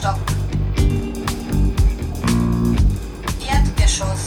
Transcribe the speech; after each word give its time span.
Stock. 0.00 0.16
Erdgeschoss. 3.46 4.26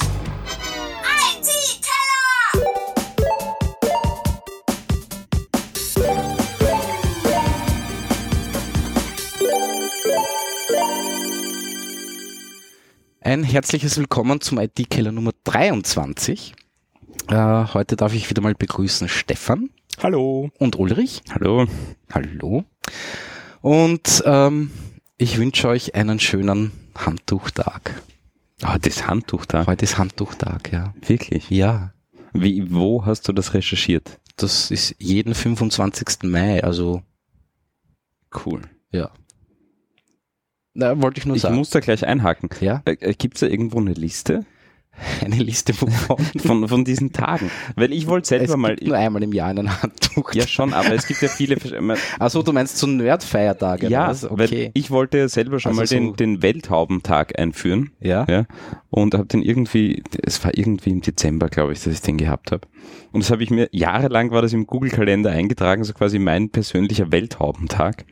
IT-Keller! 1.41 2.61
Ein 13.21 13.43
herzliches 13.43 13.97
Willkommen 13.97 14.41
zum 14.41 14.59
IT-Keller 14.59 15.11
Nummer 15.11 15.31
23. 15.43 16.53
Äh, 17.29 17.35
heute 17.73 17.95
darf 17.95 18.13
ich 18.13 18.29
wieder 18.29 18.43
mal 18.43 18.53
begrüßen 18.53 19.09
Stefan 19.09 19.71
Hallo. 20.03 20.51
und 20.59 20.75
Ulrich. 20.75 21.23
Hallo. 21.33 21.65
Hallo. 22.13 22.63
Und 23.61 24.21
ähm, 24.27 24.69
ich 25.23 25.37
wünsche 25.37 25.67
euch 25.67 25.95
einen 25.95 26.19
schönen 26.19 26.71
Handtuchtag. 26.95 28.01
Ah, 28.61 28.77
das 28.77 29.07
Handtuchtag. 29.07 29.67
Heute 29.67 29.83
ist 29.85 29.97
Handtuchtag, 29.97 30.71
ja. 30.71 30.93
Wirklich? 31.05 31.49
Ja, 31.49 31.93
Wie, 32.33 32.71
wo 32.73 33.05
hast 33.05 33.27
du 33.27 33.33
das 33.33 33.53
recherchiert? 33.53 34.19
das 34.37 34.71
ist 34.71 34.95
jeden 34.97 35.35
25. 35.35 36.23
Mai, 36.23 36.63
also 36.63 37.03
Cool. 38.45 38.61
ja. 38.91 39.11
Na, 40.73 40.99
wollte 40.99 41.19
ich 41.19 41.27
nur 41.27 41.35
Ich 41.35 41.43
sagen. 41.43 41.55
muss 41.55 41.69
da 41.69 41.79
gleich 41.81 42.03
einhaken. 42.05 42.49
ja, 42.61 42.81
Äh, 42.85 42.93
äh, 42.93 43.13
Gibt's 43.13 43.41
da 43.41 43.47
irgendwo 43.47 43.79
eine 43.79 43.93
Liste 43.93 44.43
eine 45.25 45.35
Liste 45.37 45.73
wovon. 45.81 46.17
von, 46.39 46.67
von 46.67 46.85
diesen 46.85 47.11
Tagen? 47.11 47.49
Weil 47.75 47.91
ich 47.91 48.07
wollte 48.07 48.23
es 48.23 48.29
selber 48.29 48.45
gibt 48.45 48.57
mal. 48.59 48.75
nur 48.81 48.97
einmal 48.97 49.23
im 49.23 49.33
Jahr 49.33 49.49
einen 49.49 49.81
Handtuch. 49.81 50.33
Ja, 50.33 50.45
schon, 50.47 50.73
aber 50.73 50.93
es 50.93 51.07
gibt 51.07 51.21
ja 51.21 51.27
viele. 51.27 51.57
Also 52.19 52.41
du 52.43 52.53
meinst 52.53 52.77
so 52.77 52.87
Nerd-Feiertage? 52.87 53.87
Ja, 53.89 54.07
was? 54.09 54.29
okay. 54.29 54.71
ich 54.73 54.91
wollte 54.91 55.17
ja 55.17 55.27
selber 55.27 55.59
schon 55.59 55.71
Also 55.71 55.81
mal 55.81 55.87
so- 55.87 55.95
den, 55.95 56.15
den 56.15 56.41
Welthaubentag 56.41 57.37
einführen. 57.39 57.91
ja? 57.99 58.25
Ja, 58.29 58.45
und 58.89 59.13
habe 59.15 59.25
den 59.25 59.41
irgendwie, 59.41 60.03
es 60.23 60.43
war 60.43 60.51
irgendwie 60.57 60.91
im 60.91 61.01
Dezember, 61.01 61.49
glaube 61.49 61.73
ich, 61.73 61.83
dass 61.83 61.93
ich 61.93 62.01
den 62.01 62.17
gehabt 62.17 62.51
habe. 62.51 62.67
Und 63.11 63.23
das 63.23 63.31
habe 63.31 63.43
ich 63.43 63.49
mir, 63.49 63.69
jahrelang 63.71 64.31
war 64.31 64.41
das 64.41 64.53
im 64.53 64.67
Google-Kalender 64.67 65.31
eingetragen, 65.31 65.83
so 65.83 65.93
quasi 65.93 66.19
mein 66.19 66.49
persönlicher 66.49 67.11
Welthaubentag. 67.11 68.05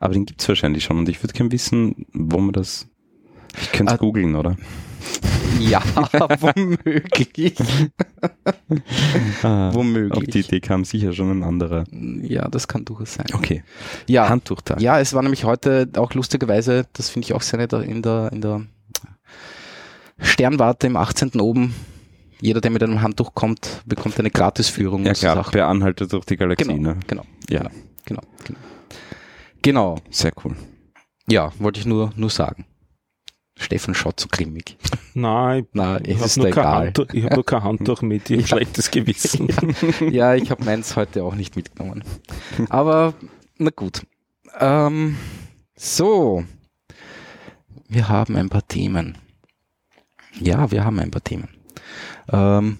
Aber 0.00 0.14
den 0.14 0.24
gibt's 0.26 0.48
wahrscheinlich 0.48 0.84
schon 0.84 0.98
und 0.98 1.08
ich 1.08 1.22
würde 1.22 1.34
gerne 1.34 1.52
wissen, 1.52 2.06
wo 2.12 2.38
man 2.38 2.52
das, 2.52 2.88
ich 3.60 3.72
könnte 3.72 3.92
Ah. 3.92 3.94
es 3.96 4.00
googeln, 4.00 4.34
oder? 4.36 4.56
Ja, 5.60 5.82
womöglich. 6.40 7.54
Ah, 9.42 9.70
Womöglich. 9.74 10.16
Auf 10.16 10.24
die 10.24 10.40
Idee 10.40 10.60
kam 10.60 10.84
sicher 10.84 11.12
schon 11.12 11.30
ein 11.30 11.42
anderer. 11.42 11.84
Ja, 11.90 12.48
das 12.48 12.68
kann 12.68 12.84
durchaus 12.84 13.14
sein. 13.14 13.26
Okay, 13.32 13.64
Ja, 14.06 14.28
Handtuchtag. 14.28 14.80
ja, 14.80 15.00
es 15.00 15.14
war 15.14 15.22
nämlich 15.22 15.44
heute 15.44 15.88
auch 15.96 16.14
lustigerweise, 16.14 16.86
das 16.92 17.08
finde 17.10 17.26
ich 17.26 17.32
auch 17.34 17.42
sehr 17.42 17.58
nett, 17.58 17.72
in 17.72 18.02
der, 18.02 18.30
in 18.32 18.40
der 18.40 18.62
Sternwarte 20.20 20.86
im 20.86 20.96
18. 20.96 21.40
oben. 21.40 21.74
Jeder, 22.40 22.60
der 22.60 22.70
mit 22.70 22.82
einem 22.82 23.02
Handtuch 23.02 23.34
kommt, 23.34 23.82
bekommt 23.86 24.18
eine 24.20 24.30
Gratisführung. 24.30 25.04
Ja 25.04 25.12
klar, 25.14 25.34
Sachen. 25.36 25.50
per 25.52 25.66
Anhalter 25.66 26.06
durch 26.06 26.24
die 26.24 26.36
Galaxie, 26.36 26.68
Genau, 26.68 26.90
ne? 26.94 27.00
genau, 27.08 27.24
Ja, 27.50 27.68
genau, 28.04 28.22
genau. 28.44 28.58
Genau, 29.62 29.98
sehr 30.10 30.32
cool. 30.44 30.54
ja, 31.28 31.52
wollte 31.58 31.80
ich 31.80 31.86
nur, 31.86 32.12
nur 32.14 32.30
sagen. 32.30 32.64
Stefan 33.58 33.94
schaut 33.94 34.20
so 34.20 34.28
grimmig. 34.30 34.76
Nein, 35.14 35.66
Na, 35.72 36.00
ich 36.04 36.18
habe 36.18 36.40
nur. 36.40 36.64
Handtuch- 36.64 37.12
ich 37.12 37.24
hab 37.24 37.34
nur 37.34 37.44
kein 37.44 37.62
Handtuch 37.64 38.02
mit, 38.02 38.30
ich 38.30 38.38
habe 38.38 38.46
schlechtes 38.64 38.90
Gewissen. 38.90 39.48
Ja, 40.10 40.34
ich 40.34 40.50
habe 40.50 40.64
meins 40.64 40.94
heute 40.96 41.24
auch 41.24 41.34
nicht 41.34 41.56
mitgenommen. 41.56 42.04
Aber 42.68 43.14
na 43.58 43.70
gut. 43.70 44.06
Ähm, 44.60 45.16
so, 45.76 46.44
wir 47.88 48.08
haben 48.08 48.36
ein 48.36 48.48
paar 48.48 48.66
Themen. 48.66 49.18
Ja, 50.40 50.70
wir 50.70 50.84
haben 50.84 50.98
ein 51.00 51.10
paar 51.10 51.24
Themen. 51.24 51.48
Ähm, 52.30 52.78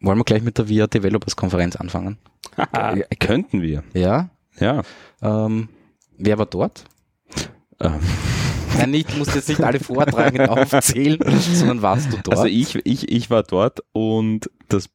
wollen 0.00 0.18
wir 0.18 0.24
gleich 0.24 0.42
mit 0.42 0.56
der 0.58 0.68
VIA 0.68 0.86
Developers 0.86 1.34
Konferenz 1.36 1.74
anfangen? 1.76 2.18
Könnten 3.18 3.60
wir, 3.60 3.82
Ja. 3.92 4.30
ja. 4.60 4.82
Ähm, 5.20 5.68
wer 6.16 6.38
war 6.38 6.46
dort? 6.46 6.84
Ähm, 7.80 7.98
Nein, 8.78 8.90
nicht, 8.90 9.16
musst 9.18 9.34
jetzt 9.34 9.48
nicht 9.48 9.62
alle 9.62 9.80
vortragen 9.80 10.40
und 10.40 10.48
aufzählen, 10.74 11.18
sondern 11.40 11.82
warst 11.82 12.12
du 12.12 12.16
dort? 12.16 12.30
Also 12.30 12.44
ich, 12.46 12.74
ich, 12.84 13.10
ich 13.10 13.30
war 13.30 13.42
dort 13.42 13.80
und 13.92 14.50
das 14.68 14.88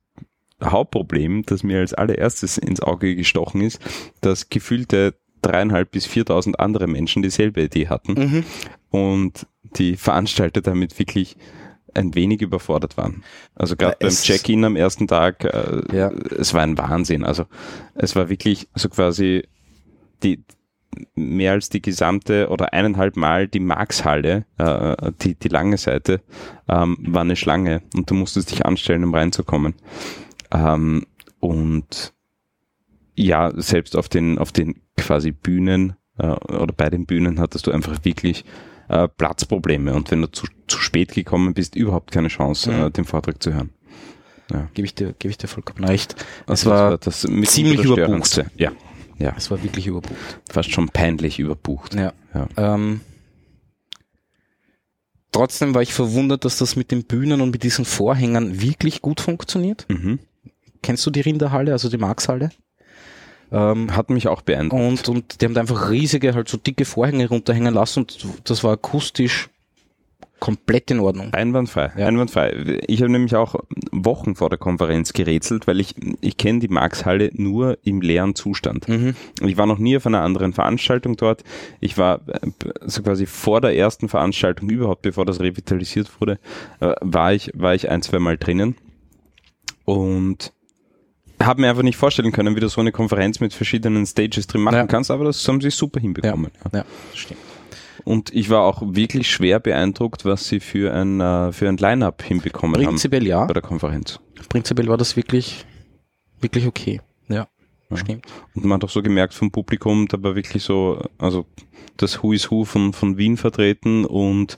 Hauptproblem, 0.63 1.43
das 1.45 1.63
mir 1.63 1.79
als 1.79 1.93
allererstes 1.93 2.57
ins 2.57 2.81
Auge 2.81 3.15
gestochen 3.15 3.61
ist, 3.61 3.79
dass 4.21 4.49
gefühlte 4.49 5.15
dreieinhalb 5.41 5.89
bis 5.91 6.05
viertausend 6.05 6.59
andere 6.59 6.85
Menschen 6.87 7.23
dieselbe 7.23 7.63
Idee 7.63 7.87
hatten 7.87 8.13
Mhm. 8.13 8.43
und 8.91 9.47
die 9.77 9.95
Veranstalter 9.97 10.61
damit 10.61 10.99
wirklich 10.99 11.35
ein 11.93 12.13
wenig 12.15 12.41
überfordert 12.41 12.95
waren. 12.97 13.23
Also 13.55 13.75
gerade 13.75 13.97
beim 13.99 14.11
Check-in 14.11 14.63
am 14.63 14.75
ersten 14.75 15.07
Tag, 15.07 15.43
äh, 15.43 15.81
Ja. 15.95 16.09
es 16.11 16.53
war 16.53 16.61
ein 16.61 16.77
Wahnsinn. 16.77 17.25
Also 17.25 17.45
es 17.95 18.15
war 18.15 18.29
wirklich 18.29 18.69
so 18.75 18.87
quasi 18.87 19.43
die 20.23 20.43
mehr 21.15 21.53
als 21.53 21.69
die 21.69 21.81
gesamte 21.81 22.49
oder 22.49 22.73
eineinhalb 22.73 23.15
Mal 23.15 23.47
die 23.47 23.59
Markshalle, 23.59 24.45
äh, 24.57 25.11
die, 25.21 25.35
die 25.35 25.47
lange 25.47 25.77
Seite, 25.77 26.21
ähm, 26.67 26.97
war 27.01 27.21
eine 27.21 27.35
Schlange 27.35 27.81
und 27.95 28.09
du 28.09 28.13
musstest 28.15 28.51
dich 28.51 28.65
anstellen, 28.65 29.03
um 29.03 29.13
reinzukommen. 29.15 29.75
Ähm, 30.51 31.05
und 31.39 32.13
ja, 33.15 33.51
selbst 33.55 33.95
auf 33.95 34.09
den, 34.09 34.37
auf 34.37 34.51
den 34.51 34.81
quasi 34.97 35.31
Bühnen 35.31 35.95
äh, 36.17 36.27
oder 36.27 36.73
bei 36.75 36.89
den 36.89 37.05
Bühnen 37.05 37.39
hattest 37.39 37.67
du 37.67 37.71
einfach 37.71 38.03
wirklich 38.03 38.43
äh, 38.89 39.07
Platzprobleme 39.07 39.93
und 39.93 40.11
wenn 40.11 40.21
du 40.21 40.31
zu, 40.31 40.45
zu 40.67 40.77
spät 40.79 41.13
gekommen 41.13 41.53
bist, 41.53 41.75
überhaupt 41.75 42.11
keine 42.11 42.27
Chance, 42.27 42.71
Mhm. 42.71 42.83
äh, 42.83 42.89
den 42.91 43.05
Vortrag 43.05 43.41
zu 43.41 43.53
hören. 43.53 43.69
Gebe 44.73 44.85
ich 44.85 44.93
dir, 44.93 45.13
gebe 45.17 45.29
ich 45.31 45.37
dir 45.37 45.47
vollkommen 45.47 45.85
recht. 45.85 46.13
Es 46.45 46.49
Also 46.67 46.69
war, 46.71 46.97
das 46.97 47.25
mit 47.25 47.49
ziemlich 47.49 47.77
das 47.77 47.85
überbucht. 47.85 48.43
Ja, 48.57 48.73
ja, 49.21 49.33
es 49.37 49.51
war 49.51 49.61
wirklich 49.63 49.87
überbucht. 49.87 50.39
fast 50.49 50.71
schon 50.71 50.89
peinlich 50.89 51.39
überbucht. 51.39 51.93
Ja. 51.93 52.13
Ja. 52.33 52.47
Ähm, 52.57 53.01
trotzdem 55.31 55.73
war 55.75 55.81
ich 55.81 55.93
verwundert, 55.93 56.45
dass 56.45 56.57
das 56.57 56.75
mit 56.75 56.91
den 56.91 57.03
Bühnen 57.03 57.41
und 57.41 57.51
mit 57.51 57.63
diesen 57.63 57.85
Vorhängern 57.85 58.61
wirklich 58.61 59.01
gut 59.01 59.21
funktioniert. 59.21 59.85
Mhm. 59.89 60.19
Kennst 60.81 61.05
du 61.05 61.11
die 61.11 61.21
Rinderhalle, 61.21 61.71
also 61.73 61.89
die 61.89 61.97
Markshalle? 61.97 62.49
Ähm, 63.51 63.95
Hat 63.95 64.09
mich 64.09 64.27
auch 64.27 64.41
beeindruckt. 64.41 64.81
und, 64.81 65.09
und 65.09 65.41
die 65.41 65.45
haben 65.45 65.53
da 65.53 65.61
einfach 65.61 65.89
riesige, 65.91 66.33
halt 66.33 66.47
so 66.49 66.57
dicke 66.57 66.85
Vorhänge 66.85 67.27
runterhängen 67.27 67.73
lassen 67.73 67.99
und 67.99 68.25
das 68.45 68.63
war 68.63 68.71
akustisch 68.73 69.49
komplett 70.41 70.89
in 70.91 70.99
Ordnung. 70.99 71.31
Einwandfrei, 71.33 71.91
Ja. 71.95 72.07
einwandfrei. 72.07 72.79
Ich 72.87 73.01
habe 73.01 73.11
nämlich 73.11 73.35
auch 73.35 73.55
Wochen 73.91 74.35
vor 74.35 74.49
der 74.49 74.57
Konferenz 74.57 75.13
gerätselt, 75.13 75.67
weil 75.67 75.79
ich, 75.79 75.93
ich 76.19 76.35
kenne 76.35 76.59
die 76.59 76.67
Markshalle 76.67 77.29
nur 77.33 77.77
im 77.83 78.01
leeren 78.01 78.33
Zustand. 78.35 78.89
Mhm. 78.89 79.15
Ich 79.45 79.55
war 79.57 79.67
noch 79.67 79.77
nie 79.77 79.95
auf 79.95 80.07
einer 80.07 80.21
anderen 80.21 80.51
Veranstaltung 80.51 81.15
dort. 81.15 81.43
Ich 81.79 81.97
war 81.99 82.21
äh, 82.27 82.39
so 82.81 83.03
quasi 83.03 83.27
vor 83.27 83.61
der 83.61 83.77
ersten 83.77 84.09
Veranstaltung 84.09 84.69
überhaupt, 84.69 85.03
bevor 85.03 85.25
das 85.25 85.39
revitalisiert 85.39 86.09
wurde, 86.19 86.39
äh, 86.79 86.93
war 87.01 87.33
ich, 87.33 87.51
war 87.53 87.75
ich 87.75 87.89
ein, 87.89 88.01
zwei 88.01 88.17
Mal 88.19 88.37
drinnen 88.37 88.75
und 89.85 90.51
habe 91.41 91.61
mir 91.61 91.69
einfach 91.69 91.83
nicht 91.83 91.97
vorstellen 91.97 92.31
können, 92.31 92.55
wie 92.55 92.59
du 92.59 92.67
so 92.67 92.81
eine 92.81 92.91
Konferenz 92.91 93.39
mit 93.39 93.53
verschiedenen 93.53 94.05
Stages 94.05 94.47
drin 94.47 94.61
machen 94.61 94.75
Ja. 94.75 94.87
kannst, 94.87 95.11
aber 95.11 95.25
das 95.25 95.47
haben 95.47 95.61
sie 95.61 95.69
super 95.71 95.99
hinbekommen. 95.99 96.51
Ja. 96.73 96.79
Ja, 96.79 96.85
stimmt. 97.13 97.39
Und 98.03 98.33
ich 98.33 98.49
war 98.49 98.61
auch 98.61 98.81
wirklich 98.85 99.29
schwer 99.29 99.59
beeindruckt, 99.59 100.25
was 100.25 100.47
sie 100.47 100.59
für 100.59 100.93
ein, 100.93 101.19
äh, 101.19 101.51
für 101.51 101.67
ein 101.67 101.77
Line-Up 101.77 102.23
hinbekommen 102.23 102.81
Prinzipiell 102.81 103.27
ja. 103.27 103.41
haben 103.41 103.47
bei 103.47 103.53
der 103.53 103.61
Konferenz. 103.61 104.19
Prinzipiell 104.49 104.87
war 104.87 104.97
das 104.97 105.15
wirklich, 105.15 105.65
wirklich 106.39 106.67
okay. 106.67 107.01
Ja, 107.27 107.47
Ja. 107.89 107.97
stimmt. 107.97 108.25
Und 108.55 108.65
man 108.65 108.77
hat 108.77 108.83
auch 108.83 108.89
so 108.89 109.01
gemerkt 109.01 109.33
vom 109.33 109.51
Publikum, 109.51 110.07
da 110.07 110.21
war 110.21 110.35
wirklich 110.35 110.63
so, 110.63 111.03
also 111.17 111.45
das 111.97 112.21
Who 112.21 112.33
is 112.33 112.49
Who 112.49 112.65
von, 112.65 112.93
von 112.93 113.17
Wien 113.17 113.37
vertreten 113.37 114.05
und 114.05 114.57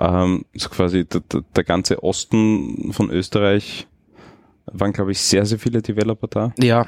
ähm, 0.00 0.44
so 0.54 0.68
quasi 0.68 1.04
der, 1.04 1.22
der, 1.54 1.64
ganze 1.64 2.02
Osten 2.02 2.92
von 2.92 3.10
Österreich 3.10 3.86
waren, 4.66 4.92
glaube 4.92 5.12
ich, 5.12 5.20
sehr, 5.20 5.44
sehr 5.44 5.58
viele 5.58 5.82
Developer 5.82 6.28
da. 6.28 6.54
Ja, 6.58 6.86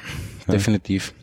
definitiv. 0.49 1.15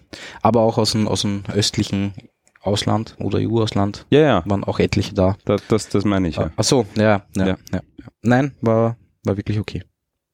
Aber 0.41 0.62
auch 0.62 0.77
aus 0.77 0.91
dem, 0.91 1.07
aus 1.07 1.21
dem 1.21 1.44
östlichen 1.53 2.13
Ausland 2.61 3.15
oder 3.19 3.39
EU-Ausland 3.39 4.05
Ja, 4.09 4.19
ja, 4.21 4.43
waren 4.45 4.63
auch 4.63 4.79
etliche 4.79 5.13
da. 5.13 5.35
da, 5.45 5.57
das, 5.67 5.89
das 5.89 6.05
meine 6.05 6.27
ich 6.27 6.35
ja. 6.37 6.51
Ach 6.55 6.63
so, 6.63 6.85
ja, 6.95 7.25
ja, 7.35 7.47
Ja. 7.47 7.57
ja. 7.73 7.81
Nein, 8.21 8.53
war, 8.61 8.97
war 9.23 9.37
wirklich 9.37 9.59
okay. 9.59 9.83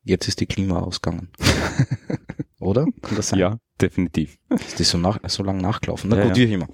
Jetzt 0.03 0.27
ist 0.27 0.39
die 0.39 0.45
Klima 0.45 0.79
ausgegangen. 0.79 1.29
Oder? 2.59 2.85
Kann 3.01 3.15
das 3.15 3.29
sein? 3.29 3.39
Ja, 3.39 3.57
definitiv. 3.81 4.37
Ist 4.49 4.79
die 4.79 4.83
so, 4.83 4.97
nach, 4.97 5.19
so 5.27 5.43
lang 5.43 5.57
nachgelaufen? 5.57 6.09
Na 6.09 6.17
Ja, 6.17 6.23
gut, 6.27 6.37
ja. 6.37 6.47
wie 6.47 6.53
immer. 6.53 6.67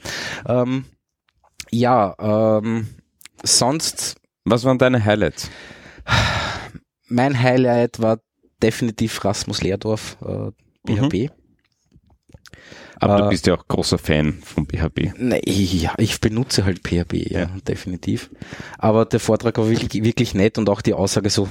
Ähm, 0.47 0.85
ja, 1.71 2.15
ähm, 2.19 2.87
sonst, 3.43 4.15
Was 4.45 4.63
waren 4.63 4.77
deine 4.77 5.03
Highlights? 5.03 5.49
mein 7.07 7.39
Highlight 7.39 7.99
war 8.01 8.19
definitiv 8.61 9.23
Rasmus 9.23 9.61
Leerdorf, 9.61 10.17
äh, 10.25 10.51
BHP. 10.83 11.29
Aber 13.03 13.17
du 13.17 13.25
Äh, 13.25 13.29
bist 13.29 13.47
ja 13.47 13.55
auch 13.55 13.67
großer 13.67 13.97
Fan 13.97 14.39
von 14.43 14.65
BHB. 14.65 15.13
Nee, 15.17 15.41
ja, 15.45 15.93
ich 15.97 16.19
benutze 16.21 16.65
halt 16.65 16.79
PHP, 16.87 17.13
ja, 17.31 17.39
Ja. 17.41 17.49
definitiv. 17.67 18.29
Aber 18.77 19.05
der 19.05 19.19
Vortrag 19.19 19.57
war 19.57 19.69
wirklich, 19.69 20.03
wirklich 20.03 20.33
nett 20.33 20.57
und 20.57 20.69
auch 20.69 20.81
die 20.81 20.93
Aussage 20.93 21.29
so, 21.29 21.47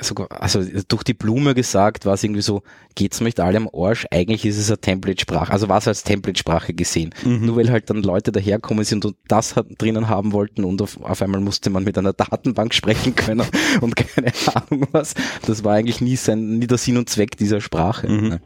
sogar, 0.00 0.28
also 0.40 0.62
durch 0.88 1.02
die 1.02 1.12
Blume 1.12 1.54
gesagt, 1.54 2.06
war 2.06 2.14
es 2.14 2.24
irgendwie 2.24 2.40
so, 2.40 2.62
geht's 2.94 3.20
mir 3.20 3.26
nicht 3.26 3.40
alle 3.40 3.58
am 3.58 3.68
Arsch? 3.74 4.06
Eigentlich 4.10 4.46
ist 4.46 4.56
es 4.58 4.70
eine 4.70 4.80
Template-Sprache, 4.80 5.52
also 5.52 5.68
war 5.68 5.78
es 5.78 5.88
als 5.88 6.02
Template-Sprache 6.04 6.72
gesehen. 6.72 7.12
Mhm. 7.24 7.44
Nur 7.46 7.56
weil 7.56 7.70
halt 7.70 7.90
dann 7.90 8.02
Leute 8.02 8.32
daherkommen 8.32 8.84
sind 8.84 9.04
und 9.04 9.16
das 9.28 9.56
hat, 9.56 9.66
drinnen 9.78 10.08
haben 10.08 10.32
wollten 10.32 10.64
und 10.64 10.80
auf, 10.80 11.02
auf 11.02 11.20
einmal 11.20 11.40
musste 11.40 11.68
man 11.68 11.84
mit 11.84 11.98
einer 11.98 12.12
Datenbank 12.12 12.72
sprechen 12.80 13.14
können 13.16 13.44
und 13.80 13.96
keine 13.96 14.32
Ahnung 14.54 14.86
was. 14.92 15.14
Das 15.46 15.62
war 15.64 15.74
eigentlich 15.74 16.00
nie 16.00 16.16
sein, 16.16 16.58
nie 16.58 16.66
der 16.66 16.78
Sinn 16.78 16.96
und 16.96 17.10
Zweck 17.10 17.36
dieser 17.36 17.60
Sprache. 17.60 18.08
Mhm. 18.08 18.28
Ne? 18.28 18.40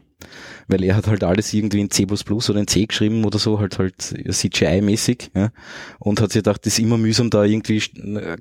Weil 0.67 0.83
er 0.83 0.95
hat 0.95 1.07
halt 1.07 1.23
alles 1.23 1.53
irgendwie 1.53 1.79
in 1.79 1.91
C++ 1.91 2.05
oder 2.05 2.59
in 2.59 2.67
C 2.67 2.85
geschrieben 2.85 3.23
oder 3.23 3.37
so, 3.37 3.59
halt 3.59 3.77
halt 3.77 4.01
CGI-mäßig, 4.01 5.29
ja. 5.35 5.51
Und 5.99 6.21
hat 6.21 6.31
sich 6.31 6.39
gedacht, 6.39 6.65
das 6.65 6.73
ist 6.73 6.79
immer 6.79 6.97
mühsam, 6.97 7.29
da 7.29 7.43
irgendwie 7.43 7.81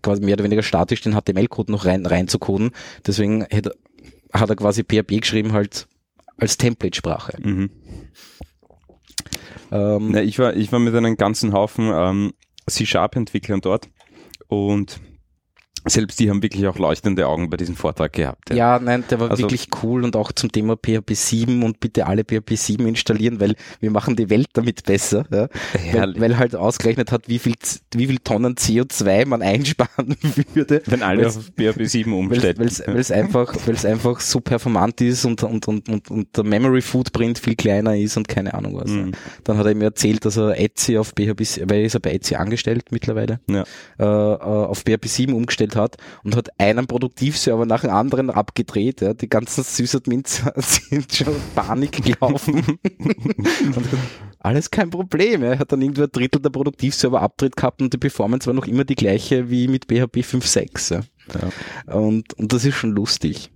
quasi 0.01 0.23
mehr 0.23 0.35
oder 0.35 0.45
weniger 0.45 0.63
statisch 0.63 1.03
den 1.03 1.15
HTML-Code 1.15 1.71
noch 1.71 1.85
rein, 1.85 2.07
reinzucoden. 2.07 2.71
Deswegen 3.07 3.45
hätte, 3.51 3.75
hat 4.33 4.51
er 4.51 4.57
quasi 4.57 4.83
PHP 4.83 5.21
geschrieben 5.21 5.53
halt 5.53 5.87
als 6.39 6.57
Template-Sprache. 6.57 7.37
Mhm. 7.43 7.71
Ähm, 9.71 10.11
Na, 10.13 10.23
ich, 10.23 10.39
war, 10.39 10.57
ich 10.57 10.73
war 10.73 10.79
mit 10.79 10.95
einem 10.95 11.17
ganzen 11.17 11.53
Haufen 11.53 11.91
ähm, 11.93 12.33
C-Sharp-Entwicklern 12.69 13.61
dort 13.61 13.89
und 14.49 15.01
selbst 15.87 16.19
die 16.21 16.31
haben 16.31 16.43
wirklich 16.43 16.67
auch 16.67 16.79
leuchtende 16.79 17.27
Augen 17.27 17.51
bei 17.51 17.57
diesem 17.57 17.77
Vortrag 17.77 18.13
gehabt. 18.13 18.51
Ja, 18.55 18.79
nein, 18.79 19.05
der 19.11 19.21
war 19.21 19.31
Also- 19.31 19.43
wirklich 19.43 19.69
cool 19.83 20.05
und 20.05 20.17
auch 20.17 20.33
zum 20.33 20.51
Thema 20.51 20.77
PHP 20.77 21.15
7 21.15 21.63
und 21.63 21.81
bitte 21.81 22.07
alle 22.07 22.25
PHP 22.25 22.57
7 22.57 22.87
installieren, 22.87 23.41
weil 23.41 23.55
wir 23.81 23.91
machen 23.91 24.17
die 24.17 24.31
Welt 24.31 24.49
damit 24.55 24.85
besser, 24.85 25.25
ja. 25.31 25.49
weil, 25.93 26.19
weil 26.21 26.39
halt 26.39 26.55
ausgerechnet 26.57 27.13
hat, 27.13 27.29
wie 27.29 27.39
viel, 27.39 27.55
wie 27.95 28.07
viel 28.07 28.19
Tonnen 28.19 28.55
CO2 28.57 29.27
man 29.27 29.43
einsparen 29.43 30.17
würde. 30.55 30.83
Wenn 30.87 31.03
alle 31.03 31.27
auf 31.27 31.51
BHP 31.53 31.85
7 31.87 32.13
Weil 32.13 32.19
umstellen. 32.19 32.61
es 32.97 33.11
einfach, 33.11 33.55
weil's 33.67 33.85
einfach 33.85 34.21
so 34.21 34.41
performant 34.41 35.01
ist 35.01 35.25
und, 35.25 35.43
und, 35.43 35.69
und, 35.69 35.89
und, 35.89 36.11
und 36.11 36.37
der 36.37 36.45
Memory 36.45 36.81
Footprint 36.81 37.39
viel 37.39 37.57
kleiner 37.57 37.97
ist 37.97 38.17
und 38.17 38.29
keine 38.29 38.55
Ahnung 38.55 38.75
was. 38.77 38.91
Mhm. 38.91 39.13
Dann 39.45 39.59
hat 39.59 39.67
er 39.67 39.75
mir 39.75 39.85
erzählt, 39.85 40.25
dass 40.25 40.37
er 40.37 40.59
Etsy 40.59 40.99
auf 40.99 41.09
PHP, 41.11 41.69
weil 41.69 41.79
er 41.81 41.85
ist 41.85 41.93
ja 41.95 41.99
bei 42.01 42.13
Etsy 42.13 42.35
angestellt 42.37 42.85
mittlerweile, 42.91 43.41
Ja. 43.49 43.65
äh, 43.99 44.05
äh, 44.05 44.37
auf 44.45 44.81
PHP 44.85 45.07
7 45.09 45.33
umgestellt 45.35 45.74
hat 45.77 45.97
und 46.23 46.37
hat 46.37 46.49
einen 46.61 46.87
Produktivserver 46.87 47.67
nach 47.67 47.83
dem 47.83 47.91
anderen 47.91 48.31
abgedreht. 48.31 49.01
Ja. 49.01 49.15
Die 49.15 49.29
ganzen 49.29 49.65
Sysadmins 49.65 50.43
sind 50.57 51.13
schon 51.15 51.35
Panik 51.55 52.03
gelaufen. 52.05 52.79
alles 54.39 54.71
kein 54.71 54.91
Problem. 54.91 55.43
Er 55.43 55.59
hat 55.59 55.73
dann 55.73 55.83
irgendwie 55.83 56.03
ein 56.03 56.11
Drittel 56.13 56.41
der 56.41 56.51
Produktivserver 56.51 57.21
abdreht 57.21 57.57
gehabt 57.57 57.81
und 57.83 57.93
die 57.93 57.99
Performance 57.99 58.47
war 58.47 58.55
noch 58.55 58.67
immer 58.67 58.85
die 58.85 58.95
gleiche 58.95 59.51
wie 59.51 59.69
mit 59.69 59.87
PHP 59.87 60.19
5.6. 60.19 60.95
Ja. 60.95 61.01
Ja. 61.87 61.95
Und, 61.95 62.35
und 62.35 62.53
das 62.53 62.65
ist 62.65 62.75
schon 62.75 62.91
lustig. 62.93 63.51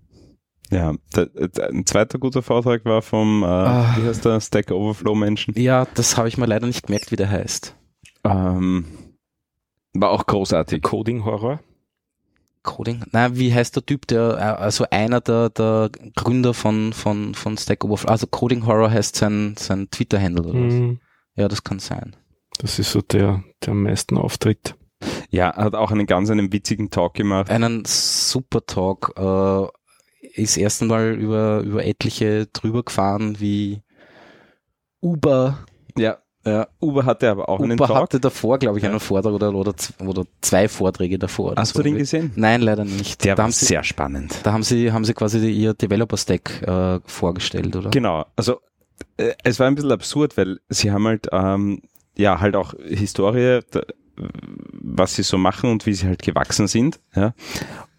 Ja, 0.71 0.95
der, 1.17 1.27
der, 1.27 1.71
ein 1.71 1.87
zweiter 1.87 2.19
guter 2.19 2.43
Vortrag 2.43 2.85
war 2.85 3.01
vom, 3.01 3.43
äh, 3.43 3.47
Ah. 3.47 3.97
wie 3.97 4.07
heißt 4.07 4.25
der, 4.25 4.41
Stack 4.41 4.71
Overflow 4.71 5.15
Menschen. 5.15 5.55
Ja, 5.57 5.87
das 5.95 6.17
habe 6.19 6.29
ich 6.29 6.37
mir 6.37 6.47
leider 6.47 6.67
nicht 6.67 6.87
gemerkt, 6.87 7.11
wie 7.11 7.17
der 7.17 7.31
heißt. 7.31 7.75
Ähm, 8.25 8.85
war 9.95 10.11
auch 10.11 10.27
großartig. 10.27 10.83
Coding 10.83 11.25
Horror. 11.25 11.61
Coding? 12.63 13.05
Nein, 13.13 13.37
wie 13.37 13.53
heißt 13.53 13.77
der 13.77 13.85
Typ, 13.85 14.07
der, 14.07 14.37
äh, 14.39 14.63
also 14.63 14.85
einer 14.91 15.21
der, 15.21 15.51
der 15.51 15.91
Gründer 16.17 16.55
von, 16.55 16.93
von, 16.93 17.35
von 17.35 17.57
Stack 17.57 17.85
Overflow, 17.85 18.11
also 18.11 18.27
Coding 18.27 18.67
Horror 18.67 18.91
heißt 18.91 19.17
sein, 19.17 19.55
sein 19.59 19.89
Twitter-Handle 19.91 20.45
oder 20.45 20.61
was? 20.61 20.75
Mhm. 20.75 21.01
Ja, 21.35 21.49
das 21.49 21.65
kann 21.65 21.79
sein. 21.79 22.17
Das 22.59 22.79
ist 22.79 22.91
so 22.93 23.01
der, 23.01 23.45
der 23.65 23.73
am 23.73 23.83
meisten 23.83 24.17
auftritt. 24.19 24.75
Ja, 25.31 25.55
hat 25.55 25.75
auch 25.75 25.93
einen 25.93 26.07
ganz 26.07 26.31
einen 26.31 26.53
witzigen 26.53 26.91
Talk 26.91 27.15
gemacht. 27.15 27.51
Einen 27.51 27.85
super 27.85 28.67
Talk, 28.67 29.15
äh, 29.17 29.69
ist 30.35 30.57
erst 30.57 30.83
einmal 30.83 31.15
über, 31.15 31.61
über 31.61 31.85
etliche 31.85 32.47
drüber 32.47 32.83
gefahren, 32.83 33.41
wie 33.41 33.83
Uber, 35.01 35.65
Ja, 35.97 36.19
ja, 36.47 36.69
Uber 36.81 37.05
hatte 37.05 37.31
aber 37.31 37.49
auch 37.49 37.61
einen 37.61 37.73
Uber 37.73 37.89
Talk. 37.89 38.03
hatte 38.03 38.21
davor, 38.21 38.59
glaube 38.59 38.79
ich, 38.79 38.87
einen 38.87 39.01
Vortrag 39.01 39.33
oder, 39.33 39.53
oder, 39.55 39.75
oder 40.05 40.25
zwei 40.41 40.69
Vorträge 40.69 41.19
davor. 41.19 41.55
Hast 41.57 41.75
so. 41.75 41.81
du 41.81 41.83
den 41.83 41.99
gesehen? 41.99 42.33
Nein, 42.37 42.63
leider 42.63 42.85
nicht. 42.85 43.25
Der 43.25 43.35
da 43.35 43.45
war 43.45 43.53
sie, 43.53 43.67
sehr 43.67 43.85
spannend. 43.85 44.35
Da 44.45 44.53
haben 44.53 44.63
sie, 44.63 44.93
haben 44.93 45.05
sie 45.05 45.15
quasi 45.15 45.47
ihr 45.51 45.75
Developer-Stack 45.75 46.63
äh, 46.63 47.01
vorgestellt, 47.05 47.75
oder? 47.77 47.91
Genau, 47.91 48.25
also 48.37 48.61
äh, 49.17 49.35
es 49.45 49.59
war 49.59 49.67
ein 49.67 49.75
bisschen 49.75 49.93
absurd, 49.93 50.37
weil 50.37 50.61
sie 50.69 50.91
haben 50.91 51.07
halt 51.07 51.29
ähm, 51.33 51.83
ja 52.17 52.41
halt 52.41 52.57
auch 52.57 52.75
Historie, 52.87 53.61
da, 53.71 53.83
was 54.73 55.15
sie 55.15 55.23
so 55.23 55.39
machen 55.39 55.71
und 55.71 55.87
wie 55.87 55.95
sie 55.95 56.07
halt 56.07 56.23
gewachsen 56.23 56.67
sind. 56.67 57.01
Ja. 57.15 57.35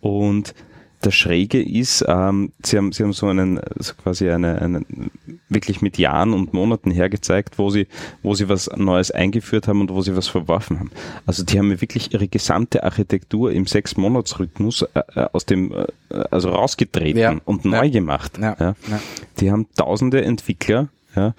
Und 0.01 0.53
das 1.01 1.15
Schräge 1.15 1.61
ist, 1.63 2.03
ähm, 2.07 2.51
sie 2.61 2.75
haben 2.77 2.91
sie 2.91 3.03
haben 3.03 3.13
so 3.13 3.27
einen 3.27 3.59
so 3.77 3.93
quasi 3.93 4.29
eine, 4.29 4.61
einen 4.61 5.11
wirklich 5.47 5.81
mit 5.81 5.97
Jahren 5.97 6.33
und 6.33 6.53
Monaten 6.53 6.91
hergezeigt, 6.91 7.57
wo 7.57 7.69
sie 7.69 7.87
wo 8.21 8.35
sie 8.35 8.49
was 8.49 8.69
Neues 8.75 9.09
eingeführt 9.11 9.67
haben 9.69 9.79
und 9.81 9.91
wo 9.91 10.01
sie 10.01 10.15
was 10.15 10.27
verworfen 10.27 10.77
haben. 10.79 10.91
Also 11.25 11.43
die 11.43 11.57
haben 11.57 11.79
wirklich 11.81 12.13
ihre 12.13 12.27
gesamte 12.27 12.83
Architektur 12.83 13.51
im 13.53 13.65
sechs 13.65 13.95
Monatsrhythmus 13.95 14.81
äh, 14.81 15.01
äh, 15.15 15.27
aus 15.31 15.45
dem 15.45 15.71
äh, 15.71 15.85
also 16.31 16.49
rausgetreten 16.49 17.19
Ja. 17.21 17.35
und 17.45 17.63
neu 17.63 17.85
Ja. 17.85 17.91
gemacht. 17.91 18.37
Ja. 18.37 18.57
Ja. 18.59 18.75
Ja. 18.89 18.99
Die 19.39 19.51
haben 19.51 19.67
tausende 19.77 20.21
Entwickler, 20.23 20.89
ja. 21.15 21.33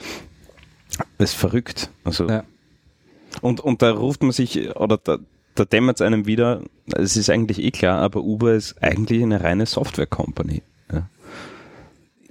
Das 1.18 1.30
ist 1.32 1.36
verrückt. 1.36 1.90
Also, 2.04 2.28
Ja. 2.28 2.44
und, 3.42 3.60
und 3.60 3.82
da 3.82 3.90
ruft 3.92 4.22
man 4.22 4.32
sich, 4.32 4.74
oder 4.76 4.96
da, 4.96 5.18
da 5.60 5.64
dämmert 5.66 6.00
es 6.00 6.06
einem 6.06 6.26
wieder, 6.26 6.62
es 6.96 7.16
ist 7.16 7.28
eigentlich 7.30 7.62
eh 7.62 7.70
klar, 7.70 8.00
aber 8.00 8.22
Uber 8.22 8.54
ist 8.54 8.82
eigentlich 8.82 9.22
eine 9.22 9.42
reine 9.42 9.66
Software-Company. 9.66 10.62
Ja. 10.92 11.06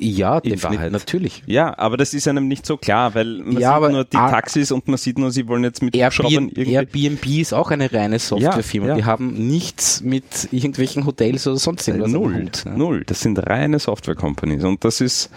Ja, 0.01 0.37
In 0.37 0.51
definitiv, 0.51 0.77
Wahrheit. 0.79 0.91
natürlich. 0.93 1.43
ja, 1.45 1.77
aber 1.77 1.97
das 1.97 2.13
ist 2.13 2.25
einem 2.27 2.47
nicht 2.47 2.65
so 2.65 2.77
klar, 2.77 3.15
weil 3.15 3.39
man 3.43 3.59
Ja, 3.59 3.81
sieht 3.81 3.91
nur 3.91 4.05
die 4.05 4.15
Taxis 4.15 4.71
und 4.71 4.87
man 4.87 4.97
sieht 4.97 5.19
nur, 5.19 5.29
sie 5.29 5.47
wollen 5.49 5.63
jetzt 5.65 5.83
mit 5.83 5.93
Airbnb, 5.93 6.57
irgendwie. 6.57 6.71
Airbnb 6.71 7.25
ist 7.25 7.53
auch 7.53 7.69
eine 7.69 7.91
reine 7.91 8.17
Softwarefirma. 8.17 8.87
Ja, 8.87 8.93
ja. 8.93 8.97
Die 8.97 9.05
haben 9.05 9.47
nichts 9.47 10.01
mit 10.01 10.47
irgendwelchen 10.51 11.05
Hotels 11.05 11.45
oder 11.47 11.57
sonst 11.57 11.85
irgendwas 11.87 12.11
null, 12.11 12.33
Hut. 12.33 12.63
Ja. 12.65 12.77
null. 12.77 13.03
Das 13.05 13.19
sind 13.19 13.37
reine 13.45 13.77
Software-Companies 13.77 14.63
und 14.63 14.85
das 14.85 15.01
ist, 15.01 15.31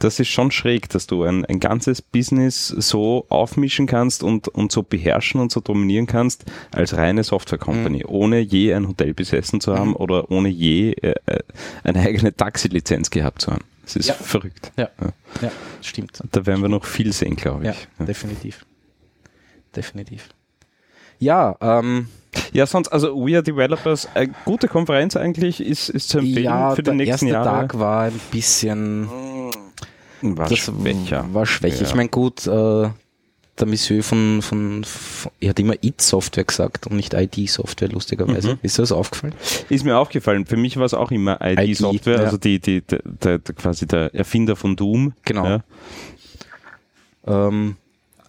das 0.00 0.20
ist 0.20 0.28
schon 0.28 0.50
schräg, 0.50 0.88
dass 0.90 1.06
du 1.06 1.22
ein, 1.22 1.44
ein 1.44 1.60
ganzes 1.60 2.02
Business 2.02 2.68
so 2.68 3.26
aufmischen 3.28 3.86
kannst 3.86 4.22
und, 4.22 4.48
und 4.48 4.72
so 4.72 4.82
beherrschen 4.82 5.40
und 5.40 5.52
so 5.52 5.60
dominieren 5.60 6.06
kannst 6.06 6.44
als 6.72 6.94
reine 6.96 7.22
Software-Company, 7.24 7.98
Mhm. 7.98 8.04
ohne 8.08 8.38
je 8.40 8.74
ein 8.74 8.88
Hotel 8.88 9.14
besessen 9.14 9.60
zu 9.60 9.76
haben 9.78 9.94
oder 9.94 10.30
ohne 10.30 10.48
je 10.48 10.92
äh, 10.92 11.14
äh, 11.26 11.38
eine 11.84 12.00
eigene 12.00 12.36
Taxilizenz 12.36 13.10
gehabt 13.10 13.42
zu 13.42 13.52
haben. 13.52 13.64
Das 13.84 13.96
ist 13.96 14.08
Ja. 14.08 14.14
verrückt. 14.14 14.72
Ja, 14.76 14.88
ja, 15.42 15.50
stimmt. 15.82 16.18
Da 16.32 16.44
werden 16.46 16.62
wir 16.62 16.68
noch 16.70 16.84
viel 16.86 17.12
sehen, 17.12 17.36
glaube 17.36 17.64
Ja, 17.66 17.70
ich. 17.72 17.88
Ja. 17.98 18.04
definitiv. 18.06 18.64
Definitiv. 19.76 20.28
Ja, 21.18 21.56
ähm, 21.60 22.08
Ja, 22.52 22.66
sonst, 22.66 22.88
also 22.88 23.14
We 23.16 23.34
Are 23.34 23.42
Developers, 23.44 24.08
eine 24.14 24.32
gute 24.44 24.66
Konferenz 24.66 25.16
eigentlich, 25.16 25.60
ist, 25.60 25.88
ist 25.88 26.08
zu 26.08 26.18
empfehlen 26.18 26.44
ja, 26.44 26.70
für 26.70 26.82
die 26.82 26.86
der 26.86 26.94
nächsten 26.94 27.26
erste 27.26 27.28
Jahre. 27.28 27.68
Tag 27.68 27.78
war 27.78 28.02
ein 28.04 28.20
bisschen 28.32 29.08
war 30.36 30.48
das 30.48 30.58
schwächer. 30.58 31.26
war 31.32 31.46
schwächer. 31.46 31.82
Ja. 31.82 31.88
Ich 31.88 31.94
meine, 31.94 32.08
gut, 32.08 32.46
äh, 32.46 32.88
der 33.58 33.66
Monsieur 33.68 34.02
von, 34.02 34.42
von, 34.42 34.82
von, 34.84 35.32
er 35.40 35.50
hat 35.50 35.60
immer 35.60 35.74
IT-Software 35.80 36.44
gesagt 36.44 36.86
und 36.88 36.96
nicht 36.96 37.14
ID-Software, 37.14 37.88
lustigerweise. 37.88 38.54
Mhm. 38.54 38.58
Ist 38.62 38.78
dir 38.78 38.82
das 38.82 38.90
aufgefallen? 38.92 39.34
Ist 39.68 39.84
mir 39.84 39.96
aufgefallen. 39.96 40.44
Für 40.46 40.56
mich 40.56 40.76
war 40.76 40.84
es 40.86 40.94
auch 40.94 41.10
immer 41.12 41.38
ID-Software, 41.40 42.14
ID, 42.14 42.20
ja. 42.20 42.24
also 42.26 42.36
die, 42.36 42.58
die, 42.58 42.80
der, 42.82 43.00
der, 43.04 43.38
quasi 43.38 43.86
der 43.86 44.12
Erfinder 44.14 44.56
von 44.56 44.74
Doom. 44.74 45.12
Genau. 45.24 45.46
Ja. 45.46 45.64
Ähm, 47.26 47.76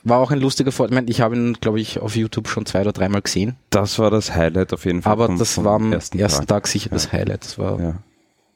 war 0.04 0.20
auch 0.20 0.30
ein 0.30 0.40
lustiger 0.40 0.72
Vortrag. 0.72 1.04
Ich, 1.06 1.10
ich 1.10 1.22
habe 1.22 1.36
ihn, 1.36 1.54
glaube 1.60 1.80
ich, 1.80 2.00
auf 2.00 2.16
YouTube 2.16 2.48
schon 2.48 2.66
zwei 2.68 2.82
oder 2.82 2.92
dreimal 2.94 3.24
gesehen. 3.24 3.56
Das 3.72 3.98
war 3.98 4.12
das 4.12 4.36
Highlight 4.36 4.72
auf 4.74 4.86
jeden 4.86 5.02
Fall. 5.02 5.12
Aber 5.12 5.25
vom- 5.25 5.40
das 5.40 5.64
war 5.64 5.75
am 5.75 5.92
ersten, 5.92 6.20
Tag. 6.20 6.48
Tag 6.48 6.68
sicher 6.68 6.92
das 6.92 7.12
Highlight. 7.12 7.44
Das 7.44 7.58
war 7.58 7.80
Ja. 7.80 7.96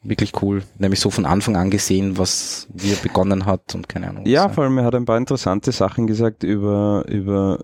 Wirklich 0.04 0.32
cool. 0.42 0.64
Nämlich 0.78 1.00
so 1.00 1.10
von 1.10 1.26
Anfang 1.26 1.56
an 1.58 1.70
gesehen, 1.70 2.18
was 2.18 2.68
wie 2.74 2.92
er 2.92 2.98
begonnen 2.98 3.46
hat 3.46 3.76
und 3.76 3.90
keine 3.90 4.10
Ahnung. 4.10 4.26
ja, 4.26 4.50
vor 4.50 4.64
allem 4.64 4.78
er 4.78 4.86
hat 4.86 4.96
ein 4.96 5.06
paar 5.06 5.18
interessante 5.18 5.72
Sachen 5.72 6.08
gesagt 6.08 6.44
über, 6.44 7.04
über 7.08 7.60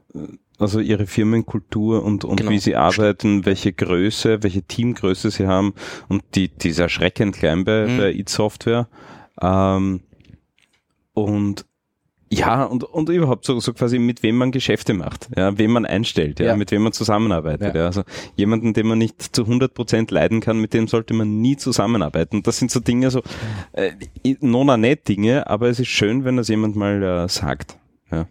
also 0.58 0.80
ihre 0.80 1.06
Firmenkultur 1.08 2.04
und, 2.04 2.24
und 2.26 2.38
Genau. 2.38 2.52
wie 2.52 2.60
sie 2.60 2.76
arbeiten, 2.76 3.46
welche 3.46 3.74
Größe, 3.74 4.42
welche 4.44 4.64
Teamgröße 4.64 5.30
sie 5.32 5.48
haben 5.48 5.74
und 6.08 6.24
die, 6.36 6.48
die 6.50 6.70
ist 6.70 6.80
erschreckend 6.80 7.36
klein 7.36 7.64
bei, 7.66 7.88
Mhm. 7.88 7.98
bei 7.98 8.12
It 8.14 8.30
Software. 8.30 8.88
Ähm, 9.42 10.02
und 11.14 11.66
Ja, 12.32 12.64
und, 12.64 12.84
und 12.84 13.08
überhaupt 13.10 13.46
so, 13.46 13.60
so 13.60 13.72
quasi 13.74 14.00
mit 14.00 14.24
wem 14.24 14.38
man 14.38 14.52
Geschäfte 14.52 14.94
macht, 14.96 15.30
ja, 15.38 15.56
wem 15.60 15.72
man 15.72 15.86
einstellt, 15.86 16.40
ja, 16.40 16.48
Ja. 16.48 16.56
mit 16.56 16.72
wem 16.72 16.82
man 16.82 16.92
zusammenarbeitet. 16.92 17.76
Ja. 17.76 17.82
Ja. 17.82 17.86
Also 17.86 18.04
jemanden, 18.36 18.74
den 18.74 18.88
man 18.88 18.98
nicht 18.98 19.36
zu 19.36 19.44
100 19.44 19.74
Prozent 19.76 20.10
leiden 20.10 20.40
kann, 20.42 20.60
mit 20.60 20.74
dem 20.74 20.88
sollte 20.88 21.14
man 21.14 21.40
nie 21.42 21.56
zusammenarbeiten. 21.56 22.42
Das 22.42 22.58
sind 22.58 22.72
so 22.72 22.80
Dinge, 22.80 23.12
so 23.12 23.22
äh, 23.74 23.92
nona 24.42 24.76
nicht 24.78 25.08
Dinge, 25.08 25.48
aber 25.48 25.70
es 25.70 25.80
ist 25.80 25.88
schön, 25.90 26.26
wenn 26.26 26.36
das 26.38 26.48
jemand 26.48 26.76
mal 26.76 27.04
äh, 27.04 27.30
sagt. 27.30 27.78
Ja. 28.12 28.28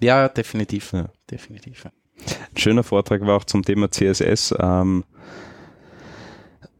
Ja, 0.00 0.28
definitiv. 0.28 0.92
Ja. 0.92 1.06
Definitiv. 1.30 1.84
ja. 1.84 1.90
Ein 2.52 2.56
schöner 2.58 2.84
Vortrag 2.84 3.22
war 3.22 3.36
auch 3.36 3.44
zum 3.44 3.64
Thema 3.64 3.90
CSS. 3.90 4.54
Ähm, 4.58 5.04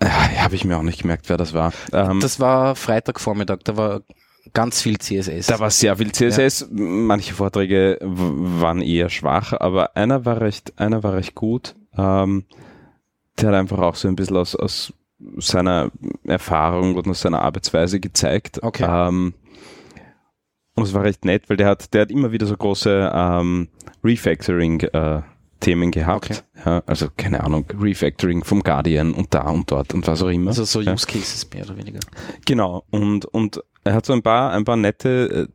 äh, 0.01 0.07
Habe 0.07 0.55
ich 0.55 0.65
mir 0.65 0.77
auch 0.79 0.83
nicht 0.83 1.03
gemerkt, 1.03 1.29
wer 1.29 1.37
das 1.37 1.55
war. 1.55 1.73
Ähm, 1.93 2.21
Das 2.21 2.39
war 2.41 2.77
Freitagvormittag, 2.77 3.59
da 3.65 3.77
war 3.77 4.03
ganz 4.53 4.83
viel 4.83 4.99
CSS. 4.99 5.47
Da 5.47 5.59
war 5.59 5.71
sehr 5.71 5.97
viel 5.97 6.13
CSS. 6.13 6.69
Manche 6.71 7.35
Vorträge 7.35 7.99
waren 8.01 8.81
eher 8.83 9.09
schwach, 9.09 9.53
aber 9.53 9.97
einer 9.97 10.25
war 10.25 10.41
recht, 10.41 10.79
einer 10.79 11.03
war 11.03 11.15
recht 11.15 11.35
gut. 11.35 11.75
Ähm, 11.97 12.45
der 13.41 13.49
hat 13.49 13.55
einfach 13.55 13.79
auch 13.79 13.95
so 13.95 14.09
ein 14.09 14.17
bisschen 14.17 14.37
aus, 14.37 14.55
aus 14.57 14.93
seiner 15.37 15.91
Erfahrung 16.25 16.95
und 16.95 17.09
aus 17.09 17.21
seiner 17.21 17.43
Arbeitsweise 17.43 18.01
gezeigt. 18.01 18.63
Okay. 18.63 18.87
Ähm, 18.89 19.35
und 20.75 20.85
es 20.85 20.95
war 20.95 21.03
recht 21.03 21.25
nett, 21.25 21.51
weil 21.51 21.57
der 21.57 21.67
hat, 21.67 21.93
der 21.93 22.03
hat 22.03 22.11
immer 22.11 22.31
wieder 22.31 22.47
so 22.47 22.57
große 22.57 23.11
ähm, 23.13 23.69
Refactoring-Themen 24.05 25.91
gehabt. 25.91 26.31
Okay. 26.31 26.41
Ja, 26.65 26.83
also 26.87 27.09
keine 27.17 27.43
Ahnung, 27.43 27.65
Refactoring 27.77 28.45
vom 28.45 28.63
Guardian 28.63 29.13
und 29.13 29.35
da 29.35 29.49
und 29.49 29.71
dort 29.71 29.93
und 29.93 30.07
was 30.07 30.23
auch 30.23 30.29
immer. 30.29 30.51
also 30.51 30.65
so 30.65 30.81
ja. 30.81 30.93
Use 30.93 31.07
Cases 31.07 31.49
mehr 31.53 31.65
oder 31.65 31.77
weniger. 31.77 31.99
Genau, 32.47 32.85
und, 32.91 33.25
und 33.25 33.61
er 33.89 33.95
hat 33.95 34.07
so 34.07 34.13
ein 34.13 34.23
paar, 34.23 34.53
ein 34.53 34.65
paar 34.65 34.77
nette 34.77 35.49
äh, 35.49 35.53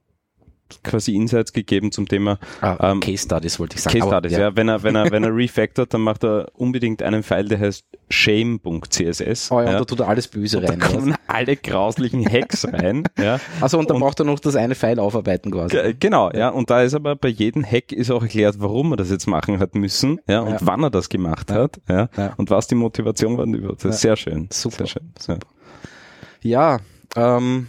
quasi 0.83 1.13
Insights 1.15 1.53
gegeben 1.53 1.91
zum 1.91 2.07
Thema 2.07 2.39
Ah, 2.59 2.91
Ähm, 2.93 2.99
Case 2.99 3.25
Studies 3.25 3.59
wollte 3.59 3.75
ich 3.75 3.83
sagen. 3.83 3.99
Case 3.99 4.07
Aber, 4.09 4.17
Studies. 4.27 4.37
Ja. 4.39 4.55
Wenn 4.55 4.67
er, 4.69 4.81
wenn 4.81 4.95
er, 4.95 5.11
wenn 5.11 5.23
er 5.23 5.35
refactort, 5.35 5.93
dann 5.93 6.01
macht 6.01 6.23
er 6.23 6.47
unbedingt 6.55 7.03
einen 7.03 7.21
File, 7.21 7.47
der 7.47 7.59
heißt 7.59 7.85
shame.css. 8.09 9.51
Oh 9.51 9.59
ja, 9.59 9.65
ja. 9.65 9.71
und 9.71 9.79
da 9.79 9.85
tut 9.85 9.99
er 9.99 10.07
alles 10.07 10.27
Böse 10.27 10.57
Und 10.57 10.63
da 10.65 10.69
rein. 10.73 10.79
oder? 10.81 10.87
kommen 10.89 11.15
alle 11.27 11.55
grauslichen 11.57 12.25
Hacks 12.31 12.65
rein. 12.65 13.03
Ja. 13.19 13.39
Also 13.61 13.77
und 13.77 13.87
dann 13.89 13.97
und- 13.97 14.01
braucht 14.01 14.19
er 14.19 14.25
noch 14.25 14.39
das 14.39 14.55
eine 14.55 14.73
File 14.73 14.99
aufarbeiten 14.99 15.51
quasi. 15.51 15.75
Ge- 15.75 15.95
Genau, 15.99 16.31
ja. 16.31 16.49
Und 16.49 16.69
da 16.71 16.81
ist 16.81 16.95
aber 16.95 17.15
bei 17.15 17.29
jedem 17.29 17.63
Hack 17.63 17.91
ist 17.91 18.09
auch 18.09 18.23
erklärt, 18.23 18.55
warum 18.57 18.93
er 18.93 18.97
das 18.97 19.11
jetzt 19.11 19.27
machen 19.27 19.59
hat 19.59 19.75
müssen, 19.75 20.19
ja, 20.27 20.39
und 20.41 20.53
Ja. 20.53 20.57
wann 20.61 20.81
er 20.83 20.89
das 20.89 21.07
gemacht 21.09 21.51
Ja. 21.51 21.55
hat, 21.55 21.81
ja, 21.87 22.09
Ja. 22.17 22.33
und 22.37 22.49
was 22.49 22.67
die 22.67 22.75
Motivation 22.75 23.37
war. 23.37 23.45
Das 23.45 23.85
ist 23.85 24.03
Ja. 24.03 24.15
sehr 24.15 24.15
schön. 24.15 24.47
Super. 24.51 24.87
Sehr 24.87 24.87
schön. 24.87 25.09
Ja. 25.27 26.79
Ja, 27.15 27.37
ähm, 27.37 27.67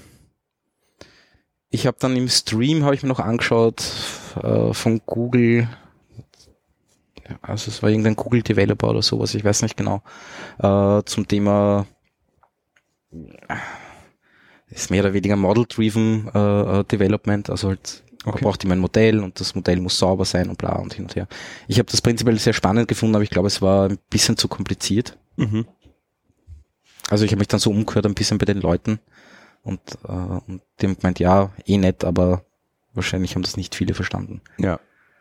ich 1.75 1.88
habe 1.88 1.97
dann 1.99 2.14
im 2.14 2.28
Stream, 2.28 2.85
habe 2.85 2.95
ich 2.95 3.02
mir 3.02 3.09
noch 3.09 3.19
angeschaut, 3.19 3.83
äh, 4.40 4.73
von 4.73 5.00
Google, 5.07 5.69
also 7.43 7.69
es 7.69 7.83
war 7.83 7.90
irgendein 7.90 8.14
Google 8.14 8.43
Developer 8.43 8.90
oder 8.90 9.02
sowas, 9.02 9.35
ich 9.35 9.45
weiß 9.45 9.62
nicht 9.62 9.76
genau, 9.76 10.00
äh, 10.59 11.02
zum 11.04 11.26
Thema, 11.26 11.87
äh, 13.12 13.57
ist 14.71 14.93
mehr 14.93 15.02
oder 15.02 15.14
weniger 15.14 15.35
Model-Driven 15.35 16.31
äh, 16.33 16.81
äh, 16.81 16.85
Development, 16.85 17.50
also 17.50 17.69
halt, 17.69 18.02
Okay. 18.26 18.43
braucht 18.43 18.64
immer 18.64 18.75
ein 18.75 18.78
Modell 18.78 19.21
und 19.21 19.38
das 19.38 19.54
Modell 19.54 19.81
muss 19.81 19.99
sauber 19.99 20.25
sein 20.25 20.49
und 20.49 20.57
bla 20.57 20.76
und 20.76 20.95
hin 20.95 21.04
und 21.04 21.14
her. 21.14 21.28
Ich 21.69 21.78
habe 21.78 21.90
das 21.90 22.00
prinzipiell 22.00 22.38
sehr 22.38 22.54
spannend 22.54 22.88
gefunden, 22.88 23.16
aber 23.16 23.23
ich 23.23 23.28
glaube, 23.28 23.49
es 23.49 23.61
war 23.61 23.90
ein 23.90 23.99
bisschen 24.09 24.38
zu 24.38 24.49
kompliziert. 24.49 25.19
Mhm. 25.37 25.66
Also 27.11 27.26
ich 27.26 27.33
habe 27.33 27.40
mich 27.40 27.49
dann 27.49 27.61
so 27.61 27.69
umgehört 27.69 28.07
ein 28.07 28.14
bisschen 28.14 28.38
bei 28.38 28.47
den 28.47 28.62
Leuten 28.62 28.99
und, 29.64 29.80
äh, 30.06 30.12
und 30.12 30.62
die 30.80 30.87
haben 30.87 30.97
gemeint, 30.99 31.18
ja, 31.18 31.50
eh 31.66 31.76
nett, 31.78 32.04
aber 32.04 32.44
wahrscheinlich 32.92 33.35
haben 33.35 33.42
das 33.42 33.56
nicht 33.56 33.75
viele 33.75 33.94
verstanden. 33.94 34.40
Ja. 34.59 34.78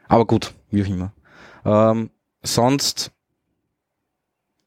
Aber 0.07 0.25
gut, 0.25 0.53
wie 0.69 0.83
auch 0.83 0.87
immer. 0.87 1.13
Ähm, 1.65 2.11
sonst, 2.43 3.11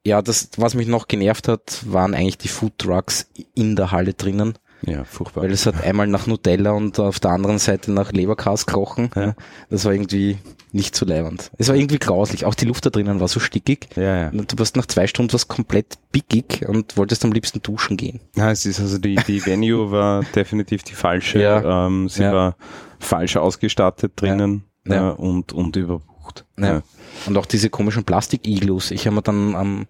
ja, 0.05 0.23
das, 0.23 0.51
was 0.57 0.75
mich 0.75 0.89
noch 0.89 1.07
genervt 1.09 1.47
hat, 1.49 1.83
waren 1.91 2.15
eigentlich 2.15 2.39
die 2.39 2.49
Food 2.49 2.79
Trucks 2.79 3.29
in 3.55 3.77
der 3.77 3.93
Halle 3.93 4.15
drinnen, 4.15 4.59
Ja, 4.83 5.05
furchtbar. 5.05 5.45
weil 5.45 5.51
es 5.53 5.67
hat 5.67 5.83
einmal 5.83 6.07
nach 6.07 6.27
Nutella 6.27 6.71
und 6.73 6.99
auf 6.99 7.21
der 7.21 7.33
anderen 7.33 7.59
Seite 7.59 7.93
nach 7.93 8.13
Leberkas 8.13 8.67
krochen. 8.67 9.11
Ja. 9.15 9.35
Das 9.69 9.85
war 9.85 9.93
irgendwie 9.93 10.39
nicht 10.73 10.95
so 10.97 11.07
leibend. 11.07 11.51
Es 11.59 11.69
war 11.69 11.77
irgendwie 11.77 11.99
grauslich. 11.99 12.45
Auch 12.45 12.55
die 12.55 12.65
Luft 12.67 12.85
da 12.85 12.91
drinnen 12.91 13.21
war 13.21 13.29
so 13.29 13.41
stickig. 13.41 13.89
ja, 13.97 14.17
ja. 14.17 14.31
Du 14.31 14.59
warst 14.59 14.77
nach 14.77 14.87
zwei 14.87 15.07
Stunden 15.07 15.33
was 15.33 15.49
komplett 15.49 15.95
bickig 16.13 16.67
und 16.69 16.97
wolltest 16.97 17.25
am 17.25 17.33
liebsten 17.33 17.63
duschen 17.63 17.97
gehen. 17.97 18.21
Ja, 18.37 18.51
es 18.51 18.67
ist 18.67 18.81
also 18.81 18.99
die, 18.99 19.15
die 19.27 19.45
Venue 19.47 19.91
war 19.91 20.23
definitiv 20.35 20.83
die 20.83 20.95
falsche. 20.95 21.41
Ja. 21.41 21.87
Ähm, 21.87 22.09
sie 22.09 22.23
Ja. 22.23 22.33
war 22.33 22.57
falsch 22.99 23.37
ausgestattet 23.37 24.13
drinnen 24.17 24.65
Ja. 24.87 24.95
Ja. 24.95 25.11
und, 25.11 25.53
und 25.53 25.77
überbucht. 25.77 26.45
Ja. 26.59 26.83
Und 27.27 27.37
auch 27.39 27.47
diese 27.47 27.71
komischen 27.71 28.05
Plastik-Iglus. 28.05 28.91
Ich 28.91 29.07
habe 29.07 29.17
mir 29.17 29.23
dann 29.23 29.55
am, 29.55 29.87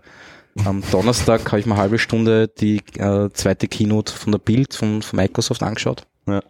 am 0.65 0.83
Donnerstag 0.93 1.47
habe 1.51 1.59
ich 1.61 1.67
mir 1.67 1.73
eine 1.73 1.83
halbe 1.83 1.99
Stunde 1.99 2.49
die 2.49 2.83
äh, 2.99 3.31
zweite 3.33 3.67
Keynote 3.69 4.13
von 4.13 4.33
der 4.33 4.39
Bild 4.39 4.75
von, 4.75 5.03
von 5.03 5.17
Microsoft 5.17 5.63
angeschaut. 5.63 6.07
Ja. 6.29 6.43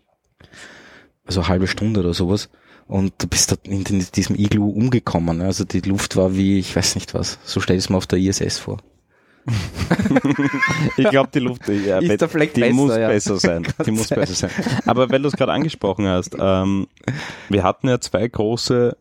Also 1.24 1.40
eine 1.40 1.48
halbe 1.48 1.66
Stunde 1.66 2.00
oder 2.00 2.14
sowas. 2.14 2.48
Und 2.88 3.14
du 3.18 3.26
bist 3.26 3.50
da 3.50 3.56
in 3.64 3.84
diesem 3.84 4.36
Iglu 4.36 4.68
umgekommen. 4.70 5.40
Also 5.40 5.64
die 5.64 5.80
Luft 5.80 6.16
war 6.16 6.36
wie, 6.36 6.58
ich 6.58 6.74
weiß 6.74 6.94
nicht 6.94 7.14
was. 7.14 7.38
So 7.44 7.60
stell 7.60 7.76
es 7.76 7.90
mir 7.90 7.96
auf 7.96 8.06
der 8.06 8.18
ISS 8.18 8.58
vor. 8.58 8.78
Ich 10.96 11.08
glaube, 11.10 11.30
die 11.32 11.38
Luft 11.40 11.68
ja, 11.68 12.00
die 12.00 12.08
besser, 12.08 12.72
muss 12.72 12.96
ja. 12.96 13.08
besser 13.08 13.38
sein. 13.38 13.66
Die 13.86 13.90
muss 13.90 14.08
besser 14.08 14.34
sein. 14.34 14.50
Aber 14.86 15.10
weil 15.10 15.22
du 15.22 15.28
es 15.28 15.36
gerade 15.36 15.52
angesprochen 15.52 16.06
hast, 16.06 16.36
ähm, 16.38 16.88
wir 17.48 17.62
hatten 17.62 17.88
ja 17.88 18.00
zwei 18.00 18.26
große, 18.26 18.96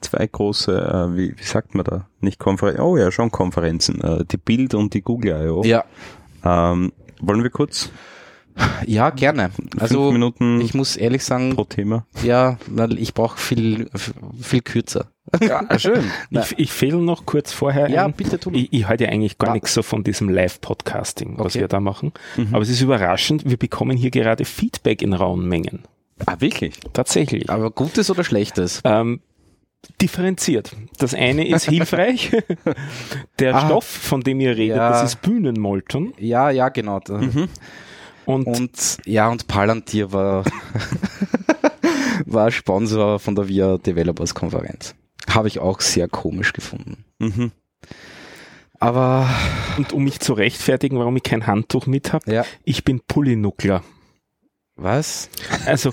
zwei 0.00 0.26
große, 0.26 0.72
äh, 0.76 1.16
wie, 1.16 1.38
wie 1.38 1.42
sagt 1.42 1.74
man 1.74 1.84
da? 1.84 2.08
Nicht 2.20 2.38
Konferenzen, 2.38 2.82
oh 2.82 2.96
ja, 2.96 3.10
schon 3.10 3.30
Konferenzen. 3.30 4.00
Äh, 4.02 4.24
die 4.24 4.36
Bild 4.36 4.74
und 4.74 4.92
die 4.94 5.02
Google 5.02 5.46
I.O. 5.46 5.62
Ja, 5.64 5.84
Ähm, 6.44 6.92
wollen 7.20 7.42
wir 7.42 7.50
kurz 7.50 7.90
ja 8.86 9.10
gerne. 9.10 9.50
Also 9.78 10.02
fünf 10.04 10.12
Minuten 10.14 10.60
ich 10.60 10.74
muss 10.74 10.96
ehrlich 10.96 11.24
sagen, 11.24 11.54
pro 11.54 11.64
Thema? 11.64 12.06
ja, 12.22 12.58
weil 12.66 12.98
ich 12.98 13.14
brauche 13.14 13.38
viel, 13.38 13.88
viel 14.40 14.60
kürzer. 14.62 15.08
Ja, 15.40 15.66
schön. 15.78 16.04
Ich, 16.30 16.58
ich 16.58 16.72
fehle 16.72 16.98
noch 16.98 17.24
kurz 17.26 17.52
vorher. 17.52 17.88
Ja, 17.88 18.04
ein. 18.04 18.12
bitte 18.12 18.38
tu. 18.38 18.50
Ich, 18.52 18.72
ich 18.72 18.86
halte 18.88 19.04
ja 19.04 19.10
eigentlich 19.10 19.38
gar 19.38 19.48
Ja. 19.50 19.54
nichts 19.54 19.72
so 19.72 19.82
von 19.82 20.02
diesem 20.04 20.28
Live-Podcasting, 20.28 21.38
was 21.38 21.52
Okay. 21.54 21.60
wir 21.60 21.68
da 21.68 21.80
machen. 21.80 22.12
Mhm. 22.36 22.48
Aber 22.52 22.62
es 22.62 22.68
ist 22.68 22.80
überraschend, 22.82 23.48
wir 23.48 23.56
bekommen 23.56 23.96
hier 23.96 24.10
gerade 24.10 24.44
Feedback 24.44 25.00
in 25.00 25.12
rauen 25.14 25.48
Mengen. 25.48 25.84
Ah, 26.26 26.36
wirklich? 26.40 26.74
Tatsächlich. 26.92 27.48
Aber 27.50 27.70
Gutes 27.70 28.10
oder 28.10 28.24
Schlechtes? 28.24 28.80
Ähm, 28.84 29.20
differenziert. 30.00 30.76
Das 30.98 31.14
eine 31.14 31.46
ist 31.48 31.68
hilfreich. 31.68 32.30
Der 33.38 33.54
Ah. 33.56 33.66
Stoff, 33.66 33.84
von 33.84 34.20
dem 34.20 34.40
ihr 34.40 34.56
redet, 34.56 34.76
Ja. 34.76 34.90
das 34.90 35.02
ist 35.04 35.22
Bühnenmolton. 35.22 36.14
Ja, 36.18 36.50
ja, 36.50 36.68
genau. 36.68 37.00
Da- 37.00 37.20
Und, 38.24 38.46
Und 38.46 38.98
ja, 39.04 39.28
und 39.28 39.46
Palantir 39.48 40.12
war, 40.12 40.44
war 42.26 42.50
Sponsor 42.50 43.18
von 43.18 43.34
der 43.34 43.48
VIA 43.48 43.78
Developers 43.78 44.34
Konferenz. 44.34 44.94
Habe 45.28 45.48
ich 45.48 45.58
auch 45.58 45.80
sehr 45.80 46.08
komisch 46.08 46.52
gefunden. 46.52 47.04
Mhm. 47.18 47.52
Aber 48.78 49.28
und 49.78 49.92
um 49.92 50.02
mich 50.02 50.18
zu 50.18 50.32
rechtfertigen, 50.32 50.98
warum 50.98 51.16
ich 51.16 51.22
kein 51.22 51.46
Handtuch 51.46 51.86
mit 51.86 52.12
habe, 52.12 52.32
ja, 52.32 52.44
ich 52.64 52.82
bin 52.82 53.00
Polynuckler. 53.00 53.82
Was? 54.76 55.28
Also 55.66 55.92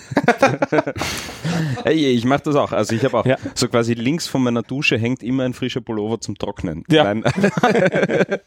Ey, 1.83 2.07
ich 2.07 2.25
mache 2.25 2.43
das 2.43 2.55
auch. 2.55 2.71
Also 2.71 2.95
ich 2.95 3.03
habe 3.03 3.17
auch 3.19 3.25
Ja. 3.25 3.37
so 3.53 3.67
quasi 3.67 3.93
links 3.93 4.27
von 4.27 4.41
meiner 4.41 4.63
Dusche 4.63 4.97
hängt 4.97 5.21
immer 5.21 5.43
ein 5.43 5.53
frischer 5.53 5.81
Pullover 5.81 6.19
zum 6.21 6.37
Trocknen. 6.37 6.83
Ja. 6.89 7.03
Nein. 7.13 7.23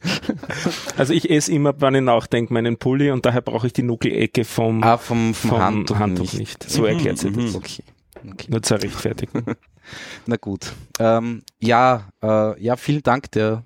Also 0.96 1.12
ich 1.12 1.30
esse 1.30 1.52
immer, 1.52 1.80
wenn 1.80 1.94
ich 1.94 2.00
nachdenke, 2.02 2.52
meinen 2.52 2.76
Pulli 2.76 3.10
und 3.10 3.26
daher 3.26 3.40
brauche 3.40 3.66
ich 3.66 3.72
die 3.72 3.82
Nuckelecke 3.82 4.44
vom, 4.44 4.82
Ah, 4.82 4.96
vom, 4.98 5.34
vom, 5.34 5.50
vom 5.50 5.60
Handtuch, 5.60 5.98
Handtuch, 5.98 6.32
nicht. 6.32 6.38
nicht. 6.38 6.70
So 6.70 6.84
erklärt 6.84 7.18
sich 7.18 7.32
das. 7.34 7.54
Okay. 7.54 7.82
okay. 8.30 8.46
Nur 8.48 8.62
zur 8.62 8.82
Rechtfertigung. 8.82 9.44
Na 10.26 10.36
gut. 10.36 10.72
Ähm, 10.98 11.42
ja, 11.60 12.08
äh, 12.22 12.60
ja, 12.62 12.76
vielen 12.76 13.02
Dank. 13.02 13.30
Der 13.32 13.64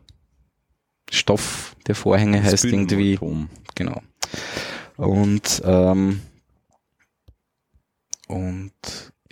Stoff 1.11 1.76
der 1.87 1.94
Vorhänge 1.94 2.42
heißt 2.42 2.64
irgendwie 2.64 3.18
genau. 3.75 4.00
Und 4.96 5.62
ähm, 5.64 6.20
und 8.26 8.73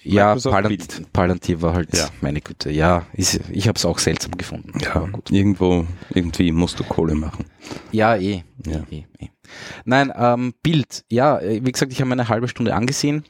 ja, 0.02 0.34
Palant. 0.36 1.12
Palantir 1.12 1.62
war 1.62 1.72
halt 1.74 1.96
Ja. 1.96 2.08
meine 2.20 2.40
Güte. 2.42 2.70
Ja, 2.70 3.06
ist, 3.14 3.40
ich 3.50 3.68
habe 3.68 3.76
es 3.78 3.84
auch 3.86 3.98
seltsam 3.98 4.32
gefunden. 4.36 4.78
Ja, 4.80 5.00
gut. 5.00 5.30
irgendwo, 5.30 5.86
irgendwie 6.10 6.52
musst 6.52 6.78
du 6.78 6.84
Kohle 6.84 7.14
machen. 7.14 7.46
Ja, 7.90 8.14
eh. 8.16 8.44
Ja. 8.66 8.82
eh, 8.90 9.04
eh. 9.18 9.28
Nein, 9.86 10.12
ähm, 10.14 10.52
Bild. 10.62 11.04
Ja, 11.10 11.38
äh, 11.40 11.64
wie 11.64 11.72
gesagt, 11.72 11.92
ich 11.92 12.00
habe 12.00 12.08
mir 12.08 12.14
eine 12.14 12.28
halbe 12.28 12.48
Stunde 12.48 12.74
angesehen. 12.74 13.24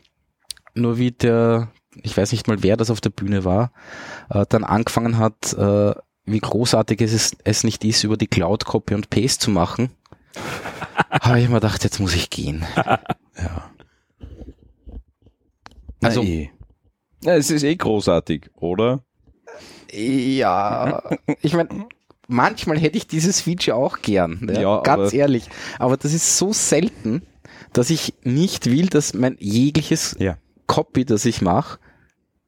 Nur 0.74 0.98
wie 0.98 1.12
der, 1.12 1.68
ich 2.02 2.16
weiß 2.16 2.32
nicht 2.32 2.48
mal, 2.48 2.62
wer 2.64 2.76
das 2.76 2.90
auf 2.90 3.00
der 3.00 3.10
Bühne 3.10 3.44
war, 3.44 3.70
äh, 4.30 4.44
dann 4.48 4.64
angefangen 4.64 5.18
hat, 5.18 5.52
äh, 5.52 5.94
wie 6.26 6.40
großartig 6.40 7.00
es, 7.02 7.12
ist, 7.12 7.36
es 7.44 7.62
nicht 7.62 7.84
ist, 7.84 8.02
über 8.02 8.16
die 8.16 8.26
Cloud 8.26 8.64
Copy 8.64 8.94
und 8.94 9.10
Paste 9.10 9.38
zu 9.38 9.50
machen. 9.52 9.90
habe 11.10 11.40
ich 11.40 11.48
mir 11.48 11.56
gedacht, 11.56 11.84
jetzt 11.84 12.00
muss 12.00 12.14
ich 12.14 12.30
gehen. 12.30 12.64
Ja. 13.36 13.70
Also- 16.04 16.22
Na 16.22 16.28
eh. 16.28 16.50
Ja, 17.22 17.36
es 17.36 17.50
ist 17.50 17.62
eh 17.62 17.74
großartig, 17.76 18.50
oder? 18.56 19.02
Ja, 19.92 21.02
ich 21.42 21.54
meine, 21.54 21.86
manchmal 22.28 22.78
hätte 22.78 22.98
ich 22.98 23.06
dieses 23.06 23.40
Feature 23.40 23.76
auch 23.76 24.02
gern, 24.02 24.38
ne? 24.42 24.60
Ja, 24.60 24.80
ganz 24.82 25.08
aber- 25.08 25.12
ehrlich. 25.14 25.44
Aber 25.78 25.96
das 25.96 26.12
ist 26.12 26.36
so 26.36 26.52
selten, 26.52 27.22
dass 27.72 27.90
ich 27.90 28.14
nicht 28.22 28.66
will, 28.70 28.86
dass 28.88 29.14
mein 29.14 29.36
jegliches 29.38 30.16
Ja. 30.18 30.36
Copy, 30.66 31.04
das 31.04 31.24
ich 31.24 31.42
mache, 31.42 31.78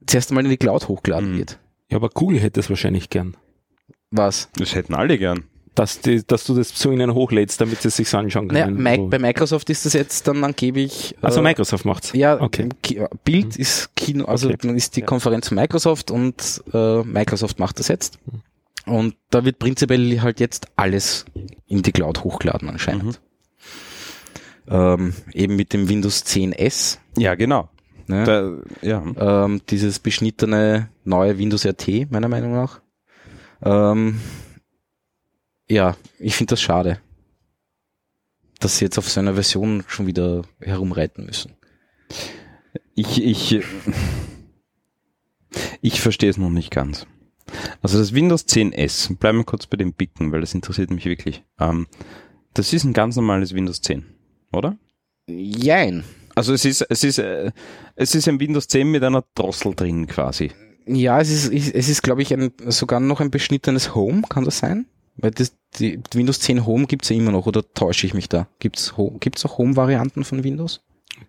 zuerst 0.07 0.31
einmal 0.31 0.45
in 0.45 0.51
die 0.51 0.57
Cloud 0.57 0.89
hochgeladen 0.89 1.33
Mhm. 1.33 1.39
wird. 1.39 1.59
Ja, 1.91 1.97
aber 1.99 2.09
Google 2.09 2.41
hätte 2.41 2.61
es 2.61 2.69
wahrscheinlich 2.69 3.11
gern. 3.11 3.37
Was? 4.11 4.49
Das 4.57 4.75
hätten 4.75 4.95
alle 4.95 5.19
gern. 5.19 5.45
Dass, 5.77 6.01
die, 6.01 6.27
dass 6.27 6.45
du 6.45 6.55
das 6.55 6.75
zu 6.75 6.91
ihnen 6.91 7.15
hochlädst, 7.15 7.61
damit 7.61 7.83
sie 7.83 7.89
es 7.89 7.97
sich 7.97 8.13
anschauen 8.15 8.49
Naja, 8.49 8.65
können. 8.65 8.83
Mi- 8.83 8.99
wo- 8.99 9.07
bei 9.09 9.19
Microsoft 9.21 9.71
ist 9.71 9.87
das 9.87 9.93
jetzt 9.93 10.27
dann 10.27 10.43
angeblich. 10.43 11.15
also 11.23 11.39
äh, 11.41 11.43
Microsoft 11.45 11.85
macht's. 11.85 12.13
Ja, 12.15 12.41
Okay. 12.41 12.69
Ki- 12.83 13.05
Bild 13.25 13.57
ist 13.57 13.95
Kino, 13.95 14.25
also 14.25 14.49
Okay. 14.49 14.57
dann 14.63 14.75
ist 14.77 14.97
die 14.97 15.01
Ja. 15.01 15.07
Konferenz 15.07 15.47
von 15.49 15.57
Microsoft 15.57 16.11
und 16.11 16.65
äh, 16.73 17.03
Microsoft 17.05 17.59
macht 17.61 17.79
das 17.79 17.87
jetzt. 17.89 18.19
Und 18.87 19.15
da 19.31 19.45
wird 19.45 19.59
prinzipiell 19.59 20.21
halt 20.23 20.41
jetzt 20.41 20.67
alles 20.77 21.25
in 21.67 21.83
die 21.83 21.93
Cloud 21.93 22.25
hochgeladen 22.25 22.69
anscheinend. 22.69 23.21
Ähm, 24.69 25.13
eben 25.33 25.57
mit 25.57 25.73
dem 25.73 25.89
Windows 25.89 26.25
10S. 26.25 26.99
Ja, 27.17 27.35
genau. 27.35 27.69
Ne? 28.09 28.25
Da, 28.25 28.87
ja. 28.87 29.45
ähm, 29.45 29.61
dieses 29.69 29.99
beschnittene 29.99 30.89
neue 31.05 31.39
Windows 31.39 31.65
RT, 31.67 32.11
meiner 32.11 32.29
Meinung 32.29 32.53
nach. 32.53 32.81
Ähm, 33.63 34.21
ja, 35.69 35.97
ich 36.19 36.37
finde 36.37 36.51
das 36.51 36.61
schade, 36.61 37.01
dass 38.61 38.79
sie 38.79 38.85
jetzt 38.85 38.99
auf 38.99 39.09
so 39.09 39.21
einer 39.21 39.35
Version 39.35 39.85
schon 39.87 40.07
wieder 40.07 40.43
herumreiten 40.61 41.27
müssen. 41.27 41.55
Ich, 42.95 43.23
ich, 43.23 43.61
ich 45.81 46.01
verstehe 46.01 46.31
es 46.31 46.39
noch 46.39 46.51
nicht 46.51 46.71
ganz. 46.71 47.07
Also 47.83 47.99
das 47.99 48.15
Windows 48.15 48.47
10S, 48.47 49.17
bleiben 49.19 49.39
wir 49.39 49.45
kurz 49.45 49.67
bei 49.67 49.77
dem 49.77 49.93
Bicken, 49.93 50.33
weil 50.33 50.41
das 50.41 50.55
interessiert 50.55 50.91
mich 50.91 51.05
wirklich. 51.05 51.45
Ähm, 51.61 51.87
das 52.55 52.73
ist 52.73 52.85
ein 52.85 52.93
ganz 52.93 53.17
normales 53.17 53.55
Windows 53.55 53.83
10, 53.83 54.05
oder? 54.53 54.77
Jein. 55.29 56.05
Also 56.35 56.53
es 56.53 56.65
ist, 56.65 56.83
es 56.83 57.05
ist, 57.05 57.19
äh, 57.19 57.53
es 57.95 58.15
ist 58.15 58.29
ein 58.29 58.41
Windows 58.41 58.69
10 58.69 58.91
mit 58.91 59.03
einer 59.03 59.25
Drossel 59.35 59.75
drin 59.75 60.07
quasi. 60.07 60.53
Ja, 60.87 61.21
es 61.21 61.31
ist, 61.31 61.75
es 61.75 61.89
ist, 61.89 62.03
glaube 62.03 62.23
ich, 62.23 62.33
ein, 62.33 62.53
sogar 62.67 63.01
noch 63.01 63.21
ein 63.21 63.31
beschnittenes 63.31 63.95
Home, 63.95 64.23
kann 64.29 64.45
das 64.45 64.59
sein? 64.59 64.87
Weil 65.19 65.31
das, 65.31 65.57
die 65.79 66.01
Windows 66.13 66.41
10 66.41 66.67
Home 66.67 66.87
gibt's 66.87 67.09
ja 67.09 67.17
immer 67.17 67.33
noch, 67.33 67.47
oder 67.47 67.63
täusche 67.75 68.07
ich 68.07 68.15
mich 68.15 68.29
da? 68.29 68.49
Gibt's, 68.59 68.95
gibt's 69.21 69.45
auch 69.47 69.59
Home-Varianten 69.59 70.25
von 70.25 70.45
Windows? 70.45 70.83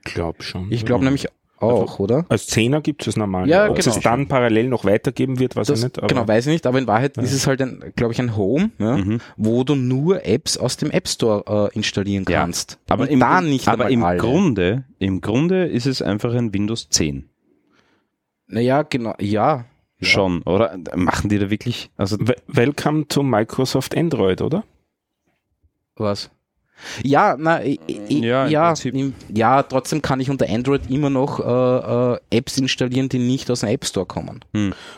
Ich 0.05 0.13
glaube 0.13 0.43
schon. 0.43 0.71
Ich 0.71 0.85
glaube 0.85 1.03
nämlich 1.05 1.27
auch, 1.59 1.97
oder? 1.97 2.25
Als 2.29 2.45
Zehner 2.47 2.81
gibt 2.81 3.07
es 3.07 3.15
normal. 3.17 3.49
Ja, 3.49 3.67
Ob 3.69 3.77
genau. 3.77 3.95
es 3.95 3.99
dann 4.01 4.27
parallel 4.27 4.67
noch 4.69 4.85
weitergeben 4.85 5.39
wird, 5.39 5.55
weiß 5.55 5.67
Das, 5.67 5.79
ich 5.79 5.85
nicht. 5.85 5.97
Aber 5.97 6.07
genau, 6.07 6.27
weiß 6.27 6.45
ich 6.47 6.51
nicht, 6.53 6.67
aber 6.67 6.77
in 6.77 6.85
Wahrheit 6.85 7.17
ist 7.17 7.33
es 7.33 7.47
halt 7.47 7.61
ein, 7.61 7.93
glaube 7.95 8.13
ich, 8.13 8.19
ein 8.19 8.35
Home, 8.35 8.69
ja, 8.77 8.97
Mhm. 8.97 9.21
wo 9.37 9.63
du 9.63 9.73
nur 9.75 10.23
Apps 10.25 10.57
aus 10.57 10.77
dem 10.77 10.91
App 10.91 11.07
Store 11.07 11.69
äh, 11.71 11.75
installieren 11.75 12.25
Ja, 12.29 12.41
kannst. 12.41 12.77
Aber 12.89 13.03
Und 13.03 13.09
im, 13.09 13.19
da 13.21 13.41
nicht 13.41 13.67
aber 13.69 13.89
im 13.89 14.03
alle. 14.03 14.19
Grunde, 14.19 14.83
im 14.99 15.19
Grunde 15.21 15.65
ist 15.65 15.87
es 15.87 16.01
einfach 16.03 16.33
ein 16.35 16.53
Windows 16.53 16.89
10. 16.89 17.27
Naja, 18.47 18.83
genau, 18.83 19.15
ja. 19.19 19.65
Ja. 19.99 20.07
Schon, 20.07 20.41
oder? 20.43 20.77
Machen 20.95 21.29
die 21.29 21.39
da 21.39 21.49
wirklich, 21.49 21.89
also 21.97 22.17
We- 22.19 22.35
Welcome 22.47 23.07
to 23.07 23.23
Microsoft 23.23 23.97
Android, 23.97 24.41
oder? 24.41 24.63
Was? 25.95 26.29
Ja, 27.01 27.35
na, 27.39 27.63
i- 27.65 27.79
i- 27.87 28.23
Ja, 28.23 28.45
ja, 28.47 28.73
im, 28.83 29.15
ja, 29.33 29.63
trotzdem 29.63 30.03
kann 30.03 30.19
ich 30.19 30.29
unter 30.29 30.47
Android 30.47 30.91
immer 30.91 31.09
noch 31.09 31.39
äh, 31.39 32.13
äh, 32.13 32.37
Apps 32.37 32.59
installieren, 32.59 33.09
die 33.09 33.17
nicht 33.17 33.49
aus 33.49 33.61
dem 33.61 33.69
App 33.69 33.83
Store 33.83 34.05
kommen. 34.05 34.41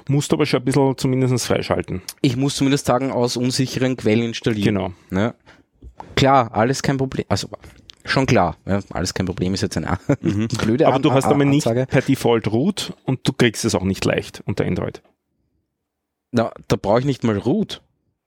Musst 0.09 0.33
aber 0.33 0.45
schon 0.45 0.59
ein 0.59 0.65
bisschen 0.65 0.97
zumindest 0.97 1.47
freischalten. 1.47 2.01
Ich 2.21 2.35
muss 2.35 2.55
zumindest 2.55 2.85
sagen, 2.85 3.11
aus 3.13 3.37
unsicheren 3.37 3.95
Quellen 3.95 4.23
installieren. 4.23 4.75
Genau. 4.75 4.93
Ne? 5.09 5.33
Klar, 6.17 6.53
alles 6.53 6.81
kein 6.83 6.97
Problem. 6.97 7.25
Also 7.29 7.47
schon 8.09 8.25
klar, 8.25 8.57
ja, 8.65 8.79
alles 8.91 9.13
kein 9.13 9.25
Problem 9.25 9.53
ist 9.53 9.61
jetzt 9.61 9.77
eine 9.77 9.97
blöde 10.61 10.87
Aber 10.87 10.99
du 10.99 11.11
hast 11.11 11.25
aber 11.25 11.45
nicht 11.45 11.65
per 11.65 12.01
Default 12.01 12.51
Root 12.51 12.93
und 13.05 13.27
du 13.27 13.33
kriegst 13.33 13.65
es 13.65 13.75
auch 13.75 13.83
nicht 13.83 14.03
leicht 14.05 14.41
unter 14.45 14.65
Android. 14.65 15.01
Na, 16.31 16.51
da 16.67 16.75
brauche 16.75 16.99
ich 16.99 17.05
nicht 17.05 17.23
mal 17.23 17.37
Root. 17.37 17.81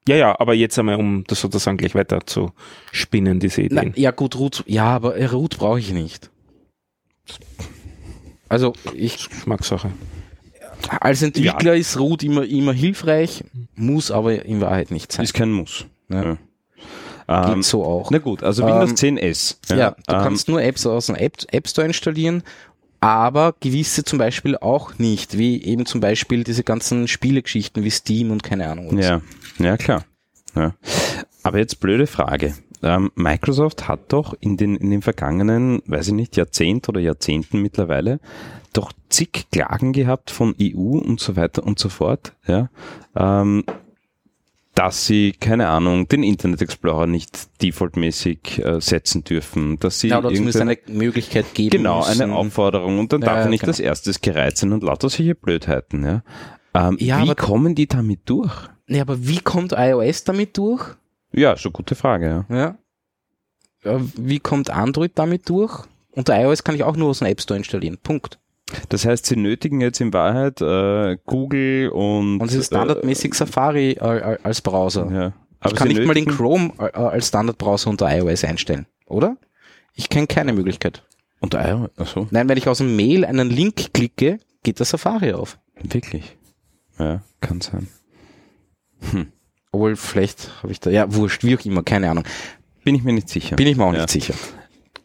Ja, 0.09 0.17
ja, 0.17 0.41
aber 0.41 0.55
jetzt 0.55 0.77
einmal, 0.79 0.97
um 0.97 1.23
das 1.29 1.41
sozusagen 1.41 1.77
gleich 1.77 1.95
weiter 1.95 2.27
zu 2.27 2.51
spinnen, 2.91 3.39
diese 3.39 3.61
Na, 3.71 3.83
Ideen. 3.83 3.93
ja 3.97 4.11
gut, 4.11 4.37
Root, 4.37 4.65
ja, 4.67 4.87
aber 4.87 5.17
äh, 5.17 5.27
Root 5.27 5.59
brauche 5.59 5.79
ich 5.79 5.93
nicht. 5.93 6.31
Also 8.49 8.75
ich 8.95 9.29
Geschmackssache. 9.29 9.93
als 11.01 11.23
Entwickler 11.23 11.77
ist 11.77 11.99
Root 11.99 12.23
immer 12.25 12.45
immer 12.45 12.73
hilfreich, 12.73 13.45
muss 13.77 14.11
aber 14.11 14.45
in 14.45 14.61
Wahrheit 14.61 14.91
nicht 14.91 15.13
sein. 15.13 15.25
ist 15.25 15.35
kein 15.35 15.53
Muss. 15.53 15.87
Ne? 16.09 16.25
Ja. 16.25 16.39
Ähm, 17.29 17.55
Geht 17.55 17.65
so 17.65 17.85
auch. 17.85 18.11
na 18.11 18.19
gut, 18.19 18.43
also 18.43 18.65
Windows 18.65 19.03
Ähm, 19.03 19.17
10S. 19.17 19.57
Ja, 19.77 19.93
du 20.07 20.15
ähm, 20.15 20.23
kannst 20.23 20.49
nur 20.49 20.63
Apps 20.63 20.87
aus 20.87 21.07
dem 21.07 21.17
App, 21.17 21.37
App 21.51 21.69
Store 21.69 21.87
installieren, 21.87 22.43
aber 23.01 23.55
gewisse 23.61 24.05
zum 24.05 24.19
Beispiel 24.19 24.57
auch 24.57 24.99
nicht, 24.99 25.39
wie 25.39 25.63
eben 25.63 25.87
zum 25.87 26.01
Beispiel 26.01 26.45
diese 26.45 26.65
ganzen 26.65 27.09
Spielegeschichten 27.09 27.85
wie 27.85 27.91
Steam 27.91 28.31
und 28.31 28.43
keine 28.43 28.69
Ahnung. 28.69 28.97
was. 28.97 29.05
Ja, 29.05 29.21
ja 29.59 29.77
klar. 29.77 30.05
Ja. 30.55 30.75
Aber 31.43 31.59
jetzt 31.59 31.81
blöde 31.81 32.07
Frage. 32.07 32.55
Ähm, 32.83 33.11
Microsoft 33.15 33.89
hat 33.89 34.13
doch 34.13 34.35
in 34.41 34.57
den, 34.57 34.77
in 34.77 34.91
den 34.91 35.03
vergangenen, 35.03 35.83
weiß 35.87 36.09
ich 36.09 36.15
nicht, 36.15 36.37
Jahrzehnt 36.37 36.89
oder 36.89 37.01
Jahrzehnten 37.01 37.63
mittlerweile 37.63 38.19
doch 38.73 38.93
zig 39.09 39.47
Klagen 39.53 39.93
gehabt 39.93 40.31
von 40.31 40.55
EU 40.61 40.99
und 40.99 41.21
so 41.21 41.37
weiter 41.37 41.65
und 41.65 41.79
so 41.79 41.89
fort, 41.89 42.35
ja, 42.47 42.71
ähm, 43.15 43.65
dass 44.75 45.07
sie, 45.07 45.33
keine 45.33 45.69
Ahnung, 45.69 46.09
den 46.09 46.23
Internet 46.23 46.63
Explorer 46.63 47.07
nicht 47.07 47.61
defaultmäßig 47.63 48.65
äh, 48.65 48.81
setzen 48.81 49.23
dürfen, 49.25 49.79
dass 49.79 50.01
sie 50.01 50.09
Ja, 50.09 50.19
oder 50.19 50.29
zumindest 50.31 50.61
eine 50.61 50.79
Möglichkeit 50.89 51.53
geben 51.55 51.71
Genau, 51.79 51.99
müssen. 52.07 52.23
eine 52.23 52.35
Aufforderung 52.35 52.99
und 52.99 53.13
dann 53.13 53.21
Ja, 53.21 53.27
darf 53.27 53.37
er 53.39 53.43
ja, 53.45 53.49
nicht 53.51 53.61
genau. 53.61 53.71
als 53.71 53.81
erstes 53.81 54.21
gereizt 54.21 54.59
sein 54.59 54.73
und 54.73 54.83
lauter 54.83 55.11
solche 55.11 55.35
Blödheiten. 55.35 56.05
Ja. 56.05 56.23
Ähm, 56.75 56.97
Ja, 57.01 57.19
wie 57.19 57.23
aber- 57.31 57.35
kommen 57.35 57.75
die 57.75 57.87
damit 57.87 58.21
durch? 58.27 58.53
Ja, 58.89 59.03
aber 59.03 59.27
wie 59.27 59.41
kommt 59.41 59.73
iOS 59.77 60.25
damit 60.25 60.57
durch? 60.57 60.83
Ja, 61.33 61.57
schon 61.57 61.73
gute 61.73 61.95
Frage. 61.95 62.47
Ja. 62.49 62.57
Ja. 62.57 62.79
Ja, 63.85 64.01
Wie 64.17 64.39
kommt 64.39 64.71
Android 64.71 65.13
damit 65.17 65.49
durch? 65.49 65.85
Unter 66.13 66.41
iOS 66.41 66.63
kann 66.63 66.75
ich 66.77 66.83
auch 66.85 66.97
nur 66.97 67.09
aus 67.11 67.19
dem 67.19 67.27
App 67.29 67.41
Store 67.41 67.59
installieren. 67.59 67.99
Punkt. 68.03 68.39
Das 68.89 69.05
heißt, 69.07 69.27
sie 69.27 69.37
nötigen 69.37 69.81
jetzt 69.81 70.01
in 70.01 70.13
Wahrheit 70.13 70.61
äh, 70.61 71.17
Google 71.27 71.91
und 71.91 72.41
Und 72.41 72.49
es 72.49 72.55
ist 72.55 72.67
standardmäßig 72.67 73.35
Safari 73.35 73.93
äh, 73.93 74.35
äh, 74.35 74.39
als 74.43 74.61
Browser. 74.61 75.11
Äh, 75.11 75.15
ja. 75.15 75.27
ich 75.29 75.33
Aber 75.61 75.75
kann 75.75 75.89
sie 75.89 75.95
nicht 75.95 76.07
mal 76.07 76.15
den 76.15 76.27
Chrome 76.27 76.73
äh, 76.79 76.85
als 76.97 77.29
Standardbrowser 77.29 77.91
unter 77.91 78.15
iOS 78.17 78.45
einstellen, 78.45 78.87
oder? 79.07 79.37
Ich 79.95 80.09
kenne 80.09 80.27
keine 80.27 80.53
Möglichkeit. 80.53 81.03
Und 81.41 81.55
ah, 81.55 81.89
achso, 81.97 82.29
Nein, 82.31 82.49
wenn 82.49 82.57
ich 82.57 82.69
aus 82.69 82.79
dem 82.79 82.95
Mail 82.97 83.25
einen 83.25 83.51
Link 83.51 83.93
klicke, 83.93 84.39
geht 84.63 84.79
der 84.79 84.87
Safari 84.87 85.33
auf. 85.33 85.59
wirklich. 85.83 86.37
Ja, 86.99 87.23
kann 87.41 87.61
sein. 87.61 87.89
Obwohl, 89.73 89.97
vielleicht 89.97 90.63
habe 90.63 90.73
ich 90.73 90.81
da, 90.81 90.91
ja, 90.91 91.13
wurscht, 91.15 91.45
wie 91.45 91.57
auch 91.57 91.65
immer, 91.65 91.83
keine 91.83 92.11
Ahnung. 92.11 92.25
Bin 92.85 92.95
ich 92.95 93.03
mir 93.03 93.13
nicht 93.13 93.29
sicher. 93.29 93.57
Bin 93.57 93.67
ich 93.67 93.77
mir 93.77 93.85
auch 93.85 93.93
Ja. 93.93 94.01
nicht 94.01 94.11
sicher. 94.11 94.35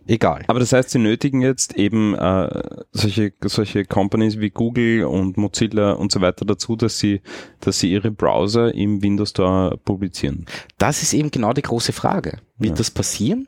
Egal. 0.07 0.43
Aber 0.47 0.59
das 0.59 0.71
heißt, 0.71 0.89
sie 0.89 0.99
nötigen 0.99 1.41
jetzt 1.41 1.75
eben 1.75 2.15
äh, 2.15 2.61
solche, 2.91 3.33
solche 3.43 3.83
Companies 3.85 4.39
wie 4.39 4.49
Google 4.49 5.03
und 5.05 5.35
Mozilla 5.37 5.91
und 5.93 6.11
so 6.11 6.21
weiter 6.21 6.45
dazu, 6.45 6.75
dass 6.77 6.97
sie, 6.97 7.21
dass 7.59 7.79
sie 7.79 7.91
ihre 7.91 8.09
Browser 8.11 8.73
im 8.73 9.01
Windows 9.03 9.31
Store 9.31 9.77
publizieren. 9.77 10.45
Das 10.77 11.03
ist 11.03 11.13
eben 11.13 11.29
genau 11.29 11.51
die 11.53 11.61
große 11.61 11.91
Frage. 11.91 12.39
Wird 12.57 12.71
Ja. 12.71 12.77
das 12.77 12.89
passieren? 12.91 13.47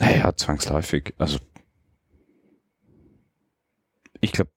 Naja, 0.00 0.34
zwangsläufig. 0.36 1.14
Also 1.18 1.38
ich 4.20 4.32
glaube, 4.32 4.50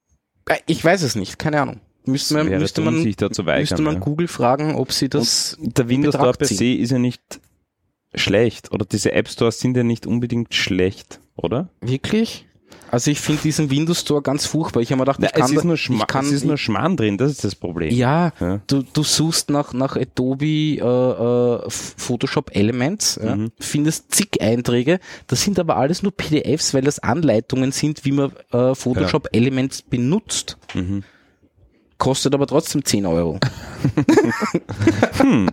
Äh, 0.49 0.57
Ich 0.65 0.83
weiß 0.83 1.03
es 1.03 1.15
nicht, 1.15 1.37
keine 1.37 1.61
Ahnung. 1.61 1.81
Müsste 2.05 2.33
man, 2.33 2.49
müsste 2.49 2.81
man, 2.81 2.95
weigern. 2.95 3.59
müsste 3.59 3.81
man. 3.83 3.99
Google 3.99 4.27
fragen, 4.27 4.73
ob 4.73 4.91
sie 4.91 5.07
das 5.07 5.55
der 5.61 5.87
Windows 5.87 6.15
in 6.15 6.21
Store 6.21 6.33
per 6.33 6.47
se 6.47 6.65
ist 6.73 6.89
ja 6.91 6.97
nicht 6.97 7.21
schlecht 8.13 8.71
oder 8.71 8.85
diese 8.85 9.11
App 9.13 9.29
Stores 9.29 9.59
sind 9.59 9.75
ja 9.77 9.83
nicht 9.83 10.05
unbedingt 10.07 10.53
schlecht, 10.53 11.19
oder? 11.35 11.69
wirklich. 11.81 12.45
Also 12.89 13.09
ich 13.09 13.21
finde 13.21 13.41
diesen 13.43 13.69
Windows 13.71 14.01
Store 14.01 14.21
ganz 14.21 14.45
furchtbar. 14.45 14.81
Ich 14.81 14.91
habe 14.91 14.97
mir 14.99 15.05
gedacht, 15.05 15.19
Na, 15.21 15.27
ich 15.27 15.33
kann, 15.33 15.43
es, 15.45 15.51
ist 15.51 15.57
da- 15.61 15.63
nur 15.65 15.75
ich 15.75 15.81
Schma 15.81 16.05
kann 16.05 16.25
es 16.25 16.31
ist 16.33 16.43
nur 16.43 16.57
Schmarrn 16.57 16.97
drin, 16.97 17.17
das 17.17 17.31
ist 17.31 17.43
das 17.45 17.55
Problem. 17.55 17.93
ja, 17.95 18.33
Ja. 18.41 18.59
du, 18.67 18.83
du 18.83 19.03
suchst 19.03 19.49
nach, 19.49 19.71
nach 19.73 19.95
Adobe 19.95 20.45
äh, 20.45 20.77
äh, 20.77 21.69
Photoshop 21.69 22.53
Elements, 22.53 23.17
ja, 23.23 23.37
Mhm. 23.37 23.51
findest 23.61 24.13
zig 24.13 24.41
Einträge, 24.41 24.99
das 25.27 25.41
sind 25.41 25.57
aber 25.57 25.77
alles 25.77 26.03
nur 26.03 26.11
PDFs, 26.11 26.73
weil 26.73 26.81
das 26.83 26.99
Anleitungen 26.99 27.71
sind, 27.71 28.03
wie 28.03 28.11
man 28.11 28.33
äh, 28.51 28.75
Photoshop 28.75 29.29
Elements 29.31 29.81
benutzt. 29.83 30.57
Mhm. 30.73 31.03
Kostet 32.01 32.33
aber 32.33 32.47
trotzdem 32.47 32.83
10 32.83 33.05
Euro. 33.05 33.39
Hm. 35.17 35.49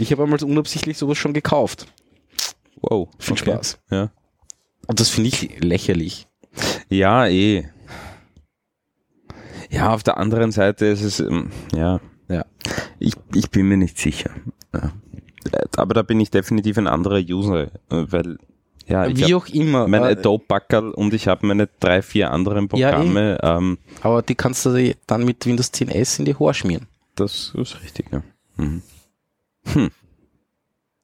Ich 0.00 0.10
habe 0.10 0.24
einmal 0.24 0.42
unabsichtlich 0.42 0.98
sowas 0.98 1.18
schon 1.18 1.32
gekauft. 1.32 1.86
Wow. 2.80 3.08
Viel 3.20 3.34
okay. 3.34 3.52
Spaß. 3.52 3.78
Ja. 3.92 4.10
Und 4.88 4.98
das 4.98 5.08
finde 5.08 5.28
ich 5.28 5.62
lächerlich. 5.62 6.26
Ja, 6.88 7.28
eh. 7.28 7.68
Ja, 9.70 9.94
auf 9.94 10.02
der 10.02 10.16
anderen 10.16 10.50
Seite 10.50 10.86
ist 10.86 11.02
es, 11.02 11.20
ähm, 11.20 11.52
ja, 11.72 12.00
Ja. 12.28 12.44
ich, 12.98 13.14
ich 13.34 13.50
bin 13.50 13.68
mir 13.68 13.76
nicht 13.76 13.98
sicher. 13.98 14.30
Ja. 14.74 14.92
Äh, 15.52 15.66
Aber 15.76 15.94
da 15.94 16.02
bin 16.02 16.18
ich 16.18 16.32
definitiv 16.32 16.76
ein 16.76 16.88
anderer 16.88 17.20
User, 17.20 17.66
äh, 17.66 17.68
weil, 18.10 18.36
ja, 18.86 19.06
ich 19.06 19.26
Wie 19.26 19.34
auch 19.34 19.46
immer. 19.48 19.86
mein 19.88 20.02
äh, 20.02 20.12
Adobe-Backerl 20.12 20.90
und 20.92 21.14
ich 21.14 21.28
habe 21.28 21.46
meine 21.46 21.68
drei, 21.80 22.02
vier 22.02 22.30
anderen 22.30 22.68
Ja, 22.74 22.88
eh. 22.90 22.92
Programme. 22.92 23.38
ähm, 23.42 23.78
aber 24.02 24.22
die 24.22 24.34
kannst 24.34 24.64
du 24.66 24.94
dann 25.06 25.24
mit 25.24 25.44
Windows 25.46 25.72
10S 25.72 26.18
in 26.18 26.24
die 26.24 26.34
Haare 26.34 26.54
schmieren. 26.54 26.86
das 27.14 27.52
ist 27.56 27.80
richtig, 27.82 28.06
ja. 28.12 28.22
Mhm. 28.56 28.82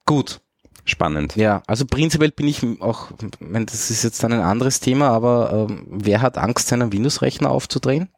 Gut. 0.07 0.41
Spannend. 0.85 1.37
Ja, 1.37 1.63
also 1.67 1.85
prinzipiell 1.85 2.31
bin 2.31 2.49
ich 2.49 2.63
auch, 2.81 3.11
ich 3.21 3.41
meine, 3.41 3.67
das 3.67 3.91
ist 3.91 4.05
jetzt 4.05 4.23
dann 4.25 4.33
ein 4.33 4.41
anderes 4.41 4.81
Thema, 4.81 5.09
aber 5.11 5.67
ähm, 5.69 5.87
wer 5.91 6.23
hat 6.23 6.39
Angst, 6.39 6.69
seinen 6.69 6.93
Windows-Rechner 6.93 7.51
aufzudrehen? 7.51 8.09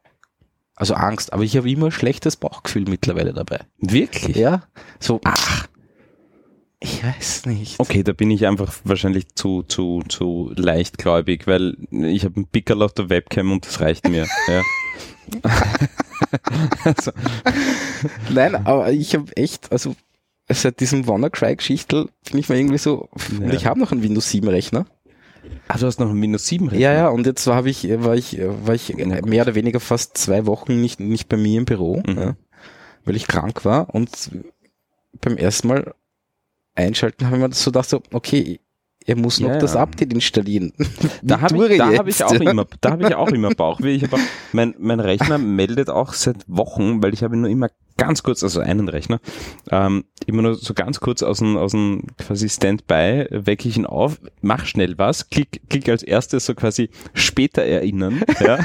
Also 0.77 0.94
Angst, 0.94 1.33
aber 1.33 1.42
ich 1.42 1.57
habe 1.57 1.68
immer 1.68 1.87
ein 1.87 1.92
schlechtes 1.92 2.37
Bauchgefühl 2.37 2.85
mittlerweile 2.88 3.35
dabei. 3.35 3.61
Wirklich? 3.79 4.37
Ja, 4.37 4.62
so, 5.01 5.20
ach, 5.25 5.66
ich 6.82 7.04
weiß 7.04 7.46
nicht. 7.46 7.78
Okay, 7.78 8.02
da 8.02 8.12
bin 8.12 8.30
ich 8.30 8.46
einfach 8.46 8.72
wahrscheinlich 8.84 9.34
zu, 9.34 9.62
zu, 9.64 10.02
zu 10.08 10.50
leichtgläubig, 10.56 11.46
weil 11.46 11.76
ich 11.90 12.24
habe 12.24 12.36
einen 12.36 12.46
Pickerl 12.46 12.82
auf 12.82 12.92
der 12.94 13.10
Webcam 13.10 13.52
und 13.52 13.66
das 13.66 13.80
reicht 13.80 14.08
mir. 14.08 14.26
ja. 14.48 14.62
also, 16.84 17.12
Nein, 18.30 18.54
aber 18.66 18.90
ich 18.92 19.14
habe 19.14 19.34
echt, 19.36 19.70
also 19.72 19.94
seit 20.48 20.80
diesem 20.80 21.06
WannaCry-Geschichtel 21.06 22.08
bin 22.30 22.38
ich 22.40 22.48
mir 22.48 22.56
irgendwie 22.58 22.78
so, 22.78 23.08
und 23.30 23.48
Ja. 23.48 23.52
ich 23.54 23.66
habe 23.66 23.78
noch 23.78 23.92
einen 23.92 24.02
Windows 24.02 24.30
7 24.30 24.48
Rechner. 24.48 24.86
ah, 25.68 25.78
du 25.78 25.86
hast 25.86 26.00
noch 26.00 26.08
einen 26.10 26.18
Minus 26.18 26.46
7 26.46 26.70
Ja, 26.74 26.92
ja, 26.92 27.08
und 27.08 27.26
jetzt 27.26 27.46
habe 27.46 27.70
ich, 27.70 27.88
war 28.02 28.16
ich, 28.16 28.38
war 28.40 28.74
ich 28.74 28.94
mehr 28.96 29.42
oder 29.44 29.54
weniger 29.54 29.80
fast 29.80 30.16
zwei 30.18 30.46
Wochen 30.46 30.80
nicht, 30.80 30.98
nicht 31.00 31.28
bei 31.28 31.36
mir 31.36 31.58
im 31.58 31.64
Büro, 31.66 32.02
Mhm. 32.06 32.18
ja, 32.18 32.36
weil 33.04 33.16
ich 33.16 33.26
krank 33.28 33.64
war 33.64 33.94
und 33.94 34.10
beim 35.20 35.36
ersten 35.36 35.68
Mal 35.68 35.94
einschalten 36.74 37.26
habe 37.26 37.37
ich 37.37 37.42
mir 37.42 37.52
so 37.52 37.70
gedacht, 37.70 37.88
so, 37.88 38.02
okay, 38.12 38.61
er 39.06 39.16
muss 39.16 39.40
noch 39.40 39.48
Ja, 39.48 39.59
das. 39.59 39.76
Update 39.76 40.12
installieren. 40.12 40.72
Da 41.22 41.40
habe 41.40 41.68
ich, 41.68 41.78
da 41.78 41.92
hab 41.96 42.06
ich 42.06 42.22
auch 42.22 42.33
immer, 42.33 42.66
da 42.80 42.90
habe 42.92 43.09
ich 43.09 43.14
auch 43.14 43.28
immer 43.28 43.50
Bauchweh. 43.56 43.94
Ich 43.94 44.04
hab 44.04 44.14
auch, 44.14 44.18
mein, 44.52 44.74
mein 44.78 45.00
Rechner 45.00 45.38
meldet 45.38 45.90
auch 45.90 46.12
seit 46.12 46.37
Wochen, 46.46 47.02
weil 47.02 47.12
ich 47.12 47.22
habe 47.22 47.37
ihn 47.37 47.42
nur 47.42 47.50
immer 47.50 47.68
ganz 47.96 48.22
kurz, 48.22 48.42
also 48.42 48.61
einen 48.61 48.88
Rechner, 48.88 49.20
ähm, 49.70 50.04
immer 50.26 50.42
nur 50.42 50.54
so 50.54 50.72
ganz 50.72 51.00
kurz 51.00 51.22
aus 51.22 51.38
dem, 51.38 51.56
aus 51.59 51.72
dem 51.72 52.04
quasi 52.16 52.48
Standby, 52.48 53.26
wecke 53.30 53.68
ich 53.68 53.76
ihn 53.76 53.85
auf, 53.85 54.18
mach 54.40 54.64
schnell 54.64 54.96
was, 54.96 55.28
klick, 55.28 55.61
klick 55.68 55.88
als 55.88 56.02
erstes 56.02 56.46
so 56.46 56.54
quasi 56.54 56.88
später 57.12 57.62
erinnern, 57.62 58.22
ja. 58.40 58.59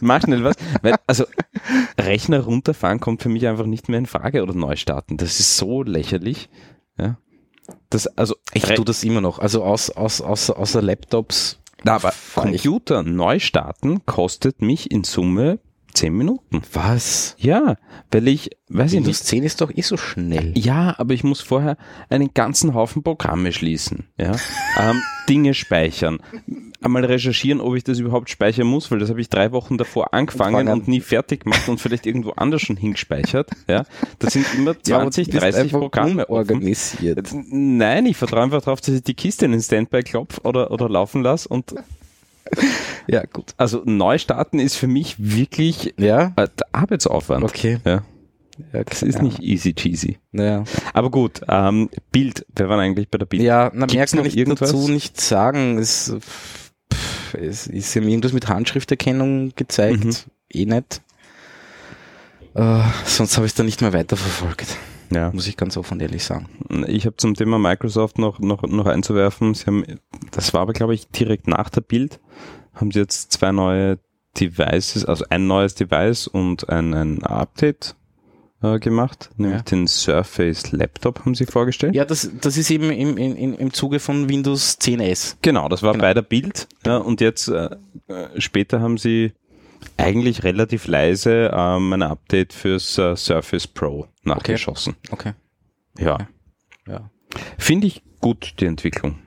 mach 0.00 0.22
schnell 0.22 0.44
was, 0.44 0.56
weil, 0.82 0.96
also 1.06 1.24
Rechner 1.98 2.40
runterfahren 2.40 3.00
kommt 3.00 3.22
für 3.22 3.30
mich 3.30 3.46
einfach 3.46 3.66
nicht 3.66 3.88
mehr 3.88 3.98
in 3.98 4.06
Frage 4.06 4.42
oder 4.42 4.54
neu 4.54 4.76
starten. 4.76 5.16
Das 5.16 5.40
ist 5.40 5.56
so 5.56 5.82
lächerlich, 5.82 6.50
ja. 6.98 7.18
Das, 7.90 8.06
also, 8.06 8.36
Ich 8.54 8.62
tue 8.64 8.84
das 8.84 9.02
immer 9.04 9.20
noch. 9.20 9.38
Also 9.40 9.64
aus, 9.64 9.90
aus, 9.90 10.20
aus, 10.20 10.50
außer 10.50 10.82
Laptops. 10.82 11.58
na, 11.84 11.96
aber 11.96 12.10
ich- 12.10 12.34
Computer 12.34 13.02
neu 13.02 13.38
starten 13.40 14.06
kostet 14.06 14.62
mich 14.62 14.90
in 14.90 15.02
Summe 15.04 15.58
10 15.94 16.12
Minuten. 16.14 16.62
Was? 16.74 17.34
Ja, 17.38 17.76
weil 18.10 18.28
ich, 18.28 18.50
weiß 18.68 18.92
ich 18.92 18.98
Windows 18.98 19.20
nicht. 19.20 19.24
10 19.26 19.42
ist 19.44 19.60
doch 19.62 19.72
eh 19.74 19.80
so 19.80 19.96
schnell. 19.96 20.52
Ja, 20.56 20.94
aber 20.98 21.14
ich 21.14 21.24
muss 21.24 21.40
vorher 21.40 21.76
einen 22.10 22.34
ganzen 22.34 22.74
Haufen 22.74 23.02
Programme 23.02 23.50
schließen, 23.52 24.06
ja, 24.18 24.36
ähm, 24.78 25.00
Dinge 25.28 25.54
speichern, 25.54 26.18
einmal 26.82 27.04
recherchieren, 27.04 27.60
ob 27.60 27.74
ich 27.76 27.84
das 27.84 27.98
überhaupt 27.98 28.30
speichern 28.30 28.66
muss, 28.66 28.90
weil 28.90 28.98
das 28.98 29.08
habe 29.10 29.20
ich 29.20 29.28
drei 29.28 29.52
Wochen 29.52 29.78
davor 29.78 30.12
angefangen 30.14 30.68
und 30.68 30.88
nie 30.88 31.00
fertig 31.00 31.44
gemacht 31.44 31.68
und 31.68 31.80
vielleicht 31.80 32.06
irgendwo 32.06 32.30
anders 32.32 32.62
schon 32.62 32.76
hingespeichert, 32.76 33.50
ja. 33.68 33.84
Das 34.18 34.32
sind 34.34 34.46
immer 34.56 34.80
20, 34.80 35.28
30 35.30 35.72
Programme 35.72 36.28
offen. 36.28 36.32
organisiert. 36.56 37.28
Nein, 37.32 38.06
ich 38.06 38.16
vertraue 38.16 38.42
einfach 38.44 38.62
darauf, 38.62 38.80
dass 38.80 38.94
ich 38.94 39.02
die 39.02 39.14
Kiste 39.14 39.44
in 39.46 39.52
den 39.52 39.60
Standby 39.60 40.02
klopfe 40.02 40.40
oder, 40.42 40.70
oder 40.70 40.88
laufen 40.88 41.22
lasse 41.22 41.48
und 41.48 41.74
Ja, 43.08 43.22
gut. 43.32 43.54
also 43.56 43.82
neu 43.84 44.18
starten 44.18 44.58
ist 44.58 44.76
für 44.76 44.86
mich 44.86 45.16
wirklich 45.18 45.94
Ja? 45.98 46.32
äh, 46.36 46.48
der 46.58 46.66
Arbeitsaufwand. 46.72 47.44
Okay. 47.44 47.78
Ja, 47.84 48.02
Ja, 48.72 48.84
das 48.84 49.02
ist 49.02 49.20
nicht 49.20 49.40
easy 49.40 49.74
cheesy. 49.74 50.18
Ja, 50.32 50.64
Aber 50.92 51.10
gut, 51.10 51.40
ähm, 51.48 51.90
Bild, 52.12 52.46
wir 52.54 52.68
waren 52.68 52.80
eigentlich 52.80 53.08
bei 53.10 53.18
der 53.18 53.26
Bild. 53.26 53.42
ja 53.42 53.70
na, 53.74 53.86
mehr 53.86 54.06
kann 54.06 54.24
ich 54.24 54.36
irgendwas? 54.36 54.70
dazu 54.72 54.88
nicht 54.88 55.20
sagen. 55.20 55.82
Pff, 55.82 56.65
es 57.34 57.66
ist 57.66 57.94
ja 57.94 58.02
irgendwas 58.02 58.32
mit 58.32 58.48
Handschrifterkennung 58.48 59.52
gezeigt. 59.56 60.04
Mhm. 60.04 60.14
Eh 60.52 60.64
nicht. 60.64 61.02
Äh, 62.54 62.82
sonst 63.04 63.36
habe 63.36 63.46
ich 63.46 63.54
da 63.54 63.62
nicht 63.62 63.80
mehr 63.80 63.92
weiterverfolgt. 63.92 64.76
Ja. 65.10 65.30
Muss 65.32 65.46
ich 65.46 65.56
ganz 65.56 65.76
offen 65.76 65.94
und 65.94 66.02
ehrlich 66.02 66.24
sagen. 66.24 66.48
Ich 66.86 67.06
habe 67.06 67.16
zum 67.16 67.34
Thema 67.34 67.58
Microsoft 67.58 68.18
noch, 68.18 68.40
noch, 68.40 68.62
noch 68.62 68.86
einzuwerfen. 68.86 69.54
Sie 69.54 69.66
haben, 69.66 69.84
das 70.32 70.52
war 70.52 70.62
aber 70.62 70.72
glaube 70.72 70.94
ich 70.94 71.08
direkt 71.08 71.46
nach 71.46 71.70
der 71.70 71.82
Bild, 71.82 72.18
haben 72.74 72.90
sie 72.90 73.00
jetzt 73.00 73.32
zwei 73.32 73.52
neue 73.52 73.98
Devices, 74.38 75.04
also 75.04 75.24
ein 75.30 75.46
neues 75.46 75.74
Device 75.74 76.26
und 76.26 76.68
ein, 76.68 76.94
ein 76.94 77.22
Update 77.22 77.94
äh, 78.74 78.78
gemacht, 78.78 79.30
nämlich 79.36 79.58
Ja. 79.58 79.62
den 79.62 79.86
Surface 79.86 80.72
Laptop 80.72 81.20
haben 81.20 81.34
sie 81.34 81.46
vorgestellt. 81.46 81.94
Ja, 81.94 82.04
das, 82.04 82.30
das 82.40 82.56
ist 82.56 82.70
eben 82.70 82.90
im, 82.90 83.16
im, 83.16 83.54
im 83.54 83.72
Zuge 83.72 84.00
von 84.00 84.28
Windows 84.28 84.78
10S. 84.80 85.36
Genau, 85.42 85.68
das 85.68 85.82
war 85.82 85.92
Genau. 85.92 86.02
bei 86.02 86.14
der 86.14 86.22
Bild. 86.22 86.68
Ja, 86.84 86.96
und 86.98 87.20
jetzt 87.20 87.48
äh, 87.48 87.70
äh, 88.08 88.40
später 88.40 88.80
haben 88.80 88.98
sie 88.98 89.32
eigentlich 89.96 90.42
relativ 90.44 90.86
leise 90.86 91.50
ähm, 91.54 91.92
ein 91.92 92.02
Update 92.02 92.52
fürs 92.52 92.98
äh, 92.98 93.14
Surface 93.16 93.66
Pro 93.66 94.06
nachgeschossen. 94.24 94.96
Okay. 95.10 95.32
Ja, 95.98 96.26
Ja. 96.86 97.10
finde 97.58 97.86
ich 97.86 98.02
gut 98.20 98.54
die 98.60 98.66
Entwicklung. 98.66 99.18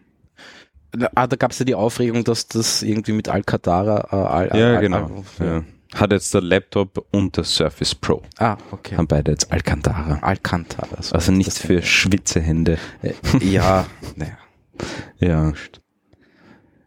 Ah, 1.13 1.27
da 1.27 1.35
gab 1.35 1.51
es 1.51 1.59
ja 1.59 1.65
die 1.65 1.75
Aufregung, 1.75 2.23
dass 2.23 2.47
das 2.47 2.81
irgendwie 2.81 3.11
mit 3.11 3.29
Alcantara, 3.29 4.07
äh, 4.11 4.15
Al, 4.15 4.49
Al, 4.49 4.59
Ja, 4.59 4.73
Al, 4.75 4.81
genau. 4.81 5.23
Al, 5.39 5.45
Ja. 5.45 5.63
Hat 5.95 6.11
jetzt 6.11 6.33
der 6.33 6.41
Laptop 6.41 7.05
und 7.11 7.35
der 7.35 7.43
Surface 7.43 7.95
Pro. 7.95 8.21
Ah, 8.37 8.57
okay. 8.71 8.95
Haben 8.95 9.07
beide 9.07 9.31
jetzt 9.31 9.51
Alcantara. 9.51 10.19
Alcantara. 10.21 11.01
so 11.01 11.15
Also 11.15 11.31
heißt 11.31 11.37
nicht 11.37 11.47
das 11.47 11.57
für. 11.59 11.81
Schwitzehände. 11.81 12.77
Äh, 13.01 13.13
Ja, 13.41 13.87
naja. 14.15 14.37
Ja. 15.19 15.53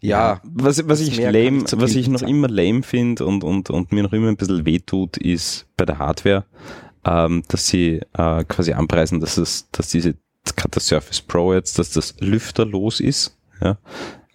Ja, 0.01 0.41
Was, 0.45 0.89
was 0.89 1.01
ich 1.01 1.17
lame, 1.17 1.63
was 1.71 1.95
ich 1.95 2.09
noch 2.09 2.21
sagen. 2.21 2.31
immer 2.33 2.49
lame 2.49 2.83
finde 2.83 3.25
und, 3.25 3.45
und, 3.45 3.71
und 3.71 3.93
mir 3.93 4.03
noch 4.03 4.13
immer 4.13 4.29
ein 4.29 4.37
bisschen 4.37 4.65
wehtut, 4.67 5.17
ist 5.17 5.67
bei 5.77 5.85
der 5.85 5.99
Hardware, 5.99 6.45
ähm, 7.05 7.45
dass 7.47 7.69
sie 7.69 8.01
äh, 8.15 8.45
quasi 8.45 8.73
anpreisen, 8.73 9.21
dass 9.21 9.37
es, 9.37 9.69
dass 9.71 9.91
diese, 9.91 10.15
gerade 10.57 10.71
der 10.75 10.81
Surface 10.83 11.21
Pro 11.21 11.55
jetzt, 11.55 11.79
dass 11.79 11.91
das 11.91 12.17
lüfterlos 12.19 12.99
ist. 12.99 13.39
Ja. 13.61 13.79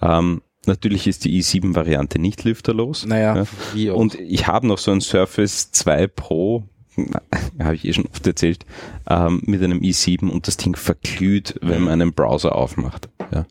Ähm, 0.02 0.42
natürlich 0.68 1.08
ist 1.08 1.26
die 1.26 1.42
i7-Variante 1.42 2.20
nicht 2.20 2.44
lüfterlos. 2.44 3.06
naja, 3.06 3.36
Ja. 3.38 3.44
wie 3.74 3.92
auch. 3.92 3.96
Und 3.98 4.16
ich 4.16 4.48
habe 4.48 4.68
noch 4.68 4.78
so 4.78 4.92
ein 4.92 5.02
Surface 5.02 5.72
2 5.72 6.08
Pro, 6.08 6.64
habe 7.62 7.76
ich 7.76 7.86
eh 7.86 7.94
schon 7.94 8.06
oft 8.08 8.26
erzählt, 8.28 8.66
ähm, 9.10 9.42
mit 9.46 9.62
einem 9.64 9.80
i7 9.80 10.30
und 10.30 10.48
das 10.48 10.58
Ding 10.58 10.76
verglüht, 10.76 11.56
wenn 11.62 11.82
man 11.84 11.94
einen 12.02 12.14
Browser 12.14 12.56
aufmacht. 12.56 13.10
Ja, 13.32 13.46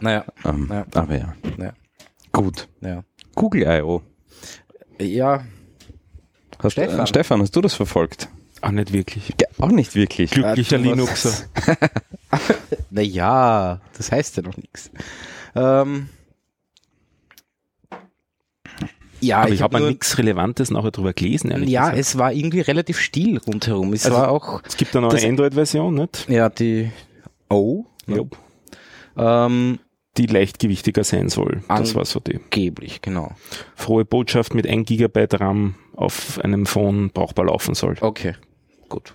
naja, 0.00 0.24
ähm, 0.44 0.68
Ja. 0.70 0.86
Aber 0.94 1.16
ja, 1.16 1.34
ja, 1.58 1.72
gut. 2.32 2.68
ja. 2.80 3.02
Google 3.34 3.62
I.O. 3.62 4.02
Ja, 5.00 5.44
Hast, 6.60 6.72
Stefan. 6.72 6.88
Stefan. 6.90 7.00
Äh, 7.00 7.06
Stefan, 7.06 7.40
hast 7.42 7.54
du 7.56 7.60
das 7.60 7.74
verfolgt? 7.74 8.28
Auch 8.62 8.72
nicht 8.72 8.92
wirklich. 8.92 9.28
Ja, 9.40 9.46
auch 9.64 9.70
nicht 9.70 9.94
wirklich. 9.94 10.32
Glücklicher 10.32 10.76
Äh, 10.76 10.80
Linuxer. 10.82 11.32
naja, 12.90 13.80
das 13.96 14.10
heißt 14.10 14.36
ja 14.38 14.42
noch 14.42 14.56
nichts. 14.56 14.90
Ähm, 15.54 16.08
ja, 19.20 19.40
Aber 19.42 19.50
ich 19.50 19.62
hab 19.62 19.72
habe 19.72 19.82
nur- 19.82 19.90
nichts 19.90 20.16
Relevantes 20.18 20.70
nachher 20.70 20.90
drüber 20.90 21.12
gelesen, 21.12 21.50
Ja, 21.68 21.82
gesagt. 21.90 21.98
es 21.98 22.18
war 22.18 22.32
irgendwie 22.32 22.60
relativ 22.60 22.98
still 23.00 23.38
rundherum. 23.38 23.92
Es 23.92 24.04
Also, 24.06 24.16
war 24.18 24.30
auch, 24.30 24.62
Es 24.66 24.76
gibt 24.76 24.94
da 24.94 25.00
noch 25.00 25.12
eine 25.12 25.26
Android-Version, 25.26 25.94
nicht? 25.94 26.28
ja, 26.28 26.48
die 26.48 26.90
O, 27.50 27.84
Ja. 28.06 29.46
ähm, 29.46 29.78
Die 30.16 30.26
leichtgewichtiger 30.26 31.04
sein 31.04 31.28
soll. 31.28 31.62
Das 31.68 31.94
war 31.94 32.04
so 32.04 32.18
die 32.18 32.36
angeblich, 32.36 33.02
genau. 33.02 33.32
frohe 33.76 34.04
Botschaft 34.04 34.52
mit 34.52 34.66
1 34.66 34.84
Gigabyte 34.84 35.40
RAM 35.40 35.76
auf 35.94 36.40
einem 36.42 36.66
Phone 36.66 37.10
brauchbar 37.10 37.44
laufen 37.46 37.74
soll. 37.76 37.94
Okay, 38.00 38.34
gut. 38.88 39.14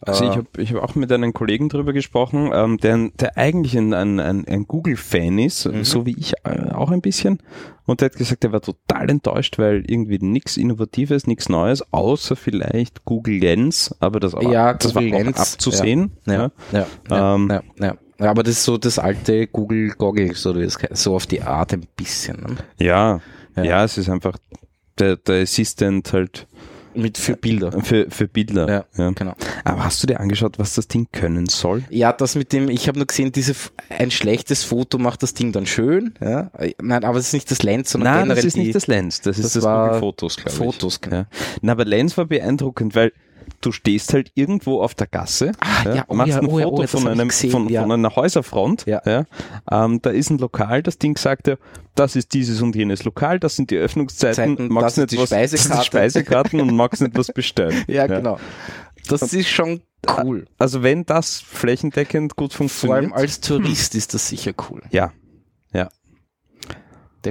Also 0.00 0.24
ich 0.24 0.36
habe 0.36 0.46
ich 0.58 0.74
hab 0.74 0.82
auch 0.82 0.94
mit 0.96 1.10
einem 1.10 1.32
Kollegen 1.32 1.68
drüber 1.70 1.92
gesprochen, 1.94 2.50
ähm, 2.52 2.76
der, 2.78 3.10
der 3.18 3.38
eigentlich 3.38 3.76
ein, 3.78 3.94
ein, 3.94 4.20
ein, 4.20 4.66
Google-Fan 4.66 5.38
ist, 5.38 5.64
Mhm. 5.66 5.84
so 5.84 6.04
wie 6.04 6.14
ich 6.18 6.34
äh, 6.44 6.70
auch 6.72 6.90
ein 6.90 7.00
bisschen. 7.00 7.38
Und 7.86 8.00
der 8.00 8.10
hat 8.10 8.16
gesagt, 8.16 8.44
er 8.44 8.52
war 8.52 8.60
total 8.60 9.08
enttäuscht, 9.10 9.58
weil 9.58 9.82
irgendwie 9.86 10.18
nichts 10.18 10.56
Innovatives, 10.58 11.26
nichts 11.26 11.48
Neues, 11.48 11.82
außer 11.92 12.36
vielleicht 12.36 13.04
Google 13.06 13.38
Lens, 13.38 13.94
aber 14.00 14.20
das, 14.20 14.34
war- 14.34 14.42
Ja, 14.42 14.74
das 14.74 14.92
Google 14.92 15.10
war 15.12 15.18
auch 15.20 15.24
Lens, 15.24 15.38
abzusehen. 15.40 16.12
Ja, 16.26 16.50
ja, 16.72 16.86
ja, 17.10 17.34
Ähm, 17.34 17.48
ja, 17.50 17.62
ja. 17.86 17.94
Ja, 18.20 18.30
aber 18.30 18.42
das 18.44 18.52
ist 18.58 18.64
so 18.64 18.78
das 18.78 18.98
alte 19.00 19.46
Google 19.48 19.90
Goggle, 19.90 20.34
so, 20.34 20.54
so 20.92 21.16
auf 21.16 21.26
die 21.26 21.42
Art 21.42 21.72
ein 21.72 21.84
bisschen. 21.96 22.36
Ne? 22.42 22.56
ja. 22.78 23.20
Ja, 23.56 23.84
es 23.84 23.98
ist 23.98 24.08
einfach 24.08 24.36
der, 24.98 25.16
der 25.16 25.42
Assistant 25.42 26.12
halt 26.12 26.46
Mit 26.94 27.18
für 27.18 27.36
Bilder. 27.36 27.72
für, 27.82 28.10
für 28.10 28.28
Bilder. 28.28 28.68
Ja, 28.96 29.04
Ja. 29.04 29.10
genau. 29.10 29.34
Aber 29.64 29.84
hast 29.84 30.02
du 30.02 30.06
dir 30.06 30.20
angeschaut, 30.20 30.58
was 30.58 30.74
das 30.74 30.88
Ding 30.88 31.08
können 31.12 31.46
soll? 31.46 31.82
Ja, 31.90 32.12
das 32.12 32.34
mit 32.36 32.52
dem, 32.52 32.68
ich 32.68 32.88
habe 32.88 32.98
nur 32.98 33.06
gesehen, 33.06 33.32
diese 33.32 33.54
ein 33.88 34.10
schlechtes 34.10 34.64
Foto 34.64 34.98
macht 34.98 35.22
das 35.22 35.34
Ding 35.34 35.52
dann 35.52 35.66
schön. 35.66 36.14
Ja? 36.20 36.50
Nein, 36.80 37.04
aber 37.04 37.18
es 37.18 37.28
ist 37.28 37.32
nicht 37.32 37.50
das 37.50 37.62
Lens, 37.62 37.90
sondern 37.90 38.12
Nein, 38.12 38.22
generell 38.24 38.36
das 38.42 38.44
ist 38.46 38.56
die 38.56 38.60
nicht 38.60 38.74
das 38.74 38.86
Lens, 38.86 39.20
das, 39.20 39.36
das 39.36 39.46
ist 39.46 39.56
das 39.56 39.64
Google 39.64 39.98
Fotos, 40.00 40.36
glaube 40.36 40.50
ich. 40.50 40.56
Fotos, 40.56 41.00
genau. 41.00 41.16
Ja. 41.16 41.26
Na, 41.62 41.72
aber 41.72 41.84
Lens 41.84 42.16
war 42.16 42.26
beeindruckend, 42.26 42.94
weil 42.94 43.12
du 43.60 43.72
stehst 43.72 44.12
halt 44.14 44.30
irgendwo 44.34 44.82
auf 44.82 44.94
der 44.94 45.06
Gasse, 45.06 45.52
Ah, 45.60 45.94
ja, 45.94 46.04
oh 46.08 46.14
machst 46.14 46.32
ja, 46.32 46.40
ein 46.40 46.46
oh 46.46 46.58
ja, 46.58 46.64
Foto 46.64 46.76
oh 46.76 46.80
ja, 46.82 46.86
von, 46.86 47.08
einem, 47.08 47.28
gesehen, 47.28 47.50
von, 47.50 47.68
ja. 47.68 47.82
von 47.82 47.92
einer 47.92 48.14
Häuserfront, 48.16 48.84
Ja. 48.86 49.24
Ähm, 49.70 50.00
da 50.02 50.10
ist 50.10 50.30
ein 50.30 50.38
Lokal, 50.38 50.82
das 50.82 50.98
Ding 50.98 51.16
sagt 51.16 51.48
ja, 51.48 51.56
das 51.94 52.16
ist 52.16 52.34
dieses 52.34 52.60
und 52.62 52.74
jenes 52.74 53.04
Lokal, 53.04 53.38
das 53.38 53.56
sind 53.56 53.70
die 53.70 53.76
Öffnungszeiten, 53.76 54.56
Zeiten, 54.56 54.68
magst 54.72 54.98
das 54.98 55.10
nicht 55.10 55.20
was, 55.20 55.28
Speisekarte. 55.28 55.84
Speisekarten 55.84 56.60
und 56.60 56.74
magst 56.74 57.02
nicht 57.02 57.16
was 57.16 57.28
bestellen. 57.28 57.84
Ja, 57.94 58.06
genau. 58.06 58.38
Das 59.08 59.32
ist 59.34 59.48
schon 59.48 59.82
cool. 60.22 60.46
Also 60.58 60.82
wenn 60.82 61.04
das 61.04 61.40
flächendeckend 61.40 62.36
gut 62.36 62.52
Vor 62.52 62.68
funktioniert, 62.68 62.98
allem 62.98 63.12
als 63.12 63.40
Tourist 63.40 63.94
ist 63.94 64.14
das 64.14 64.28
sicher 64.28 64.52
cool. 64.70 64.82
ja, 64.90 65.04
ja. 65.06 65.12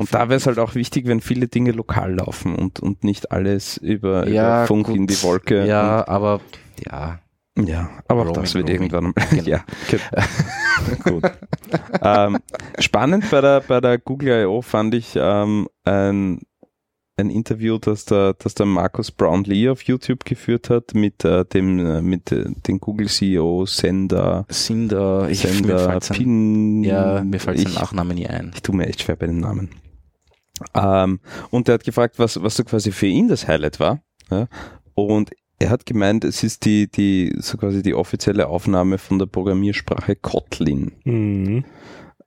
Und 0.01 0.13
da 0.13 0.29
wäre 0.29 0.36
es 0.38 0.47
halt 0.47 0.60
auch 0.60 0.75
wichtig, 0.75 1.08
wenn 1.08 1.21
viele 1.21 1.47
Dinge 1.47 1.71
lokal 1.71 2.15
laufen 2.15 2.56
und, 2.56 2.79
und 2.79 3.03
nicht 3.03 3.32
alles 3.32 3.77
über, 3.77 4.27
Ja, 4.27 4.60
über 4.63 4.67
Funk 4.67 4.88
gut. 4.88 4.95
in 4.95 5.08
die 5.08 5.21
Wolke. 5.23 5.65
Ja, 5.65 6.08
aber 6.08 6.41
ja. 6.86 7.19
Ja, 7.58 7.89
aber 8.08 8.21
auch 8.21 8.25
Roaming, 8.29 8.41
das 8.41 8.56
wird 8.56 8.67
Roaming. 8.69 8.89
irgendwann. 8.91 9.13
Genau. 9.29 9.43
Ja, 9.47 9.63
gut. 11.03 11.23
ähm, 12.01 12.39
spannend 12.79 13.29
bei 13.29 13.41
der, 13.41 13.62
bei 13.62 13.79
der 13.79 13.99
Google 13.99 14.43
I.O. 14.43 14.62
fand 14.63 14.95
ich 14.95 15.13
ähm, 15.15 15.67
ein, 15.84 16.39
ein 17.15 17.29
Interview, 17.29 17.77
das 17.77 18.06
der, 18.06 18.34
das 18.34 18.56
der 18.56 18.65
Markus 18.65 19.12
Brownlee 19.12 19.69
auf 19.69 19.84
YouTube 19.84 20.25
geführt 20.25 20.71
hat 20.71 20.95
mit 20.95 21.23
äh, 21.25 21.45
dem 21.45 21.77
äh, 21.77 22.01
mit 22.01 22.32
äh, 22.32 22.45
dem 22.67 22.79
Google 22.79 23.08
CEO 23.08 23.67
Sender 23.67 24.45
Sind 24.49 24.91
da, 24.91 25.27
ich, 25.29 25.41
Sender 25.41 25.99
Pin 25.99 26.84
ja, 26.84 27.23
mir 27.23 27.39
fällt 27.39 27.60
sein 27.60 27.73
Nachname 27.73 28.15
nie 28.15 28.25
ein. 28.25 28.51
ich 28.56 28.63
tue 28.63 28.75
mir 28.75 28.88
echt 28.88 29.03
schwer 29.03 29.15
bei 29.15 29.27
den 29.27 29.41
Namen. 29.41 29.69
Ähm, 30.74 31.20
und 31.50 31.68
er 31.68 31.76
hat 31.76 31.84
gefragt, 31.84 32.20
was, 32.20 32.42
was 32.42 32.56
so 32.56 32.63
quasi 32.63 32.92
für 32.92 33.08
ihn 33.08 33.28
das 33.28 33.48
Highlight 33.48 33.80
war. 33.80 34.02
Ja? 34.30 34.48
Und 34.94 35.32
er 35.60 35.70
hat 35.70 35.86
gemeint, 35.86 36.24
es 36.24 36.44
ist 36.44 36.66
die, 36.66 36.88
die, 36.89 37.34
so 37.39 37.58
quasi 37.58 37.82
die 37.82 37.94
offizielle 37.94 38.48
Aufnahme 38.48 38.98
von 38.98 39.20
der 39.20 39.26
Programmiersprache 39.26 40.16
Kotlin. 40.16 40.92
Mhm. 41.04 41.66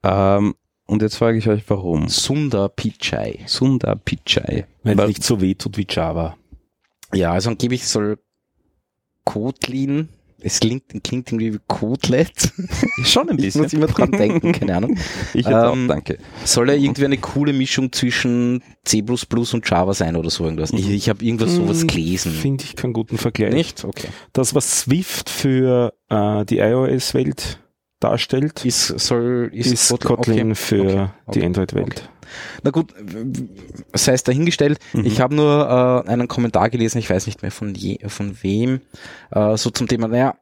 Ähm, 0.03 0.55
und 0.85 1.01
jetzt 1.01 1.17
frage 1.17 1.37
ich 1.37 1.47
euch, 1.49 1.63
warum? 1.67 2.07
Sundar 2.07 2.69
Pichai. 2.69 3.39
Sundar 3.45 3.95
Pichai. 3.97 4.65
Weil 4.83 4.99
es 4.99 5.07
nicht 5.07 5.23
so 5.23 5.41
weh 5.41 5.53
tut 5.53 5.77
wie 5.77 5.85
Java. 5.87 6.37
Ja, 7.13 7.33
also 7.33 7.49
angeblich 7.49 7.87
soll 7.87 8.19
Kotlin, 9.25 10.09
es 10.39 10.59
klingt, 10.59 10.83
klingt 11.03 11.29
irgendwie 11.31 11.53
wie 11.55 11.59
Kotlet. 11.67 12.53
Schon 13.03 13.29
ein 13.29 13.37
Ich 13.39 13.45
bisschen. 13.45 13.61
muss 13.63 13.73
immer 13.73 13.87
dran 13.87 14.11
denken, 14.11 14.51
keine 14.51 14.75
Ahnung. 14.77 14.97
Ich 15.33 15.45
jetzt 15.45 15.53
auch, 15.53 15.73
Ähm, 15.73 15.87
danke. 15.87 16.17
Soll 16.45 16.69
er 16.69 16.77
irgendwie 16.77 17.05
eine 17.05 17.17
coole 17.17 17.53
Mischung 17.53 17.91
zwischen 17.91 18.61
C++ 18.85 19.01
und 19.03 19.69
Java 19.69 19.93
sein 19.93 20.15
oder 20.15 20.29
so 20.29 20.43
irgendwas? 20.45 20.71
Ich, 20.71 20.89
ich 20.89 21.09
habe 21.09 21.23
irgendwas 21.23 21.55
sowas 21.55 21.81
Hm, 21.81 21.87
gelesen. 21.87 22.31
Finde 22.31 22.63
ich 22.63 22.75
keinen 22.75 22.93
guten 22.93 23.17
Vergleich. 23.17 23.53
Nicht? 23.53 23.83
Okay. 23.85 24.07
Das, 24.33 24.53
was 24.55 24.81
Swift 24.81 25.29
für 25.29 25.93
äh, 26.09 26.45
die 26.45 26.59
iOS-Welt 26.59 27.59
darstellt, 27.99 28.63
Ist, 28.65 28.87
soll, 28.87 29.49
ist, 29.53 29.71
ist, 29.71 30.03
Kotlin, 30.03 30.51
okay. 30.51 30.55
für 30.55 30.81
Okay. 30.81 31.07
die 31.27 31.39
Okay. 31.39 31.45
Android-Welt. 31.45 32.09
Na 32.61 32.71
gut, 32.71 32.93
sei 33.93 34.13
es 34.13 34.23
dahingestellt. 34.23 34.79
Mhm. 34.93 35.05
Ich 35.05 35.21
habe 35.21 35.33
nur 35.35 36.03
äh, 36.05 36.09
einen 36.09 36.27
Kommentar 36.27 36.69
gelesen, 36.69 36.97
ich 36.99 37.09
weiß 37.09 37.25
nicht 37.25 37.41
mehr 37.41 37.51
von, 37.51 37.73
je, 37.73 37.99
von 38.07 38.37
wem, 38.43 38.81
äh, 39.31 39.55
so 39.57 39.69
zum 39.69 39.87
Thema, 39.87 40.07
naja, 40.07 40.35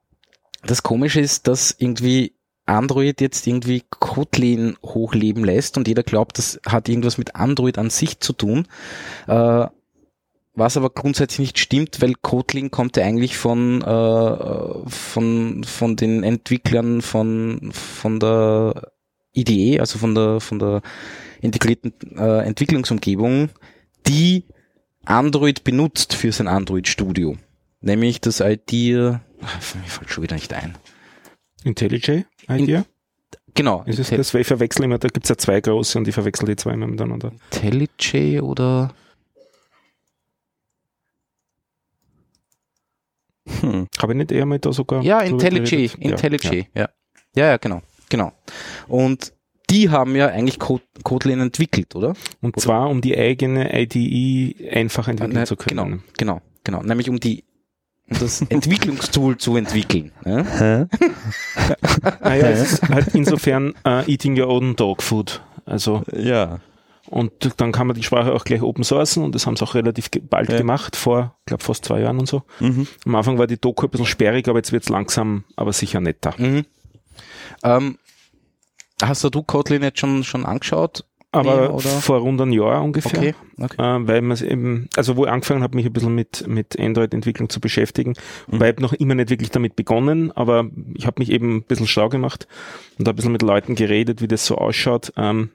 das 0.63 0.82
Komische 0.84 1.20
ist, 1.20 1.48
dass 1.48 1.76
irgendwie 1.78 2.34
Android 2.65 3.22
jetzt 3.22 3.46
irgendwie 3.46 3.84
Kotlin 3.91 4.76
hochleben 4.84 5.44
lässt 5.44 5.78
und 5.78 5.88
jeder 5.88 6.02
glaubt, 6.02 6.39
das 6.39 6.60
hat 6.65 6.89
irgendwas 6.89 7.20
mit 7.20 7.36
Android 7.36 7.78
an 7.78 7.91
sich 7.91 8.20
zu 8.20 8.34
tun. 8.34 8.68
Äh, 9.28 9.68
was 10.56 10.78
aber 10.78 10.89
grundsätzlich 10.89 11.39
nicht 11.39 11.60
stimmt, 11.60 12.02
weil 12.02 12.15
Kotlin 12.15 12.72
kommt 12.72 12.98
ja 12.98 13.04
eigentlich 13.04 13.38
von, 13.38 13.82
äh, 13.82 14.89
von, 14.89 15.63
von 15.63 15.96
den 15.96 16.24
Entwicklern 16.24 17.02
von, 17.02 17.72
von 17.74 18.20
der 18.20 18.91
IDE, 19.36 19.80
also 19.80 20.00
von 20.00 20.15
der, 20.15 20.39
von 20.39 20.60
der 20.60 20.82
integrierten 21.41 21.94
äh, 22.18 22.39
Entwicklungsumgebung, 22.46 23.50
die 24.08 24.46
Android 25.04 25.63
benutzt 25.63 26.13
für 26.13 26.32
sein 26.32 26.48
Android 26.48 26.88
Studio. 26.88 27.38
Nämlich 27.82 28.22
das 28.22 28.39
Idea, 28.39 29.22
ach, 29.41 29.76
mir 29.76 29.84
fällt 29.84 30.10
schon 30.10 30.24
wieder 30.24 30.36
nicht 30.36 30.54
ein. 30.54 30.78
IntelliJ 31.63 32.24
Idea? 32.50 32.86
Genau, 33.54 33.84
ist 33.86 34.00
es 34.00 34.10
das? 34.10 34.34
Weil 34.34 34.41
ich 34.41 34.48
verwechsel 34.48 34.84
immer, 34.84 34.98
da 34.98 35.08
gibt's 35.08 35.30
ja 35.30 35.38
zwei 35.38 35.62
große 35.62 35.98
und 35.98 36.08
ich 36.08 36.13
verwechsel 36.13 36.48
die 36.48 36.56
zwei 36.56 36.74
immer 36.74 36.88
miteinander. 36.88 37.32
IntelliJ 37.52 38.41
oder 38.41 38.94
Hm. 43.62 43.88
Habe 44.01 44.13
ich 44.13 44.17
nicht 44.17 44.31
eher 44.31 44.45
mal 44.45 44.60
da 44.60 44.73
sogar. 44.73 45.03
Ja, 45.03 45.19
IntelliJ, 45.21 45.69
geredet? 45.69 45.97
Ja, 45.99 46.10
IntelliJ, 46.10 46.67
ja. 46.73 46.81
ja. 46.81 46.89
Ja, 47.36 47.58
genau, 47.58 47.81
genau. 48.10 48.31
Und 48.88 49.34
die 49.69 49.89
haben 49.89 50.15
ja 50.15 50.27
eigentlich 50.27 50.60
Kotlin 50.60 51.39
entwickelt, 51.39 51.95
oder? 51.95 52.13
Und 52.41 52.60
zwar, 52.60 52.89
um 52.89 53.01
die 53.01 53.17
eigene 53.17 53.77
IDE 53.77 54.69
einfach 54.71 55.08
entwickeln 55.08 55.36
Na, 55.36 55.45
zu 55.45 55.55
können. 55.55 56.03
Genau, 56.17 56.39
genau, 56.39 56.41
genau. 56.63 56.81
Nämlich 56.81 57.10
um 57.10 57.19
die 57.19 57.43
um 58.10 58.19
das 58.19 58.41
Entwicklungstool 58.49 59.38
zu 59.38 59.55
entwickeln. 59.58 60.12
Ja? 60.25 60.45
Hä? 60.45 60.86
Naja, 62.21 62.49
es 62.49 62.73
ist 62.73 62.89
halt 62.89 63.15
insofern 63.15 63.73
äh, 63.84 64.10
Eating 64.12 64.39
Your 64.39 64.47
Own 64.47 64.75
Dog 64.75 65.01
Food. 65.01 65.41
Also, 65.65 66.03
Ja. 66.12 66.60
Und 67.08 67.32
dann 67.58 67.72
kann 67.72 67.88
man 67.88 67.96
die 67.96 68.04
Sprache 68.04 68.34
auch 68.34 68.44
gleich 68.44 68.62
open 68.62 68.84
sourcen 68.84 69.24
und 69.24 69.36
das 69.36 69.46
haben 69.46 69.56
sie 69.56 69.63
auch 69.63 69.76
relativ 69.76 70.10
bald 70.30 70.50
Ja. 70.50 70.58
gemacht, 70.58 70.96
vor, 70.96 71.36
glaube 71.46 71.63
fast 71.63 71.86
zwei 71.86 72.02
Jahren 72.02 72.20
und 72.20 72.28
so. 72.28 72.44
Mhm. 72.60 72.88
Am 73.06 73.15
Anfang 73.15 73.38
war 73.38 73.48
die 73.48 73.60
Doku 73.60 73.86
ein 73.86 73.89
bisschen 73.89 74.06
sperrig, 74.08 74.48
aber 74.48 74.60
jetzt 74.60 74.72
wird's 74.72 74.89
langsam, 74.89 75.44
aber 75.56 75.74
sicher 75.74 76.00
netter. 76.02 76.34
Mhm. 76.38 76.65
Ähm, 77.63 77.98
hast 79.02 79.24
du 79.24 79.44
Kotlin 79.44 79.84
jetzt 79.84 80.00
schon, 80.00 80.24
schon 80.24 80.46
angeschaut? 80.46 81.06
Aber 81.32 81.74
oder? 81.74 81.89
vor 81.89 82.20
rund 82.20 82.39
einem 82.39 82.54
Jahr 82.54 82.82
ungefähr. 82.82 83.20
Okay, 83.20 83.36
okay. 83.60 83.82
Äh, 83.82 84.08
weil 84.08 84.22
man 84.22 84.38
eben, 84.38 84.88
also 84.96 85.18
wo 85.18 85.26
ich 85.26 85.32
angefangen 85.32 85.63
habe, 85.63 85.76
mich 85.76 85.86
ein 85.86 85.91
bisschen 85.91 86.15
mit, 86.15 86.48
mit 86.48 86.80
Android-Entwicklung 86.80 87.50
zu 87.50 87.60
beschäftigen. 87.60 88.13
Wobei 88.48 88.70
ich 88.70 88.76
hab 88.76 88.80
noch 88.80 88.94
immer 88.94 89.15
nicht 89.15 89.30
wirklich 89.30 89.52
damit 89.52 89.76
begonnen, 89.76 90.32
aber 90.32 90.70
ich 90.94 91.06
habe 91.06 91.20
mich 91.20 91.30
eben 91.32 91.58
ein 91.58 91.63
bisschen 91.63 91.88
schlau 91.88 92.08
gemacht 92.08 92.48
und 92.98 93.08
ein 93.10 93.15
bisschen 93.15 93.34
mit 93.34 93.41
Leuten 93.41 93.76
geredet, 93.76 94.22
wie 94.22 94.30
das 94.30 94.46
so 94.46 94.56
ausschaut. 94.56 95.12
Ähm, 95.18 95.50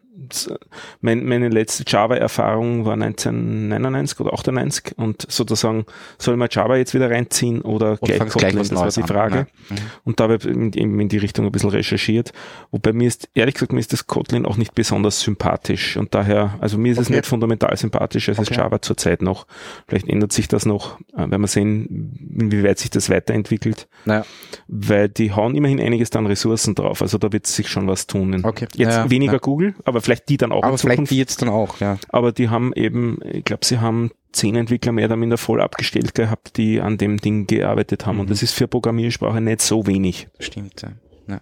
mein, 1.01 1.25
meine 1.25 1.49
letzte 1.49 1.85
Java-Erfahrung 1.87 2.85
war 2.85 2.95
1999 2.95 4.21
oder 4.21 4.33
98 4.33 4.99
und 4.99 5.27
sozusagen 5.31 5.85
soll 6.19 6.37
man 6.37 6.49
Java 6.51 6.77
jetzt 6.77 6.95
wieder 6.95 7.11
reinziehen 7.11 7.62
oder, 7.62 7.97
gleich 7.97 8.19
Kotlin, 8.19 8.51
gleich 8.51 8.57
was 8.57 8.69
das 8.69 8.79
war 8.79 8.90
die. 8.90 9.03
Frage. 9.12 9.37
Ja. 9.37 9.75
Mhm. 9.77 9.79
Und 10.05 10.21
da 10.21 10.25
habe 10.25 10.37
ich 10.37 10.45
in, 10.45 10.73
in, 10.73 11.09
die 11.09 11.19
Richtung 11.19 11.47
ein 11.47 11.53
bisschen 11.53 11.71
recherchiert. 11.71 12.33
Wobei 12.71 12.93
mir 12.93 13.09
ist, 13.09 13.29
ehrlich 13.35 13.55
gesagt, 13.55 13.73
mir 13.73 13.81
ist 13.81 13.93
das 13.93 14.07
Kotlin 14.07 14.47
auch 14.47 14.57
nicht 14.57 14.75
besonders 14.75 15.21
sympathisch. 15.21 15.97
Und 15.97 16.14
daher, 16.14 16.55
also 16.61 16.79
mir 16.79 16.93
ist 16.93 16.99
es 16.99 17.07
Okay. 17.07 17.16
nicht 17.16 17.27
fundamental 17.27 17.77
sympathischer 17.77 18.33
als 18.38 18.49
Okay. 18.51 18.55
Java 18.61 18.81
zurzeit 18.83 19.23
noch. 19.23 19.47
Vielleicht 19.88 20.09
ändert 20.09 20.33
sich 20.33 20.49
das 20.49 20.66
noch, 20.66 21.01
äh, 21.16 21.27
wenn 21.29 21.40
wir 21.40 21.49
sehen, 21.49 22.19
inwieweit 22.38 22.79
sich 22.79 22.90
das 22.90 23.11
weiterentwickelt. 23.11 23.88
Naja, 24.05 24.25
Weil 24.69 25.09
die 25.09 25.33
hauen 25.33 25.55
immerhin 25.55 25.81
einiges 25.81 26.12
an 26.12 26.27
Ressourcen 26.27 26.75
drauf. 26.75 27.03
Also 27.03 27.19
da 27.19 27.33
wird 27.33 27.47
sich 27.47 27.69
schon 27.69 27.87
was 27.88 28.07
tun. 28.07 28.45
Okay. 28.45 28.66
Jetzt 28.75 28.95
Ja, 28.97 29.11
weniger 29.11 29.35
ja. 29.35 29.38
Google, 29.38 29.75
aber 29.85 30.01
vielleicht 30.01 30.19
die 30.28 30.37
dann 30.37 30.52
auch 30.52 30.62
aber 30.62 30.78
vielleicht 30.78 30.96
Zukunft. 30.96 31.12
die 31.12 31.18
jetzt 31.18 31.42
dann 31.42 31.48
auch, 31.48 31.80
ja. 31.80 31.98
Aber 32.09 32.33
die 32.33 32.48
haben 32.48 32.72
eben, 32.74 33.18
ich 33.24 33.44
glaube, 33.44 33.64
sie 33.64 33.78
haben 33.80 34.11
zehn 34.33 34.56
Entwickler 34.56 34.92
mehr 34.92 35.06
oder 35.06 35.16
minder 35.16 35.38
voll 35.38 35.61
abgestellt 35.61 36.14
gehabt, 36.14 36.56
die 36.56 36.80
an 36.80 36.98
dem 36.98 37.18
Ding 37.18 37.46
gearbeitet 37.46 38.06
haben. 38.06 38.16
Mhm. 38.16 38.20
Und 38.22 38.30
das 38.30 38.42
ist 38.42 38.52
für 38.52 38.68
Programmiersprache 38.68 39.40
nicht 39.40 39.62
so 39.62 39.87
wenig. 39.87 40.28
Stimmt, 40.38 40.83
ja. 40.83 41.40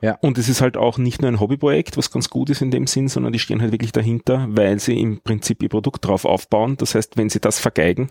ja. 0.00 0.18
Und 0.20 0.38
es 0.38 0.48
ist 0.48 0.60
halt 0.60 0.76
auch 0.76 0.98
nicht 0.98 1.22
nur 1.22 1.30
ein 1.30 1.40
Hobbyprojekt, 1.40 1.96
was 1.96 2.10
ganz 2.10 2.30
gut 2.30 2.50
ist 2.50 2.62
in 2.62 2.70
dem 2.70 2.86
Sinn, 2.86 3.08
sondern 3.08 3.32
die 3.32 3.38
stehen 3.38 3.62
halt 3.62 3.72
wirklich 3.72 3.92
dahinter, 3.92 4.46
weil 4.48 4.80
sie 4.80 4.98
im 5.00 5.20
Prinzip 5.20 5.62
ihr 5.62 5.68
Produkt 5.68 6.04
drauf 6.04 6.24
aufbauen. 6.24 6.76
Das 6.76 6.94
heißt, 6.94 7.16
wenn 7.16 7.30
sie 7.30 7.40
das 7.40 7.60
vergeigen, 7.60 8.10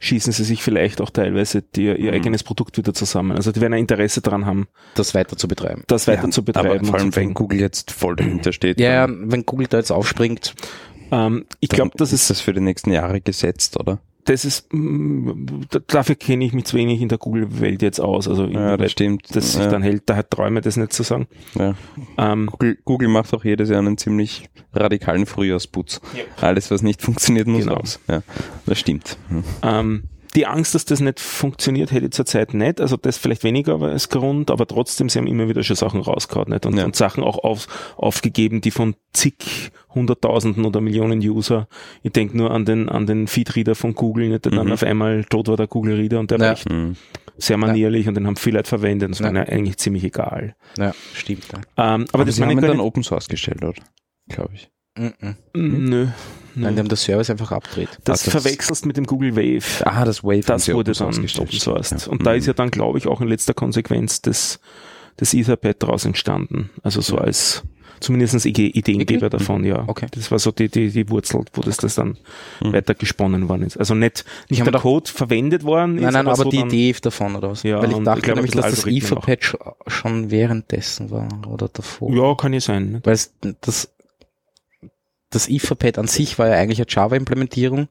schießen 0.00 0.32
sie 0.32 0.44
sich 0.44 0.62
vielleicht 0.62 1.00
auch 1.00 1.10
teilweise 1.10 1.62
die, 1.62 1.84
ihr 1.86 1.96
Mhm. 2.10 2.14
eigenes 2.16 2.42
Produkt 2.42 2.76
wieder 2.78 2.94
zusammen. 2.94 3.32
Also 3.36 3.52
die 3.52 3.60
werden 3.60 3.74
ein 3.74 3.80
Interesse 3.80 4.20
daran 4.20 4.46
haben, 4.46 4.66
Das 4.94 5.14
weiter 5.14 5.36
zu 5.36 5.48
betreiben. 5.48 5.82
das 5.86 6.06
weiter 6.08 6.30
zu 6.30 6.44
betreiben. 6.44 6.68
Aber 6.78 6.84
vor 6.86 6.98
allem, 6.98 7.14
wenn. 7.16 7.34
Google 7.34 7.60
jetzt 7.60 7.90
voll 7.90 8.16
dahinter 8.16 8.52
steht, 8.52 8.80
Ja, 8.80 9.06
ja, 9.06 9.08
wenn 9.08 9.44
Google 9.46 9.66
da 9.68 9.78
jetzt 9.78 9.90
aufspringt, 9.90 10.54
ähm, 11.10 11.44
ich 11.60 11.68
glaube, 11.68 11.92
das 11.96 12.12
ist 12.12 12.22
ist 12.24 12.30
das 12.30 12.40
für 12.40 12.52
die 12.54 12.60
nächsten 12.60 12.90
Jahre 12.90 13.20
gesetzt, 13.20 13.78
oder? 13.78 13.98
Das 14.24 14.44
ist, 14.44 14.72
mm, 14.72 15.62
da- 15.70 15.80
dafür 15.86 16.14
kenne 16.14 16.44
ich 16.44 16.52
mich 16.52 16.64
zu 16.64 16.76
wenig 16.76 17.00
in 17.00 17.08
der 17.08 17.18
Google-Welt 17.18 17.82
jetzt 17.82 18.00
aus. 18.00 18.26
Also 18.28 18.46
Ja, 18.46 18.76
das 18.76 18.92
stimmt. 18.92 19.34
das 19.34 19.52
sich 19.52 19.60
ja, 19.62 19.68
dann 19.68 19.82
hält, 19.82 20.02
da 20.06 20.16
hat 20.16 20.30
Träume 20.30 20.60
das 20.60 20.76
nicht 20.76 20.92
zu 20.92 21.02
sagen. 21.02 21.26
ja. 21.54 21.74
Ähm, 22.18 22.46
Google, 22.50 22.78
Google 22.84 23.08
macht 23.08 23.32
auch 23.34 23.44
jedes 23.44 23.68
Jahr 23.70 23.78
einen 23.80 23.98
ziemlich 23.98 24.48
radikalen 24.72 25.26
Frühjahrsputz. 25.26 26.00
Alles, 26.40 26.70
was 26.70 26.82
nicht 26.82 27.02
funktioniert, 27.02 27.46
muss 27.46 27.64
Genau. 27.64 27.74
raus. 27.76 28.00
Ja, 28.08 28.22
das 28.66 28.78
stimmt. 28.78 29.16
Hm. 29.28 29.44
ähm, 29.62 30.02
die 30.36 30.46
Angst, 30.46 30.74
dass 30.74 30.84
das 30.84 31.00
nicht 31.00 31.20
funktioniert, 31.20 31.92
hätte 31.92 32.06
ich 32.06 32.12
zurzeit 32.12 32.54
nicht. 32.54 32.80
Also 32.80 32.96
das 32.96 33.18
vielleicht 33.18 33.44
weniger 33.44 33.80
als 33.80 34.08
Grund, 34.08 34.50
aber 34.50 34.66
trotzdem, 34.66 35.08
sie 35.08 35.18
haben 35.18 35.26
immer 35.28 35.48
wieder 35.48 35.62
schon 35.62 35.76
Sachen 35.76 36.00
rausgehauen 36.00 36.48
nicht? 36.50 36.66
Und, 36.66 36.76
Ja. 36.76 36.84
und 36.84 36.96
Sachen 36.96 37.22
auch 37.22 37.38
auf, 37.38 37.66
aufgegeben, 37.96 38.60
die 38.60 38.70
von 38.72 38.96
zig 39.12 39.70
Hunderttausenden 39.94 40.64
oder 40.64 40.80
Millionen 40.80 41.20
User, 41.20 41.68
ich 42.02 42.12
denke 42.12 42.36
nur 42.36 42.50
an 42.50 42.64
den, 42.64 42.88
an 42.88 43.06
den 43.06 43.28
Feedreader 43.28 43.74
von 43.76 43.94
Google, 43.94 44.28
nicht? 44.28 44.44
der 44.44 44.52
dann 44.52 44.66
Mhm. 44.66 44.72
auf 44.72 44.82
einmal 44.82 45.24
tot 45.24 45.46
war, 45.48 45.56
der 45.56 45.68
Google 45.68 45.94
Reader, 45.96 46.18
und 46.20 46.30
der 46.32 46.38
Ja. 46.38 46.44
war 46.46 46.52
echt 46.52 46.68
Hm. 46.68 46.96
sehr 47.36 47.56
manierlich 47.56 48.08
und 48.08 48.14
den 48.14 48.26
haben 48.26 48.36
viele 48.36 48.58
Leute 48.58 48.68
verwendet. 48.68 49.10
Das 49.12 49.22
war 49.22 49.32
Ja. 49.32 49.42
eigentlich 49.42 49.76
ziemlich 49.76 50.02
egal. 50.04 50.56
Ja, 50.78 50.92
stimmt. 51.14 51.44
Ja. 51.52 51.94
Ähm, 51.94 52.02
aber, 52.08 52.14
Aber 52.14 52.24
das 52.24 52.36
sie 52.36 52.42
haben 52.44 52.60
dann 52.60 52.80
Open 52.80 53.02
Source 53.04 53.28
gestellt, 53.28 53.62
oder? 53.64 53.74
Glaube 54.28 54.50
ich. 54.54 54.68
Mhm. 54.96 55.14
nicht. 55.22 55.38
Nö. 55.54 56.06
Nein, 56.56 56.74
die 56.74 56.78
haben 56.80 56.88
das 56.88 57.02
Service 57.02 57.30
einfach 57.30 57.50
abgedreht. 57.50 57.88
Das, 58.04 58.22
Ah, 58.22 58.30
das- 58.30 58.42
verwechselst 58.42 58.86
mit 58.86 58.96
dem 58.96 59.06
Google 59.06 59.34
Wave. 59.34 59.84
Ah, 59.86 60.04
das 60.04 60.22
Wave 60.22 60.42
das 60.46 60.68
wurde 60.72 60.92
dann 60.92 61.08
open 61.08 61.28
sourced. 61.58 62.02
Ja. 62.06 62.12
Und 62.12 62.24
da 62.24 62.30
Mhm. 62.32 62.38
ist 62.38 62.46
ja 62.46 62.52
dann, 62.52 62.70
glaube 62.70 62.98
ich, 62.98 63.08
auch 63.08 63.20
in 63.20 63.26
letzter 63.28 63.54
Konsequenz 63.54 64.22
das, 64.22 64.60
das 65.16 65.34
Etherpad 65.34 65.82
daraus 65.82 66.04
entstanden. 66.04 66.70
Also 66.84 67.00
so 67.00 67.18
als 67.18 67.64
zumindest 67.98 68.44
Ide- 68.46 68.62
Ideengeber 68.68 69.22
Wirklich? 69.22 69.40
davon, 69.40 69.64
ja. 69.64 69.82
Okay. 69.88 70.06
Das 70.12 70.30
war 70.30 70.38
so 70.38 70.52
die, 70.52 70.68
die, 70.68 70.90
die 70.90 71.08
Wurzel, 71.10 71.40
wo 71.54 71.62
das, 71.62 71.78
das 71.78 71.96
dann 71.96 72.18
Mhm. 72.62 72.72
weiter 72.72 72.94
gesponnen 72.94 73.48
worden 73.48 73.62
ist. 73.62 73.76
Also 73.76 73.94
nicht, 73.96 74.24
nicht 74.48 74.64
doch- 74.64 74.82
Code 74.82 75.10
verwendet 75.10 75.64
worden 75.64 75.96
Nein, 75.96 76.12
nein, 76.12 76.26
aber, 76.26 76.36
so 76.36 76.44
die 76.50 76.58
Idee 76.60 76.94
davon 77.02 77.34
oder 77.34 77.50
was? 77.50 77.62
Ja, 77.64 77.82
Weil 77.82 77.90
ich 77.90 77.96
dachte 77.98 78.18
ich 78.18 78.24
glaube, 78.24 78.40
nämlich, 78.42 78.52
dass 78.54 78.70
das 78.70 78.86
Etherpad 78.86 79.40
sch- 79.40 79.74
schon 79.88 80.30
währenddessen 80.30 81.10
war 81.10 81.28
oder 81.48 81.68
davor. 81.68 82.12
Ja, 82.14 82.34
kann 82.36 82.52
ja 82.52 82.60
sein. 82.60 82.92
ne? 82.92 83.00
Weil 83.02 83.14
es, 83.14 83.32
das, 83.60 83.90
das 85.34 85.48
Etherpad 85.48 85.98
an 85.98 86.06
sich 86.06 86.38
war 86.38 86.48
ja 86.48 86.54
eigentlich 86.54 86.78
eine 86.78 86.86
Java-Implementierung 86.88 87.88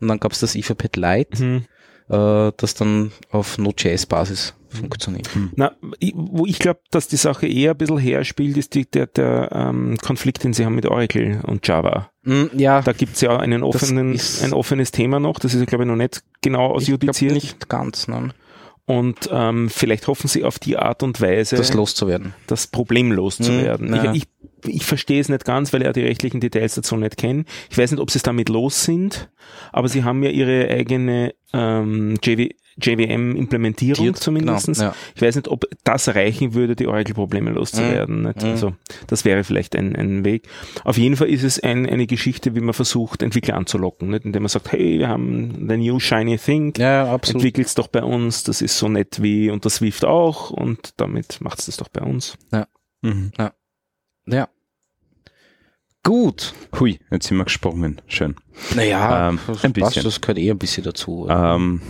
und 0.00 0.08
dann 0.08 0.20
gab 0.20 0.32
es 0.32 0.40
das 0.40 0.54
Etherpad 0.54 0.96
Lite, 0.96 1.38
Hm. 1.38 1.64
äh, 2.08 2.52
das 2.56 2.74
dann 2.74 3.12
auf 3.30 3.58
Node.js-Basis 3.58 4.54
funktioniert. 4.68 5.28
Na, 5.54 5.72
ich- 5.98 6.14
wo 6.16 6.46
ich 6.46 6.58
glaube, 6.58 6.80
dass 6.90 7.06
die 7.06 7.16
Sache 7.16 7.46
eher 7.46 7.72
ein 7.72 7.76
bisschen 7.76 7.98
herspielt, 7.98 8.56
ist 8.56 8.74
die, 8.74 8.90
der, 8.90 9.06
der 9.06 9.50
ähm, 9.52 9.98
Konflikt, 10.00 10.44
den 10.44 10.54
sie 10.54 10.64
haben 10.64 10.74
mit 10.74 10.86
Oracle 10.86 11.40
und 11.46 11.66
Java. 11.68 12.08
Mm, 12.24 12.44
ja, 12.56 12.80
Da 12.80 12.92
gibt's 12.92 13.20
ja 13.20 13.36
einen 13.38 13.62
offenen, 13.62 14.18
ein 14.42 14.52
offenes 14.54 14.90
Thema 14.90 15.20
noch, 15.20 15.38
das 15.38 15.52
ist 15.52 15.60
ja, 15.60 15.66
glaube 15.66 15.84
ich, 15.84 15.88
noch 15.88 15.96
nicht 15.96 16.22
genau 16.40 16.78
ich 16.78 16.86
glaube 16.86 17.00
ausjudiziert. 17.10 17.34
nicht 17.34 17.68
ganz, 17.68 18.08
nein, 18.08 18.32
Und 18.86 19.28
ähm, 19.30 19.68
vielleicht 19.68 20.06
hoffen 20.08 20.26
sie 20.28 20.42
auf 20.42 20.58
die 20.58 20.78
Art 20.78 21.02
und 21.02 21.20
Weise, 21.20 21.56
das 21.56 21.74
loszuwerden. 21.74 22.32
das 22.46 22.66
Problem 22.66 23.12
loszuwerden. 23.12 23.88
Mhm, 23.88 23.94
ja. 23.94 24.12
ich, 24.14 24.22
ich, 24.22 24.28
ich 24.66 24.84
verstehe 24.84 25.20
es 25.20 25.28
nicht 25.28 25.44
ganz, 25.44 25.72
weil 25.72 25.82
ich 25.82 25.86
ja 25.86 25.92
die 25.92 26.02
rechtlichen 26.02 26.40
Details 26.40 26.74
dazu 26.74 26.96
nicht 26.96 27.16
kenne. 27.16 27.44
Ich 27.70 27.78
weiß 27.78 27.90
nicht, 27.90 28.00
ob 28.00 28.10
sie 28.10 28.18
es 28.18 28.22
damit 28.22 28.48
los 28.48 28.84
sind, 28.84 29.30
aber 29.72 29.88
sie 29.88 30.04
haben 30.04 30.22
ja 30.22 30.30
ihre 30.30 30.68
eigene 30.68 31.34
ähm, 31.52 32.16
JV, 32.22 32.50
JVM-Implementierung 32.80 34.14
zumindest. 34.14 34.66
genau, 34.66 34.80
ja. 34.80 34.94
Ich 35.14 35.22
weiß 35.22 35.36
nicht, 35.36 35.48
ob 35.48 35.64
das 35.84 36.08
reichen 36.14 36.54
würde, 36.54 36.76
die 36.76 36.86
Oracle-Probleme 36.86 37.50
loszuwerden. 37.50 38.22
nicht? 38.22 38.42
Mhm. 38.42 38.48
Also 38.50 38.74
das 39.08 39.24
wäre 39.24 39.44
vielleicht 39.44 39.76
ein, 39.76 39.94
ein 39.94 40.24
Weg. 40.24 40.48
Auf 40.84 40.96
jeden 40.96 41.16
Fall 41.16 41.28
ist 41.28 41.42
es 41.42 41.60
ein, 41.60 41.88
eine 41.88 42.06
Geschichte, 42.06 42.54
wie 42.54 42.60
man 42.60 42.74
versucht, 42.74 43.22
Entwickler 43.22 43.56
anzulocken, 43.56 44.08
nicht? 44.10 44.24
indem 44.24 44.42
man 44.42 44.48
sagt, 44.48 44.72
hey, 44.72 44.98
wir 44.98 45.08
haben 45.08 45.68
the 45.68 45.76
new 45.76 45.98
shiny 46.00 46.38
thing, 46.38 46.72
Ja, 46.76 47.06
ja, 47.06 47.14
entwickelt's 47.14 47.74
doch 47.74 47.88
bei 47.88 48.02
uns, 48.02 48.44
das 48.44 48.62
ist 48.62 48.78
so 48.78 48.88
nett 48.88 49.22
wie 49.22 49.50
und 49.50 49.64
das 49.64 49.76
Swift 49.76 50.04
auch 50.04 50.50
und 50.50 50.94
damit 50.98 51.40
macht's 51.40 51.66
das 51.66 51.76
doch 51.76 51.88
bei 51.88 52.02
uns. 52.02 52.38
Mhm. 53.02 53.32
Ja. 53.38 53.52
Gut. 56.04 56.52
Hui, 56.78 56.98
jetzt 57.10 57.28
sind 57.28 57.36
wir 57.36 57.44
gesprungen. 57.44 58.00
Schön. 58.08 58.34
Naja, 58.74 59.28
Ähm, 59.28 59.38
ein 59.46 59.54
passt, 59.54 59.72
bisschen. 59.74 60.04
das 60.04 60.20
gehört 60.20 60.38
eh 60.38 60.50
ein 60.50 60.58
bisschen 60.58 60.82
dazu. 60.82 61.28
Ähm, 61.30 61.80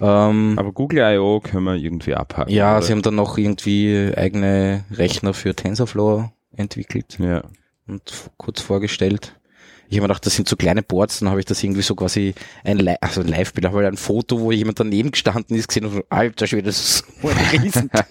ähm, 0.00 0.58
aber 0.58 0.72
Google 0.72 1.00
I.O. 1.00 1.40
können 1.40 1.64
wir 1.64 1.74
irgendwie 1.74 2.14
abhaken. 2.14 2.52
ja, 2.52 2.72
oder? 2.76 2.82
sie 2.82 2.92
haben 2.92 3.02
dann 3.02 3.14
noch 3.14 3.36
irgendwie 3.36 4.12
eigene 4.16 4.84
Rechner 4.90 5.34
für 5.34 5.54
TensorFlow 5.54 6.30
entwickelt 6.56 7.18
ja. 7.18 7.42
und 7.86 8.30
kurz 8.38 8.62
vorgestellt. 8.62 9.38
Ich 9.88 9.96
habe 9.96 10.02
mir 10.02 10.08
gedacht, 10.08 10.26
das 10.26 10.34
sind 10.34 10.48
so 10.48 10.56
kleine 10.56 10.82
Boards, 10.82 11.20
dann 11.20 11.28
habe 11.28 11.38
ich 11.40 11.46
das 11.46 11.62
irgendwie 11.62 11.82
so 11.82 11.94
quasi 11.94 12.34
ein, 12.64 12.78
Li 12.78 12.96
also 13.00 13.20
ein 13.20 13.28
Live-Bild, 13.28 13.66
aber 13.66 13.86
ein 13.86 13.96
Foto, 13.96 14.40
wo 14.40 14.50
jemand 14.50 14.80
daneben 14.80 15.12
gestanden 15.12 15.56
ist, 15.56 15.68
gesehen 15.68 15.84
und 15.86 15.92
so, 15.92 16.02
alter 16.08 16.46
Schwede, 16.46 16.64
das 16.64 16.78
ist 16.80 17.04
so 17.22 17.28
ein 17.28 17.60
Riesenteil. 17.62 18.04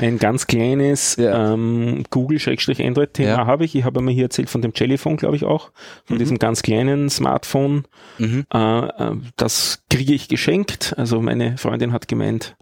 Ein 0.00 0.18
ganz 0.18 0.46
kleines 0.46 1.16
Ja. 1.16 1.52
ähm, 1.54 2.04
Google-Android-Thema 2.10 3.28
Ja. 3.28 3.46
habe 3.46 3.64
ich. 3.64 3.74
Ich 3.74 3.84
habe 3.84 4.00
mir 4.00 4.12
hier 4.12 4.24
erzählt 4.24 4.50
von 4.50 4.62
dem 4.62 4.72
Jellyphone, 4.74 5.16
glaube 5.16 5.36
ich 5.36 5.44
auch, 5.44 5.70
von 6.04 6.18
diesem 6.18 6.38
ganz 6.38 6.62
kleinen 6.62 7.10
Smartphone. 7.10 7.84
mhm. 8.18 8.44
Äh, 8.52 8.58
äh, 8.86 9.16
das 9.36 9.82
kriege 9.88 10.14
ich 10.14 10.28
geschenkt. 10.28 10.94
Also 10.96 11.20
meine 11.20 11.56
Freundin 11.58 11.92
hat 11.92 12.08
gemeint, 12.08 12.56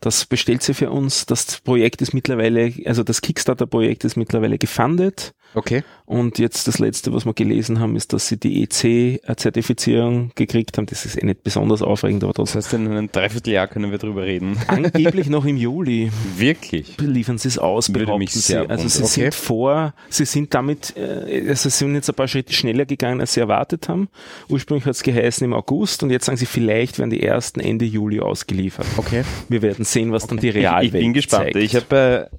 das 0.00 0.26
bestellt 0.26 0.62
sie 0.62 0.74
für 0.74 0.90
uns. 0.90 1.26
Das 1.26 1.60
Projekt 1.60 2.02
ist 2.02 2.12
mittlerweile, 2.14 2.72
also 2.86 3.02
das 3.02 3.20
Kickstarter-Projekt 3.20 4.04
ist 4.04 4.16
mittlerweile 4.16 4.58
gefundet. 4.58 5.32
Okay. 5.54 5.82
Und 6.06 6.38
jetzt 6.38 6.66
das 6.68 6.78
letzte, 6.78 7.12
was 7.12 7.24
wir 7.26 7.32
gelesen 7.34 7.78
haben, 7.80 7.96
ist, 7.96 8.12
dass 8.12 8.28
sie 8.28 8.36
die 8.38 8.62
EC-Zertifizierung 8.62 10.30
gekriegt 10.34 10.76
haben. 10.78 10.86
Das 10.86 11.04
ist 11.04 11.20
eh 11.22 11.24
nicht 11.26 11.42
besonders 11.42 11.82
aufregend, 11.82 12.24
aber 12.24 12.32
Das 12.32 12.52
trotzdem. 12.52 12.58
heißt, 12.62 12.72
in 12.74 12.96
einem 12.98 13.12
Dreivierteljahr 13.12 13.66
können 13.68 13.90
wir 13.90 13.98
drüber 13.98 14.22
reden. 14.24 14.56
Angeblich 14.66 15.28
noch 15.28 15.44
im 15.44 15.56
Juli 15.56 16.10
Wirklich? 16.36 16.96
liefern 16.98 17.38
sie 17.38 17.48
es 17.48 17.58
aus, 17.58 17.90
behaupten 17.92 18.18
mich 18.18 18.32
sie. 18.32 18.56
Also 18.56 18.88
sie 18.88 18.94
wundern. 19.00 19.08
sind 19.08 19.22
Okay. 19.22 19.30
vor, 19.32 19.94
sie 20.10 20.24
sind 20.24 20.52
damit, 20.54 20.94
äh, 20.96 21.48
also 21.48 21.68
sie 21.68 21.76
sind 21.78 21.94
jetzt 21.94 22.08
ein 22.08 22.14
paar 22.14 22.28
Schritte 22.28 22.52
schneller 22.52 22.84
gegangen, 22.84 23.20
als 23.20 23.34
sie 23.34 23.40
erwartet 23.40 23.88
haben. 23.88 24.08
Ursprünglich 24.48 24.84
hat 24.86 24.94
es 24.94 25.02
geheißen 25.02 25.44
im 25.44 25.52
August 25.54 26.02
und 26.02 26.10
jetzt 26.10 26.26
sagen 26.26 26.36
sie, 26.36 26.46
vielleicht 26.46 26.98
werden 26.98 27.10
die 27.10 27.22
ersten 27.22 27.60
Ende 27.60 27.84
Juli 27.84 28.20
ausgeliefert. 28.20 28.86
Okay. 28.96 29.22
Wir 29.48 29.62
werden 29.62 29.84
sehen, 29.84 30.12
was 30.12 30.26
dann 30.26 30.38
die 30.38 30.48
Ich, 30.48 30.54
Realwelt 30.56 30.84
ich 30.94 31.00
bin 31.00 31.12
gespannt. 31.12 31.44
zeigt. 31.52 31.56
Ich 31.56 31.74
habe, 31.76 32.30
äh, 32.30 32.36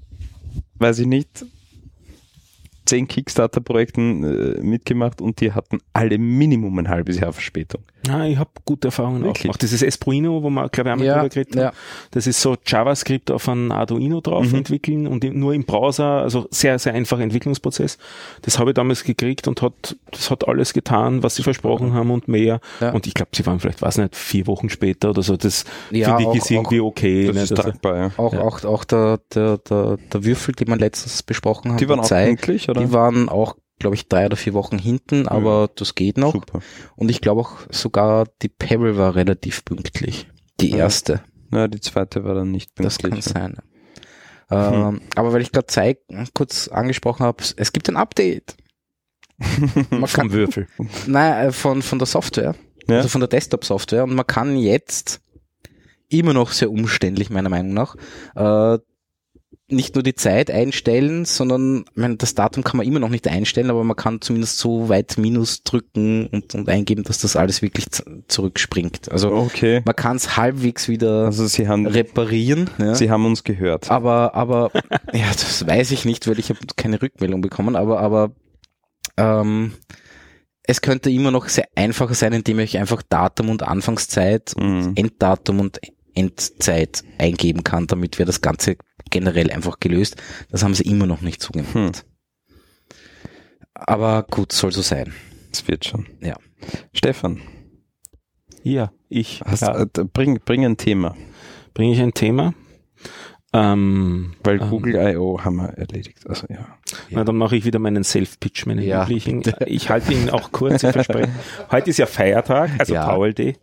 weiß 0.80 0.99
ich 0.99 1.08
nicht, 1.08 1.45
zehn 2.86 3.08
Kickstarter-Projekten 3.08 4.24
äh, 4.24 4.62
mitgemacht 4.62 5.22
und 5.22 5.41
die 5.41 5.52
hatten 5.52 5.80
alle 5.93 6.17
Minimum 6.17 6.80
ein 6.80 6.89
halbes 6.89 7.19
Jahr 7.19 7.34
Verspätung. 7.34 7.84
Ah, 8.10 8.26
ich 8.26 8.38
habe 8.38 8.50
gute 8.66 8.89
Erfahrungen 8.89 9.24
auch 9.24 9.28
Wirklich? 9.28 9.44
gemacht. 9.44 9.62
Dieses 9.62 9.82
Espruino, 9.82 10.44
wo 10.44 10.50
man, 10.50 10.68
glaube 10.70 10.89
ich, 10.89 10.94
einmal 10.94 11.08
Ja, 11.08 11.13
drüber 11.16 11.30
geredet 11.30 11.56
ja. 11.56 11.72
das 12.12 12.28
ist 12.28 12.42
so 12.42 12.58
JavaScript 12.66 13.32
auf 13.32 13.48
ein 13.48 13.72
Arduino 13.72 14.20
drauf 14.20 14.48
Mhm. 14.50 14.56
entwickeln 14.56 15.08
und 15.08 15.24
nur 15.24 15.54
im 15.54 15.63
Browser, 15.63 16.22
also 16.22 16.46
sehr, 16.52 16.78
sehr 16.80 16.94
einfacher 16.94 17.22
Entwicklungsprozess. 17.22 17.98
Das 18.42 18.60
habe 18.60 18.72
ich 18.72 18.74
damals 18.74 19.04
gekriegt 19.06 19.48
und 19.48 19.62
hat, 19.62 19.96
das 20.12 20.30
hat 20.30 20.48
alles 20.48 20.74
getan, 20.74 21.24
was 21.24 21.36
sie 21.36 21.44
versprochen 21.44 21.94
haben 21.94 22.12
und 22.12 22.28
mehr. 22.28 22.60
Ja. 22.82 22.92
Und 22.92 23.08
ich 23.08 23.13
glaube, 23.13 23.32
sie 23.34 23.46
waren 23.46 23.60
vielleicht, 23.62 23.82
weiß 23.82 24.00
nicht, 24.00 24.16
vier 24.16 24.48
Wochen 24.48 24.70
später 24.70 25.12
oder 25.12 25.24
so. 25.24 25.38
Das 25.38 25.63
Ja, 25.92 26.08
finde 26.18 26.24
ich 26.24 26.28
auch- 26.28 26.36
ist 26.36 26.52
irgendwie 26.52 26.80
okay. 26.82 27.28
Das 27.28 27.36
nicht? 27.36 27.44
ist 27.46 27.52
Also, 27.52 27.63
tragbar, 27.63 27.98
ja. 27.98 28.12
Auch, 28.18 28.34
auch, 28.34 28.63
auch 28.66 28.84
der, 28.84 29.20
der, 29.34 29.60
der, 29.60 29.98
der 30.12 30.24
Würfel, 30.26 30.54
den 30.56 30.68
wir 30.68 30.76
letztens 30.76 31.24
besprochen 31.24 31.72
haben, 31.72 31.78
Die 31.78 31.88
waren 31.88 32.02
auch 32.02 32.06
Zeig, 32.06 32.28
pünktlich, 32.28 32.68
oder? 32.70 32.82
die 32.82 32.92
waren 32.92 33.30
auch, 33.30 33.56
glaube 33.84 33.96
ich, 33.96 34.08
drei 34.08 34.26
oder 34.26 34.36
vier 34.36 34.54
Wochen 34.54 34.80
hinten, 34.80 35.28
aber 35.28 35.69
das 35.76 35.93
geht 35.96 36.17
noch. 36.17 36.34
Super. 36.34 36.60
Und 36.96 37.10
ich 37.10 37.22
glaube 37.22 37.41
auch 37.41 37.58
sogar 37.69 38.26
die 38.41 38.50
Pebble 38.50 38.98
war 38.98 39.13
relativ 39.15 39.63
pünktlich. 39.63 40.28
Die 40.60 40.72
Ja. 40.72 40.78
erste. 40.78 41.22
Ja, 41.52 41.67
die 41.67 41.80
zweite 41.82 42.24
war 42.24 42.34
dann 42.34 42.50
nicht 42.52 42.72
Das 42.76 42.98
pünktlich. 42.98 43.26
kann 43.32 43.54
sein. 43.54 43.58
Ähm, 44.50 45.02
aber 45.15 45.34
weil 45.34 45.41
ich 45.41 45.52
gerade 45.52 45.98
kurz 46.34 46.67
angesprochen 46.67 47.24
habe, 47.26 47.43
es 47.58 47.72
gibt 47.74 47.89
ein 47.89 47.96
Update. 47.98 48.56
Man 49.89 50.06
kann, 50.06 50.32
Würfel. 50.32 50.67
nein, 51.08 51.48
äh, 51.48 51.52
von, 51.52 51.82
von 51.82 52.00
der 52.00 52.06
Software. 52.06 52.56
Ja. 52.88 52.98
Also 52.98 53.08
von 53.10 53.22
der 53.22 53.28
Desktop-Software. 53.30 54.04
Und 54.04 54.13
man 54.15 54.28
kann 54.28 54.58
jetzt 54.58 55.22
immer 56.10 56.34
noch 56.34 56.52
sehr 56.52 56.69
umständlich, 56.69 57.30
meiner 57.30 57.50
Meinung 57.50 57.74
nach, 57.74 57.96
äh, 58.36 58.80
nicht 59.70 59.96
nur 59.96 60.04
die 60.04 60.16
Zeit 60.16 60.52
einstellen, 60.52 61.26
sondern 61.26 61.86
ich 61.89 61.96
meine, 61.98 62.18
das 62.18 62.36
Datum 62.36 62.63
kann 62.63 62.78
man 62.78 62.86
immer 62.86 63.00
noch 63.00 63.10
nicht 63.10 63.28
einstellen, 63.28 63.70
aber 63.70 63.84
man 63.84 63.96
kann 63.96 64.22
zumindest 64.22 64.58
so 64.60 64.89
weit 64.89 65.18
Minus 65.18 65.63
drücken 65.63 66.28
und, 66.28 66.54
und 66.56 66.70
eingeben, 66.70 67.04
dass 67.04 67.20
das 67.20 67.36
alles 67.36 67.62
wirklich 67.62 67.86
zurückspringt. 68.28 69.12
Also 69.12 69.32
Okay. 69.32 69.82
man 69.86 69.96
kann 69.96 70.18
es 70.18 70.38
halbwegs 70.38 70.88
wieder 70.88 71.26
Also 71.26 71.48
sie 71.48 71.68
haben, 71.68 71.88
reparieren. 71.88 72.70
Ja. 72.78 72.95
sie 72.95 73.10
haben 73.10 73.26
uns 73.26 73.43
gehört. 73.43 73.89
Aber, 73.89 74.36
aber, 74.36 74.72
ja, 75.14 75.28
das 75.32 75.66
weiß 75.66 75.91
ich 75.91 76.06
nicht, 76.06 76.28
weil 76.28 76.39
ich 76.39 76.49
habe 76.49 76.60
keine 76.76 77.01
Rückmeldung 77.01 77.41
bekommen, 77.41 77.76
aber, 77.76 77.99
aber 77.99 78.32
ähm, 79.18 79.74
es 80.66 80.82
könnte 80.82 81.10
immer 81.12 81.32
noch 81.32 81.49
sehr 81.49 81.68
einfacher 81.76 82.14
sein, 82.14 82.32
indem 82.34 82.60
ich 82.60 82.78
einfach 82.78 83.01
Datum 83.01 83.49
und 83.49 83.64
Anfangszeit 83.64 84.54
und 84.56 84.64
Mhm. 84.64 84.91
Enddatum 84.95 85.60
und 85.60 85.80
Endzeit 86.16 87.03
eingeben 87.18 87.64
kann, 87.64 87.88
damit 87.88 88.20
wäre 88.20 88.28
das 88.28 88.41
Ganze 88.41 88.78
generell 89.09 89.51
einfach 89.51 89.80
gelöst. 89.80 90.18
Das 90.49 90.64
haben 90.64 90.74
sie 90.74 90.84
immer 90.84 91.05
noch 91.05 91.22
nicht 91.22 91.41
so 91.41 91.51
gemacht. 91.51 91.74
Hm. 91.74 91.91
Aber 93.74 94.24
gut, 94.24 94.51
soll 94.51 94.72
so 94.72 94.82
sein. 94.82 95.14
Das 95.51 95.68
wird 95.68 95.86
schon. 95.86 96.07
Ja. 96.22 96.36
Stefan, 96.93 97.41
Ja, 98.64 98.91
ich 99.09 99.41
hast, 99.41 99.61
ja, 99.61 99.82
äh, 99.82 99.86
bring, 99.86 100.39
bring 100.45 100.64
ein 100.64 100.78
Thema, 100.78 101.16
bringe 101.74 101.93
ich 101.93 102.01
ein 102.01 102.14
Thema. 102.14 102.53
Ähm, 103.51 104.34
weil 104.43 104.61
ähm, 104.61 104.70
Google 104.70 104.95
I.O. 104.95 105.43
haben 105.43 105.57
wir 105.57 105.70
erledigt. 105.78 106.28
Also 106.28 106.47
ja. 106.49 106.78
Na, 107.09 107.23
dann 107.23 107.38
mache 107.38 107.55
ich 107.55 107.65
wieder 107.65 107.79
meinen 107.79 108.03
Self-Pitch, 108.03 108.65
meinen 108.67 108.84
Ja, 108.84 109.03
üblichen. 109.03 109.41
bitte. 109.41 109.65
Ich 109.65 109.89
halte 109.89 110.13
ihn 110.13 110.29
auch 110.29 110.51
kurz, 110.51 110.84
ich 110.84 110.91
verspreche. 110.91 111.29
Heute 111.71 111.89
ist 111.89 111.97
ja 111.97 112.05
Feiertag, 112.05 112.69
also 112.77 112.93
Ja. 112.93 113.05
Paul 113.07 113.34
Day. 113.34 113.55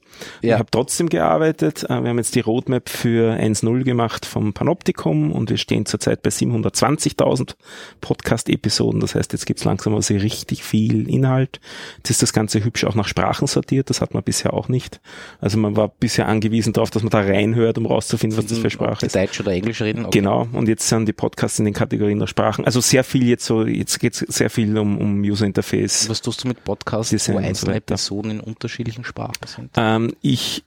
Ja. 0.42 0.54
Ich 0.54 0.58
habe 0.58 0.70
trotzdem 0.70 1.08
gearbeitet. 1.08 1.84
Äh, 1.84 2.02
Wir 2.02 2.08
haben 2.10 2.18
jetzt 2.18 2.34
die 2.34 2.40
Roadmap 2.40 2.88
für 2.88 3.32
1.0 3.34 3.84
gemacht 3.84 4.26
vom 4.26 4.52
Panoptikum 4.52 5.32
und 5.32 5.48
wir 5.50 5.58
stehen 5.58 5.86
zurzeit 5.86 6.22
bei 6.22 6.30
720.000 6.30 7.54
Podcast-Episoden. 8.00 9.00
Das 9.00 9.14
heißt, 9.14 9.32
jetzt 9.32 9.46
gibt's 9.46 9.64
langsam 9.64 9.94
also 9.94 10.14
richtig 10.14 10.64
viel 10.64 11.08
Inhalt. 11.08 11.60
Jetzt 11.98 12.10
ist 12.10 12.22
das 12.22 12.32
Ganze 12.32 12.64
hübsch 12.64 12.84
auch 12.84 12.94
nach 12.94 13.06
Sprachen 13.06 13.46
sortiert. 13.46 13.90
Das 13.90 14.00
hat 14.00 14.14
man 14.14 14.22
bisher 14.22 14.52
auch 14.54 14.68
nicht. 14.68 15.00
Also 15.40 15.58
man 15.58 15.76
war 15.76 15.88
bisher 15.88 16.26
angewiesen 16.26 16.72
darauf, 16.72 16.90
dass 16.90 17.02
man 17.02 17.10
da 17.10 17.20
reinhört, 17.20 17.78
um 17.78 17.86
rauszufinden, 17.86 18.36
was 18.38 18.46
das 18.46 18.58
für 18.58 18.70
Sprache 18.70 19.06
ist. 19.06 19.14
Deutsch 19.14 19.40
oder 19.40 19.52
Englisch 19.52 19.80
reden? 19.80 20.06
Okay. 20.06 20.18
Genau, 20.18 20.48
und 20.52 20.68
jetzt 20.68 20.88
sind 20.88 21.06
die 21.06 21.12
Podcasts 21.12 21.58
in 21.58 21.64
den 21.64 21.74
Kategorien 21.74 22.18
der 22.18 22.26
Sprachen. 22.26 22.64
Also 22.64 22.80
sehr 22.80 23.04
viel 23.10 23.26
jetzt 23.26 23.44
so, 23.44 23.66
jetzt 23.66 23.98
geht's 24.00 24.18
sehr 24.20 24.50
viel 24.50 24.76
um, 24.78 24.98
um 24.98 25.20
User 25.20 25.46
Interface. 25.46 26.08
Was 26.08 26.22
tust 26.22 26.44
du 26.44 26.48
mit 26.48 26.64
Podcasts, 26.64 27.10
Design 27.10 27.36
wo 27.36 27.40
so 27.40 27.46
einzelne 27.46 27.74
weiter. 27.74 27.86
Personen 27.86 28.30
in 28.30 28.40
unterschiedlichen 28.40 29.04
Sprachen 29.04 29.46
sind? 29.46 29.70
Ähm, 29.76 30.14
ich 30.22 30.64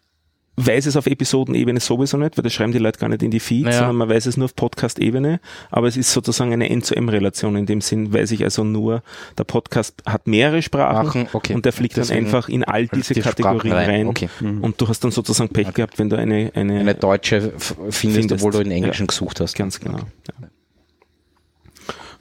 weiß 0.55 0.85
es 0.85 0.95
auf 0.95 1.07
Episodenebene 1.07 1.79
sowieso 1.79 2.17
nicht, 2.17 2.37
weil 2.37 2.43
das 2.43 2.53
schreiben 2.53 2.71
die 2.71 2.77
Leute 2.77 2.99
gar 2.99 3.09
nicht 3.09 3.23
in 3.23 3.31
die 3.31 3.39
Feeds, 3.39 3.65
Naja. 3.65 3.79
sondern 3.79 3.95
man 3.95 4.09
weiß 4.09 4.27
es 4.27 4.37
nur 4.37 4.45
auf 4.45 4.55
Podcast-Ebene. 4.55 5.39
Aber 5.71 5.87
es 5.87 5.97
ist 5.97 6.11
sozusagen 6.11 6.53
eine 6.53 6.69
N-zu-M-Relation. 6.69 7.55
In 7.55 7.65
dem 7.65 7.81
Sinn 7.81 8.13
weiß 8.13 8.31
ich 8.31 8.43
also 8.43 8.63
nur, 8.63 9.01
der 9.37 9.45
Podcast 9.45 10.03
hat 10.05 10.27
mehrere 10.27 10.61
Sprachen 10.61 11.27
okay. 11.33 11.55
und 11.55 11.65
der 11.65 11.73
fliegt 11.73 11.97
dann 11.97 12.03
Deswegen 12.03 12.25
einfach 12.27 12.49
in 12.49 12.63
all 12.63 12.87
diese 12.87 13.15
die 13.15 13.21
Kategorien 13.21 13.73
rein. 13.73 14.07
Okay. 14.07 14.29
Und 14.39 14.79
du 14.79 14.87
hast 14.87 15.03
dann 15.03 15.11
sozusagen 15.11 15.49
Pech 15.51 15.73
gehabt, 15.73 15.97
wenn 15.97 16.09
du 16.09 16.17
eine, 16.17 16.51
eine, 16.53 16.79
Eine 16.79 16.95
deutsche 16.95 17.53
findest, 17.57 17.97
Findest, 17.99 18.31
obwohl 18.33 18.51
du 18.51 18.59
in 18.59 18.69
ja. 18.69 18.77
Englischen 18.77 19.07
gesucht 19.07 19.39
hast. 19.39 19.55
Ganz 19.55 19.79
genau. 19.79 19.97
Ja. 19.97 20.49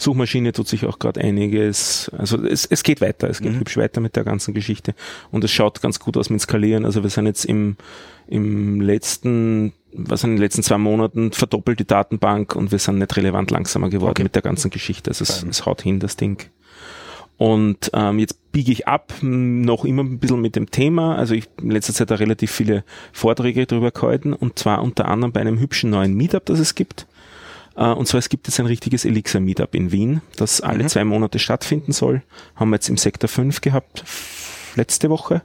Suchmaschine 0.02 0.52
tut 0.52 0.68
sich 0.68 0.84
auch 0.86 0.98
gerade 0.98 1.20
einiges, 1.20 2.10
also 2.16 2.44
es, 2.44 2.66
es 2.66 2.82
geht 2.82 3.00
weiter, 3.00 3.28
es 3.30 3.40
geht 3.40 3.52
Mhm. 3.52 3.60
hübsch 3.60 3.76
weiter 3.76 4.00
mit 4.00 4.16
der 4.16 4.24
ganzen 4.24 4.52
Geschichte 4.54 4.94
und 5.30 5.44
es 5.44 5.50
schaut 5.50 5.80
ganz 5.80 5.98
gut 5.98 6.16
aus 6.16 6.30
mit 6.30 6.40
Skalieren. 6.40 6.84
Also 6.84 7.02
wir 7.02 7.10
sind 7.10 7.26
jetzt 7.26 7.44
im, 7.44 7.76
im 8.28 8.80
letzten, 8.80 9.72
was 9.92 10.20
sind 10.22 10.30
in 10.30 10.36
den 10.36 10.42
letzten 10.42 10.62
zwei 10.62 10.78
Monaten 10.78 11.32
verdoppelt 11.32 11.80
die 11.80 11.86
Datenbank 11.86 12.54
und 12.56 12.72
wir 12.72 12.78
sind 12.78 12.98
nicht 12.98 13.16
relevant 13.16 13.50
langsamer 13.50 13.88
geworden 13.90 14.10
Okay. 14.12 14.22
mit 14.24 14.34
der 14.34 14.42
ganzen 14.42 14.70
Geschichte. 14.70 15.10
Also 15.10 15.22
es, 15.24 15.42
es 15.42 15.66
haut 15.66 15.82
hin, 15.82 16.00
das 16.00 16.16
Ding. 16.16 16.38
Und 17.38 17.90
ähm, 17.94 18.18
jetzt 18.18 18.52
biege 18.52 18.70
ich 18.70 18.86
ab, 18.86 19.12
noch 19.20 19.84
immer 19.84 20.02
ein 20.04 20.18
bisschen 20.18 20.40
mit 20.40 20.54
dem 20.54 20.70
Thema. 20.70 21.16
Also 21.16 21.34
ich 21.34 21.48
in 21.60 21.70
letzter 21.70 21.92
Zeit 21.92 22.10
da 22.10 22.16
relativ 22.16 22.52
viele 22.52 22.84
Vorträge 23.12 23.66
drüber 23.66 23.90
gehalten 23.90 24.32
und 24.32 24.58
zwar 24.58 24.82
unter 24.82 25.08
anderem 25.08 25.32
bei 25.32 25.40
einem 25.40 25.58
hübschen 25.58 25.90
neuen 25.90 26.14
Meetup, 26.14 26.46
das 26.46 26.60
es 26.60 26.74
gibt. 26.74 27.06
Äh, 27.76 27.84
Und 27.90 28.06
zwar 28.06 28.18
es 28.18 28.28
gibt 28.28 28.46
jetzt 28.48 28.60
ein 28.60 28.66
richtiges 28.66 29.04
Elixir 29.04 29.40
Meetup 29.40 29.74
in 29.74 29.92
Wien, 29.92 30.20
das 30.36 30.60
alle 30.60 30.86
zwei 30.86 31.04
Monate 31.04 31.38
stattfinden 31.38 31.92
soll. 31.92 32.22
Haben 32.56 32.70
wir 32.70 32.76
jetzt 32.76 32.88
im 32.88 32.96
Sektor 32.96 33.28
5 33.28 33.60
gehabt, 33.60 34.04
letzte 34.76 35.10
Woche. 35.10 35.42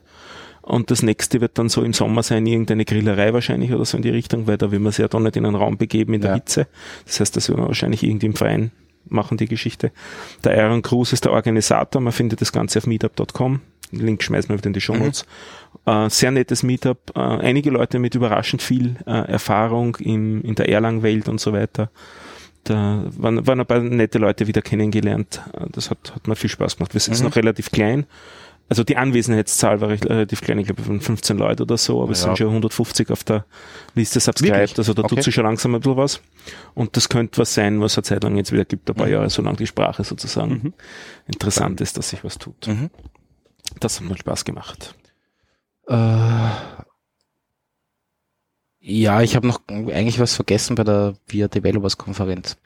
Und 0.61 0.91
das 0.91 1.01
nächste 1.01 1.39
wird 1.39 1.57
dann 1.57 1.69
so 1.69 1.81
im 1.81 1.93
Sommer 1.93 2.23
sein, 2.23 2.45
irgendeine 2.45 2.83
Grillerei 2.83 3.33
wahrscheinlich 3.33 3.71
oder 3.71 3.85
so 3.85 3.95
in 3.95 4.03
die 4.03 4.09
Richtung, 4.09 4.47
weil 4.47 4.57
da 4.57 4.69
will 4.69 4.79
man 4.79 4.91
sich 4.91 4.99
ja 4.99 5.07
doch 5.07 5.21
nicht 5.21 5.37
in 5.37 5.45
einen 5.45 5.55
Raum 5.55 5.77
begeben 5.77 6.13
in 6.13 6.21
der 6.21 6.31
Ja. 6.31 6.35
Hitze. 6.35 6.67
Das 7.05 7.21
heißt, 7.21 7.35
das 7.37 7.47
werden 7.47 7.61
wir 7.61 7.67
wahrscheinlich 7.67 8.03
irgendwie 8.03 8.25
im 8.25 8.33
Verein 8.35 8.71
machen, 9.09 9.37
die 9.37 9.45
Geschichte. 9.47 9.93
Der 10.43 10.61
Aaron 10.61 10.81
Cruz 10.81 11.13
ist 11.13 11.23
der 11.23 11.31
Organisator, 11.31 12.01
man 12.01 12.11
findet 12.11 12.41
das 12.41 12.51
Ganze 12.51 12.79
auf 12.79 12.87
meetup.com. 12.87 13.61
Den 13.91 14.05
Link 14.05 14.21
schmeißen 14.23 14.49
wir 14.49 14.57
wieder 14.57 14.67
in 14.67 14.73
die 14.73 14.81
Show 14.81 14.95
Notes. 14.95 15.25
Äh, 15.85 16.09
sehr 16.09 16.31
nettes 16.31 16.63
Meetup. 16.63 17.11
Äh, 17.15 17.19
einige 17.19 17.69
Leute 17.69 17.99
mit 17.99 18.15
überraschend 18.15 18.61
viel 18.61 18.97
äh, 19.05 19.11
Erfahrung 19.11 19.95
im, 19.97 20.41
in 20.43 20.55
der 20.55 20.67
Erlang-Welt 20.69 21.29
und 21.29 21.39
so 21.39 21.53
weiter. 21.53 21.89
Da 22.65 23.03
waren, 23.17 23.47
waren 23.47 23.61
ein 23.61 23.65
paar 23.65 23.79
nette 23.79 24.17
Leute 24.17 24.47
wieder 24.47 24.61
kennengelernt. 24.61 25.41
Äh, 25.53 25.67
Das 25.71 25.89
hat, 25.89 26.13
hat 26.13 26.27
mir 26.27 26.35
viel 26.35 26.49
Spaß 26.49 26.77
gemacht. 26.77 26.93
Wir 26.93 26.99
sind 27.01 27.17
Mhm. 27.19 27.25
noch 27.27 27.35
relativ 27.37 27.71
klein. 27.71 28.05
Also 28.69 28.83
die 28.83 28.97
Anwesenheitszahl 28.97 29.79
war 29.79 29.87
relativ 29.87 30.41
klein, 30.41 30.59
ich 30.59 30.65
glaube 30.65 30.81
von 30.81 30.99
15 30.99 31.37
Leute 31.37 31.63
oder 31.63 31.77
so, 31.77 32.03
aber 32.03 32.11
es 32.11 32.19
Ja. 32.19 32.25
sind 32.25 32.39
schon 32.39 32.49
150 32.49 33.09
auf 33.11 33.23
der 33.23 33.45
Liste 33.95 34.19
subscribed, 34.19 34.51
Wirklich? 34.53 34.77
also 34.79 34.93
da 34.93 35.03
Okay. 35.03 35.15
tut 35.15 35.23
sich 35.23 35.33
schon 35.33 35.45
langsam 35.45 35.73
ein 35.73 35.79
bisschen 35.79 35.95
was. 35.95 36.21
Und 36.73 36.97
das 36.97 37.07
könnte 37.07 37.37
was 37.39 37.53
sein, 37.53 37.79
was 37.79 37.97
eine 37.97 38.03
Zeit 38.03 38.23
lang 38.25 38.35
jetzt 38.35 38.51
wieder 38.51 38.65
gibt, 38.65 38.89
ein 38.89 38.95
paar 38.95 39.05
Mhm. 39.07 39.13
Jahre, 39.13 39.29
solange 39.29 39.55
die 39.55 39.67
Sprache 39.67 40.03
sozusagen 40.03 40.51
Mhm. 40.51 40.73
interessant 41.27 41.79
ist, 41.79 41.97
dass 41.97 42.09
sich 42.09 42.25
was 42.25 42.37
tut. 42.39 42.67
Mhm. 42.67 42.89
Das 43.79 43.99
hat 43.99 44.07
mir 44.07 44.17
Spaß 44.17 44.45
gemacht. 44.45 44.95
Äh, 45.87 46.49
ja, 48.79 49.21
ich 49.21 49.35
habe 49.35 49.47
noch 49.47 49.61
eigentlich 49.67 50.19
was 50.19 50.35
vergessen 50.35 50.75
bei 50.75 50.83
der 50.83 51.15
VIA 51.27 51.47
Developers 51.47 51.97
Konferenz. 51.97 52.57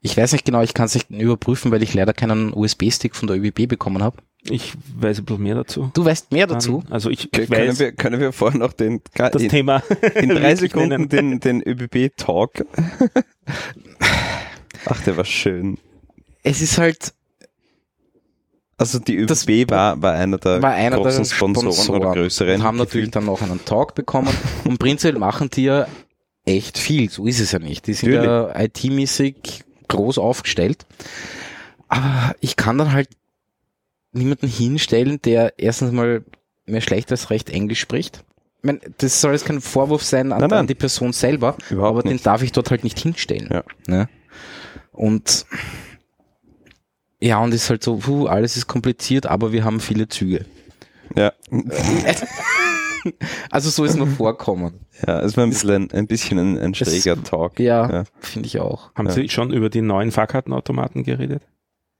Ich 0.00 0.16
weiß 0.16 0.32
nicht 0.32 0.44
genau, 0.44 0.62
ich 0.62 0.74
kann 0.74 0.86
es 0.86 0.94
nicht 0.94 1.10
überprüfen, 1.10 1.72
weil 1.72 1.82
ich 1.82 1.94
leider 1.94 2.12
keinen 2.12 2.52
USB-Stick 2.52 3.16
von 3.16 3.26
der 3.26 3.38
ÖBB 3.38 3.66
bekommen 3.66 4.02
habe. 4.02 4.18
Ich 4.42 4.74
weiß 4.96 5.20
ein 5.20 5.24
bisschen 5.24 5.42
mehr 5.42 5.54
dazu. 5.54 5.90
Du 5.94 6.04
weißt 6.04 6.30
mehr 6.30 6.46
dazu? 6.46 6.84
Also 6.90 7.08
ich, 7.08 7.24
ich 7.24 7.30
Können 7.32 7.50
weiß 7.50 7.78
wir, 7.78 7.92
können 7.92 8.20
wir 8.20 8.32
vorher 8.32 8.58
noch 8.58 8.74
den, 8.74 9.00
das 9.14 9.42
in, 9.42 9.48
Thema 9.48 9.82
in 10.14 10.28
drei 10.34 10.54
Sekunden 10.54 11.08
den, 11.08 11.40
den 11.40 11.62
ÖBB-Talk? 11.62 12.66
Ach, 14.84 15.00
der 15.00 15.16
war 15.16 15.24
schön. 15.24 15.78
Es 16.42 16.60
ist 16.60 16.76
halt 16.76 17.14
Also 18.76 18.98
die 18.98 19.16
ÖBB 19.16 19.28
Das 19.28 19.46
war, 19.46 20.02
war 20.02 20.12
einer 20.14 20.38
der 20.38 20.60
war 20.62 20.72
einer 20.72 20.96
großen 20.96 21.22
der 21.24 21.30
Sponsoren, 21.30 21.72
Sponsoren 21.72 22.02
oder 22.02 22.12
größeren. 22.14 22.56
und 22.56 22.62
haben 22.64 22.76
natürlich 22.76 23.10
dann 23.10 23.26
noch 23.26 23.40
einen 23.42 23.64
Talk 23.64 23.94
bekommen 23.94 24.28
und 24.64 24.78
prinzipiell 24.78 25.18
machen 25.18 25.48
die 25.50 25.64
ja 25.64 25.86
echt 26.44 26.76
viel, 26.78 27.08
so 27.10 27.26
ist 27.26 27.40
es 27.40 27.52
ja 27.52 27.58
nicht. 27.60 27.86
Die 27.86 27.94
sind 27.94 28.12
ja 28.12 28.52
IT-mäßig 28.58 29.62
groß 29.88 30.18
aufgestellt, 30.18 30.86
aber 31.88 32.34
ich 32.40 32.56
kann 32.56 32.76
dann 32.78 32.92
halt 32.92 33.08
niemanden 34.12 34.48
hinstellen, 34.48 35.20
der 35.22 35.54
erstens 35.58 35.92
mal 35.92 36.24
mehr 36.66 36.80
schlecht 36.80 37.10
als 37.12 37.30
recht 37.30 37.50
Englisch 37.50 37.80
spricht. 37.80 38.24
Ich 38.58 38.64
meine, 38.64 38.80
das 38.98 39.20
soll 39.20 39.32
jetzt 39.32 39.44
kein 39.44 39.60
Vorwurf 39.60 40.02
sein 40.02 40.32
an, 40.32 40.40
Nein, 40.40 40.50
nein. 40.50 40.58
an 40.60 40.66
die 40.66 40.74
Person 40.74 41.12
selber, 41.12 41.56
Überhaupt 41.70 41.98
aber 41.98 42.08
nicht. 42.08 42.20
den 42.20 42.24
darf 42.24 42.42
ich 42.42 42.52
dort 42.52 42.70
halt 42.70 42.82
nicht 42.82 42.98
hinstellen. 42.98 43.48
Ja. 43.52 43.62
Ne? 43.86 44.08
Und 44.92 45.44
ja, 47.24 47.38
und 47.42 47.54
ist 47.54 47.70
halt 47.70 47.82
so, 47.82 47.96
puh, 47.96 48.26
alles 48.26 48.56
ist 48.56 48.66
kompliziert, 48.66 49.26
aber 49.26 49.50
wir 49.52 49.64
haben 49.64 49.80
viele 49.80 50.08
Züge. 50.08 50.44
Ja. 51.16 51.32
Also 53.50 53.68
so 53.68 53.84
ist 53.84 53.96
noch 53.96 54.08
vorkommen. 54.08 54.80
ja, 55.06 55.20
es 55.20 55.36
war 55.36 55.44
ein 55.44 55.50
bisschen 55.50 55.70
ein, 55.70 55.90
ein, 55.90 56.06
bisschen 56.06 56.38
ein, 56.38 56.58
ein 56.58 56.74
schräger 56.74 57.22
Talk. 57.22 57.60
Ja, 57.60 57.90
Ja. 57.92 58.04
finde 58.20 58.46
ich 58.46 58.58
auch. 58.60 58.94
Haben 58.94 59.08
Ja. 59.08 59.12
Sie 59.12 59.28
schon 59.28 59.52
über 59.52 59.68
die 59.68 59.82
neuen 59.82 60.10
Fahrkartenautomaten 60.10 61.04
geredet? 61.04 61.42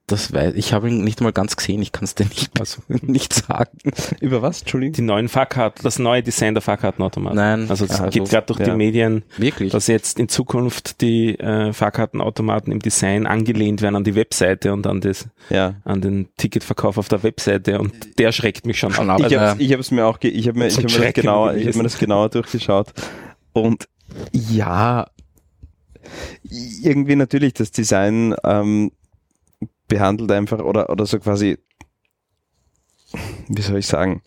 Das 0.07 0.31
weiß 0.31 0.53
ich 0.55 0.71
habe 0.71 0.87
ihn 0.87 1.03
nicht 1.03 1.21
mal 1.21 1.31
ganz 1.33 1.55
gesehen, 1.55 1.81
ich 1.81 1.91
kann 1.91 2.03
es 2.03 2.13
dir 2.13 2.25
nicht, 2.25 2.59
Also, 2.59 2.83
nicht 3.01 3.33
sagen. 3.33 3.79
Über 4.21 4.43
was, 4.43 4.59
Entschuldigung? 4.61 4.93
die 4.93 5.01
neuen 5.01 5.29
Fahrkarten, 5.29 5.81
das 5.83 5.97
neue 5.97 6.21
Design 6.21 6.53
der 6.53 6.61
Fahrkartenautomaten. 6.61 7.35
Nein, 7.35 7.65
Also 7.69 7.85
es 7.85 7.99
Ah, 7.99 8.09
geht 8.09 8.27
so- 8.27 8.31
gerade 8.31 8.45
durch 8.45 8.59
ja. 8.59 8.65
die 8.65 8.71
Medien, 8.77 9.23
wirklich. 9.37 9.71
dass 9.71 9.87
jetzt 9.87 10.19
in 10.19 10.29
Zukunft 10.29 11.01
die 11.01 11.39
äh, 11.39 11.73
Fahrkartenautomaten 11.73 12.71
im 12.71 12.79
Design 12.79 13.25
angelehnt 13.25 13.81
werden 13.81 13.95
an 13.95 14.03
die 14.03 14.13
Webseite 14.13 14.73
und 14.73 14.85
an, 14.85 15.01
das, 15.01 15.27
Ja. 15.49 15.75
an 15.85 16.01
den 16.01 16.27
Ticketverkauf 16.37 16.99
auf 16.99 17.07
der 17.07 17.23
Webseite 17.23 17.79
und 17.79 18.19
der 18.19 18.31
schreckt 18.31 18.67
mich 18.67 18.77
schon, 18.77 18.91
Schon 18.91 19.09
ab. 19.09 19.17
Ich 19.19 19.25
Also, 19.25 19.39
habe 19.39 19.63
ich 19.63 19.73
hab's 19.73 19.89
mir 19.89 20.05
auch, 20.05 20.19
ich 20.21 20.47
habe 20.47 20.59
mir, 20.59 20.67
ich 20.67 20.77
hab 20.77 20.83
mir 20.83 20.99
das 21.05 21.13
genauer, 21.15 21.55
ich 21.55 21.65
habe 21.67 21.77
mir 21.77 21.83
das 21.83 21.97
genauer 21.97 22.29
durchgeschaut 22.29 22.93
und 23.53 23.87
ja, 24.31 25.07
irgendwie 26.83 27.15
natürlich 27.15 27.53
das 27.55 27.71
Design 27.71 28.35
ähm, 28.43 28.91
behandelt 29.87 30.31
einfach 30.31 30.59
oder 30.59 30.89
oder 30.89 31.05
so 31.05 31.19
quasi, 31.19 31.57
wie 33.47 33.61
soll 33.61 33.77
ich 33.79 33.87
sagen, 33.87 34.21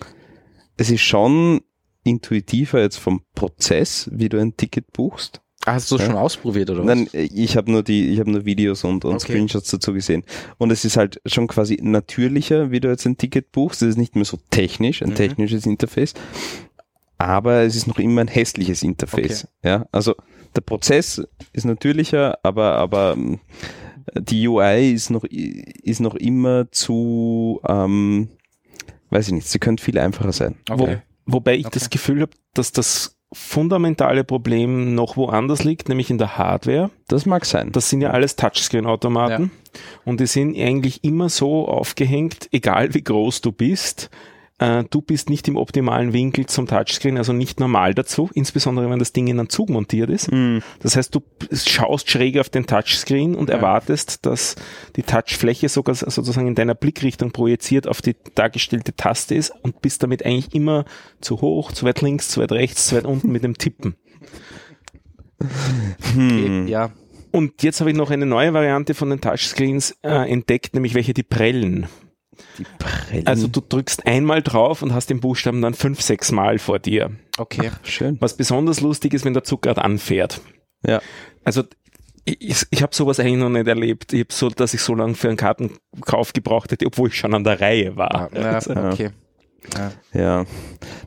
es 0.76 0.90
ist 0.90 1.02
schon 1.02 1.60
intuitiver 2.04 2.80
jetzt 2.80 2.98
vom 2.98 3.22
Prozess, 3.34 4.08
wie 4.12 4.28
du 4.28 4.40
ein 4.40 4.56
Ticket 4.56 4.92
buchst. 4.92 5.40
Hast 5.66 5.90
du 5.90 5.96
Ja. 5.96 6.06
schon 6.06 6.14
ausprobiert 6.16 6.70
oder 6.70 6.80
was? 6.80 6.86
Nein, 6.86 7.08
ich 7.12 7.56
habe 7.56 7.70
nur 7.70 7.82
die, 7.82 8.08
ich 8.08 8.20
habe 8.20 8.30
nur 8.30 8.44
Videos 8.46 8.84
und, 8.84 9.04
und 9.04 9.16
Okay. 9.16 9.32
Screenshots 9.32 9.70
dazu 9.70 9.92
gesehen. 9.92 10.22
Und 10.56 10.70
es 10.70 10.84
ist 10.84 10.96
halt 10.96 11.20
schon 11.26 11.46
quasi 11.48 11.78
natürlicher, 11.82 12.70
wie 12.70 12.80
du 12.80 12.88
jetzt 12.88 13.04
ein 13.06 13.18
Ticket 13.18 13.52
buchst. 13.52 13.82
Es 13.82 13.88
ist 13.90 13.96
nicht 13.98 14.14
mehr 14.14 14.24
so 14.24 14.38
technisch, 14.50 15.02
ein 15.02 15.10
Mhm. 15.10 15.14
technisches 15.16 15.66
Interface. 15.66 16.14
Aber 17.18 17.62
es 17.62 17.74
ist 17.74 17.88
noch 17.88 17.98
immer 17.98 18.20
ein 18.22 18.28
hässliches 18.28 18.82
Interface. 18.82 19.48
Ja, 19.62 19.86
also 19.90 20.14
der 20.54 20.60
Prozess 20.62 21.20
ist 21.52 21.66
natürlicher, 21.66 22.38
aber, 22.44 22.74
aber 22.76 23.14
ähm, 23.14 23.40
die 24.14 24.46
UI 24.48 24.92
ist 24.92 25.10
noch, 25.10 25.24
ist 25.24 26.00
noch 26.00 26.14
immer 26.14 26.70
zu, 26.70 27.60
ähm, 27.68 28.28
weiß 29.10 29.28
ich 29.28 29.34
nicht, 29.34 29.48
sie 29.48 29.58
könnte 29.58 29.82
viel 29.82 29.98
einfacher 29.98 30.32
sein. 30.32 30.56
Okay. 30.70 30.98
Wo, 31.26 31.34
wobei 31.34 31.54
ich 31.56 31.66
Okay. 31.66 31.74
das 31.78 31.90
Gefühl 31.90 32.22
habe, 32.22 32.32
dass 32.54 32.72
das 32.72 33.16
fundamentale 33.32 34.24
Problem 34.24 34.94
noch 34.94 35.16
woanders 35.18 35.62
liegt, 35.62 35.88
nämlich 35.90 36.08
in 36.10 36.16
der 36.16 36.38
Hardware. 36.38 36.90
Das 37.08 37.26
mag 37.26 37.44
sein. 37.44 37.72
Das 37.72 37.90
sind 37.90 38.00
ja 38.00 38.10
alles 38.10 38.36
Touchscreen-Automaten 38.36 39.50
und 40.06 40.20
die 40.20 40.26
sind 40.26 40.56
eigentlich 40.56 41.04
immer 41.04 41.28
so 41.28 41.68
aufgehängt, 41.68 42.48
egal 42.52 42.94
wie 42.94 43.02
groß 43.02 43.42
du 43.42 43.52
bist, 43.52 44.08
äh, 44.58 44.84
du 44.90 45.00
bist 45.00 45.30
nicht 45.30 45.46
im 45.48 45.56
optimalen 45.56 46.12
Winkel 46.12 46.46
zum 46.46 46.66
Touchscreen, 46.66 47.16
also 47.16 47.32
nicht 47.32 47.60
normal 47.60 47.94
dazu, 47.94 48.30
insbesondere 48.34 48.90
wenn 48.90 48.98
das 48.98 49.12
Ding 49.12 49.28
in 49.28 49.38
einen 49.38 49.48
Zug 49.48 49.70
montiert 49.70 50.10
ist. 50.10 50.30
Hm. 50.30 50.62
Das 50.80 50.96
heißt, 50.96 51.14
du 51.14 51.20
schaust 51.52 52.10
schräg 52.10 52.38
auf 52.38 52.48
den 52.48 52.66
Touchscreen 52.66 53.34
und 53.34 53.50
erwartest, 53.50 54.26
dass 54.26 54.56
die 54.96 55.02
Touchfläche 55.02 55.68
sogar 55.68 55.94
sozusagen 55.94 56.48
in 56.48 56.54
deiner 56.54 56.74
Blickrichtung 56.74 57.30
projiziert 57.30 57.86
auf 57.86 58.02
die 58.02 58.16
dargestellte 58.34 58.94
Taste 58.94 59.34
ist 59.34 59.52
und 59.62 59.80
bist 59.80 60.02
damit 60.02 60.24
eigentlich 60.24 60.54
immer 60.54 60.84
zu 61.20 61.40
hoch, 61.40 61.72
zu 61.72 61.86
weit 61.86 62.00
links, 62.00 62.28
zu 62.28 62.40
weit 62.40 62.52
rechts, 62.52 62.88
zu 62.88 62.96
weit 62.96 63.04
unten 63.04 63.30
mit 63.30 63.44
dem 63.44 63.56
Tippen. 63.56 63.94
Okay, 66.14 66.64
ja. 66.66 66.90
Und 67.30 67.62
jetzt 67.62 67.80
habe 67.80 67.90
ich 67.90 67.96
noch 67.96 68.10
eine 68.10 68.26
neue 68.26 68.54
Variante 68.54 68.94
von 68.94 69.10
den 69.10 69.20
Touchscreens 69.20 69.96
äh, 70.02 70.30
entdeckt, 70.30 70.74
nämlich 70.74 70.94
welche 70.94 71.14
die 71.14 71.22
prellen. 71.22 71.86
Also 73.24 73.48
du 73.48 73.60
drückst 73.60 74.06
einmal 74.06 74.42
drauf 74.42 74.82
und 74.82 74.92
hast 74.92 75.10
den 75.10 75.20
Buchstaben 75.20 75.62
dann 75.62 75.74
fünf, 75.74 76.00
sechs 76.00 76.32
Mal 76.32 76.58
vor 76.58 76.78
dir. 76.78 77.10
okay. 77.38 77.70
Schön. 77.84 78.16
Was 78.20 78.36
besonders 78.36 78.80
lustig 78.80 79.14
ist, 79.14 79.24
wenn 79.24 79.34
der 79.34 79.44
Zug 79.44 79.62
gerade 79.62 79.82
anfährt. 79.82 80.40
Ja. 80.84 81.00
Also 81.44 81.64
ich, 82.24 82.66
ich, 82.70 82.82
habe 82.82 82.94
sowas 82.94 83.20
eigentlich 83.20 83.38
noch 83.38 83.48
nicht 83.48 83.66
erlebt. 83.66 84.12
Ich 84.12 84.20
hab 84.20 84.32
so, 84.32 84.50
dass 84.50 84.74
ich 84.74 84.82
so 84.82 84.94
lange 84.94 85.14
für 85.14 85.28
einen 85.28 85.36
Kartenkauf 85.36 86.32
gebraucht 86.32 86.72
hätte, 86.72 86.86
obwohl 86.86 87.08
ich 87.08 87.16
schon 87.16 87.34
an 87.34 87.44
der 87.44 87.60
Reihe 87.60 87.96
war. 87.96 88.30
Ja, 88.34 88.50
Also, 88.50 88.72
ja, 88.74 88.90
okay. 88.90 89.10
Ja. 89.74 89.92
Ja. 90.12 90.46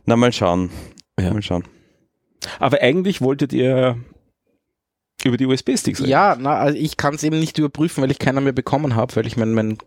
Na, 0.05 0.15
mal 0.15 0.33
schauen. 0.33 0.71
Ja. 1.19 1.31
Mal 1.31 1.41
schauen. 1.41 1.63
Aber 2.59 2.81
eigentlich 2.81 3.21
wolltet 3.21 3.53
ihr 3.53 3.97
über 5.23 5.37
die 5.37 5.45
USB-Sticks 5.45 5.99
reden. 6.01 6.09
Ja, 6.09 6.35
na, 6.39 6.57
also 6.57 6.77
ich 6.77 6.97
kann 6.97 7.13
es 7.13 7.23
eben 7.23 7.39
nicht 7.39 7.57
überprüfen, 7.57 8.01
weil 8.01 8.11
ich 8.11 8.19
keiner 8.19 8.41
mehr 8.41 8.53
bekommen 8.53 8.95
habe, 8.95 9.15
weil 9.15 9.27
ich 9.27 9.37
mein, 9.37 9.53
mein 9.53 9.77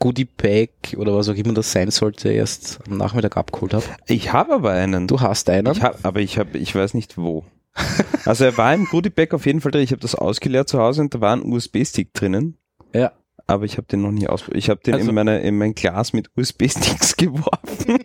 Goodie 0.00 0.24
Bag 0.24 0.70
oder 0.96 1.14
was 1.14 1.28
auch 1.28 1.34
immer 1.34 1.54
das 1.54 1.70
sein 1.70 1.90
sollte, 1.92 2.32
erst 2.32 2.80
am 2.88 2.96
Nachmittag 2.96 3.36
abgeholt 3.36 3.74
habe. 3.74 3.84
Ich 4.06 4.32
habe 4.32 4.54
aber 4.54 4.72
einen. 4.72 5.06
Du 5.06 5.20
hast 5.20 5.48
einen. 5.48 5.70
Ich 5.72 5.82
hab, 5.82 6.04
aber 6.04 6.20
ich 6.20 6.38
habe, 6.38 6.58
ich 6.58 6.74
weiß 6.74 6.94
nicht 6.94 7.16
wo. 7.18 7.44
Also 8.24 8.44
er 8.46 8.56
war 8.58 8.74
im 8.74 8.86
Goodie 8.86 9.10
Bag 9.10 9.32
auf 9.32 9.46
jeden 9.46 9.60
Fall 9.60 9.70
drin. 9.70 9.82
Ich 9.82 9.92
habe 9.92 10.00
das 10.00 10.14
ausgeleert 10.16 10.68
zu 10.68 10.80
Hause 10.80 11.02
und 11.02 11.14
da 11.14 11.20
war 11.20 11.32
ein 11.36 11.42
USB-Stick 11.44 12.12
drinnen. 12.14 12.56
ja. 12.92 13.12
Aber 13.46 13.64
ich 13.64 13.78
habe 13.78 13.86
den 13.88 14.02
noch 14.02 14.12
nie 14.12 14.28
ausprobiert. 14.28 14.62
Ich 14.62 14.70
habe 14.70 14.80
den 14.86 14.94
Also- 14.94 15.08
in, 15.08 15.14
meine, 15.16 15.40
in 15.40 15.58
mein 15.58 15.74
Glas 15.74 16.12
mit 16.12 16.30
USB-Sticks 16.36 17.16
geworfen. 17.16 17.98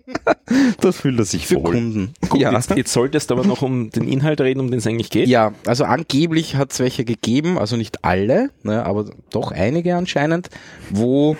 das 0.81 0.97
fühlt 1.01 1.19
er 1.19 1.25
sich 1.25 1.45
Für 1.45 1.57
wohl. 1.57 1.73
Kunden. 1.73 2.13
Gut, 2.29 2.41
Ja. 2.41 2.51
jetzt, 2.51 2.71
jetzt 2.71 2.91
solltest 2.91 3.29
du 3.29 3.35
aber 3.35 3.45
noch 3.45 3.61
um 3.61 3.91
den 3.91 4.07
Inhalt 4.07 4.41
reden, 4.41 4.59
um 4.59 4.71
den 4.71 4.79
es 4.79 4.87
eigentlich 4.87 5.11
geht. 5.11 5.27
Ja, 5.27 5.53
also 5.67 5.83
angeblich 5.83 6.55
hat 6.55 6.71
es 6.73 6.79
welche 6.79 7.05
gegeben, 7.05 7.59
also 7.59 7.77
nicht 7.77 8.03
alle, 8.03 8.49
ne, 8.63 8.83
aber 8.87 9.05
doch 9.29 9.51
einige 9.51 9.95
anscheinend, 9.95 10.49
wo 10.89 11.37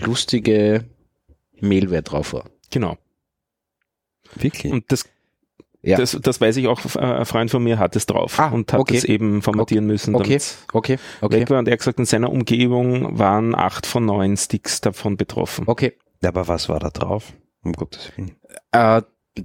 lustige 0.00 0.84
Mailware 1.60 2.02
drauf 2.02 2.32
war. 2.32 2.44
Genau. 2.70 2.96
Wirklich? 4.36 4.72
Und 4.72 4.90
das, 4.92 5.04
Ja. 5.82 5.96
das, 5.96 6.16
das 6.20 6.40
weiß 6.40 6.56
ich 6.56 6.68
auch, 6.68 6.80
äh, 6.96 6.98
ein 7.00 7.26
Freund 7.26 7.50
von 7.50 7.62
mir 7.64 7.78
hat 7.78 7.96
es 7.96 8.06
drauf 8.06 8.38
Ah, 8.38 8.48
und 8.48 8.72
hat 8.72 8.80
okay. 8.80 8.96
es 8.96 9.04
eben 9.04 9.42
formatieren 9.42 9.86
müssen, 9.86 10.14
Okay, 10.14 10.38
okay, 10.72 10.98
okay, 11.20 11.40
weg 11.40 11.50
war. 11.50 11.58
Und 11.58 11.68
er 11.68 11.72
hat 11.72 11.78
gesagt, 11.80 11.98
in 11.98 12.04
seiner 12.04 12.30
Umgebung 12.30 13.18
waren 13.18 13.54
acht 13.54 13.86
von 13.86 14.04
neun 14.04 14.36
Sticks 14.36 14.80
davon 14.80 15.16
betroffen. 15.16 15.64
okay. 15.66 15.94
Aber 16.22 16.48
was 16.48 16.68
war 16.68 16.78
da 16.80 16.90
drauf? 16.90 17.32
Um 17.62 17.72
Gottes 17.72 18.12
Willen. 18.16 18.36
Äh, 18.72 19.00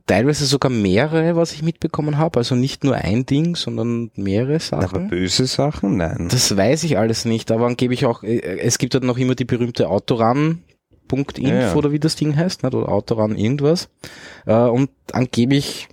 teilweise 0.07 0.45
sogar 0.45 0.71
mehrere, 0.71 1.36
was 1.36 1.53
ich 1.53 1.61
mitbekommen 1.61 2.17
habe, 2.17 2.39
also 2.39 2.55
nicht 2.55 2.83
nur 2.83 2.95
ein 2.95 3.25
Ding, 3.25 3.55
sondern 3.55 4.11
mehrere 4.15 4.55
Aber 4.71 4.81
Sachen. 4.88 5.09
böse 5.09 5.45
Sachen? 5.45 5.97
Nein. 5.97 6.27
Das 6.31 6.55
weiß 6.55 6.83
ich 6.83 6.97
alles 6.97 7.25
nicht, 7.25 7.51
aber 7.51 7.67
angeblich 7.67 8.05
auch, 8.05 8.23
äh, 8.23 8.39
es 8.59 8.77
gibt 8.77 8.93
halt 8.93 9.03
noch 9.03 9.17
immer 9.17 9.36
die 9.36 9.45
berühmte 9.45 9.89
Autoran.inf 9.89 11.38
Ja, 11.38 11.53
ja. 11.61 11.73
oder 11.75 11.91
wie 11.91 11.99
das 11.99 12.15
Ding 12.15 12.36
heißt, 12.36 12.63
nicht? 12.63 12.73
oder 12.73 12.89
Autoran 12.89 13.36
irgendwas. 13.38 13.89
Äh, 14.45 14.53
und 14.55 14.89
angeblich 15.11 15.88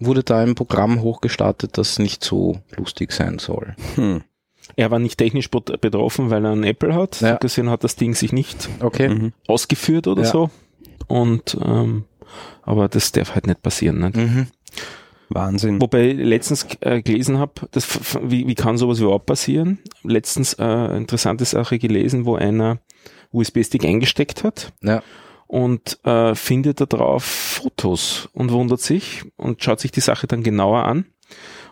wurde 0.00 0.22
da 0.22 0.40
ein 0.40 0.54
Programm 0.54 1.02
hochgestartet, 1.02 1.78
das 1.78 1.98
nicht 1.98 2.24
so 2.24 2.58
lustig 2.76 3.12
sein 3.12 3.38
soll. 3.38 3.76
Hm. 3.94 4.22
Er 4.76 4.90
war 4.90 4.98
nicht 4.98 5.18
technisch 5.18 5.50
bet- 5.50 5.80
betroffen, 5.80 6.30
weil 6.30 6.44
er 6.44 6.52
einen 6.52 6.64
Apple 6.64 6.94
hat. 6.94 7.20
Ja. 7.20 7.32
So 7.34 7.38
gesehen 7.38 7.70
hat 7.70 7.84
das 7.84 7.96
Ding 7.96 8.14
sich 8.14 8.32
nicht 8.32 8.68
Okay. 8.80 9.08
Mhm. 9.10 9.32
ausgeführt 9.46 10.06
oder 10.08 10.22
Ja. 10.22 10.28
so. 10.30 10.50
Und 11.06 11.56
ähm, 11.62 12.04
aber 12.62 12.88
das 12.88 13.12
darf 13.12 13.34
halt 13.34 13.46
nicht 13.46 13.62
passieren. 13.62 14.00
Nicht? 14.00 14.16
Mhm. 14.16 14.46
Wahnsinn. 15.30 15.80
Wobei 15.80 16.08
ich 16.10 16.18
letztens 16.18 16.66
äh, 16.80 17.02
gelesen 17.02 17.38
habe, 17.38 17.52
wie, 18.22 18.46
wie 18.46 18.54
kann 18.54 18.76
sowas 18.76 19.00
überhaupt 19.00 19.26
passieren? 19.26 19.78
Letztens 20.02 20.54
äh, 20.54 20.96
interessante 20.96 21.44
Sache 21.44 21.78
gelesen, 21.78 22.24
wo 22.26 22.36
einer 22.36 22.78
USB-Stick 23.32 23.84
eingesteckt 23.84 24.44
hat 24.44 24.72
Ja. 24.82 25.02
und 25.46 25.98
äh, 26.04 26.34
findet 26.34 26.80
da 26.80 26.86
drauf 26.86 27.24
Fotos 27.24 28.28
und 28.32 28.52
wundert 28.52 28.80
sich 28.80 29.24
und 29.36 29.62
schaut 29.64 29.80
sich 29.80 29.90
die 29.90 30.00
Sache 30.00 30.26
dann 30.26 30.42
genauer 30.42 30.84
an. 30.84 31.06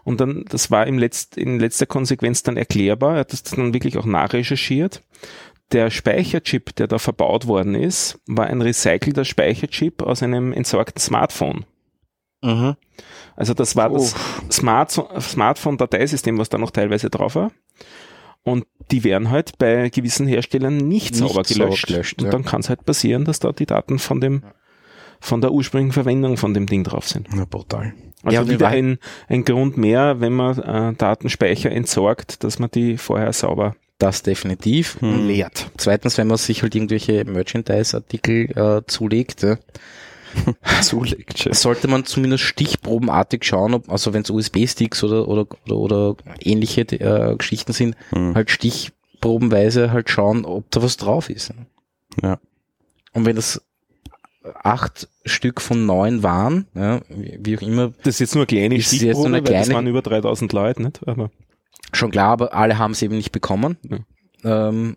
Und 0.02 0.20
dann, 0.20 0.44
das 0.48 0.70
war 0.72 0.86
im 0.88 0.98
letzt, 0.98 1.36
in 1.36 1.60
letzter 1.60 1.86
Konsequenz 1.86 2.42
dann 2.42 2.56
erklärbar, 2.56 3.14
er 3.14 3.20
hat 3.20 3.32
das 3.32 3.44
dann 3.44 3.72
wirklich 3.74 3.98
auch 3.98 4.06
nachrecherchiert. 4.06 5.02
Der 5.72 5.90
Speicherchip, 5.90 6.76
der 6.76 6.86
da 6.86 6.98
verbaut 6.98 7.46
worden 7.46 7.74
ist, 7.74 8.20
war 8.26 8.46
ein 8.46 8.60
recycelter 8.60 9.24
Speicherchip 9.24 10.02
aus 10.02 10.22
einem 10.22 10.52
entsorgten 10.52 11.00
Smartphone. 11.00 11.64
Mhm. 12.42 12.76
Also 13.36 13.54
das 13.54 13.76
war 13.76 13.88
das 13.90 14.14
Smart 14.50 14.90
Smartphone-Dateisystem, 14.90 16.38
was 16.38 16.48
da 16.48 16.58
noch 16.58 16.70
teilweise 16.70 17.08
drauf 17.08 17.34
war. 17.34 17.50
Und 18.42 18.66
die 18.90 19.04
werden 19.04 19.30
halt 19.30 19.56
bei 19.58 19.88
gewissen 19.88 20.26
Herstellern 20.26 20.76
nicht, 20.76 21.12
Nicht 21.12 21.14
sauber 21.16 21.44
sauber 21.44 21.66
gelöscht. 21.66 21.86
gelöscht, 21.86 22.18
und 22.18 22.26
ja. 22.26 22.30
dann 22.32 22.44
kann 22.44 22.60
es 22.60 22.68
halt 22.68 22.84
passieren, 22.84 23.24
dass 23.24 23.38
da 23.38 23.52
die 23.52 23.66
Daten 23.66 23.98
von 23.98 24.20
dem 24.20 24.42
von 25.20 25.40
der 25.40 25.52
ursprünglichen 25.52 25.92
Verwendung 25.92 26.36
von 26.36 26.52
dem 26.52 26.66
Ding 26.66 26.82
drauf 26.82 27.06
sind. 27.06 27.28
Na, 27.32 27.44
brutal. 27.44 27.94
Also 28.24 28.36
Ja, 28.36 28.48
wieder 28.48 28.66
ein, 28.66 28.98
ein 29.28 29.44
Grund 29.44 29.76
mehr, 29.76 30.20
wenn 30.20 30.32
man 30.32 30.58
äh, 30.58 30.94
Datenspeicher 30.94 31.70
entsorgt, 31.70 32.42
dass 32.42 32.58
man 32.58 32.72
die 32.72 32.98
vorher 32.98 33.32
sauber 33.32 33.76
Das 34.02 34.22
definitiv. 34.22 35.00
Hm. 35.00 35.28
leert. 35.28 35.70
Zweitens, 35.76 36.18
wenn 36.18 36.26
man 36.26 36.36
sich 36.36 36.62
halt 36.62 36.74
irgendwelche 36.74 37.24
Merchandise-Artikel 37.24 38.50
äh, 38.56 38.82
zulegt, 38.86 39.44
äh, 39.44 39.56
Zulegt, 40.80 41.46
sollte 41.54 41.88
man 41.88 42.04
zumindest 42.06 42.42
stichprobenartig 42.44 43.44
schauen, 43.44 43.74
ob, 43.74 43.90
also 43.90 44.12
wenn 44.14 44.22
es 44.22 44.30
USB-Sticks 44.30 45.04
oder, 45.04 45.28
oder, 45.28 45.46
oder, 45.66 45.76
oder 45.76 46.16
ähnliche 46.40 46.80
äh, 46.82 47.36
Geschichten 47.36 47.72
sind, 47.74 47.96
Hm. 48.10 48.34
halt 48.34 48.50
stichprobenweise 48.50 49.92
halt 49.92 50.08
schauen, 50.10 50.44
ob 50.46 50.70
da 50.70 50.82
was 50.82 50.96
drauf 50.96 51.28
ist. 51.30 51.52
Ja. 52.22 52.38
Und 53.12 53.26
wenn 53.26 53.36
das 53.36 53.62
acht 54.64 55.06
Stück 55.26 55.60
von 55.60 55.86
neun 55.86 56.22
waren, 56.22 56.66
ja, 56.74 57.02
wie 57.08 57.56
auch 57.58 57.62
immer, 57.62 57.92
Das 58.02 58.14
ist 58.14 58.20
jetzt 58.20 58.34
nur 58.34 58.42
eine 58.42 58.46
kleine 58.46 58.74
Ist 58.76 58.90
jetzt 58.92 59.00
Stichprobe, 59.02 59.28
nur 59.28 59.38
eine 59.38 59.46
weil 59.46 59.52
das 59.54 59.66
kleine- 59.66 59.74
waren 59.76 59.86
über 59.86 60.02
3000 60.02 60.52
Leute, 60.52 60.82
nicht? 60.82 61.00
Aber 61.06 61.30
schon 61.92 62.10
klar, 62.10 62.28
aber 62.28 62.54
alle 62.54 62.78
haben 62.78 62.92
es 62.92 63.02
eben 63.02 63.16
nicht 63.16 63.32
bekommen. 63.32 63.76
Ähm, 64.44 64.96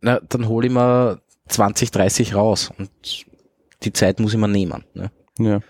na, 0.00 0.20
dann 0.28 0.48
hole 0.48 0.66
ich 0.66 0.72
mal 0.72 1.20
20, 1.48 1.90
30 1.90 2.34
raus 2.34 2.70
und 2.76 2.90
die 3.82 3.92
Zeit 3.92 4.20
muss 4.20 4.32
ich 4.32 4.38
mir 4.38 4.48
nehmen. 4.48 4.84
Ne? 4.94 5.10
Ja. 5.38 5.60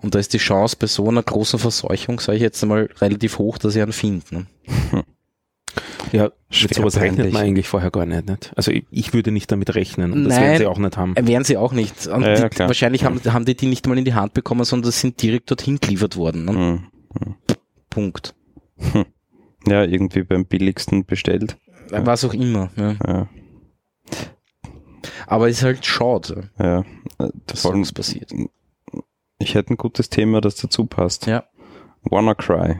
Und 0.00 0.14
da 0.14 0.18
ist 0.18 0.32
die 0.32 0.38
Chance 0.38 0.76
bei 0.78 0.86
so 0.86 1.08
einer 1.08 1.22
großen 1.22 1.58
Verseuchung, 1.58 2.20
sage 2.20 2.36
ich 2.36 2.42
jetzt 2.42 2.62
einmal, 2.62 2.88
relativ 3.00 3.38
hoch, 3.38 3.58
dass 3.58 3.74
ich 3.74 3.82
einen 3.82 3.92
finde. 3.92 4.24
Ne? 4.30 4.46
ja, 6.12 6.30
mit 6.62 6.74
sowas 6.74 6.96
rechnet 6.96 7.16
peinlich. 7.16 7.32
man 7.32 7.42
eigentlich 7.42 7.68
vorher 7.68 7.90
gar 7.90 8.06
nicht. 8.06 8.28
nicht? 8.28 8.52
Also 8.54 8.70
ich, 8.70 8.84
ich 8.90 9.12
würde 9.12 9.32
nicht 9.32 9.50
damit 9.50 9.74
rechnen 9.74 10.12
und 10.12 10.24
das 10.24 10.34
Nein. 10.34 10.42
werden 10.42 10.58
sie 10.58 10.66
auch 10.66 10.78
nicht 10.78 10.96
haben. 10.96 11.16
Äh, 11.16 11.26
Werden 11.26 11.44
sie 11.44 11.56
auch 11.56 11.72
nicht. 11.72 12.06
Und 12.06 12.22
Ja, 12.22 12.34
ja, 12.34 12.48
die, 12.48 12.58
wahrscheinlich 12.60 13.04
haben, 13.04 13.20
haben 13.24 13.44
die 13.44 13.56
die 13.56 13.66
nicht 13.66 13.86
mal 13.88 13.98
in 13.98 14.04
die 14.04 14.14
Hand 14.14 14.34
bekommen, 14.34 14.64
sondern 14.64 14.92
sind 14.92 15.20
direkt 15.20 15.50
dorthin 15.50 15.80
geliefert 15.80 16.16
worden. 16.16 16.44
Ne? 16.44 16.52
Hm. 16.52 17.34
Punkt. 17.90 18.34
Ja, 19.66 19.84
irgendwie 19.84 20.22
beim 20.22 20.44
billigsten 20.46 21.04
bestellt. 21.04 21.56
Was 21.90 22.24
auch 22.24 22.34
immer. 22.34 22.70
Ne? 22.76 22.96
Ja. 23.06 23.28
Aber 25.26 25.48
es 25.48 25.58
ist 25.58 25.62
halt 25.64 25.84
schade, 25.84 26.50
ja. 26.58 26.84
Dass 27.46 27.62
Vor 27.62 27.72
allem, 27.72 27.82
passiert. 27.94 28.32
ich 29.38 29.54
hätte 29.54 29.74
ein 29.74 29.76
gutes 29.76 30.08
Thema, 30.10 30.40
das 30.40 30.56
dazu 30.56 30.86
passt. 30.86 31.26
Ja. 31.26 31.44
WannaCry. 32.02 32.76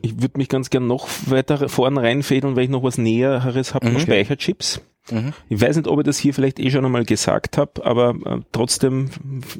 Ich 0.00 0.20
würde 0.20 0.38
mich 0.38 0.48
ganz 0.48 0.70
gern 0.70 0.86
noch 0.86 1.08
weiter 1.26 1.68
vorn 1.68 1.98
reinfädeln, 1.98 2.56
weil 2.56 2.64
ich 2.64 2.70
noch 2.70 2.82
was 2.82 2.98
Näheres 2.98 3.74
habe, 3.74 3.90
Mhm. 3.90 4.00
Speicherchips. 4.00 4.80
Mhm. 5.10 5.32
Ich 5.48 5.60
weiß 5.60 5.76
nicht, 5.76 5.88
ob 5.88 5.98
ich 6.00 6.04
das 6.04 6.18
hier 6.18 6.32
vielleicht 6.32 6.58
eh 6.60 6.70
schon 6.70 6.84
einmal 6.84 7.04
gesagt 7.04 7.58
habe, 7.58 7.84
aber 7.84 8.14
äh, 8.24 8.40
trotzdem, 8.52 9.10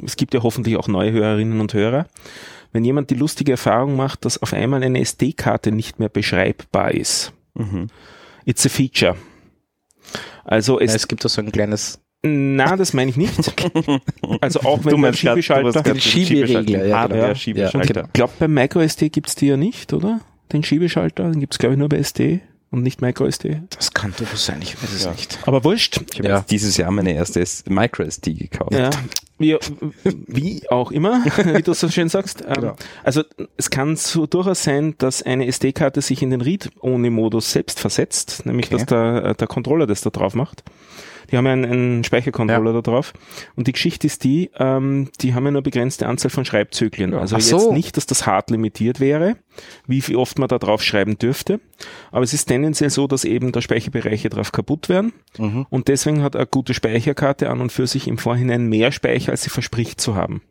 es 0.05 0.17
gibt 0.17 0.35
ja 0.35 0.43
hoffentlich 0.43 0.77
auch 0.77 0.89
neue 0.89 1.13
Hörerinnen 1.13 1.61
und 1.61 1.75
Hörer. 1.75 2.07
Wenn 2.73 2.85
jemand 2.85 3.11
die 3.11 3.15
lustige 3.15 3.53
Erfahrung 3.53 3.97
macht, 3.97 4.25
dass 4.25 4.41
auf 4.43 4.53
einmal 4.53 4.83
eine 4.83 5.01
SD-Karte 5.01 5.73
nicht 5.73 5.99
mehr 5.99 6.09
beschreibbar 6.09 6.93
ist, 6.93 7.33
Mhm. 7.55 7.89
it's 8.47 8.65
a 8.65 8.69
feature. 8.71 9.15
Also 10.45 10.81
Ja, 10.81 10.87
es, 10.87 10.95
es 10.95 11.09
gibt 11.09 11.25
da 11.25 11.29
so 11.29 11.41
ein 11.43 11.53
kleines 11.53 12.01
na, 12.25 12.77
das 12.77 12.93
meine 12.93 13.11
ich 13.11 13.17
nicht. 13.17 13.37
Also 14.41 14.61
auch 14.61 14.85
wenn 14.85 14.97
Du 14.97 15.03
du 15.03 15.13
Schiebeschalter, 15.13 15.83
Den 15.83 16.01
Schieberegler, 16.01 16.87
ja, 16.87 17.07
genau. 17.09 17.35
Schiebeschalter. 17.35 18.01
Ja, 18.01 18.07
ich 18.07 18.13
glaube 18.13 18.33
beim 18.39 18.55
MicroSD 18.55 19.09
gibt's 19.11 19.35
die 19.35 19.49
ja 19.49 19.57
nicht, 19.57 19.93
oder? 19.93 20.21
Den 20.53 20.63
Schiebeschalter, 20.63 21.31
den 21.31 21.41
gibt's 21.41 21.59
glaube 21.59 21.75
ich 21.75 21.79
nur 21.81 21.89
bei 21.89 21.97
SD. 21.99 22.41
Und 22.73 22.83
nicht 22.83 23.01
MicroSD. 23.01 23.63
Das 23.71 23.93
kann 23.93 24.13
durchaus 24.17 24.47
sein, 24.47 24.61
ich 24.61 24.83
weiß 24.83 24.93
es 24.93 25.05
Ja. 25.05 25.13
nicht. 25.13 25.39
Aber 25.47 25.63
wurscht. 25.63 26.01
Ich 26.13 26.19
habe 26.19 26.29
Ja. 26.29 26.39
jetzt 26.39 26.51
dieses 26.51 26.77
Jahr 26.77 26.91
meine 26.91 27.13
erste 27.15 27.45
MicroSD 27.69 28.35
gekauft. 28.35 28.73
Ja, 28.73 28.91
wie, 29.39 29.57
wie 30.27 30.69
auch 30.71 30.91
immer, 30.91 31.25
wie 31.55 31.63
du 31.63 31.75
so 31.75 31.89
schön 31.89 32.09
sagst. 32.09 32.43
Ähm, 32.43 32.55
Genau. 32.55 32.77
Also 33.05 33.23
es 33.57 33.71
kann 33.71 33.97
so 33.97 34.27
durchaus 34.27 34.63
sein, 34.65 34.95
dass 34.99 35.23
eine 35.23 35.47
SD-Karte 35.47 36.01
sich 36.01 36.23
in 36.23 36.31
den 36.31 36.41
Read-Only-Modus 36.41 37.53
selbst 37.53 37.79
versetzt, 37.79 38.47
nämlich 38.47 38.67
Okay. 38.67 38.77
dass 38.79 38.87
der, 38.87 39.25
äh, 39.31 39.35
der 39.35 39.47
Controller 39.47 39.87
das 39.87 40.01
da 40.01 40.11
drauf 40.11 40.35
macht. 40.35 40.63
Die 41.33 41.39
haben 41.39 41.47
ja 41.47 41.53
einen, 41.53 41.65
einen 41.65 42.05
Speichercontroller 42.05 42.75
da 42.75 42.83
drauf. 42.83 43.15
Und 43.57 43.67
die 43.67 43.73
Geschichte 43.73 44.07
ist 44.07 44.23
die, 44.23 44.51
ähm, 44.59 45.09
die 45.21 45.35
haben 45.35 45.47
ja 45.47 45.51
nur 45.51 45.63
begrenzte 45.63 46.07
Anzahl 46.07 46.31
von 46.31 46.45
Schreibzyklen. 46.45 47.15
Also 47.15 47.37
Ach 47.37 47.41
jetzt 47.41 47.49
so. 47.49 47.73
nicht, 47.73 47.97
dass 47.97 48.07
das 48.07 48.27
hart 48.27 48.51
limitiert 48.51 49.01
wäre, 49.01 49.37
wie 49.87 50.03
viel 50.03 50.17
oft 50.17 50.39
man 50.39 50.49
da 50.49 50.59
drauf 50.59 50.83
schreiben 50.83 51.19
dürfte. 51.19 51.61
Aber 52.11 52.23
es 52.23 52.35
ist 52.35 52.47
tendenziell 52.47 52.91
so, 52.91 53.07
dass 53.07 53.25
eben 53.25 53.51
da 53.51 53.63
Speicherbereiche 53.63 54.29
drauf 54.29 54.53
kaputt 54.53 54.91
werden. 54.91 55.15
Mhm. 55.39 55.67
Und 55.71 55.89
deswegen 55.89 56.23
hat 56.23 56.37
eine 56.37 56.47
gute 56.47 56.75
Speicherkarte 56.75 57.49
an 57.49 57.61
und 57.61 57.73
für 57.73 57.87
sich 57.87 58.09
im 58.09 58.19
Vorhinein 58.19 58.69
mehr 58.69 58.93
Speicher, 58.93 59.33
als 59.33 59.43
sie 59.43 59.51
verspricht 59.51 60.01
zu 60.01 60.15
haben. 60.15 60.43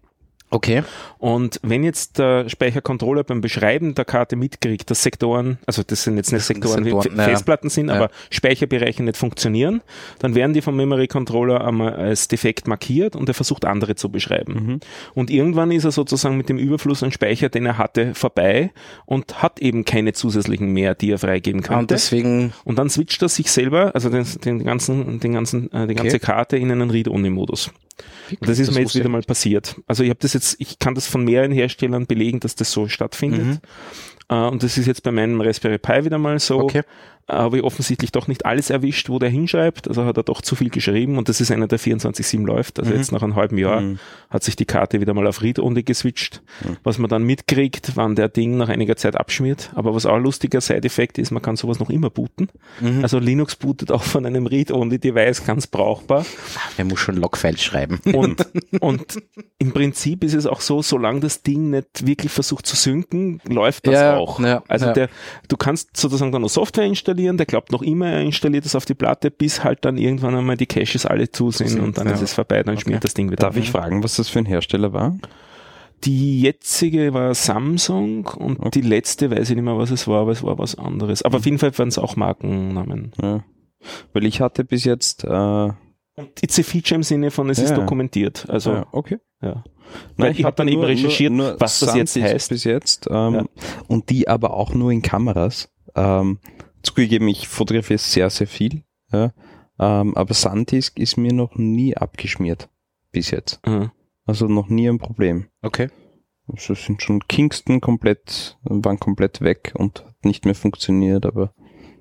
Okay. 0.53 0.83
Und 1.17 1.59
wenn 1.63 1.83
jetzt 1.83 2.19
der 2.19 2.49
Speichercontroller 2.49 3.23
beim 3.23 3.39
Beschreiben 3.41 3.95
der 3.95 4.03
Karte 4.05 4.35
mitkriegt, 4.35 4.89
dass 4.91 5.01
Sektoren, 5.01 5.59
also 5.65 5.81
das 5.81 6.03
sind 6.03 6.17
jetzt 6.17 6.31
nicht 6.33 6.43
Sektoren, 6.43 6.83
wie 6.85 6.89
Sektoren, 6.91 7.13
F- 7.13 7.17
ja. 7.17 7.23
Festplatten 7.23 7.69
sind, 7.69 7.87
Ja. 7.87 7.95
aber 7.95 8.09
Speicherbereiche 8.29 9.01
nicht 9.01 9.15
funktionieren, 9.17 9.81
dann 10.19 10.35
werden 10.35 10.53
die 10.53 10.61
vom 10.61 10.75
Memory 10.75 11.07
Controller 11.07 11.65
einmal 11.65 11.93
als 11.93 12.27
defekt 12.27 12.67
markiert 12.67 13.15
und 13.15 13.29
er 13.29 13.33
versucht 13.33 13.63
andere 13.65 13.95
zu 13.95 14.09
beschreiben. 14.09 14.53
Mhm. 14.53 14.79
Und 15.13 15.29
irgendwann 15.29 15.71
ist 15.71 15.85
er 15.85 15.91
sozusagen 15.91 16.35
mit 16.37 16.49
dem 16.49 16.57
Überfluss 16.57 17.01
an 17.01 17.11
Speicher, 17.11 17.49
den 17.49 17.65
er 17.65 17.77
hatte, 17.77 18.13
vorbei 18.13 18.71
und 19.05 19.41
hat 19.41 19.59
eben 19.59 19.85
keine 19.85 20.13
zusätzlichen 20.13 20.73
mehr, 20.73 20.95
die 20.95 21.11
er 21.11 21.17
freigeben 21.19 21.61
könnte. 21.61 21.79
Und 21.79 21.91
deswegen, 21.91 22.53
Und 22.65 22.77
dann 22.77 22.89
switcht 22.89 23.21
er 23.21 23.29
sich 23.29 23.49
selber, 23.51 23.95
also 23.95 24.09
den, 24.09 24.25
den 24.43 24.63
ganzen, 24.65 25.19
den 25.21 25.33
ganzen, 25.33 25.71
äh, 25.71 25.87
die 25.87 25.95
ganze 25.95 26.17
Okay. 26.17 26.25
Karte 26.25 26.57
in 26.57 26.71
einen 26.71 26.89
Read-Only-Modus. 26.89 27.71
Und 28.39 28.49
das 28.49 28.59
ist 28.59 28.67
Das 28.67 28.75
mir 28.75 28.81
jetzt 28.81 28.95
wieder 28.95 29.09
mal 29.09 29.21
passiert. 29.21 29.75
Also 29.87 30.03
ich 30.03 30.09
habe 30.09 30.19
das 30.19 30.33
jetzt, 30.33 30.55
ich 30.59 30.79
kann 30.79 30.95
das 30.95 31.07
von 31.07 31.23
mehreren 31.23 31.51
Herstellern 31.51 32.05
belegen, 32.05 32.39
dass 32.39 32.55
das 32.55 32.71
so 32.71 32.87
stattfindet. 32.87 33.45
Mhm. 33.45 33.59
Äh, 34.29 34.47
und 34.47 34.63
das 34.63 34.77
ist 34.77 34.85
jetzt 34.85 35.03
bei 35.03 35.11
meinem 35.11 35.41
Raspberry 35.41 35.77
Pi 35.77 36.05
wieder 36.05 36.17
mal 36.17 36.39
so. 36.39 36.59
Okay. 36.59 36.83
Habe 37.27 37.57
ich 37.57 37.63
offensichtlich 37.63 38.11
doch 38.11 38.27
nicht 38.27 38.45
alles 38.45 38.69
erwischt, 38.69 39.09
wo 39.09 39.19
der 39.19 39.29
hinschreibt. 39.29 39.87
Also 39.87 40.05
hat 40.05 40.17
er 40.17 40.23
doch 40.23 40.41
zu 40.41 40.55
viel 40.55 40.69
geschrieben 40.69 41.17
und 41.17 41.29
das 41.29 41.39
ist 41.41 41.51
einer, 41.51 41.67
der 41.67 41.79
24-7 41.79 42.45
läuft. 42.45 42.79
Also 42.79 42.91
Mhm. 42.91 42.97
jetzt 42.97 43.11
nach 43.11 43.21
einem 43.23 43.35
halben 43.35 43.57
Jahr 43.57 43.81
Mhm. 43.81 43.99
hat 44.29 44.43
sich 44.43 44.55
die 44.55 44.65
Karte 44.65 44.99
wieder 45.01 45.13
mal 45.13 45.27
auf 45.27 45.41
Read-Only 45.41 45.83
geswitcht. 45.83 46.41
Was 46.83 46.97
man 46.97 47.09
dann 47.09 47.23
mitkriegt, 47.23 47.91
wann 47.95 48.15
der 48.15 48.27
Ding 48.29 48.57
nach 48.57 48.69
einiger 48.69 48.95
Zeit 48.97 49.15
abschmiert. 49.15 49.71
Aber 49.75 49.93
was 49.95 50.05
auch 50.05 50.15
ein 50.15 50.23
lustiger 50.23 50.61
Side-Effekt 50.61 51.17
ist, 51.17 51.31
man 51.31 51.41
kann 51.41 51.55
sowas 51.55 51.79
noch 51.79 51.89
immer 51.89 52.09
booten. 52.09 52.49
Mhm. 52.79 53.01
Also 53.03 53.19
Linux 53.19 53.55
bootet 53.55 53.91
auch 53.91 54.03
von 54.03 54.25
einem 54.25 54.45
Read-Only-Device 54.47 55.45
ganz 55.45 55.67
brauchbar. 55.67 56.25
er 56.77 56.85
muss 56.85 56.99
schon 56.99 57.15
Logfiles 57.17 57.61
schreiben. 57.61 57.99
Und, 58.13 58.45
und 58.81 59.21
im 59.57 59.71
Prinzip 59.71 60.23
ist 60.23 60.33
es 60.33 60.45
auch 60.47 60.61
so, 60.61 60.81
solange 60.81 61.19
das 61.21 61.43
Ding 61.43 61.69
nicht 61.69 62.05
wirklich 62.05 62.31
versucht 62.31 62.65
zu 62.65 62.75
synken, 62.75 63.39
läuft 63.47 63.87
das 63.87 63.93
Ja, 63.93 64.17
auch. 64.17 64.39
ja, 64.39 64.63
also 64.67 64.87
ja. 64.87 64.93
der, 64.93 65.09
du 65.47 65.57
kannst 65.57 65.95
sozusagen 65.97 66.31
dann 66.31 66.41
noch 66.41 66.49
Software 66.49 66.85
installieren, 67.11 67.37
der 67.37 67.45
glaubt 67.45 67.71
noch 67.71 67.81
immer, 67.81 68.07
er 68.07 68.21
installiert 68.21 68.65
es 68.65 68.75
auf 68.75 68.85
die 68.85 68.93
Platte, 68.93 69.31
bis 69.31 69.63
halt 69.63 69.85
dann 69.85 69.97
irgendwann 69.97 70.35
einmal 70.35 70.57
die 70.57 70.65
Caches 70.65 71.05
alle 71.05 71.29
zu 71.29 71.51
sind 71.51 71.79
und 71.79 71.97
dann 71.97 72.07
ja. 72.07 72.13
ist 72.13 72.21
es 72.21 72.33
vorbei, 72.33 72.63
dann 72.63 72.75
Okay. 72.75 72.83
schmiert 72.83 73.03
das 73.03 73.13
Ding 73.13 73.29
wieder. 73.29 73.41
Darf 73.41 73.57
ich 73.57 73.69
fragen, 73.71 74.03
was 74.03 74.15
das 74.15 74.29
für 74.29 74.39
ein 74.39 74.45
Hersteller 74.45 74.93
war? 74.93 75.17
Die 76.03 76.41
jetzige 76.41 77.13
war 77.13 77.35
Samsung 77.35 78.25
und 78.25 78.73
die 78.73 78.81
letzte 78.81 79.29
weiß 79.29 79.49
ich 79.51 79.55
nicht 79.55 79.63
mehr, 79.65 79.77
was 79.77 79.91
es 79.91 80.07
war, 80.07 80.21
aber 80.21 80.31
es 80.31 80.41
war 80.41 80.57
was 80.57 80.75
anderes. 80.75 81.21
Aber 81.21 81.37
auf 81.37 81.45
jeden 81.45 81.59
Fall 81.59 81.77
waren 81.77 81.89
es 81.89 81.99
auch 81.99 82.15
Markennamen. 82.15 83.11
Ja. 83.21 83.43
Weil 84.13 84.25
ich 84.25 84.41
hatte 84.41 84.63
bis 84.63 84.83
jetzt, 84.83 85.23
äh, 85.23 85.27
ja, 85.29 85.77
Und 86.15 86.43
it's 86.43 86.59
a 86.59 86.63
feature 86.63 86.95
im 86.97 87.03
Sinne 87.03 87.29
von, 87.31 87.49
es 87.49 87.59
ist 87.59 87.69
Ja. 87.71 87.75
dokumentiert. 87.77 88.45
Also, 88.49 88.83
okay. 88.91 89.17
ja. 89.41 89.63
Nein, 90.17 90.29
Weil 90.29 90.31
ich 90.39 90.43
hab 90.43 90.55
dann 90.55 90.67
eben 90.69 90.81
recherchiert, 90.83 91.33
was 91.59 91.79
das 91.79 91.95
jetzt 91.95 92.15
heißt. 92.15 92.49
Bis 92.49 92.63
jetzt. 92.63 93.07
Ähm, 93.09 93.33
Ja. 93.33 93.45
Und 93.87 94.09
die 94.09 94.27
aber 94.27 94.53
auch 94.53 94.73
nur 94.73 94.91
in 94.91 95.01
Kameras. 95.01 95.69
Ähm, 95.95 96.39
zugegeben, 96.83 97.27
ich 97.27 97.47
fotografiere 97.47 97.99
sehr, 97.99 98.29
sehr 98.29 98.47
viel. 98.47 98.83
Ja. 99.11 99.31
Ähm, 99.79 100.15
aber 100.15 100.33
SanDisk 100.33 100.99
ist 100.99 101.17
mir 101.17 101.33
noch 101.33 101.55
nie 101.55 101.95
abgeschmiert. 101.97 102.69
Bis 103.11 103.31
jetzt. 103.31 103.59
äh, 103.63 103.87
Also 104.25 104.47
noch 104.47 104.67
nie 104.69 104.87
ein 104.89 104.99
Problem. 104.99 105.47
Okay. 105.61 105.89
Also 106.47 106.73
es 106.73 106.85
sind 106.85 107.01
schon 107.01 107.25
Kingston 107.27 107.81
komplett, 107.81 108.57
waren 108.63 108.99
komplett 108.99 109.41
weg 109.41 109.73
und 109.75 110.03
hat 110.05 110.25
nicht 110.25 110.45
mehr 110.45 110.55
funktioniert, 110.55 111.25
aber 111.25 111.53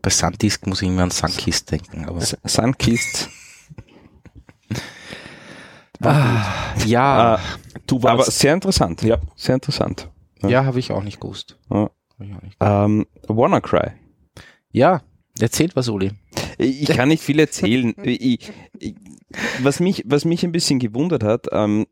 Bei 0.02 0.10
Sandisk 0.10 0.66
muss 0.66 0.82
ich 0.82 0.88
immer 0.88 1.02
an 1.02 1.10
Sunkist 1.10 1.70
denken. 1.70 2.06
Aber 2.06 2.20
Sunkist. 2.44 3.28
ah, 6.02 6.74
ja, 6.86 7.34
Ah, 7.36 7.40
du 7.86 7.96
aber 7.98 8.18
warst, 8.18 8.38
sehr 8.38 8.54
interessant. 8.54 9.02
ja, 9.02 9.18
Sehr 9.36 9.54
interessant. 9.54 10.08
ja, 10.42 10.64
habe 10.64 10.78
ich 10.78 10.92
auch 10.92 11.02
nicht 11.02 11.20
gewusst. 11.20 11.58
Ja. 11.70 11.90
Hab 12.18 12.20
ich 12.26 12.34
auch 12.34 12.42
nicht. 12.42 12.56
Ähm, 12.60 13.06
WannaCry. 13.28 13.90
Ja, 14.72 15.02
erzählt 15.40 15.76
was, 15.76 15.88
Uli. 15.88 16.12
Ich 16.58 16.88
kann 16.88 17.08
nicht 17.08 17.22
viel 17.22 17.38
erzählen. 17.38 17.94
Ich, 18.04 18.52
ich, 18.78 18.94
was, 19.62 19.80
mich, 19.80 20.04
was 20.06 20.24
mich 20.24 20.44
ein 20.44 20.52
bisschen 20.52 20.78
gewundert 20.78 21.22
hat, 21.22 21.46
ähm, 21.52 21.86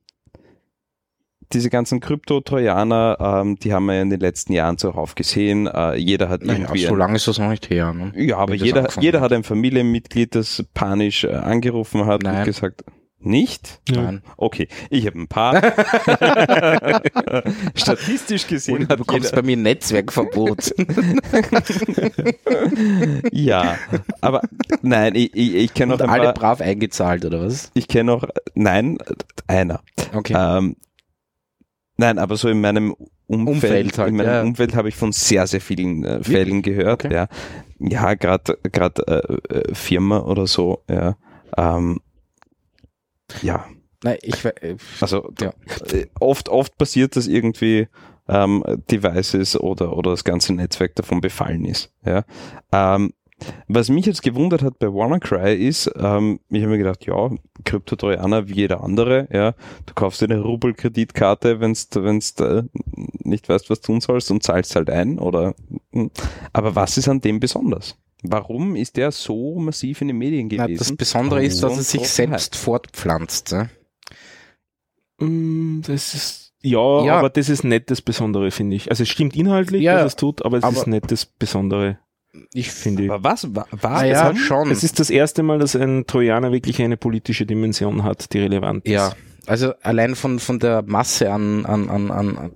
diese 1.52 1.70
ganzen 1.70 2.00
Krypto-Trojaner, 2.00 3.16
ähm, 3.20 3.56
die 3.56 3.72
haben 3.72 3.86
wir 3.86 3.94
ja 3.94 4.02
in 4.02 4.10
den 4.10 4.20
letzten 4.20 4.52
Jahren 4.52 4.76
zuhauf 4.76 5.14
gesehen. 5.14 5.66
Äh, 5.66 5.96
jeder 5.96 6.28
hat 6.28 6.42
Naja, 6.42 6.60
irgendwie. 6.60 6.84
so 6.84 6.94
lange 6.94 7.16
ist 7.16 7.26
das 7.26 7.38
noch 7.38 7.48
nicht 7.48 7.70
her. 7.70 7.92
Ne? 7.94 8.12
ja, 8.16 8.36
aber 8.36 8.54
jeder, 8.54 8.88
jeder 9.00 9.20
hat. 9.20 9.30
hat 9.30 9.36
ein 9.36 9.44
Familienmitglied, 9.44 10.34
das 10.34 10.64
panisch 10.74 11.24
äh, 11.24 11.28
angerufen 11.28 12.04
hat 12.04 12.22
Nein. 12.22 12.38
und 12.38 12.44
gesagt, 12.44 12.84
nicht? 13.20 13.80
Nein. 13.90 14.22
Okay, 14.36 14.68
ich 14.90 15.06
habe 15.06 15.18
ein 15.18 15.28
paar. 15.28 15.54
Statistisch 17.74 18.46
gesehen 18.46 18.76
Uli, 18.76 18.86
du 18.86 18.96
bekommst 18.96 19.30
jeder, 19.30 19.42
bei 19.42 19.46
mir 19.46 19.56
ein 19.56 19.62
Netzwerkverbot. 19.62 20.74
ja, 23.32 23.76
aber 24.20 24.42
nein, 24.82 25.14
ich, 25.16 25.34
ich, 25.34 25.54
ich 25.54 25.74
kenne 25.74 25.94
noch 25.94 26.00
Und 26.00 26.06
ein 26.06 26.10
alle 26.10 26.32
paar, 26.32 26.34
brav 26.34 26.60
eingezahlt, 26.60 27.24
oder 27.24 27.40
was? 27.42 27.70
ich 27.74 27.88
kenne 27.88 28.12
noch, 28.12 28.28
nein, 28.54 28.98
einer. 29.46 29.80
Okay. 30.14 30.34
Ähm, 30.36 30.76
nein, 31.96 32.18
aber 32.18 32.36
so 32.36 32.48
in 32.48 32.60
meinem 32.60 32.94
Umfeld, 33.26 33.48
Umfeld 33.48 33.98
halt, 33.98 34.08
in 34.08 34.16
meinem 34.16 34.26
ja. 34.26 34.42
Umfeld 34.42 34.74
habe 34.74 34.88
ich 34.88 34.96
von 34.96 35.12
sehr, 35.12 35.46
sehr 35.46 35.60
vielen 35.60 36.04
äh, 36.04 36.22
Fällen 36.22 36.62
gehört. 36.62 37.04
Okay. 37.04 37.14
Ja, 37.14 37.28
ja, 37.78 38.14
gerade 38.14 38.58
gerade 38.72 39.06
äh, 39.06 39.54
äh, 39.54 39.74
Firma 39.74 40.20
oder 40.20 40.46
so. 40.46 40.82
Ja, 40.88 41.16
ähm, 41.56 42.00
ja. 43.42 43.66
Nein, 44.04 44.18
ich 44.22 44.44
äh, 44.44 44.76
Also 45.00 45.32
Ja. 45.40 45.52
äh, 45.92 46.06
oft 46.20 46.48
oft 46.48 46.78
passiert, 46.78 47.16
dass 47.16 47.26
irgendwie 47.26 47.88
ähm, 48.28 48.62
Devices 48.90 49.58
oder 49.58 49.96
oder 49.96 50.12
das 50.12 50.24
ganze 50.24 50.54
Netzwerk 50.54 50.94
davon 50.94 51.20
befallen 51.20 51.64
ist. 51.64 51.92
Ja. 52.04 52.24
Ähm, 52.72 53.12
was 53.68 53.88
mich 53.88 54.06
jetzt 54.06 54.22
gewundert 54.22 54.62
hat 54.62 54.78
bei 54.78 54.88
WannaCry 54.88 55.54
ist, 55.54 55.90
ähm, 55.96 56.40
ich 56.50 56.62
habe 56.62 56.72
mir 56.72 56.78
gedacht, 56.78 57.06
ja, 57.06 57.30
Krypto-Trojaner 57.64 58.48
wie 58.48 58.54
jeder 58.54 58.82
andere, 58.82 59.28
ja, 59.32 59.52
du 59.86 59.94
kaufst 59.94 60.20
dir 60.20 60.24
eine 60.26 60.40
Rubel-Kreditkarte, 60.40 61.60
wenn 61.60 61.76
du 61.90 62.02
wenn's, 62.02 62.32
äh, 62.40 62.64
nicht 63.24 63.48
weißt, 63.48 63.70
was 63.70 63.80
tun 63.80 64.00
sollst 64.00 64.30
und 64.30 64.42
zahlst 64.42 64.74
halt 64.74 64.90
ein, 64.90 65.18
oder, 65.18 65.54
hm. 65.92 66.10
aber 66.52 66.74
was 66.74 66.98
ist 66.98 67.08
an 67.08 67.20
dem 67.20 67.38
besonders? 67.38 67.96
Warum 68.22 68.74
ist 68.76 68.96
der 68.96 69.12
so 69.12 69.58
massiv 69.58 70.00
in 70.00 70.08
den 70.08 70.18
Medien 70.18 70.48
na, 70.52 70.64
gewesen? 70.66 70.78
das 70.78 70.96
Besondere 70.96 71.44
ist, 71.44 71.62
dass 71.62 71.78
es 71.78 71.90
sich 71.92 72.08
selbst 72.08 72.56
fortpflanzt. 72.56 73.52
Ne? 73.52 73.70
Mm, 75.20 75.82
Das 75.82 76.14
ist, 76.14 76.52
ja, 76.62 77.04
Ja. 77.04 77.18
aber 77.18 77.30
das 77.30 77.48
ist 77.48 77.64
nicht 77.64 77.90
das 77.90 78.02
Besondere, 78.02 78.50
finde 78.50 78.76
ich. 78.76 78.90
Also 78.90 79.02
es 79.04 79.08
stimmt 79.08 79.36
inhaltlich, 79.36 79.82
Ja, 79.82 79.94
dass 79.98 80.12
es 80.12 80.16
tut, 80.16 80.44
aber 80.44 80.58
es 80.58 80.64
aber- 80.64 80.76
ist 80.76 80.86
nicht 80.86 81.10
das 81.10 81.26
Besondere, 81.26 81.98
Ich 82.54 82.70
finde 82.70 83.04
aber 83.12 83.24
was, 83.24 83.54
wa- 83.54 83.66
was? 83.70 84.02
Naja, 84.02 84.24
hat- 84.26 84.36
schon. 84.38 84.70
Es 84.70 84.84
ist 84.84 85.00
das 85.00 85.10
erste 85.10 85.42
Mal, 85.42 85.58
dass 85.58 85.74
ein 85.74 86.04
Trojaner 86.06 86.52
wirklich 86.52 86.80
eine 86.82 86.96
politische 86.96 87.46
Dimension 87.46 88.04
hat, 88.04 88.32
die 88.32 88.38
relevant 88.38 88.84
ist. 88.84 88.92
ja, 88.92 89.12
also 89.46 89.72
allein 89.82 90.14
von, 90.14 90.38
von 90.38 90.58
der 90.58 90.82
Masse 90.82 91.32
an, 91.32 91.64
an, 91.66 91.88
an, 91.88 92.10
an, 92.10 92.52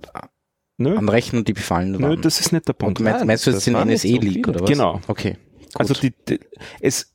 Nö, 0.77 0.95
an 0.97 1.09
Rechnern, 1.09 1.43
die 1.43 1.53
befallen 1.53 1.91
nö 1.91 2.01
waren. 2.01 2.21
das 2.21 2.39
ist 2.39 2.51
nicht 2.53 2.67
der 2.67 2.73
Punkt. 2.73 2.99
Und 2.99 3.03
meinst, 3.05 3.25
meinst 3.25 3.45
du 3.47 3.51
jetzt 3.51 3.65
den 3.67 3.73
nicht 3.87 4.01
so 4.01 4.07
NSE-Leak 4.07 4.33
viele. 4.33 4.47
oder 4.47 4.59
was? 4.61 4.69
Genau. 4.69 5.01
Okay. 5.07 5.37
Gut. 5.73 5.81
Also 5.81 5.93
die, 5.95 6.13
die, 6.29 6.39
es, 6.81 7.13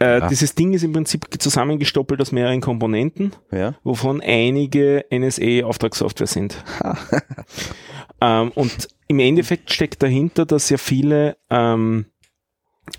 äh, 0.00 0.18
Ja. 0.20 0.28
dieses 0.28 0.54
Ding 0.54 0.72
ist 0.74 0.82
im 0.82 0.92
Prinzip 0.92 1.26
zusammengestoppelt 1.40 2.20
aus 2.20 2.32
mehreren 2.32 2.60
Komponenten, 2.60 3.32
Ja. 3.50 3.74
wovon 3.84 4.20
einige 4.20 5.04
NSA-Auftragssoftware 5.10 6.26
sind. 6.26 6.62
ähm, 8.20 8.50
und 8.54 8.88
im 9.08 9.18
Endeffekt 9.18 9.72
steckt 9.72 10.02
dahinter, 10.02 10.46
dass 10.46 10.70
ja 10.70 10.78
viele, 10.78 11.36
ähm, 11.50 12.06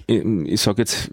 ich 0.08 0.62
sage 0.62 0.82
jetzt, 0.82 1.12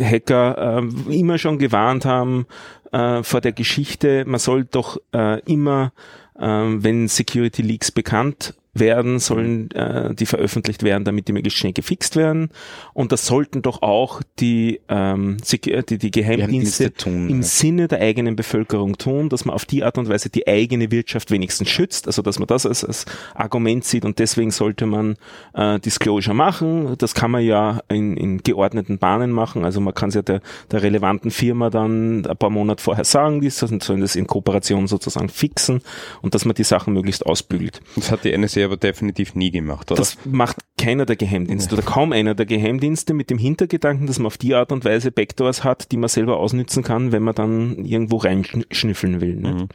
Hacker 0.00 0.78
ähm, 0.78 1.06
immer 1.10 1.38
schon 1.38 1.58
gewarnt 1.58 2.04
haben 2.04 2.46
äh, 2.92 3.22
vor 3.22 3.40
der 3.40 3.52
Geschichte, 3.52 4.24
man 4.26 4.40
soll 4.40 4.64
doch 4.64 4.98
äh, 5.12 5.40
immer, 5.40 5.92
ähm, 6.38 6.82
wenn 6.82 7.08
Security 7.08 7.62
Leaks 7.62 7.90
bekannt 7.92 8.54
werden, 8.74 9.18
sollen 9.18 9.70
äh, 9.70 10.14
die 10.14 10.26
veröffentlicht 10.26 10.82
werden, 10.82 11.04
damit 11.04 11.28
die 11.28 11.32
möglichst 11.32 11.58
schnell 11.58 11.72
gefixt 11.72 12.16
werden. 12.16 12.50
Und 12.92 13.12
das 13.12 13.26
sollten 13.26 13.62
doch 13.62 13.82
auch 13.82 14.20
die, 14.40 14.80
ähm, 14.88 15.36
die, 15.50 15.58
die 15.58 16.10
Geheimdienste, 16.10 16.10
Geheimdienste 16.10 16.94
tun, 16.94 17.28
im 17.28 17.40
ja. 17.40 17.42
Sinne 17.42 17.88
der 17.88 18.00
eigenen 18.00 18.36
Bevölkerung 18.36 18.98
tun, 18.98 19.28
dass 19.28 19.44
man 19.44 19.54
auf 19.54 19.64
die 19.64 19.84
Art 19.84 19.98
und 19.98 20.08
Weise 20.08 20.28
die 20.28 20.46
eigene 20.46 20.90
Wirtschaft 20.90 21.30
wenigstens 21.30 21.68
schützt, 21.68 22.06
also 22.06 22.22
dass 22.22 22.38
man 22.38 22.46
das 22.46 22.66
als, 22.66 22.84
als 22.84 23.06
Argument 23.34 23.84
sieht 23.84 24.04
und 24.04 24.18
deswegen 24.18 24.50
sollte 24.50 24.86
man 24.86 25.16
äh, 25.54 25.78
Disclosure 25.78 26.34
machen. 26.34 26.96
Das 26.98 27.14
kann 27.14 27.30
man 27.30 27.42
ja 27.42 27.80
in, 27.88 28.16
in 28.16 28.38
geordneten 28.38 28.98
Bahnen 28.98 29.30
machen, 29.30 29.64
also 29.64 29.80
man 29.80 29.94
kann 29.94 30.08
es 30.08 30.16
ja 30.16 30.22
der, 30.22 30.40
der 30.70 30.82
relevanten 30.82 31.30
Firma 31.30 31.70
dann 31.70 32.26
ein 32.26 32.36
paar 32.36 32.50
Monate 32.50 32.82
vorher 32.82 33.04
sagen, 33.04 33.40
die 33.40 33.50
sollen 33.50 33.78
das 34.00 34.16
in 34.16 34.26
Kooperation 34.26 34.86
sozusagen 34.86 35.28
fixen 35.28 35.80
und 36.22 36.34
dass 36.34 36.44
man 36.44 36.54
die 36.54 36.64
Sachen 36.64 36.94
möglichst 36.94 37.24
ausbügelt. 37.24 37.80
Das 37.96 38.10
hat 38.10 38.24
die 38.24 38.36
NSA 38.36 38.63
aber 38.64 38.76
definitiv 38.76 39.34
nie 39.34 39.50
gemacht, 39.50 39.90
oder? 39.90 39.98
Das 39.98 40.18
macht 40.24 40.58
keiner 40.78 41.06
der 41.06 41.16
Geheimdienste 41.16 41.74
oder 41.74 41.82
kaum 41.82 42.12
einer 42.12 42.34
der 42.34 42.46
Geheimdienste 42.46 43.14
mit 43.14 43.30
dem 43.30 43.38
Hintergedanken, 43.38 44.06
dass 44.06 44.18
man 44.18 44.26
auf 44.26 44.38
die 44.38 44.54
Art 44.54 44.72
und 44.72 44.84
Weise 44.84 45.10
Backdoors 45.12 45.64
hat, 45.64 45.92
die 45.92 45.96
man 45.96 46.08
selber 46.08 46.38
ausnützen 46.38 46.82
kann, 46.82 47.12
wenn 47.12 47.22
man 47.22 47.34
dann 47.34 47.84
irgendwo 47.84 48.16
reinschnüffeln 48.16 49.20
will. 49.20 49.36
Ne? 49.36 49.54
Mhm. 49.54 49.68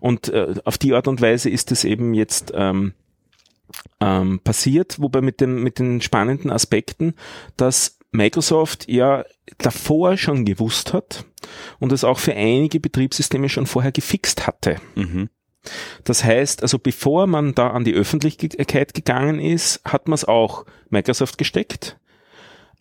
Und 0.00 0.28
äh, 0.28 0.54
auf 0.64 0.78
die 0.78 0.94
Art 0.94 1.08
und 1.08 1.20
Weise 1.20 1.50
ist 1.50 1.72
es 1.72 1.84
eben 1.84 2.14
jetzt 2.14 2.52
ähm, 2.54 2.94
ähm, 4.00 4.40
passiert, 4.40 5.00
wobei 5.00 5.20
mit, 5.20 5.40
dem, 5.40 5.62
mit 5.62 5.78
den 5.78 6.00
spannenden 6.00 6.50
Aspekten, 6.50 7.14
dass 7.56 7.98
Microsoft 8.12 8.88
ja 8.88 9.24
davor 9.58 10.16
schon 10.16 10.44
gewusst 10.44 10.92
hat 10.92 11.24
und 11.78 11.92
es 11.92 12.04
auch 12.04 12.18
für 12.18 12.34
einige 12.34 12.80
Betriebssysteme 12.80 13.48
schon 13.48 13.66
vorher 13.66 13.92
gefixt 13.92 14.46
hatte. 14.46 14.76
Mhm. 14.94 15.28
Das 16.04 16.24
heißt, 16.24 16.62
also 16.62 16.78
bevor 16.78 17.26
man 17.26 17.54
da 17.54 17.68
an 17.70 17.84
die 17.84 17.94
Öffentlichkeit 17.94 18.94
gegangen 18.94 19.40
ist, 19.40 19.80
hat 19.84 20.08
man 20.08 20.14
es 20.14 20.24
auch 20.24 20.64
Microsoft 20.88 21.38
gesteckt. 21.38 21.96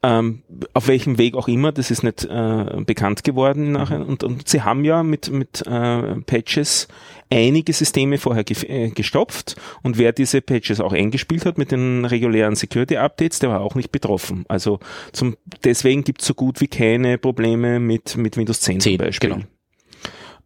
Ähm, 0.02 0.44
auf 0.74 0.88
welchem 0.88 1.18
Weg 1.18 1.36
auch 1.36 1.50
immer, 1.50 1.74
das 1.74 1.92
ist 1.92 2.04
nicht 2.04 2.24
äh, 2.24 2.82
bekannt 2.86 3.26
geworden 3.26 3.74
nachher. 3.74 4.08
Und, 4.08 4.24
und 4.24 4.48
sie 4.48 4.62
haben 4.62 4.86
ja 4.86 5.04
mit, 5.04 5.30
mit 5.30 5.62
äh, 5.68 6.16
Patches 6.22 6.88
einige 7.30 7.74
Systeme 7.74 8.18
vorher 8.18 8.46
ge 8.46 8.56
äh, 8.70 8.90
gestopft 8.92 9.58
und 9.84 9.98
wer 9.98 10.14
diese 10.14 10.40
Patches 10.40 10.80
auch 10.80 10.94
eingespielt 10.94 11.46
hat 11.46 11.58
mit 11.58 11.74
den 11.74 12.06
regulären 12.06 12.56
Security-Updates, 12.56 13.40
der 13.40 13.50
war 13.50 13.60
auch 13.60 13.76
nicht 13.76 13.92
betroffen. 13.92 14.46
Also 14.48 14.80
zum, 15.12 15.36
deswegen 15.66 16.06
gibt 16.06 16.22
es 16.22 16.28
so 16.28 16.34
gut 16.34 16.62
wie 16.62 16.68
keine 16.68 17.18
Probleme 17.18 17.82
mit, 17.82 18.16
mit 18.16 18.38
Windows 18.38 18.62
10, 18.62 18.80
10, 18.80 18.94
zum 18.94 19.06
Beispiel. 19.06 19.30
genau. 19.32 19.44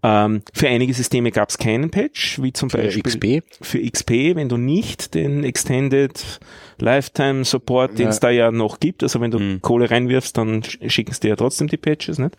Ähm, 0.06 0.41
für 0.54 0.68
einige 0.68 0.93
Systeme 0.93 1.32
gab 1.32 1.49
es 1.49 1.58
keinen 1.58 1.89
Patch, 1.89 2.41
wie 2.41 2.51
zum 2.51 2.70
Für 2.70 2.80
Beispiel 2.80 3.04
XP. 3.04 3.41
für 3.62 3.80
XP, 3.89 4.36
wenn 4.36 4.49
du 4.49 4.58
nicht 4.58 5.14
den 5.14 5.45
Extended 5.45 6.41
Lifetime 6.80 7.45
Support, 7.45 7.97
den 7.97 8.10
es 8.10 8.18
Ja. 8.18 8.20
da 8.22 8.30
ja 8.30 8.51
noch 8.51 8.82
gibt, 8.82 9.01
also 9.04 9.22
wenn 9.22 9.32
du 9.32 9.39
Mhm. 9.39 9.62
Kohle 9.62 9.89
reinwirfst, 9.89 10.38
dann 10.38 10.62
sch- 10.62 10.89
schicken 10.89 11.14
sie 11.14 11.22
dir 11.22 11.30
ja 11.30 11.36
trotzdem 11.38 11.68
die 11.70 11.78
Patches, 11.78 12.18
nicht? 12.20 12.36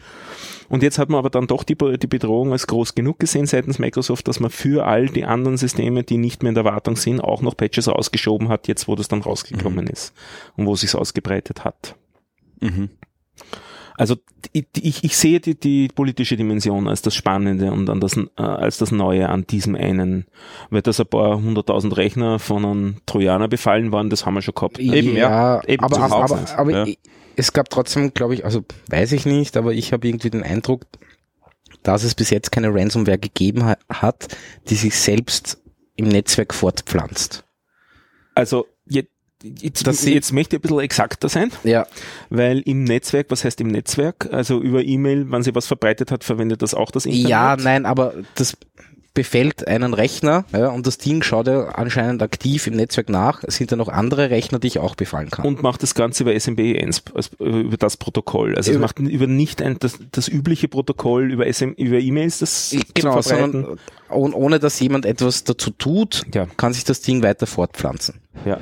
Und 0.69 0.83
jetzt 0.83 0.99
hat 0.99 1.09
man 1.09 1.19
aber 1.19 1.31
dann 1.31 1.47
doch 1.47 1.63
die, 1.63 1.77
die 1.77 2.07
Bedrohung 2.07 2.53
als 2.53 2.67
groß 2.67 2.95
genug 2.95 3.19
gesehen 3.19 3.47
seitens 3.47 3.79
Microsoft, 3.79 4.29
dass 4.29 4.41
man 4.41 4.51
für 4.51 4.85
all 4.87 5.07
die 5.09 5.25
anderen 5.25 5.57
Systeme, 5.57 6.03
die 6.05 6.19
nicht 6.19 6.43
mehr 6.43 6.51
in 6.51 6.55
der 6.57 6.65
Wartung 6.67 6.97
sind, 6.97 7.21
auch 7.21 7.41
noch 7.41 7.57
Patches 7.57 7.89
rausgeschoben 7.89 8.49
hat, 8.51 8.69
jetzt 8.69 8.89
wo 8.89 8.95
das 8.95 9.09
dann 9.09 9.23
rausgekommen 9.23 9.87
ist 9.87 10.13
und 10.57 10.67
wo 10.67 10.75
sich's 10.77 10.95
ausgebreitet 10.95 11.65
hat. 11.65 11.95
Mhm. 12.61 12.91
Also 13.97 14.17
ich, 14.53 14.67
ich, 14.77 15.05
ich 15.05 15.17
sehe 15.17 15.39
die, 15.41 15.59
die 15.59 15.89
politische 15.89 16.37
Dimension 16.37 16.89
als 16.89 17.03
das 17.03 17.15
Spannende 17.15 17.71
und 17.71 17.89
an 17.89 18.01
das, 18.01 18.17
äh, 18.17 18.43
als 18.43 18.79
das 18.79 18.91
Neue 18.91 19.29
an 19.29 19.47
diesem 19.47 19.77
einen. 19.77 20.27
Weil 20.71 20.83
das 20.83 20.99
ein 20.99 21.07
paar 21.07 21.37
hunderttausend 21.37 21.97
Rechner 21.97 22.39
von 22.39 22.65
einem 22.65 22.97
Trojaner 23.07 23.47
befallen 23.49 23.93
waren, 23.93 24.11
das 24.11 24.27
haben 24.27 24.35
wir 24.35 24.43
schon 24.43 24.55
gehabt. 24.55 24.79
Eben, 24.79 25.17
ja. 25.17 25.63
Eben 25.67 25.85
aber, 25.85 25.99
aber, 25.99 26.17
aber, 26.25 26.59
aber 26.59 26.87
Ja. 26.87 26.95
es 27.37 27.53
gab 27.53 27.71
trotzdem, 27.71 28.13
glaube 28.15 28.35
ich, 28.35 28.45
also 28.45 28.65
weiß 28.89 29.13
ich 29.13 29.27
nicht, 29.27 29.57
aber 29.57 29.73
ich 29.73 29.93
habe 29.93 30.09
irgendwie 30.09 30.31
den 30.31 30.43
Eindruck, 30.43 30.87
dass 31.85 32.03
es 32.03 32.17
bis 32.17 32.31
jetzt 32.31 32.51
keine 32.51 32.75
Ransomware 32.75 33.19
gegeben 33.19 33.65
ha 33.65 33.77
hat, 33.89 34.27
die 34.69 34.75
sich 34.75 34.97
selbst 34.99 35.61
im 35.95 36.09
Netzwerk 36.09 36.53
fortpflanzt. 36.53 37.45
Also 38.35 38.67
jetzt, 39.61 39.87
Das 39.87 40.05
jetzt 40.05 40.33
möchte 40.33 40.57
ich 40.57 40.61
ein 40.61 40.63
bisschen 40.63 40.81
exakter 40.81 41.29
sein, 41.29 41.51
Ja, 41.65 41.87
weil 42.31 42.61
im 42.61 42.85
Netzwerk, 42.85 43.27
was 43.31 43.45
heißt 43.45 43.61
im 43.61 43.69
Netzwerk? 43.69 44.29
Also 44.33 44.61
über 44.61 44.83
E-Mail, 44.83 45.31
wenn 45.31 45.43
sie 45.43 45.55
was 45.55 45.67
verbreitet 45.67 46.11
hat, 46.11 46.25
verwendet 46.25 46.63
das 46.63 46.75
auch 46.75 46.91
das 46.91 47.07
Internet? 47.07 47.29
ja, 47.29 47.57
nein, 47.57 47.87
aber 47.87 48.15
das 48.35 48.57
befällt 49.17 49.69
einen 49.69 49.95
Rechner 49.95 50.45
ja, 50.53 50.71
und 50.71 50.89
das 50.89 50.99
Ding 50.99 51.23
schaut 51.23 51.47
ja 51.47 51.67
anscheinend 51.69 52.21
aktiv 52.21 52.67
im 52.67 52.75
Netzwerk 52.75 53.09
nach. 53.09 53.45
Es 53.45 53.55
sind 53.55 53.71
da 53.71 53.77
noch 53.77 53.89
andere 53.89 54.29
Rechner, 54.31 54.59
die 54.59 54.67
ich 54.67 54.81
auch 54.81 54.97
befallen 54.97 55.31
kann. 55.31 55.47
und 55.47 55.63
macht 55.63 55.85
das 55.85 55.95
Ganze 55.95 56.25
über 56.25 56.33
SMB1, 56.33 57.15
also 57.15 57.31
über 57.39 57.77
das 57.77 57.97
Protokoll. 57.97 58.57
Also 58.57 58.73
es 58.73 58.77
Über- 58.77 58.87
macht 58.87 58.99
über 58.99 59.29
nicht 59.29 59.63
ein, 59.63 59.79
das, 59.79 60.01
das 60.11 60.27
übliche 60.27 60.67
Protokoll 60.67 61.31
über 61.31 61.47
SM, 61.47 61.75
über 61.77 62.01
E-Mails, 62.01 62.41
das 62.41 62.75
genau, 62.95 63.21
sondern 63.23 63.79
ohne, 64.11 64.35
ohne 64.35 64.59
dass 64.59 64.81
jemand 64.81 65.07
etwas 65.07 65.45
dazu 65.45 65.71
tut, 65.71 66.23
Ja. 66.35 66.47
kann 66.57 66.73
sich 66.73 66.83
das 66.83 67.01
Ding 67.01 67.23
weiter 67.23 67.47
fortpflanzen. 67.47 68.17
Ja. 68.45 68.59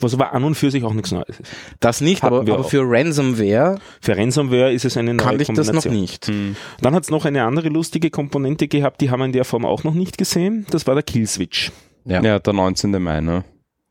Was 0.00 0.14
aber 0.14 0.32
an 0.32 0.44
und 0.44 0.54
für 0.54 0.70
sich 0.70 0.84
auch 0.84 0.94
nichts 0.94 1.12
Neues 1.12 1.40
ist. 1.40 1.50
Das 1.80 2.00
nicht, 2.00 2.22
Hatten 2.22 2.34
aber, 2.34 2.52
aber 2.54 2.64
für 2.64 2.82
Ransomware 2.84 3.78
Für 4.00 4.16
Ransomware 4.16 4.72
ist 4.72 4.84
es 4.84 4.96
eine 4.96 5.14
neue 5.14 5.26
kann 5.26 5.40
ich 5.40 5.48
das 5.48 5.56
noch 5.72 5.82
Kombination. 5.82 5.94
nicht. 6.00 6.28
Mhm. 6.28 6.56
Dann 6.80 6.94
hat 6.94 7.04
es 7.04 7.10
noch 7.10 7.24
eine 7.24 7.44
andere 7.44 7.68
lustige 7.68 8.10
Komponente 8.10 8.68
gehabt, 8.68 9.00
die 9.00 9.10
haben 9.10 9.20
wir 9.20 9.26
in 9.26 9.32
der 9.32 9.44
Form 9.44 9.64
auch 9.64 9.84
noch 9.84 9.94
nicht 9.94 10.18
gesehen. 10.18 10.66
Das 10.70 10.86
war 10.86 10.94
der 10.94 11.02
Killswitch. 11.02 11.72
Ja. 12.04 12.20
Ja, 12.22 12.38
der 12.38 12.52
19. 12.52 12.90
Mai, 13.02 13.20
ne? 13.20 13.44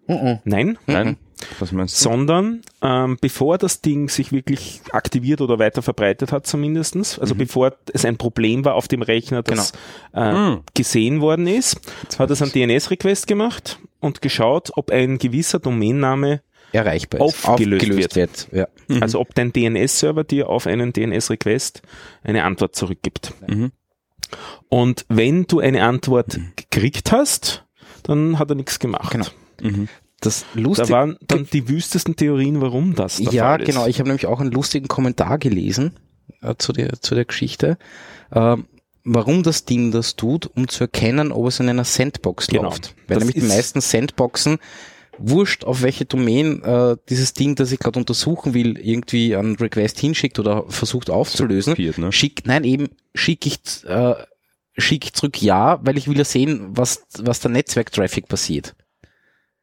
Mhm. 0.07 0.39
Nein, 0.43 0.77
Nein? 0.87 1.17
Was 1.59 1.71
meinst 1.71 1.99
du? 1.99 2.09
sondern 2.09 2.61
ähm, 2.83 3.17
bevor 3.19 3.57
das 3.57 3.81
Ding 3.81 4.09
sich 4.09 4.31
wirklich 4.31 4.81
aktiviert 4.91 5.41
oder 5.41 5.57
weiter 5.57 5.81
verbreitet 5.81 6.31
hat 6.31 6.45
zumindestens, 6.45 7.17
also 7.17 7.33
bevor 7.33 7.73
es 7.93 8.05
ein 8.05 8.17
Problem 8.17 8.63
war 8.63 8.75
auf 8.75 8.87
dem 8.87 9.01
Rechner, 9.01 9.41
das 9.41 9.71
äh, 10.13 10.31
Mhm. 10.33 10.59
gesehen 10.75 11.19
worden 11.21 11.47
ist, 11.47 11.79
hat 12.19 12.29
es 12.29 12.41
einen 12.43 12.51
DNS-Request 12.51 13.25
gemacht 13.25 13.79
und 14.01 14.21
geschaut, 14.21 14.71
ob 14.75 14.91
ein 14.91 15.17
gewisser 15.17 15.59
Domainname, 15.59 16.41
Erreichbar 16.73 17.27
ist. 17.27 17.47
Aufgelöst 17.47 18.15
wird. 18.15 18.47
Ja. 18.51 18.67
also 19.01 19.19
ob 19.19 19.35
dein 19.35 19.51
DNS-Server 19.51 20.23
dir 20.23 20.47
auf 20.47 20.67
einen 20.67 20.93
DNS-Request 20.93 21.81
eine 22.23 22.43
Antwort 22.45 22.75
zurückgibt. 22.75 23.33
Mhm. 23.45 23.71
Und 24.69 25.05
wenn 25.09 25.45
du 25.47 25.59
eine 25.59 25.83
Antwort 25.83 26.39
gekriegt 26.55 27.11
hast, 27.11 27.65
dann 28.03 28.39
hat 28.39 28.49
er 28.49 28.55
nichts 28.55 28.79
gemacht. 28.79 29.11
Genau. 29.11 29.27
Mhm. 29.61 29.89
Das 30.21 30.45
Da 30.53 30.59
lustige, 30.61 30.89
waren 30.89 31.17
dann 31.27 31.47
die 31.51 31.67
wüstesten 31.67 32.15
Theorien, 32.15 32.61
warum 32.61 32.95
das 32.95 33.17
der 33.17 33.33
ja, 33.33 33.43
Fall 33.43 33.61
ist. 33.61 33.65
genau. 33.65 33.87
Ich 33.87 33.99
habe 33.99 34.07
nämlich 34.07 34.27
auch 34.27 34.39
einen 34.39 34.51
lustigen 34.51 34.87
Kommentar 34.87 35.39
gelesen 35.39 35.97
äh, 36.41 36.55
zu 36.57 36.73
der 36.73 37.01
zu 37.01 37.15
der 37.15 37.25
Geschichte. 37.25 37.77
Ähm, 38.31 38.67
warum 39.03 39.43
das 39.43 39.65
Ding 39.65 39.91
das 39.91 40.15
tut, 40.15 40.49
um 40.55 40.67
zu 40.67 40.83
erkennen, 40.83 41.31
ob 41.31 41.47
es 41.47 41.59
in 41.59 41.69
einer 41.69 41.83
Sandbox 41.85 42.47
Genau. 42.47 42.63
läuft. 42.63 42.95
Weil 43.07 43.15
Das 43.15 43.19
nämlich 43.19 43.35
die 43.35 43.41
ist- 43.41 43.49
meisten 43.55 43.81
Sandboxen 43.81 44.57
wurscht, 45.17 45.63
auf 45.65 45.81
welche 45.81 46.05
Domain 46.05 46.63
äh, 46.63 46.95
dieses 47.09 47.33
Ding, 47.33 47.55
das 47.55 47.71
ich 47.71 47.79
gerade 47.79 47.99
untersuchen 47.99 48.53
will, 48.53 48.77
irgendwie 48.79 49.35
einen 49.35 49.55
Request 49.55 49.99
hinschickt 49.99 50.39
oder 50.39 50.65
versucht 50.69 51.09
aufzulösen, 51.09 51.73
Kopiert, 51.73 51.97
ne? 51.97 52.11
schick, 52.11 52.43
nein, 52.45 52.63
eben 52.63 52.89
schicke 53.13 53.47
ich, 53.49 53.59
äh, 53.87 54.15
schick 54.77 55.05
ich 55.05 55.13
zurück 55.13 55.41
ja, 55.41 55.79
weil 55.83 55.97
ich 55.97 56.07
will 56.07 56.17
ja 56.17 56.23
sehen, 56.25 56.69
was, 56.71 57.03
was 57.19 57.39
der 57.39 57.51
Netzwerktraffic 57.51 58.27
passiert. 58.27 58.73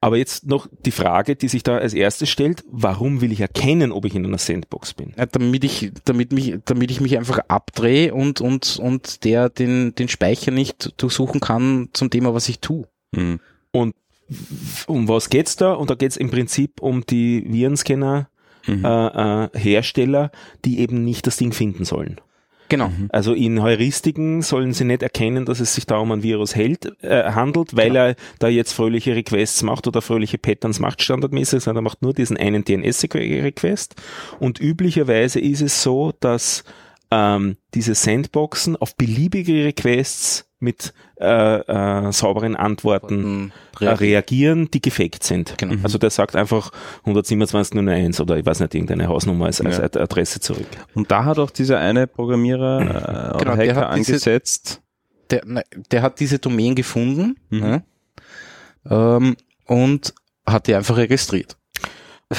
Aber 0.00 0.16
jetzt 0.16 0.46
noch 0.46 0.68
die 0.84 0.92
Frage, 0.92 1.34
die 1.34 1.48
sich 1.48 1.64
da 1.64 1.78
als 1.78 1.92
erstes 1.92 2.28
stellt, 2.28 2.64
warum 2.70 3.20
will 3.20 3.32
ich 3.32 3.40
erkennen, 3.40 3.90
ob 3.90 4.04
ich 4.04 4.14
in 4.14 4.24
einer 4.24 4.38
Sandbox 4.38 4.94
bin? 4.94 5.12
Ja, 5.16 5.26
damit 5.26 5.64
ich, 5.64 5.90
damit 6.04 6.32
mich, 6.32 6.54
damit 6.64 6.90
ich 6.92 7.00
mich 7.00 7.18
einfach 7.18 7.40
abdrehe 7.48 8.14
und, 8.14 8.40
und, 8.40 8.78
und 8.80 9.24
der 9.24 9.48
den, 9.48 9.94
den 9.96 10.08
Speicher 10.08 10.52
nicht 10.52 10.94
durchsuchen 11.02 11.40
kann 11.40 11.88
zum 11.94 12.10
Thema, 12.10 12.32
was 12.32 12.48
ich 12.48 12.60
tue. 12.60 12.86
Mhm. 13.12 13.40
Um 14.86 15.08
was 15.08 15.30
geht's 15.30 15.56
da? 15.56 15.72
Und 15.72 15.90
da 15.90 15.94
geht's 15.94 16.16
im 16.18 16.30
Prinzip 16.30 16.80
um 16.80 17.04
die 17.06 17.44
Virenscanner 17.48 18.28
Mhm. 18.68 18.84
äh, 18.84 19.44
äh, 19.44 19.58
Hersteller, 19.58 20.30
die 20.64 20.80
eben 20.80 21.04
nicht 21.04 21.26
das 21.26 21.36
Ding 21.36 21.52
finden 21.52 21.84
sollen. 21.84 22.20
Genau. 22.68 22.90
Also 23.10 23.32
in 23.32 23.62
Heuristiken 23.62 24.42
sollen 24.42 24.72
sie 24.72 24.84
nicht 24.84 25.02
erkennen, 25.02 25.46
dass 25.46 25.60
es 25.60 25.74
sich 25.74 25.86
da 25.86 25.98
um 25.98 26.12
ein 26.12 26.22
Virus 26.22 26.54
hält, 26.54 26.92
äh, 27.02 27.32
handelt, 27.32 27.76
weil 27.76 27.96
er 27.96 28.14
da 28.38 28.48
jetzt 28.48 28.72
fröhliche 28.72 29.16
Requests 29.16 29.62
macht 29.62 29.86
oder 29.86 30.02
fröhliche 30.02 30.38
Patterns 30.38 30.78
macht 30.78 31.02
standardmäßig, 31.02 31.62
sondern 31.62 31.84
er 31.84 31.88
macht 31.88 32.02
nur 32.02 32.12
diesen 32.12 32.36
einen 32.36 32.64
DNS-Request. 32.64 33.94
Und 34.38 34.60
üblicherweise 34.60 35.40
ist 35.40 35.62
es 35.62 35.82
so, 35.82 36.12
dass 36.20 36.64
ähm, 37.10 37.56
diese 37.74 37.94
Sandboxen 37.94 38.76
auf 38.76 38.96
beliebige 38.96 39.64
Requests 39.64 40.44
mit 40.60 40.92
äh, 41.20 41.26
äh, 41.60 42.12
sauberen 42.12 42.56
Antworten 42.56 43.52
äh, 43.80 43.86
reagieren, 43.88 44.68
die 44.72 44.80
gefaked 44.82 45.22
sind. 45.22 45.54
Genau. 45.56 45.76
Also 45.84 45.98
der 45.98 46.10
sagt 46.10 46.34
einfach 46.34 46.70
127.01 47.06 48.20
oder 48.20 48.36
ich 48.36 48.44
weiß 48.44 48.60
nicht, 48.60 48.74
irgendeine 48.74 49.06
Hausnummer 49.08 49.46
als, 49.46 49.60
als 49.60 49.76
Ja. 49.78 49.84
Adresse 49.84 50.40
zurück. 50.40 50.66
Und 50.94 51.10
da 51.12 51.24
hat 51.24 51.38
auch 51.38 51.50
dieser 51.50 51.78
eine 51.78 52.06
Programmierer 52.08 52.80
äh, 52.80 52.84
oder 53.34 53.38
Genau, 53.38 53.56
der 53.56 53.68
Hacker 53.76 53.88
hat 53.90 53.96
diese- 53.98 54.12
angesetzt. 54.12 54.82
Der, 55.30 55.44
ne, 55.44 55.62
der 55.92 56.02
hat 56.02 56.18
diese 56.20 56.38
Domain 56.38 56.74
gefunden, 56.74 57.36
Mhm. 57.50 57.60
ne? 57.60 57.82
ähm, 58.90 59.36
und 59.66 60.14
hat 60.46 60.66
die 60.66 60.74
einfach 60.74 60.96
registriert. 60.96 61.56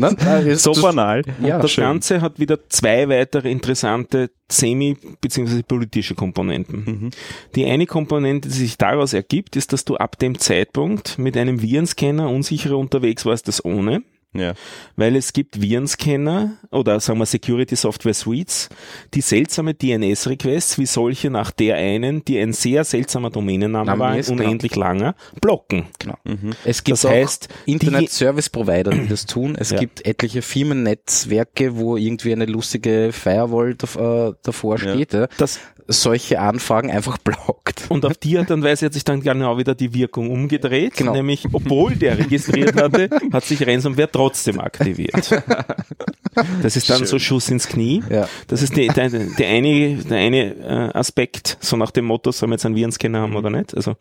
Nein, 0.24 0.56
so 0.56 0.72
banal. 0.72 1.22
Ja, 1.42 1.58
das 1.58 1.72
schön. 1.72 1.84
Ganze 1.84 2.20
hat 2.20 2.38
wieder 2.38 2.58
zwei 2.68 3.08
weitere 3.08 3.50
interessante 3.50 4.30
semi- 4.50 4.96
bzw. 5.20 5.62
politische 5.62 6.14
Komponenten. 6.14 6.84
Mhm. 6.84 7.10
Die 7.54 7.66
eine 7.66 7.86
Komponente, 7.86 8.48
die 8.48 8.54
sich 8.54 8.78
daraus 8.78 9.12
ergibt, 9.12 9.56
ist, 9.56 9.72
dass 9.72 9.84
du 9.84 9.96
ab 9.96 10.18
dem 10.18 10.38
Zeitpunkt 10.38 11.18
mit 11.18 11.36
einem 11.36 11.62
Virenscanner 11.62 12.28
unsicherer 12.28 12.78
unterwegs 12.78 13.24
warst 13.26 13.46
als 13.46 13.64
ohne. 13.64 14.02
Ja. 14.32 14.54
Weil 14.96 15.16
es 15.16 15.32
gibt 15.32 15.60
Virenscanner 15.60 16.52
oder 16.70 17.00
sagen 17.00 17.18
wir 17.18 17.26
Security 17.26 17.74
Software 17.74 18.14
Suites, 18.14 18.68
die 19.12 19.22
seltsame 19.22 19.74
DNS-Requests 19.74 20.78
wie 20.78 20.86
solche 20.86 21.30
nach 21.30 21.50
der 21.50 21.76
einen, 21.76 22.24
die 22.24 22.38
ein 22.38 22.52
sehr 22.52 22.84
seltsamer 22.84 23.30
Domänenname 23.30 23.98
war, 23.98 24.10
ein 24.10 24.24
unendlich 24.24 24.72
genau. 24.72 24.86
langer, 24.86 25.14
blocken. 25.40 25.86
Genau. 25.98 26.16
Mhm. 26.24 26.52
Es 26.64 26.84
gibt 26.84 27.02
das 27.02 27.10
heißt, 27.10 27.48
Internet 27.66 28.10
Service 28.10 28.48
Provider, 28.48 28.92
die 28.92 29.08
das 29.08 29.26
tun. 29.26 29.56
Es 29.58 29.70
ja. 29.70 29.78
gibt 29.80 30.06
etliche 30.06 30.42
Firmennetzwerke, 30.42 31.76
wo 31.76 31.96
irgendwie 31.96 32.32
eine 32.32 32.46
lustige 32.46 33.10
Firewall 33.12 33.74
davor 33.74 34.78
steht. 34.78 35.12
Ja. 35.12 35.26
Das 35.38 35.58
solche 35.90 36.40
Anfragen 36.40 36.90
einfach 36.90 37.18
blockt. 37.18 37.86
Und 37.88 38.06
auf 38.06 38.16
die 38.16 38.38
Art 38.38 38.50
und 38.50 38.62
Weise 38.62 38.86
hat 38.86 38.94
sich 38.94 39.04
dann 39.04 39.20
genau 39.20 39.58
wieder 39.58 39.74
die 39.74 39.92
Wirkung 39.92 40.30
umgedreht, 40.30 40.94
genau. 40.94 41.12
nämlich 41.12 41.46
obwohl 41.52 41.96
der 41.96 42.18
registriert 42.18 42.76
hatte, 42.80 43.10
hat 43.32 43.44
sich 43.44 43.66
Ransomware 43.66 44.06
trotzdem 44.20 44.60
aktiviert. 44.60 45.42
Das 46.62 46.76
ist 46.76 46.88
dann 46.88 46.98
Schön. 46.98 47.06
so 47.06 47.18
Schuss 47.18 47.48
ins 47.50 47.66
Knie. 47.66 48.02
Ja. 48.08 48.28
Das 48.46 48.62
ist 48.62 48.76
die, 48.76 48.86
der, 48.88 49.08
der 49.08 49.48
eine, 49.48 49.96
der 49.96 50.18
eine 50.18 50.54
äh, 50.54 50.96
Aspekt, 50.96 51.58
so 51.60 51.76
nach 51.76 51.90
dem 51.90 52.04
Motto, 52.04 52.30
sollen 52.30 52.50
wir 52.50 52.54
jetzt 52.54 52.66
einen 52.66 52.76
Virenscanner 52.76 53.20
haben 53.20 53.36
oder 53.36 53.50
nicht? 53.50 53.74
Also 53.74 53.96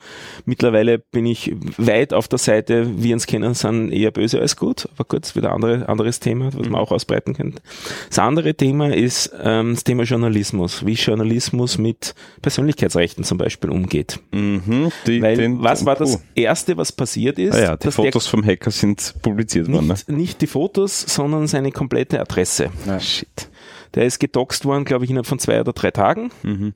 mittlerweile 0.45 0.99
bin 0.99 1.25
ich 1.25 1.55
weit 1.77 2.13
auf 2.13 2.27
der 2.27 2.39
Seite, 2.39 3.01
Virenscanner 3.01 3.53
sind 3.53 3.91
eher 3.91 4.11
böse 4.11 4.39
als 4.39 4.55
gut, 4.55 4.87
aber 4.97 5.17
ist 5.17 5.35
wieder 5.35 5.49
ein 5.49 5.55
andere, 5.55 5.89
anderes 5.89 6.19
Thema, 6.19 6.45
was 6.47 6.53
man 6.53 6.69
mhm. 6.69 6.75
auch 6.75 6.91
ausbreiten 6.91 7.33
könnte. 7.33 7.61
Das 8.09 8.19
andere 8.19 8.53
Thema 8.53 8.93
ist 8.93 9.31
ähm, 9.41 9.73
das 9.73 9.83
Thema 9.83 10.03
Journalismus, 10.03 10.85
wie 10.85 10.93
Journalismus 10.93 11.77
mit 11.77 12.13
Persönlichkeitsrechten 12.41 13.23
zum 13.23 13.37
Beispiel 13.37 13.69
umgeht. 13.69 14.19
Mhm, 14.31 14.91
die, 15.07 15.21
Weil 15.21 15.35
den, 15.35 15.63
was 15.63 15.85
war 15.85 15.95
das 15.95 16.21
Erste, 16.35 16.77
was 16.77 16.91
passiert 16.91 17.39
ist? 17.39 17.55
Ah 17.55 17.61
ja, 17.61 17.77
die 17.77 17.91
Fotos 17.91 18.27
vom 18.27 18.45
Hacker 18.45 18.71
sind 18.71 19.15
publiziert 19.21 19.71
worden. 19.71 19.87
Ne? 19.87 19.95
Nicht 20.09 20.41
die 20.41 20.47
Fotos, 20.47 21.01
sondern 21.01 21.47
seine 21.47 21.71
komplette 21.71 22.19
Adresse. 22.19 22.71
Ah, 22.87 22.99
shit. 22.99 23.49
Der 23.95 24.05
ist 24.05 24.19
gedoxt 24.19 24.65
worden, 24.65 24.85
glaube 24.85 25.05
ich, 25.05 25.11
innerhalb 25.11 25.27
von 25.27 25.39
zwei 25.39 25.59
oder 25.59 25.73
drei 25.73 25.91
Tagen. 25.91 26.31
Mhm. 26.43 26.73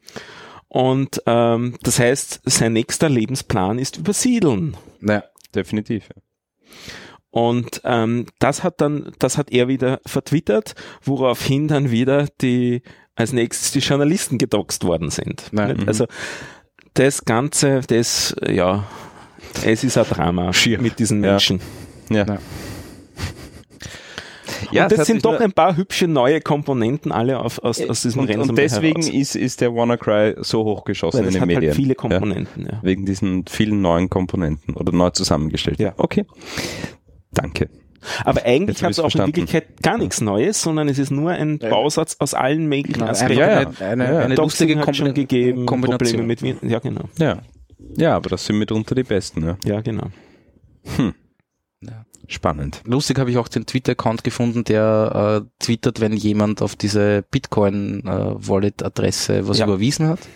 Und 0.68 1.22
ähm, 1.28 1.76
das 1.84 2.00
heißt, 2.00 2.42
sein 2.46 2.74
nächster 2.74 3.10
Lebensplan 3.10 3.78
ist 3.78 3.98
übersiedeln. 3.98 4.76
Ja, 5.02 5.24
definitiv. 5.54 6.10
Und 7.30 7.82
ähm, 7.84 8.26
das 8.40 8.64
hat 8.64 8.82
dann, 8.82 9.12
das 9.20 9.38
hat 9.38 9.52
er 9.52 9.68
wieder 9.68 10.00
vertwittert, 10.06 10.76
woraufhin 11.04 11.68
dann 11.68 11.92
wieder 11.92 12.28
die 12.42 12.82
als 13.16 13.34
nächstes 13.34 13.72
die 13.72 13.80
Journalisten 13.80 14.38
gedoxt 14.38 14.84
worden 14.84 15.12
sind. 15.12 15.52
Ja, 15.52 15.74
also 15.86 16.08
das 16.96 17.26
Ganze, 17.26 17.82
das, 17.88 18.36
ja, 18.48 18.86
es 19.64 19.84
ist 19.84 19.98
ein 19.98 20.06
Drama 20.06 20.54
Schier. 20.54 20.82
mit 20.82 21.00
diesen 21.00 21.20
Menschen. 21.20 21.60
Ja. 22.10 22.18
ja. 22.18 22.26
Ja, 22.26 22.38
und 24.82 24.92
das, 24.92 25.00
das 25.00 25.08
sind 25.08 25.26
doch 25.26 25.40
ein 25.40 25.52
paar 25.52 25.78
hübsche 25.78 26.08
neue 26.08 26.42
Komponenten 26.42 27.12
alle 27.12 27.40
auf, 27.40 27.60
aus, 27.64 27.82
aus 27.82 28.02
diesem 28.02 28.22
und, 28.22 28.30
Ransomware 28.30 28.50
Und 28.50 28.58
deswegen 28.58 29.02
ist, 29.02 29.36
ist 29.36 29.62
der 29.62 29.74
WannaCry 29.74 30.36
so 30.42 30.64
hochgeschossen 30.64 31.26
in 31.26 31.32
den 31.32 31.42
hat 31.42 31.48
Medien. 31.48 31.72
Halt 31.72 31.76
viele 31.76 31.96
Komponenten, 31.96 32.66
ja. 32.66 32.74
ja. 32.74 32.80
Wegen 32.82 33.06
diesen 33.06 33.46
vielen 33.48 33.82
neuen 33.82 34.10
Komponenten 34.10 34.76
oder 34.76 34.92
neu 34.92 35.10
zusammengestellt. 35.12 35.80
Ja. 35.80 35.94
Okay. 35.98 36.26
Danke. 37.32 37.70
Aber 38.26 38.44
eigentlich 38.46 38.84
hat 38.84 38.92
es 38.92 39.00
auch 39.00 39.04
verstanden. 39.04 39.30
in 39.30 39.36
Wirklichkeit 39.48 39.82
gar 39.82 39.98
nichts 39.98 40.20
Neues, 40.20 40.62
sondern 40.62 40.90
es 40.90 41.00
ist 41.00 41.10
nur 41.10 41.32
ein 41.32 41.60
ja. 41.62 41.70
Bausatz 41.70 42.18
aus 42.20 42.34
allen 42.34 42.68
möglichen 42.68 43.00
genau, 43.00 43.12
Aspekten. 43.12 43.40
Ja, 43.40 43.62
ja. 43.62 43.72
Eine, 43.80 44.06
eine, 44.06 44.20
eine 44.20 44.36
lustige 44.36 44.78
hat 44.78 44.96
schon 44.96 45.14
gegeben, 45.14 45.66
Probleme 45.66 46.24
mit 46.24 46.42
Ja, 46.42 46.80
genau. 46.80 47.06
Ja. 47.18 47.40
ja, 47.96 48.16
aber 48.16 48.30
das 48.30 48.46
sind 48.46 48.58
mitunter 48.58 48.96
die 48.96 49.04
besten. 49.04 49.46
Ja, 49.46 49.58
ja 49.64 49.82
genau. 49.82 50.08
Hm. 50.98 51.14
Ja. 51.82 52.06
Spannend. 52.28 52.82
Lustig 52.86 53.20
habe 53.20 53.32
ich 53.32 53.38
auch 53.38 53.50
den 53.50 53.66
Twitter-Account 53.66 54.24
gefunden, 54.24 54.64
der 54.64 55.44
äh, 55.44 55.48
twittert, 55.60 56.00
wenn 56.00 56.14
jemand 56.14 56.62
auf 56.62 56.78
diese 56.78 57.26
Bitcoin-Wallet-Adresse 57.30 59.40
äh, 59.40 59.48
was 59.48 59.58
ja. 59.58 59.66
überwiesen 59.66 60.08
hat. 60.08 60.20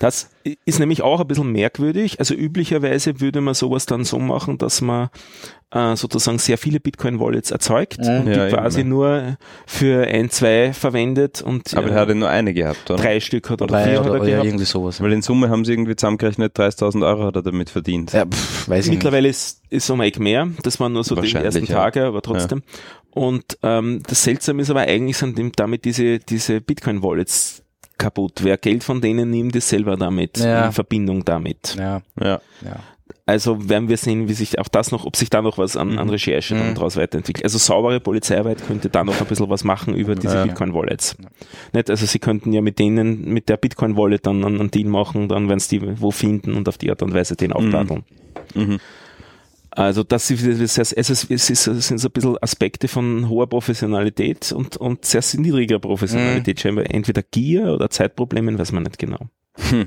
Das 0.00 0.30
ist 0.64 0.78
nämlich 0.78 1.02
auch 1.02 1.20
ein 1.20 1.26
bisschen 1.26 1.52
merkwürdig. 1.52 2.20
Also 2.20 2.34
üblicherweise 2.34 3.20
würde 3.20 3.40
man 3.40 3.54
sowas 3.54 3.86
dann 3.86 4.04
so 4.04 4.18
machen, 4.18 4.58
dass 4.58 4.80
man 4.80 5.08
äh, 5.70 5.96
sozusagen 5.96 6.38
sehr 6.38 6.56
viele 6.56 6.80
Bitcoin-Wallets 6.80 7.50
erzeugt 7.50 7.98
mhm. 7.98 8.20
und 8.20 8.26
die 8.26 8.32
ja, 8.32 8.48
quasi 8.48 8.80
eben. 8.80 8.88
nur 8.88 9.36
für 9.66 10.06
ein, 10.06 10.30
zwei 10.30 10.72
verwendet 10.72 11.42
und 11.42 11.74
Aber 11.74 11.88
äh, 11.88 11.90
er 11.90 12.00
hat 12.00 12.14
nur 12.14 12.28
eine 12.28 12.54
gehabt, 12.54 12.90
oder? 12.90 13.02
Drei 13.02 13.20
Stück 13.20 13.50
hat 13.50 13.60
oder 13.60 13.84
vier 13.84 14.00
oder, 14.00 14.14
hat 14.14 14.20
er 14.22 14.26
gehabt. 14.26 14.46
irgendwie 14.46 14.64
sowas. 14.64 15.00
Weil 15.00 15.12
in 15.12 15.22
Summe 15.22 15.50
haben 15.50 15.64
sie 15.64 15.72
irgendwie 15.72 15.96
zusammengerechnet 15.96 16.58
30.000 16.58 17.06
Euro 17.06 17.24
hat 17.26 17.36
er 17.36 17.42
damit 17.42 17.70
verdient. 17.70 18.12
Ja, 18.12 18.24
pff, 18.24 18.68
weiß 18.68 18.86
ich 18.86 18.92
Mittlerweile 18.92 19.28
nicht. 19.28 19.36
ist, 19.36 19.62
ist 19.68 19.90
um 19.90 20.00
ein 20.00 20.12
mehr. 20.18 20.48
Das 20.62 20.80
waren 20.80 20.92
nur 20.92 21.04
so 21.04 21.14
die 21.14 21.34
ersten 21.34 21.66
ja. 21.66 21.74
Tage, 21.74 22.04
aber 22.04 22.22
trotzdem. 22.22 22.62
Ja. 22.64 23.22
Und 23.22 23.58
ähm, 23.62 24.02
das 24.06 24.22
Seltsame 24.22 24.62
ist 24.62 24.70
aber 24.70 24.80
eigentlich 24.80 25.18
sind 25.18 25.38
damit 25.58 25.84
diese, 25.84 26.18
diese 26.18 26.60
Bitcoin-Wallets 26.60 27.62
kaputt. 27.98 28.40
Wer 28.42 28.56
Geld 28.56 28.84
von 28.84 29.00
denen 29.00 29.30
nimmt, 29.30 29.56
ist 29.56 29.68
selber 29.68 29.96
damit 29.96 30.38
ja. 30.38 30.66
in 30.66 30.72
Verbindung 30.72 31.24
damit. 31.24 31.74
Ja. 31.76 32.00
Ja. 32.18 32.40
ja. 32.62 32.80
Also 33.28 33.68
werden 33.68 33.90
wir 33.90 33.98
sehen, 33.98 34.26
wie 34.26 34.32
sich 34.32 34.58
auch 34.58 34.68
das 34.68 34.90
noch, 34.90 35.04
ob 35.04 35.14
sich 35.14 35.28
da 35.28 35.42
noch 35.42 35.58
was 35.58 35.76
an, 35.76 35.90
mhm. 35.90 35.98
an 35.98 36.08
Recherche 36.08 36.54
mhm. 36.54 36.60
dann 36.60 36.74
daraus 36.76 36.96
weiterentwickelt. 36.96 37.44
Also 37.44 37.58
saubere 37.58 38.00
Polizeiarbeit 38.00 38.66
könnte 38.66 38.88
da 38.88 39.04
noch 39.04 39.20
ein 39.20 39.26
bisschen 39.26 39.50
was 39.50 39.64
machen 39.64 39.94
über 39.94 40.14
diese 40.14 40.36
ja, 40.36 40.46
Bitcoin-Wallets. 40.46 41.14
Nicht? 41.74 41.90
Also 41.90 42.06
sie 42.06 42.20
könnten 42.20 42.54
ja 42.54 42.62
mit 42.62 42.78
denen, 42.78 43.26
mit 43.30 43.50
der 43.50 43.58
Bitcoin-Wallet 43.58 44.24
dann 44.24 44.42
einen 44.42 44.70
Deal 44.70 44.88
machen, 44.88 45.28
dann 45.28 45.46
werden 45.46 45.60
sie 45.60 45.78
die 45.78 46.00
wo 46.00 46.10
finden 46.10 46.54
und 46.54 46.70
auf 46.70 46.78
die 46.78 46.88
Art 46.88 47.02
und 47.02 47.12
Weise 47.12 47.36
den 47.36 47.52
aufladen. 47.52 48.04
Mhm. 48.54 48.62
mhm. 48.62 48.78
Also 49.72 50.04
das, 50.04 50.30
ist, 50.30 50.78
es, 50.78 50.92
ist, 50.92 51.50
es 51.50 51.64
sind 51.86 51.98
so 51.98 52.08
ein 52.08 52.12
bisschen 52.12 52.42
Aspekte 52.42 52.88
von 52.88 53.28
hoher 53.28 53.46
Professionalität 53.46 54.52
und, 54.52 54.78
und 54.78 55.04
sehr 55.04 55.22
niedriger 55.34 55.78
Professionalität. 55.78 56.64
Mhm. 56.64 56.78
Entweder 56.78 57.22
Gier 57.22 57.74
oder 57.74 57.90
Zeitprobleme, 57.90 58.58
weiß 58.58 58.72
man 58.72 58.84
nicht 58.84 58.98
genau. 58.98 59.28
Hm. 59.68 59.86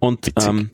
Und 0.00 0.32
ähm, 0.44 0.70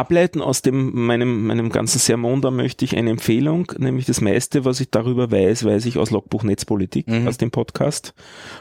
ableiten 0.00 0.40
aus 0.40 0.62
dem, 0.62 1.04
meinem, 1.04 1.46
meinem 1.46 1.68
ganzen 1.68 1.98
Sermon, 1.98 2.40
da 2.40 2.50
möchte 2.50 2.86
ich 2.86 2.96
eine 2.96 3.10
Empfehlung, 3.10 3.70
nämlich 3.76 4.06
das 4.06 4.22
meiste, 4.22 4.64
was 4.64 4.80
ich 4.80 4.90
darüber 4.90 5.30
weiß, 5.30 5.66
weiß 5.66 5.84
ich 5.84 5.98
aus 5.98 6.10
Logbuch 6.10 6.42
Netzpolitik, 6.42 7.06
mhm. 7.06 7.28
aus 7.28 7.36
dem 7.36 7.50
Podcast, 7.50 8.14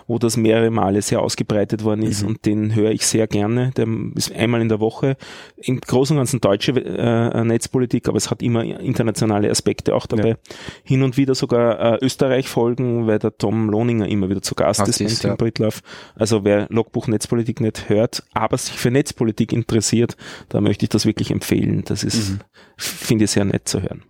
wo 0.05 0.19
das 0.19 0.35
mehrere 0.35 0.69
Male 0.69 1.01
sehr 1.01 1.21
ausgebreitet 1.21 1.85
worden 1.85 2.03
ist 2.03 2.23
mhm. 2.23 2.27
und 2.27 2.45
den 2.45 2.75
höre 2.75 2.91
ich 2.91 3.05
sehr 3.05 3.25
gerne. 3.27 3.71
Der 3.77 3.87
ist 4.15 4.35
einmal 4.35 4.61
in 4.61 4.67
der 4.67 4.81
Woche. 4.81 5.15
Im 5.55 5.79
Großen 5.79 6.15
und 6.15 6.19
Ganzen 6.19 6.41
deutsche 6.41 6.73
äh, 6.73 7.43
Netzpolitik, 7.45 8.09
aber 8.09 8.17
es 8.17 8.29
hat 8.29 8.41
immer 8.41 8.65
internationale 8.65 9.49
Aspekte 9.49 9.95
auch 9.95 10.07
dabei. 10.07 10.29
Ja. 10.29 10.35
Hin 10.83 11.03
und 11.03 11.15
wieder 11.15 11.35
sogar 11.35 11.93
äh, 11.93 12.05
Österreich-Folgen, 12.05 13.07
weil 13.07 13.19
der 13.19 13.37
Tom 13.37 13.69
Lohninger 13.69 14.09
immer 14.09 14.29
wieder 14.29 14.41
zu 14.41 14.55
Gast 14.55 14.81
Ach, 14.81 14.87
ist 14.89 14.99
beim 14.99 15.07
Tim 15.07 15.37
Brittlauf. 15.37 15.81
Also 16.15 16.43
wer 16.43 16.67
Logbuch 16.69 17.07
Netzpolitik 17.07 17.61
nicht 17.61 17.87
hört, 17.87 18.23
aber 18.33 18.57
sich 18.57 18.77
für 18.77 18.91
Netzpolitik 18.91 19.53
interessiert, 19.53 20.17
da 20.49 20.59
möchte 20.59 20.83
ich 20.83 20.89
das 20.89 21.05
wirklich 21.05 21.28
wirklich 21.29 21.31
empfehlen. 21.31 21.83
Das 21.85 22.03
ist, 22.03 22.31
mhm. 22.31 22.39
finde 22.77 23.25
ich 23.25 23.31
sehr 23.31 23.45
nett 23.45 23.67
zu 23.67 23.81
hören. 23.81 24.03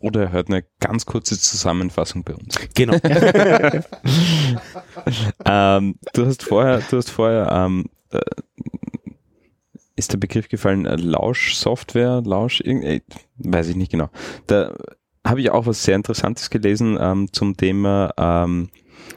Oder 0.00 0.22
er 0.22 0.32
hört 0.32 0.48
eine 0.48 0.64
ganz 0.80 1.06
kurze 1.06 1.38
Zusammenfassung 1.38 2.24
bei 2.24 2.34
uns. 2.34 2.58
Genau. 2.74 2.94
ähm, 5.44 5.94
du 6.12 6.26
hast 6.26 6.42
vorher, 6.42 6.82
du 6.90 6.96
hast 6.96 7.10
vorher, 7.10 7.50
ähm, 7.50 7.86
äh, 8.10 8.20
ist 9.96 10.12
der 10.12 10.18
Begriff 10.18 10.48
gefallen, 10.48 10.84
äh, 10.86 10.96
Lausch-Software, 10.96 12.22
Lausch, 12.24 12.60
äh, 12.62 13.00
weiß 13.38 13.68
ich 13.68 13.76
nicht 13.76 13.92
genau. 13.92 14.10
Da 14.46 14.74
habe 15.26 15.40
ich 15.40 15.50
auch 15.50 15.66
was 15.66 15.84
sehr 15.84 15.96
Interessantes 15.96 16.50
gelesen 16.50 16.98
ähm, 17.00 17.32
zum 17.32 17.56
Thema, 17.56 18.12
ähm, 18.18 18.68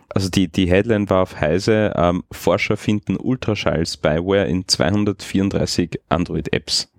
also 0.10 0.30
die, 0.30 0.48
die 0.50 0.70
Headline 0.70 1.10
war 1.10 1.24
auf 1.24 1.40
Heise, 1.40 1.94
ähm, 1.96 2.24
Forscher 2.32 2.78
finden 2.78 3.18
Ultraschall-Spyware 3.18 4.48
in 4.48 4.68
234 4.68 6.00
Android-Apps. 6.10 6.90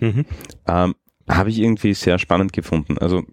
Mhm. 0.00 0.24
Ähm, 0.66 0.94
Habe 1.28 1.50
ich 1.50 1.58
irgendwie 1.58 1.94
sehr 1.94 2.18
spannend 2.18 2.52
gefunden. 2.52 2.98
Also 2.98 3.24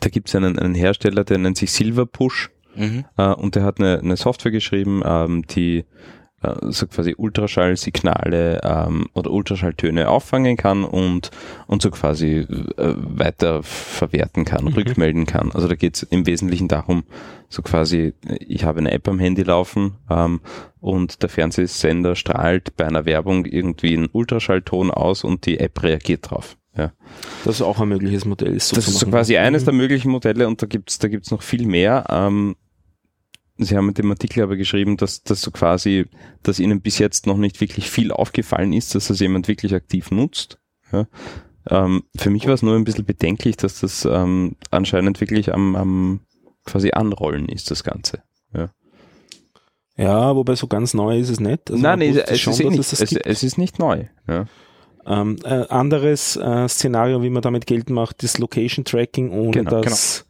da 0.00 0.08
gibt 0.08 0.28
es 0.28 0.34
einen, 0.34 0.58
einen 0.58 0.74
Hersteller, 0.74 1.24
der 1.24 1.38
nennt 1.38 1.58
sich 1.58 1.72
Silverpush 1.72 2.50
mhm. 2.76 3.04
äh, 3.16 3.32
und 3.32 3.56
der 3.56 3.64
hat 3.64 3.80
eine, 3.80 3.98
eine 3.98 4.16
Software 4.16 4.52
geschrieben, 4.52 5.02
ähm, 5.04 5.44
die 5.46 5.84
äh, 6.42 6.54
so 6.70 6.86
quasi 6.86 7.14
Ultraschallsignale 7.16 8.60
ähm, 8.62 9.06
oder 9.14 9.30
Ultraschalltöne 9.30 10.08
auffangen 10.08 10.56
kann 10.56 10.84
und, 10.84 11.30
und 11.66 11.82
so 11.82 11.90
quasi 11.90 12.46
äh, 12.76 12.94
weiter 12.96 13.62
verwerten 13.62 14.44
kann, 14.44 14.64
Mhm. 14.64 14.72
rückmelden 14.74 15.26
kann. 15.26 15.50
Also 15.52 15.68
da 15.68 15.74
geht 15.74 15.96
es 15.96 16.02
im 16.04 16.26
Wesentlichen 16.26 16.68
darum, 16.68 17.04
so 17.48 17.62
quasi, 17.62 18.14
ich 18.40 18.64
habe 18.64 18.78
eine 18.78 18.92
App 18.92 19.08
am 19.08 19.18
Handy 19.18 19.42
laufen 19.42 19.96
ähm, 20.10 20.40
und 20.80 21.22
der 21.22 21.28
Fernsehsender 21.28 22.14
strahlt 22.14 22.76
bei 22.76 22.86
einer 22.86 23.04
Werbung 23.04 23.44
irgendwie 23.46 23.96
einen 23.96 24.08
Ultraschallton 24.12 24.90
aus 24.90 25.24
und 25.24 25.46
die 25.46 25.58
App 25.58 25.82
reagiert 25.82 26.30
drauf. 26.30 26.56
Ja. 26.76 26.92
Das 27.44 27.56
ist 27.56 27.62
auch 27.62 27.80
ein 27.80 27.88
mögliches 27.88 28.24
Modell. 28.24 28.58
So 28.60 28.76
Das 28.76 28.86
ist 28.86 29.00
so 29.00 29.06
quasi 29.06 29.36
eines 29.36 29.62
Mhm. 29.62 29.66
der 29.66 29.74
möglichen 29.74 30.10
Modelle 30.12 30.46
und 30.46 30.62
da 30.62 30.66
gibt's 30.66 30.98
da 31.00 31.08
gibt's 31.08 31.30
noch 31.32 31.42
viel 31.42 31.66
mehr. 31.66 32.04
Ähm, 32.08 32.54
Sie 33.62 33.76
haben 33.76 33.88
in 33.88 33.94
dem 33.94 34.10
Artikel 34.10 34.42
aber 34.42 34.56
geschrieben, 34.56 34.96
dass, 34.96 35.22
dass 35.22 35.42
so 35.42 35.50
quasi, 35.50 36.06
dass 36.42 36.58
Ihnen 36.58 36.80
bis 36.80 36.98
jetzt 36.98 37.26
noch 37.26 37.36
nicht 37.36 37.60
wirklich 37.60 37.90
viel 37.90 38.12
aufgefallen 38.12 38.72
ist, 38.72 38.94
dass 38.94 39.08
das 39.08 39.20
jemand 39.20 39.48
wirklich 39.48 39.74
aktiv 39.74 40.10
nutzt. 40.10 40.58
Ja. 40.92 41.06
Ähm, 41.68 42.04
für 42.16 42.30
mich 42.30 42.46
war 42.46 42.54
es 42.54 42.62
nur 42.62 42.74
ein 42.74 42.84
bisschen 42.84 43.04
bedenklich, 43.04 43.56
dass 43.56 43.80
das 43.80 44.04
ähm, 44.04 44.56
anscheinend 44.70 45.20
wirklich 45.20 45.52
am, 45.52 45.76
am 45.76 46.20
quasi 46.64 46.90
Anrollen 46.92 47.48
ist, 47.48 47.70
das 47.70 47.84
Ganze. 47.84 48.22
Ja, 50.00 50.34
wobei 50.34 50.54
so 50.54 50.66
ganz 50.66 50.94
neu 50.94 51.18
ist 51.18 51.28
es 51.28 51.40
nicht. 51.40 51.70
Also 51.70 51.82
Nein, 51.82 51.98
nee, 51.98 52.18
es, 52.18 52.40
schon, 52.40 52.54
ist 52.54 52.60
eh 52.60 52.70
nicht, 52.70 52.78
es 52.78 53.00
es, 53.00 53.12
es 53.12 53.42
ist 53.42 53.58
nicht 53.58 53.78
neu. 53.78 54.04
Ja. 54.26 54.46
Ähm, 55.04 55.36
äh, 55.44 55.66
anderes 55.68 56.36
äh, 56.36 56.68
Szenario, 56.68 57.22
wie 57.22 57.28
man 57.28 57.42
damit 57.42 57.66
Geld 57.66 57.90
macht, 57.90 58.22
ist 58.22 58.38
Location 58.38 58.86
Tracking, 58.86 59.30
ohne 59.30 59.50
Genau, 59.50 59.82
dass 59.82 60.26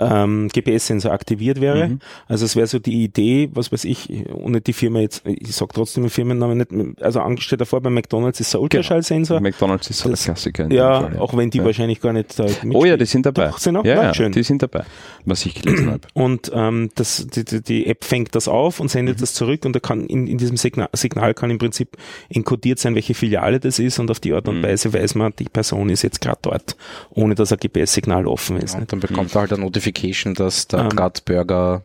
ähm, 0.00 0.48
GPS-Sensor 0.52 1.12
aktiviert 1.12 1.60
wäre. 1.60 1.88
Mhm. 1.88 1.98
Also 2.26 2.44
es 2.46 2.56
wäre 2.56 2.66
so 2.66 2.78
die 2.78 3.04
Idee, 3.04 3.50
was 3.52 3.70
weiß 3.70 3.84
ich, 3.84 4.08
ohne 4.32 4.60
die 4.60 4.72
Firma 4.72 5.00
jetzt, 5.00 5.22
ich 5.26 5.54
sag 5.54 5.72
trotzdem 5.74 6.04
den 6.04 6.10
Firmennamen 6.10 6.58
nicht, 6.58 7.02
also 7.02 7.20
angestellt 7.20 7.60
davor 7.60 7.80
bei 7.80 7.90
McDonalds 7.90 8.40
ist 8.40 8.52
der 8.54 8.60
Ultraschallsensor. 8.60 9.40
McDonalds 9.40 9.90
ist 9.90 9.98
so 9.98 10.08
Das- 10.08 10.24
der 10.24 10.34
Klassiker. 10.34 10.72
Ja, 10.72 11.02
Fall, 11.02 11.18
auch 11.18 11.36
wenn 11.36 11.50
die 11.50 11.58
Ja. 11.58 11.64
wahrscheinlich 11.66 12.00
gar 12.00 12.12
nicht 12.12 12.38
da 12.38 12.46
Oh 12.72 12.84
ja, 12.84 12.96
die 12.96 13.04
sind 13.04 13.26
dabei. 13.26 13.48
Doch, 13.48 13.58
sind 13.58 13.76
auch 13.76 13.84
ja, 13.84 14.02
ja, 14.02 14.14
Schön. 14.14 14.32
die 14.32 14.42
sind 14.42 14.62
dabei, 14.62 14.84
was 15.24 15.44
ich 15.46 15.54
gelesen 15.62 15.90
habe. 15.90 16.00
Und 16.14 16.50
ähm, 16.54 16.90
das, 16.94 17.26
die, 17.26 17.44
die, 17.62 17.86
App 17.86 18.04
fängt 18.04 18.34
das 18.34 18.48
auf 18.48 18.80
und 18.80 18.90
sendet 18.90 19.16
Mhm. 19.16 19.20
das 19.20 19.34
zurück 19.34 19.64
und 19.66 19.76
da 19.76 19.80
kann 19.80 20.06
in, 20.06 20.26
in 20.26 20.38
diesem 20.38 20.56
Signal, 20.56 20.88
Signal 20.94 21.34
kann 21.34 21.50
im 21.50 21.58
Prinzip 21.58 21.96
enkodiert 22.28 22.78
sein, 22.78 22.94
welche 22.94 23.14
Filiale 23.14 23.60
das 23.60 23.78
ist 23.78 23.98
und 23.98 24.10
auf 24.10 24.20
die 24.20 24.32
Art 24.32 24.48
und 24.48 24.58
Mhm. 24.58 24.62
Weise 24.64 24.92
weiß 24.92 25.14
man, 25.14 25.32
die 25.38 25.44
Person 25.44 25.88
ist 25.90 26.02
jetzt 26.02 26.20
gerade 26.20 26.38
dort, 26.42 26.76
ohne 27.10 27.34
dass 27.34 27.52
ein 27.52 27.58
GPS-Signal 27.58 28.26
offen 28.26 28.56
ist. 28.56 28.74
Ja, 28.74 28.82
dann 28.86 29.00
bekommt 29.00 29.34
er 29.34 29.40
halt 29.42 29.52
eine 29.52 29.64
Notification, 29.90 30.34
dass 30.34 30.68
da 30.68 30.82
Ähm. 30.84 30.88
gerade 30.90 31.20
Burger 31.24 31.82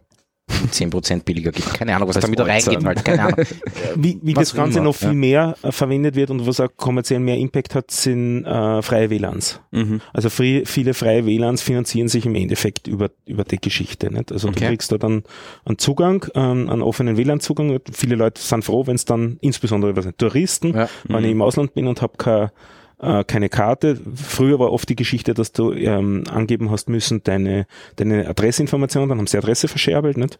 10% 0.71 1.23
billiger 1.23 1.51
gibt. 1.51 1.73
Keine 1.73 1.95
Ahnung, 1.95 2.07
was 2.07 2.19
da 2.19 2.27
Äußern. 2.27 2.45
reingeht, 2.75 2.85
halt. 2.85 3.03
Keine 3.03 3.23
Ahnung. 3.23 3.45
Wie, 3.95 4.19
wie 4.21 4.33
das 4.35 4.53
Ganze 4.53 4.77
immer, 4.77 4.89
noch 4.89 4.95
viel 4.95 5.13
mehr 5.13 5.55
äh, 5.63 5.71
verwendet 5.71 6.13
wird 6.15 6.29
und 6.29 6.45
was 6.45 6.59
auch 6.59 6.69
kommerziell 6.77 7.19
mehr 7.19 7.37
Impact 7.37 7.73
hat, 7.73 7.89
sind 7.89 8.45
äh, 8.45 8.81
freie 8.83 9.09
WLANs. 9.09 9.59
Mhm. 9.71 10.01
Also 10.13 10.29
free, 10.29 10.63
viele 10.65 10.93
freie 10.93 11.25
WLANs 11.25 11.63
finanzieren 11.63 12.09
sich 12.09 12.27
im 12.27 12.35
Endeffekt 12.35 12.85
über, 12.87 13.09
über 13.25 13.43
die 13.43 13.57
Geschichte. 13.57 14.13
Nicht? 14.13 14.31
Also 14.31 14.49
du 14.49 14.53
Okay. 14.53 14.67
kriegst 14.67 14.91
da 14.91 14.99
dann 14.99 15.23
einen 15.65 15.79
Zugang, 15.79 16.27
ähm, 16.35 16.69
einen 16.69 16.83
offenen 16.83 17.17
WLAN-Zugang. 17.17 17.79
Viele 17.91 18.15
Leute 18.15 18.39
sind 18.39 18.63
froh, 18.63 18.85
wenn 18.85 18.95
es 18.95 19.05
dann, 19.05 19.37
insbesondere 19.41 19.95
was 19.95 20.05
nicht, 20.05 20.19
Touristen, 20.19 20.75
Ja. 20.75 20.89
wenn 21.05 21.23
ich 21.23 21.31
im 21.31 21.41
Ausland 21.41 21.73
bin 21.73 21.87
und 21.87 22.03
habe 22.03 22.17
keine 22.17 22.51
äh, 22.99 23.23
keine 23.23 23.49
Karte. 23.49 23.99
Früher 24.15 24.59
war 24.59 24.71
oft 24.71 24.87
die 24.89 24.95
Geschichte, 24.95 25.33
dass 25.33 25.51
du 25.51 25.71
ähm, 25.73 26.23
angeben 26.29 26.71
hast 26.71 26.89
müssen 26.89 27.23
deine, 27.23 27.67
deine 27.97 28.27
Adressinformation, 28.27 29.09
dann 29.09 29.17
haben 29.17 29.27
sie 29.27 29.37
Adresse 29.37 29.67
verscherbelt, 29.67 30.17
nicht? 30.17 30.37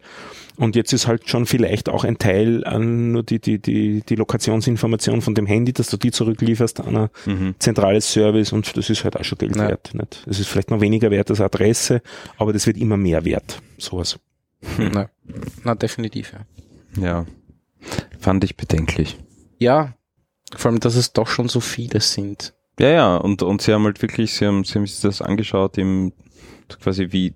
Und 0.56 0.74
jetzt 0.74 0.92
ist 0.94 1.06
halt 1.06 1.28
schon 1.28 1.44
vielleicht 1.46 1.88
auch 1.90 2.04
ein 2.04 2.16
Teil 2.18 2.64
an 2.64 3.12
nur 3.12 3.22
die, 3.22 3.38
die, 3.40 3.58
die, 3.58 4.00
die 4.08 4.14
Lokationsinformation 4.16 5.20
von 5.20 5.34
dem 5.34 5.44
Handy, 5.46 5.72
dass 5.74 5.88
du 5.90 5.96
die 5.98 6.10
zurücklieferst 6.10 6.80
an 6.80 6.96
ein 6.96 7.08
Mhm. 7.26 7.54
zentrales 7.58 8.10
Service 8.10 8.52
und 8.52 8.76
das 8.76 8.88
ist 8.88 9.04
halt 9.04 9.16
auch 9.16 9.24
schon 9.24 9.36
Geld 9.38 9.56
Ja. 9.56 9.68
wert. 9.68 9.90
Nicht? 9.94 10.24
Es 10.26 10.40
ist 10.40 10.48
vielleicht 10.48 10.70
noch 10.70 10.80
weniger 10.80 11.10
wert 11.10 11.28
als 11.30 11.40
Adresse, 11.40 12.00
aber 12.38 12.52
das 12.54 12.66
wird 12.66 12.78
immer 12.78 12.96
mehr 12.96 13.24
wert. 13.24 13.60
Sowas. 13.78 14.18
Na, 14.78 15.10
na, 15.64 15.74
definitiv, 15.74 16.32
ja. 16.32 17.02
Ja. 17.02 17.26
Fand 18.18 18.42
ich 18.44 18.56
bedenklich. 18.56 19.18
Ja, 19.58 19.94
vor 20.54 20.70
allem, 20.70 20.80
dass 20.80 20.94
es 20.96 21.12
doch 21.12 21.28
schon 21.28 21.48
so 21.48 21.60
viele 21.60 22.00
sind. 22.00 22.54
Ja, 22.78 22.88
ja, 22.90 23.16
und, 23.16 23.42
und 23.42 23.62
sie 23.62 23.72
haben 23.72 23.84
halt 23.84 24.02
wirklich, 24.02 24.34
sie 24.34 24.46
haben, 24.46 24.64
sie 24.64 24.74
haben 24.74 24.86
sich 24.86 25.00
das 25.00 25.22
angeschaut, 25.22 25.78
im, 25.78 26.12
quasi 26.80 27.08
wie, 27.10 27.32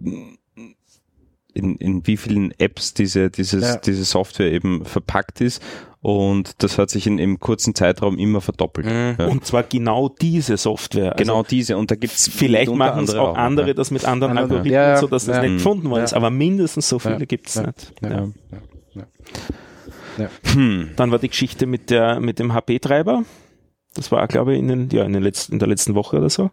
in, 1.54 1.76
in 1.76 2.06
wie 2.06 2.16
vielen 2.16 2.52
Apps 2.58 2.94
diese, 2.94 3.30
dieses, 3.30 3.62
Ja. 3.62 3.76
diese 3.76 4.04
Software 4.04 4.52
eben 4.52 4.84
verpackt 4.84 5.40
ist. 5.40 5.62
Und 6.02 6.62
das 6.62 6.78
hat 6.78 6.88
sich 6.88 7.06
in, 7.06 7.18
im 7.18 7.40
kurzen 7.40 7.74
Zeitraum 7.74 8.16
immer 8.18 8.40
verdoppelt. 8.40 8.86
Mhm. 8.86 9.16
Ja. 9.18 9.26
Und 9.26 9.44
zwar 9.44 9.62
genau 9.64 10.08
diese 10.08 10.56
Software. 10.56 11.12
Also 11.12 11.22
genau 11.24 11.42
diese. 11.42 11.76
Und 11.76 11.90
da 11.90 11.94
gibt's 11.94 12.28
Vielleicht 12.28 12.70
unter 12.70 12.78
machen 12.78 13.04
es 13.04 13.14
auch 13.14 13.34
andere 13.36 13.68
ja. 13.68 13.74
das 13.74 13.90
mit 13.90 14.06
anderen 14.06 14.38
Andere, 14.38 14.58
Algorithmen, 14.60 14.72
ja, 14.72 14.88
ja, 14.90 14.96
so 14.96 15.08
dass 15.08 15.26
ja. 15.26 15.34
das 15.34 15.42
nicht 15.42 15.54
gefunden 15.58 15.90
worden 15.90 16.00
Ja. 16.00 16.04
ist. 16.04 16.14
Aber 16.14 16.30
mindestens 16.30 16.88
so 16.88 16.98
viele 16.98 17.18
Ja. 17.18 17.24
gibt's 17.26 17.54
Ja. 17.56 17.66
nicht. 17.66 17.92
Ja. 20.18 20.30
Hm. 20.52 20.90
Dann 20.96 21.10
war 21.10 21.18
die 21.18 21.28
Geschichte 21.28 21.66
mit 21.66 21.90
der 21.90 22.20
mit 22.20 22.38
dem 22.38 22.54
HP-Treiber. 22.54 23.24
Das 23.94 24.12
war, 24.12 24.26
glaube 24.28 24.52
ich, 24.52 24.60
in, 24.60 24.68
den, 24.68 24.88
ja, 24.90 25.04
in, 25.04 25.12
den 25.12 25.22
letzten, 25.22 25.54
in 25.54 25.58
der 25.58 25.68
letzten 25.68 25.94
Woche 25.94 26.18
oder 26.18 26.30
so. 26.30 26.50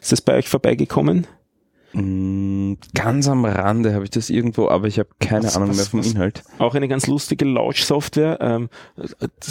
Ist 0.00 0.12
das 0.12 0.22
bei 0.22 0.36
euch 0.36 0.48
vorbeigekommen? 0.48 1.26
Mm, 1.92 2.74
Ganz 2.94 3.28
am 3.28 3.44
Rande 3.44 3.94
habe 3.94 4.04
ich 4.04 4.10
das 4.10 4.28
irgendwo, 4.30 4.68
aber 4.68 4.86
ich 4.88 4.98
habe 4.98 5.08
keine 5.20 5.44
Was- 5.44 5.56
Ahnung 5.56 5.70
was- 5.70 5.76
mehr 5.76 5.86
vom 5.86 6.02
Inhalt. 6.02 6.42
Auch 6.58 6.74
eine 6.74 6.86
ganz 6.88 7.06
lustige 7.06 7.44
Launch-Software. 7.46 8.38
Ähm, 8.40 8.68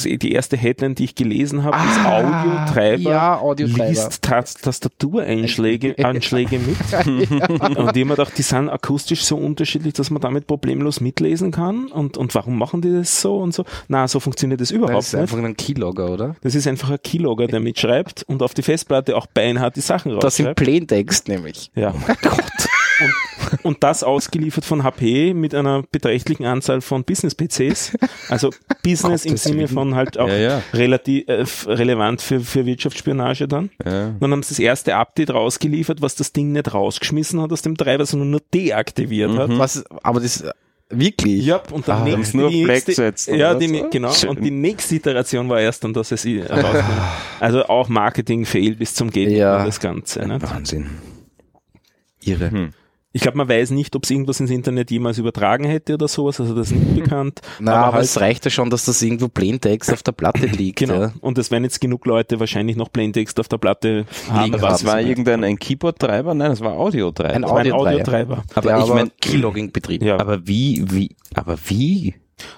die 0.06 0.32
erste 0.32 0.56
Headline, 0.56 0.94
die 0.96 1.06
ich 1.06 1.16
gelesen 1.16 1.64
habe, 1.64 1.76
ist 1.78 1.98
Ah, 2.06 2.20
Audiotreiber. 2.20 3.10
ja, 3.10 3.40
Audiotreiber. 3.40 3.90
Liest 3.90 4.22
Tas- 4.22 4.54
Tastatureinschläge 4.56 5.96
Anschläge 6.06 6.60
mit. 6.60 6.78
Und 7.78 7.96
die 7.96 8.02
haben 8.02 8.10
gedacht, 8.10 8.34
die 8.38 8.42
sind 8.44 8.70
akustisch 8.70 9.24
so 9.26 9.36
unterschiedlich, 9.38 9.94
dass 9.94 10.10
man 10.10 10.22
damit 10.22 10.48
problemlos 10.48 11.02
mitlesen 11.02 11.52
kann. 11.52 11.88
Und, 11.88 12.18
und 12.18 12.34
warum 12.36 12.58
machen 12.58 12.82
die 12.82 12.92
das 12.94 13.22
so 13.22 13.38
und 13.40 13.54
so? 13.54 13.66
Na, 13.88 14.08
so 14.08 14.20
funktioniert 14.20 14.62
das 14.62 14.72
überhaupt 14.72 14.96
Das 14.98 15.08
ist 15.08 15.14
nicht. 15.14 15.22
einfach 15.24 15.38
ein 15.40 15.58
Keylogger, 15.58 16.12
oder? 16.12 16.36
Das 16.42 16.56
ist 16.56 16.68
einfach 16.68 16.92
ein 16.92 17.00
Keylogger, 17.04 17.48
der 17.48 17.60
mitschreibt 17.60 18.24
und 18.28 18.44
auf 18.44 18.54
die 18.54 18.62
Festplatte 18.62 19.16
auch 19.18 19.26
beinhart 19.28 19.76
die 19.76 19.82
Sachen 19.82 20.18
Das 20.20 20.36
sind 20.36 20.46
rausschreibt. 20.48 20.60
Plaintext 20.64 21.28
nämlich. 21.28 21.72
Ja. 21.76 21.94
Und, 22.30 23.64
und 23.64 23.84
das 23.84 24.04
ausgeliefert 24.04 24.66
von 24.66 24.84
HP 24.84 25.34
mit 25.36 25.54
einer 25.54 25.84
beträchtlichen 25.92 26.46
Anzahl 26.46 26.82
von 26.82 27.04
Business-PCs. 27.04 27.94
Also 28.30 28.50
Business 28.84 29.24
im 29.26 29.38
Sinne 29.38 29.68
von 29.68 29.94
halt 29.96 30.18
auch 30.18 30.28
Ja, 30.28 30.36
ja. 30.38 30.62
relativ 30.74 31.28
äh, 31.28 31.46
relevant 31.72 32.22
für, 32.22 32.40
für 32.40 32.66
Wirtschaftsspionage 32.66 33.48
dann. 33.48 33.70
Ja. 33.86 34.10
Dann 34.20 34.32
haben 34.32 34.42
sie 34.44 34.50
das 34.50 34.60
erste 34.60 34.96
Update 34.96 35.30
rausgeliefert, 35.32 36.02
was 36.02 36.16
das 36.16 36.34
Ding 36.34 36.52
nicht 36.54 36.74
rausgeschmissen 36.74 37.40
hat 37.42 37.52
aus 37.54 37.62
dem 37.62 37.78
Treiber, 37.78 38.06
sondern 38.06 38.32
nur 38.32 38.42
deaktiviert 38.54 39.38
hat. 39.38 39.58
Was, 39.60 39.84
aber 40.02 40.20
das, 40.20 40.44
wirklich? 40.90 41.46
Ja, 41.46 41.62
und 41.72 41.88
dann 41.88 42.02
Ah, 42.02 42.06
nächste, 42.18 42.38
nur 42.38 42.50
die 42.50 42.66
nächste, 42.66 42.94
setzen, 42.94 43.36
ja, 43.36 43.54
die, 43.54 43.68
so? 43.68 43.90
genau. 43.92 44.12
Schön. 44.12 44.30
Und 44.30 44.44
die 44.44 44.52
nächste 44.52 44.96
Iteration 44.96 45.48
war 45.50 45.62
erst 45.62 45.84
dann, 45.84 45.94
dass 45.94 46.12
es 46.12 46.26
rausnimmt. 46.26 46.50
Also 47.40 47.66
auch 47.66 47.88
Marketing-Fail 47.90 48.76
bis 48.76 48.96
zum 48.96 49.12
Geht 49.12 49.30
Ja. 49.30 49.64
das 49.64 49.80
Ganze. 49.80 50.26
Ne? 50.28 50.42
Wahnsinn. 50.42 50.90
Irre. 52.28 52.52
Hm. 52.52 52.70
Ich 53.14 53.22
glaube, 53.22 53.38
man 53.38 53.50
weiß 53.50 53.72
nicht, 53.72 53.96
ob 53.96 54.04
es 54.04 54.12
irgendwas 54.12 54.40
ins 54.42 54.52
Internet 54.52 54.92
jemals 54.92 55.18
übertragen 55.18 55.64
hätte 55.64 55.96
oder 55.96 56.08
sowas, 56.08 56.40
also 56.40 56.54
das 56.54 56.72
ist 56.72 56.78
nicht 56.78 56.96
bekannt. 57.04 57.40
Na, 57.60 57.74
aber, 57.86 57.94
halt- 57.96 58.04
es 58.04 58.20
reicht 58.20 58.46
ja 58.46 58.52
schon, 58.52 58.70
dass 58.70 58.86
das 58.86 59.02
irgendwo 59.02 59.28
Plaintext 59.28 59.92
auf 59.92 60.04
der 60.04 60.12
Platte 60.12 60.46
liegt. 60.46 60.80
Genau. 60.80 61.02
Ja. 61.02 61.14
Und 61.22 61.38
es 61.40 61.50
werden 61.50 61.64
jetzt 61.64 61.82
genug 61.82 62.06
Leute 62.06 62.40
wahrscheinlich 62.40 62.76
noch 62.76 62.92
Plaintext 62.92 63.40
auf 63.40 63.48
der 63.48 63.58
Platte 63.58 64.06
haben. 64.30 64.54
Haben 64.62 64.86
war 64.86 65.02
irgendein 65.02 65.44
ein 65.44 65.58
Keyboard-Treiber? 65.58 66.34
Nein, 66.36 66.50
das 66.52 66.62
war 66.62 66.74
Audiotreiber. 66.74 67.34
Ein 67.34 67.42
Das 67.44 67.52
Audiotreiber. 67.52 67.90
Audiotreiber. 67.90 68.44
aber 68.54 68.62
Der 68.68 68.78
ich 68.78 68.84
aber 68.84 68.94
meine, 68.94 69.12
Keylogging 69.20 69.72
betrieben. 69.72 70.06
Ja, 70.06 70.20
aber 70.20 70.46
wie, 70.46 70.84
wie, 70.92 71.16
aber 71.34 71.58
wie? 71.66 72.14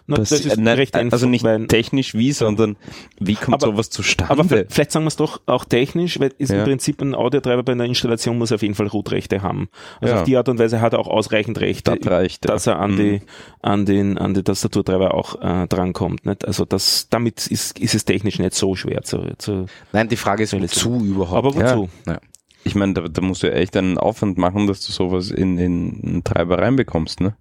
Na, 0.07 0.17
das, 0.17 0.29
Das- 0.29 0.41
ist 0.45 0.57
äh, 0.57 0.61
nein, 0.61 0.75
recht 0.75 0.95
einfach. 0.95 1.13
also 1.13 1.27
nicht 1.27 1.43
weil, 1.43 1.65
technisch 1.67 2.13
wie, 2.13 2.33
sondern 2.33 2.75
wie 3.19 3.35
kommt 3.35 3.63
Aber- 3.63 3.67
sowas 3.73 3.89
zustande? 3.89 4.31
aber 4.31 4.43
vielleicht 4.43 4.91
sagen 4.91 5.05
wir 5.05 5.07
es 5.09 5.15
doch 5.15 5.39
auch 5.45 5.63
technisch, 5.63 6.19
weil 6.19 6.33
ist 6.37 6.49
Ja. 6.51 6.59
im 6.59 6.63
Prinzip 6.65 7.01
ein 7.01 7.15
Audiotreiber 7.15 7.63
bei 7.63 7.71
einer 7.71 7.85
Installation 7.85 8.37
muss 8.37 8.51
auf 8.51 8.61
jeden 8.61 8.75
Fall 8.75 8.87
Root-Rechte 8.87 9.41
haben. 9.41 9.69
Also 10.01 10.13
Ja. 10.13 10.19
auf 10.19 10.25
die 10.25 10.35
Art 10.35 10.49
und 10.49 10.59
Weise 10.59 10.81
hat 10.81 10.93
er 10.93 10.99
auch 10.99 11.07
ausreichend 11.07 11.61
Rechte, 11.61 11.95
Das 11.97 12.11
reicht, 12.11 12.43
ja. 12.45 12.51
dass 12.53 12.67
er 12.67 12.79
an 12.79 12.91
Mhm. 12.91 12.97
die 12.97 13.21
an 13.61 13.85
den 13.85 14.17
an 14.17 14.33
die 14.33 14.43
Tastaturtreiber 14.43 15.13
auch 15.13 15.41
äh, 15.41 15.67
drankommt. 15.67 16.25
Nicht? 16.25 16.45
Also 16.45 16.65
das 16.65 17.07
damit 17.09 17.47
ist, 17.47 17.79
ist 17.79 17.95
es 17.95 18.03
technisch 18.03 18.39
nicht 18.39 18.53
so 18.55 18.75
schwer 18.75 19.03
zu, 19.03 19.33
zu 19.37 19.65
Nein, 19.93 20.09
die 20.09 20.17
Frage 20.17 20.43
ist, 20.43 20.51
wozu 20.53 21.03
überhaupt? 21.05 21.37
aber 21.37 21.55
wozu? 21.55 21.89
Ja. 22.05 22.19
ich 22.65 22.75
meine, 22.75 22.93
da, 22.93 23.01
da 23.07 23.21
musst 23.21 23.43
du 23.43 23.47
ja 23.47 23.53
echt 23.53 23.77
einen 23.77 23.97
Aufwand 23.97 24.37
machen, 24.37 24.67
dass 24.67 24.85
du 24.85 24.91
sowas 24.91 25.31
in, 25.31 25.57
in 25.57 26.01
einen 26.03 26.23
Treiber 26.25 26.57
reinbekommst, 26.57 27.21
ne? 27.21 27.37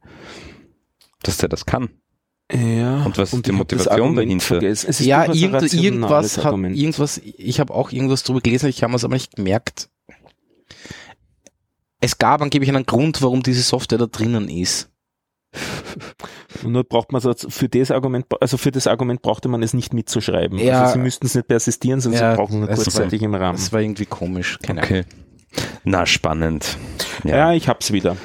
Dass 1.25 1.39
der 1.39 1.49
das 1.49 1.67
kann. 1.67 1.89
Ja. 2.53 3.05
Und 3.05 3.19
was 3.19 3.33
ist 3.33 3.47
die 3.47 3.53
Motivation 3.53 4.17
dahinter? 4.17 4.45
vergessen. 4.45 4.89
Es 4.89 5.01
ist 5.01 5.07
Ja, 5.07 5.33
irgend, 5.33 5.73
irgendwas 5.75 6.43
hat, 6.43 6.55
irgendwas, 6.55 7.19
ich 7.19 7.61
habe 7.61 7.75
auch 7.75 7.93
irgendwas 7.93 8.23
drüber 8.23 8.41
gelesen, 8.41 8.69
ich 8.71 8.83
habe 8.83 8.95
es 8.95 9.05
aber 9.05 9.15
nicht 9.15 9.37
gemerkt. 9.37 9.91
Es 12.01 12.17
gab 12.17 12.41
angeblich 12.41 12.71
einen 12.71 12.87
Grund, 12.87 13.21
warum 13.23 13.43
diese 13.43 13.63
Software 13.63 13.99
da 13.99 14.07
drinnen 14.07 14.49
ist. 14.49 14.91
Nur 16.63 16.85
braucht 16.85 17.13
man 17.13 17.21
so 17.21 17.35
für 17.35 17.69
das 17.69 17.91
Argument, 17.91 18.27
also 18.41 18.57
für 18.57 18.71
das 18.71 18.87
Argument 18.87 19.23
brauchte 19.23 19.49
man 19.49 19.63
es 19.63 19.75
nicht 19.75 19.93
mitzuschreiben. 19.93 20.59
Ja. 20.59 20.83
Also 20.83 20.95
sie 20.95 20.99
müssten 21.01 21.27
es 21.27 21.35
nicht 21.35 21.49
persistieren, 21.49 22.01
sondern 22.01 22.23
Ja, 22.23 22.31
sie 22.33 22.37
brauchen 22.37 22.63
es 22.63 22.83
kurzzeitig 22.83 23.23
im 23.23 23.35
Rahmen. 23.35 23.59
Das 23.59 23.73
war 23.73 23.81
irgendwie 23.81 24.07
komisch. 24.07 24.59
Keine 24.63 24.83
Okay. 24.83 25.05
Na, 25.85 26.07
spannend. 26.07 26.77
Ja, 27.25 27.53
ich 27.53 27.69
hab's 27.69 27.93
wieder. 27.93 28.17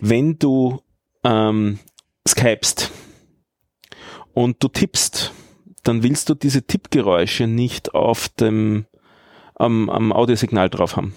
Wenn 0.00 0.38
du 0.38 0.80
ähm, 1.24 1.78
skypst 2.28 2.90
und 4.34 4.62
du 4.62 4.68
tippst, 4.68 5.32
dann 5.82 6.02
willst 6.02 6.28
du 6.28 6.34
diese 6.34 6.62
Tippgeräusche 6.62 7.46
nicht 7.46 7.94
auf 7.94 8.28
dem 8.28 8.86
am, 9.54 9.88
am 9.90 10.12
Audiosignal 10.12 10.70
drauf 10.70 10.96
haben. 10.96 11.14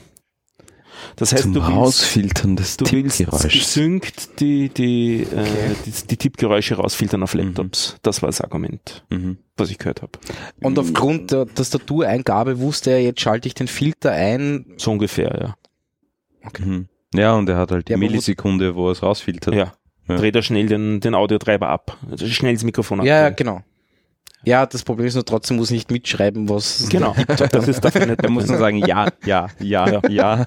Das 1.17 1.33
heißt, 1.33 1.43
Zum 1.43 1.53
du 1.53 1.59
willst, 1.61 1.71
Rausfiltern 1.75 2.55
des 2.55 2.77
du 2.77 2.89
willst 2.89 3.19
gesynkt 3.49 4.39
die, 4.39 4.69
die, 4.69 5.23
äh, 5.23 5.75
die, 5.85 5.91
die 6.07 6.17
Tippgeräusche 6.17 6.75
rausfiltern 6.75 7.21
auf 7.21 7.33
Laptops. 7.33 7.97
Das 8.01 8.21
war 8.21 8.27
das 8.29 8.41
Argument, 8.41 9.03
Mhm. 9.09 9.37
was 9.57 9.69
ich 9.69 9.77
gehört 9.77 10.01
habe. 10.01 10.13
Und 10.61 10.79
aufgrund 10.79 11.31
der 11.31 11.47
Tastatureingabe 11.47 12.59
wusste 12.59 12.91
er, 12.91 13.01
jetzt 13.01 13.19
schalte 13.21 13.47
ich 13.47 13.53
den 13.53 13.67
Filter 13.67 14.11
ein. 14.11 14.65
So 14.77 14.91
ungefähr, 14.91 15.55
Mhm. 16.59 16.87
Ja, 17.13 17.33
und 17.35 17.49
er 17.49 17.57
hat 17.57 17.71
halt 17.71 17.87
die 17.87 17.93
Ja, 17.93 17.97
Millisekunde, 17.97 18.75
wo 18.75 18.87
er 18.87 18.91
es 18.91 19.01
rausfiltert. 19.03 19.53
ja. 19.53 19.73
Ja. 20.07 20.13
Ja. 20.15 20.19
Dreh 20.21 20.31
da 20.31 20.41
schnell 20.41 20.67
den, 20.67 20.99
den 20.99 21.15
Audiotreiber 21.15 21.67
ab. 21.67 21.97
Also 22.09 22.27
schnell 22.27 22.53
das 22.53 22.63
Mikrofon 22.63 22.99
Ja, 22.99 23.05
ja, 23.05 23.27
abdrehen. 23.27 23.35
genau. 23.37 23.61
Ja, 24.47 24.67
das 24.67 24.83
Problem 24.83 25.07
ist 25.07 25.15
nur 25.15 25.25
trotzdem, 25.25 25.57
muss 25.57 25.71
nicht 25.71 25.89
mitschreiben, 25.89 26.47
was. 26.47 26.87
Genau. 26.91 27.15
Das 27.51 27.67
ist 27.67 27.83
dafür 27.83 28.05
nicht 28.05 28.21
Er 28.23 28.29
muss 28.29 28.45
dann 28.45 28.59
sagen, 28.59 28.77
ja, 28.77 29.07
ja, 29.25 29.47
ja, 29.59 30.07
ja. 30.07 30.45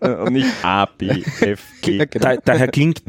und 0.24 0.32
nicht 0.34 0.46
A, 0.62 0.84
B, 0.86 1.08
F, 1.40 1.60
G. 1.82 1.96
Ja, 1.96 2.04
genau. 2.04 2.24
Da, 2.24 2.36
daher 2.36 2.68
klingt, 2.68 3.02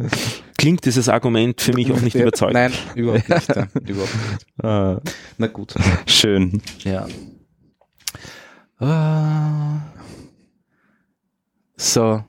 klingt 0.58 0.84
dieses 0.86 1.08
Argument 1.08 1.62
für 1.62 1.74
mich 1.74 1.92
auch 1.92 2.02
nicht 2.02 2.16
Ja, 2.16 2.22
überzeugend. 2.24 2.56
Nein, 2.56 2.72
überhaupt 2.96 3.30
nicht. 3.30 3.48
Ja, 3.56 3.68
überhaupt 3.88 4.16
nicht. 4.16 4.66
Ah, 4.66 5.00
Na 5.38 5.46
gut. 5.48 5.76
schön. 6.08 6.64
Ja. 6.84 7.06
Ah. 8.80 9.82
So. 11.76 12.24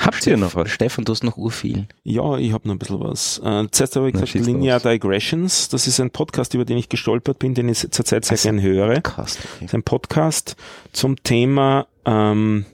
Habt 0.00 0.26
ihr 0.26 0.36
noch 0.36 0.54
was? 0.54 0.70
Stefan, 0.70 1.04
du 1.04 1.12
hast 1.12 1.24
noch 1.24 1.36
urviel. 1.36 1.86
Ja, 2.04 2.36
ich 2.36 2.52
habe 2.52 2.68
noch 2.68 2.74
ein 2.74 2.78
bisschen 2.78 3.00
was. 3.00 3.38
Äh, 3.44 3.66
zuerst 3.70 3.96
habe 3.96 4.08
ich 4.08 4.14
Na, 4.14 4.20
gesagt, 4.22 4.46
Linear. 4.46 4.80
Digressions. 4.80 5.68
Das 5.68 5.86
ist 5.86 6.00
ein 6.00 6.10
Podcast, 6.10 6.54
über 6.54 6.64
den 6.64 6.76
ich 6.78 6.88
gestolpert 6.88 7.38
bin, 7.38 7.54
den 7.54 7.68
ich 7.68 7.78
zurzeit 7.90 8.24
sehr 8.24 8.32
Also- 8.32 8.48
gern 8.48 8.60
höre. 8.62 9.00
Krass. 9.00 9.38
Das 9.60 9.62
ist 9.68 9.74
ein 9.74 9.82
Podcast 9.82 10.56
zum 10.92 11.22
Thema 11.22 11.86
ähm, 12.04 12.66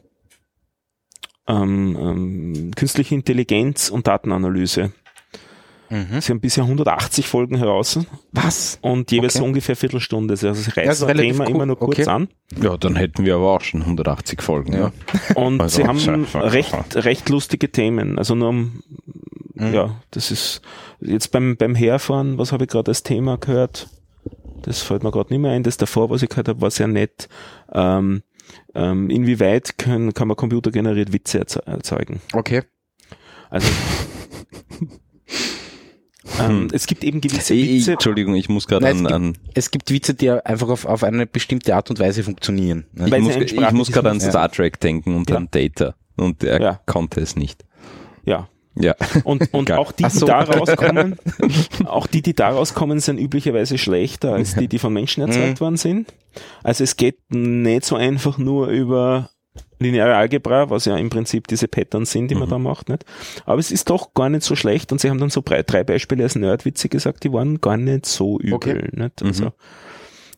ähm, 1.48 1.96
ähm, 2.00 2.70
künstliche 2.76 3.14
Intelligenz 3.14 3.88
und 3.90 4.06
Datenanalyse. 4.06 4.92
Mhm. 5.92 6.20
Sie 6.20 6.32
haben 6.32 6.40
bisher 6.40 6.64
180 6.64 7.26
Folgen 7.28 7.56
heraus 7.58 7.98
Was? 8.32 8.78
und 8.80 9.10
jeweils 9.12 9.34
Okay. 9.36 9.40
so 9.40 9.44
ungefähr 9.44 9.76
Viertelstunde. 9.76 10.32
Also 10.32 10.54
sie 10.54 10.70
reißen 10.70 11.04
ein 11.06 11.16
relativ 11.16 11.32
Thema 11.36 11.44
cool. 11.44 11.50
immer 11.54 11.66
nur 11.66 11.78
kurz 11.78 11.98
Okay. 12.00 12.08
an. 12.08 12.28
Ja, 12.62 12.76
dann 12.78 12.96
hätten 12.96 13.24
wir 13.26 13.34
aber 13.36 13.52
auch 13.54 13.60
schon 13.60 13.82
180 13.84 14.40
Folgen. 14.40 14.72
Ja. 14.72 14.90
Ja. 15.28 15.34
Und 15.36 15.60
Also, 15.60 15.82
sie 15.82 15.86
haben 15.86 15.98
so- 15.98 16.38
recht, 16.38 16.74
recht 16.96 17.28
lustige 17.28 17.70
Themen. 17.70 18.18
Also 18.18 18.34
nur 18.34 18.48
um, 18.48 18.82
Mhm. 19.54 19.74
ja, 19.74 20.00
das 20.12 20.30
ist 20.30 20.62
jetzt 21.00 21.30
beim, 21.30 21.56
beim 21.58 21.74
Herfahren, 21.74 22.38
was 22.38 22.52
habe 22.52 22.64
ich 22.64 22.70
gerade 22.70 22.90
als 22.90 23.02
Thema 23.02 23.36
gehört? 23.36 23.88
Das 24.62 24.80
fällt 24.80 25.02
mir 25.02 25.10
gerade 25.10 25.30
nicht 25.32 25.40
mehr 25.42 25.50
ein. 25.52 25.62
Das 25.62 25.76
davor, 25.76 26.08
was 26.08 26.22
ich 26.22 26.28
gehört 26.30 26.48
habe, 26.48 26.60
war 26.62 26.70
sehr 26.70 26.86
nett. 26.88 27.28
Ähm, 27.72 28.22
ähm, 28.74 29.10
inwieweit 29.10 29.76
können, 29.76 30.14
kann 30.14 30.28
man 30.28 30.36
computergeneriert 30.38 31.12
Witze 31.12 31.38
erze- 31.40 31.66
erzeugen? 31.66 32.20
Okay. 32.32 32.62
Also 33.50 33.68
ähm, 36.40 36.68
es 36.72 36.86
gibt 36.86 37.04
eben 37.04 37.20
gewisse 37.20 37.54
Witze. 37.54 37.92
Entschuldigung, 37.92 38.34
ich 38.34 38.48
muss 38.48 38.66
gerade 38.66 38.88
an, 38.88 39.06
an 39.06 39.38
Es 39.54 39.70
gibt 39.70 39.90
Witze, 39.90 40.14
die 40.14 40.30
einfach 40.30 40.68
auf, 40.68 40.84
auf 40.84 41.02
eine 41.04 41.26
bestimmte 41.26 41.74
Art 41.74 41.90
und 41.90 41.98
Weise 41.98 42.22
funktionieren. 42.22 42.84
Ne? 42.92 43.06
Ich 43.16 43.22
muss, 43.22 43.36
ich 43.36 43.72
muss 43.72 43.90
gerade 43.92 44.10
an 44.10 44.20
Star 44.20 44.50
Trek 44.50 44.78
denken 44.80 45.14
und 45.16 45.30
Ja. 45.30 45.36
an 45.36 45.48
Data. 45.50 45.94
Und 46.16 46.44
er 46.44 46.60
Ja. 46.60 46.80
konnte 46.86 47.20
es 47.20 47.36
nicht. 47.36 47.64
Ja. 48.24 48.48
Ja. 48.74 48.94
Und, 49.24 49.48
und 49.52 49.66
Geil. 49.66 49.78
auch 49.78 49.92
die, 49.92 50.04
die 50.04 50.10
so. 50.10 50.24
da 50.26 50.40
rauskommen, 50.42 51.16
auch 51.86 52.06
die, 52.06 52.22
die 52.22 52.34
da 52.34 52.50
rauskommen, 52.50 53.00
sind 53.00 53.18
üblicherweise 53.18 53.76
schlechter 53.76 54.32
als 54.34 54.54
die, 54.54 54.68
die 54.68 54.78
von 54.78 54.92
Menschen 54.92 55.22
erzeugt 55.22 55.60
Mhm. 55.60 55.64
worden 55.64 55.76
sind. 55.76 56.14
Also 56.62 56.82
es 56.84 56.96
geht 56.96 57.18
nicht 57.30 57.84
so 57.84 57.96
einfach 57.96 58.38
nur 58.38 58.68
über 58.68 59.28
lineare 59.82 60.16
Algebra, 60.16 60.70
was 60.70 60.84
ja 60.84 60.96
im 60.96 61.10
Prinzip 61.10 61.46
diese 61.48 61.68
Patterns 61.68 62.10
sind, 62.12 62.28
die 62.28 62.34
man 62.34 62.46
Mhm. 62.48 62.50
da 62.50 62.58
macht, 62.58 62.88
nicht? 62.88 63.04
Aber 63.46 63.58
es 63.58 63.70
ist 63.70 63.90
doch 63.90 64.14
gar 64.14 64.28
nicht 64.28 64.42
so 64.44 64.56
schlecht 64.56 64.92
und 64.92 65.00
sie 65.00 65.10
haben 65.10 65.18
dann 65.18 65.30
so 65.30 65.42
drei, 65.44 65.62
Beispiele 65.84 66.22
als 66.24 66.34
Nerdwitze 66.36 66.88
gesagt, 66.88 67.24
die 67.24 67.32
waren 67.32 67.60
gar 67.60 67.76
nicht 67.76 68.06
so 68.06 68.38
übel, 68.38 68.54
Okay. 68.54 68.88
nicht? 68.92 69.20
Mhm. 69.22 69.26
Also, 69.28 69.52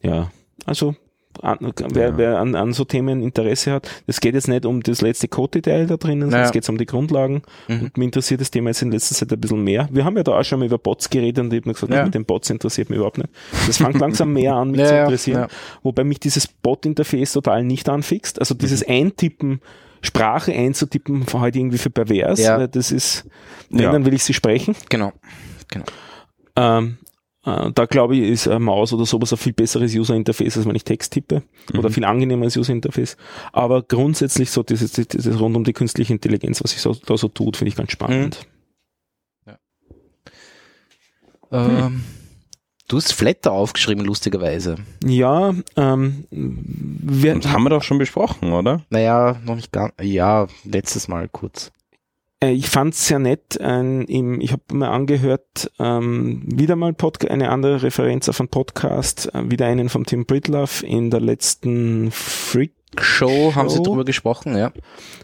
ja, 0.03 0.31
also, 0.67 0.95
an, 1.43 1.59
wer, 1.91 2.17
wer 2.17 2.39
an, 2.39 2.55
an 2.55 2.73
so 2.73 2.85
Themen 2.85 3.23
Interesse 3.23 3.73
hat, 3.73 3.89
es 4.07 4.21
geht 4.21 4.35
jetzt 4.35 4.49
nicht 4.49 4.65
um 4.67 4.83
das 4.83 5.01
letzte 5.01 5.29
Code-Detail 5.29 5.87
da 5.87 5.97
drinnen, 5.97 6.23
sondern 6.31 6.43
es 6.43 6.53
geht 6.53 6.69
um 6.69 6.79
die 6.79 6.87
Grundlagen. 6.87 7.43
Mhm. 7.69 7.81
Und 7.83 7.97
mich 7.99 8.05
interessiert 8.07 8.41
das 8.41 8.51
Thema 8.51 8.71
jetzt 8.71 8.83
in 8.83 8.91
letzter 8.93 9.15
Zeit 9.15 9.33
ein 9.33 9.41
bisschen 9.41 9.63
mehr. 9.65 9.89
Wir 9.93 10.05
haben 10.05 10.17
ja 10.17 10.23
da 10.23 10.39
auch 10.39 10.45
schon 10.45 10.59
mal 10.61 10.67
über 10.67 10.79
Bots 10.79 11.11
geredet 11.11 11.45
und 11.45 11.53
ich 11.53 11.61
habe 11.61 11.69
mir 11.71 11.75
gesagt, 11.75 11.93
Ja. 11.93 12.05
mit 12.05 12.15
den 12.15 12.25
Bots 12.25 12.51
interessiert 12.51 12.91
mich 12.91 12.97
überhaupt 12.97 13.19
nicht. 13.19 13.31
Das 13.67 13.79
fängt 13.79 13.99
langsam 13.99 14.33
mehr 14.33 14.55
an, 14.55 14.71
mich 14.71 14.81
Ja, 14.81 14.89
zu 14.89 14.97
interessieren. 14.97 15.41
ja. 15.43 15.49
Wobei 15.83 16.05
mich 16.05 16.21
dieses 16.21 16.47
Bot-Interface 16.47 17.33
total 17.33 17.65
nicht 17.65 17.89
anfixt. 17.89 18.39
Also 18.39 18.55
dieses 18.55 18.87
Mhm. 18.87 18.93
Eintippen, 18.95 19.61
Sprache 20.03 20.53
einzutippen, 20.53 21.25
war 21.33 21.41
halt 21.41 21.57
irgendwie 21.57 21.79
für 21.79 21.89
pervers. 21.91 22.43
Das 22.71 22.93
ist, 22.93 23.25
wenn, 23.71 23.81
Ja. 23.81 23.93
dann 23.93 24.05
will 24.05 24.13
ich 24.15 24.23
sie 24.23 24.35
sprechen. 24.35 24.77
Genau. 24.91 25.13
Genau. 25.71 25.85
Ähm, 26.57 26.99
äh, 26.99 27.14
da 27.45 27.87
glaube 27.87 28.17
ich, 28.17 28.23
ist 28.31 28.49
eine 28.49 28.59
Maus 28.61 28.93
oder 28.93 29.05
sowas 29.05 29.33
ein 29.33 29.37
viel 29.39 29.53
besseres 29.53 29.95
User-Interface, 29.95 30.57
als 30.57 30.67
wenn 30.67 30.75
ich 30.75 30.85
Text 30.85 31.13
tippe. 31.13 31.43
Oder 31.77 31.91
Mhm. 31.91 31.93
viel 31.93 32.05
angenehmeres 32.05 32.57
User-Interface. 32.57 33.17
Aber 33.53 33.83
grundsätzlich 33.83 34.51
so 34.51 34.63
dieses, 34.63 34.93
dieses 34.93 35.39
rund 35.41 35.55
um 35.57 35.65
die 35.65 35.73
künstliche 35.75 36.13
Intelligenz, 36.13 36.63
was 36.65 36.71
sich 36.71 36.81
so, 36.81 36.95
da 36.95 37.17
so 37.17 37.29
tut, 37.29 37.57
finde 37.57 37.69
ich 37.69 37.77
ganz 37.77 37.93
spannend. 37.93 38.47
Ähm, 41.53 42.03
du 42.89 42.97
hast 42.97 43.13
Flatter 43.13 43.53
aufgeschrieben, 43.53 44.05
lustigerweise. 44.05 44.77
Ja, 45.05 45.55
ähm, 45.77 46.25
wir, 46.31 47.35
Das 47.37 47.53
haben 47.53 47.63
wir 47.65 47.71
doch 47.71 47.83
schon 47.83 47.99
besprochen, 47.99 48.53
oder? 48.53 48.83
Naja, 48.91 49.37
noch 49.45 49.57
nicht 49.57 49.71
ganz. 49.71 49.93
Ja, 50.01 50.47
letztes 50.65 51.07
Mal 51.09 51.29
kurz. 51.29 51.71
Äh, 52.45 52.53
ich 52.53 52.69
fand 52.69 52.95
es 52.95 53.07
sehr 53.07 53.19
nett. 53.19 53.61
Ein, 53.61 54.03
im, 54.03 54.41
ich 54.41 54.53
habe 54.53 54.63
mir 54.73 54.91
angehört, 54.91 55.71
ähm, 55.79 56.43
wieder 56.47 56.77
mal 56.77 56.93
Podca 56.93 57.29
eine 57.29 57.51
andere 57.51 57.83
Referenz 57.83 58.29
auf 58.29 58.41
einen 58.41 58.49
Podcast, 58.49 59.35
äh, 59.35 59.51
wieder 59.51 59.67
einen 59.67 59.89
vom 59.89 60.05
Tim 60.05 60.27
Britloff 60.27 60.83
in 60.83 61.11
der 61.11 61.21
letzten 61.21 62.11
Freak 62.11 62.73
Show, 63.01 63.53
haben 63.57 63.69
sie 63.69 63.79
Show? 63.79 63.83
drüber 63.83 64.05
gesprochen, 64.05 64.57
ja. 64.57 64.73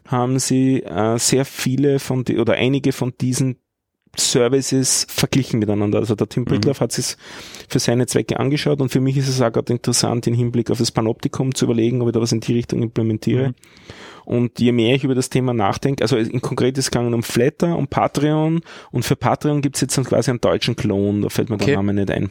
haben 0.09 0.41
sie 0.41 0.83
äh, 0.83 1.19
sehr 1.19 1.45
viele 1.45 2.01
von 2.01 2.25
die 2.25 2.39
oder 2.39 2.55
einige 2.55 2.91
von 2.91 3.13
diesen 3.21 3.60
Services 4.17 5.07
verglichen 5.09 5.61
miteinander. 5.61 5.99
Also 5.99 6.15
der 6.15 6.29
Tim 6.29 6.45
Britloff 6.45 6.81
hat 6.81 6.97
es 6.99 7.17
für 7.69 7.79
seine 7.79 8.07
Zwecke 8.07 8.39
angeschaut 8.41 8.81
und 8.81 8.89
für 8.91 9.01
mich 9.01 9.17
ist 9.17 9.29
es 9.29 9.41
auch 9.41 9.53
gerade 9.53 9.73
interessant, 9.73 10.27
im 10.27 10.35
Hinblick 10.35 10.71
auf 10.71 10.79
das 10.79 10.91
Panoptikum 10.91 11.55
zu 11.55 11.67
überlegen, 11.67 12.03
ob 12.03 12.09
ich 12.09 12.15
da 12.15 12.21
was 12.21 12.33
in 12.33 12.41
die 12.41 12.55
Richtung 12.55 12.83
implementiere. 12.83 13.49
Mhm. 13.49 13.55
Und 14.25 14.61
je 14.61 14.73
mehr 14.73 14.95
ich 14.95 15.05
über 15.05 15.15
das 15.15 15.31
Thema 15.31 15.55
nachdenke, 15.55 16.03
also 16.03 16.17
in 16.17 16.41
konkret 16.41 16.77
ist 16.77 16.87
es 16.87 16.91
gegangen 16.91 17.15
um 17.15 17.23
Flatter, 17.23 17.77
um 17.77 17.89
Patreon 17.89 18.61
und 18.91 19.05
für 19.05 19.17
Patreon 19.17 19.63
gibt 19.63 19.77
es 19.77 19.83
jetzt 19.83 19.97
dann 19.97 20.05
quasi 20.05 20.31
einen 20.31 20.41
deutschen 20.41 20.77
Klon, 20.77 21.23
da 21.23 21.29
fällt 21.29 21.49
mir 21.49 21.57
Okay. 21.57 21.67
der 21.67 21.77
Name 21.77 21.95
nicht 21.95 22.11
ein. 22.11 22.31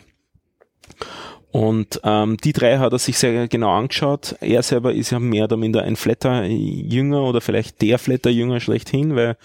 Und 1.51 1.99
ähm, 2.03 2.37
die 2.37 2.53
drei 2.53 2.77
hat 2.77 2.93
er 2.93 2.99
sich 2.99 3.17
sehr 3.17 3.47
genau 3.47 3.71
angeschaut. 3.71 4.35
Er 4.39 4.61
selber 4.61 4.93
ist 4.93 5.09
ja 5.09 5.19
mehr 5.19 5.45
oder 5.45 5.57
minder 5.57 5.81
ein 5.81 5.95
Flatter-Jünger 5.95 7.23
oder 7.23 7.41
vielleicht 7.41 7.81
der 7.81 7.97
Flatter-Jünger 7.97 8.59
schlechthin, 8.59 9.15
weil 9.15 9.35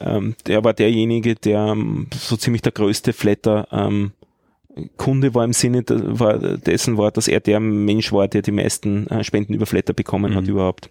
ähm, 0.00 0.34
der 0.46 0.64
war 0.64 0.74
derjenige, 0.74 1.34
der 1.34 1.58
ähm, 1.66 2.08
so 2.12 2.36
ziemlich 2.36 2.62
der 2.62 2.72
größte 2.72 3.12
Flatter 3.12 3.68
ähm, 3.72 4.12
Kunde 4.96 5.34
war 5.34 5.44
im 5.44 5.52
Sinne 5.52 5.82
war, 5.88 6.38
dessen 6.38 6.96
war, 6.98 7.10
dass 7.10 7.26
er 7.26 7.40
der 7.40 7.58
Mensch 7.58 8.12
war, 8.12 8.28
der 8.28 8.42
die 8.42 8.52
meisten 8.52 9.08
äh, 9.08 9.24
Spenden 9.24 9.54
über 9.54 9.66
Flatter 9.66 9.92
bekommen 9.92 10.34
hat 10.34 10.44
Mhm. 10.44 10.50
überhaupt. 10.50 10.90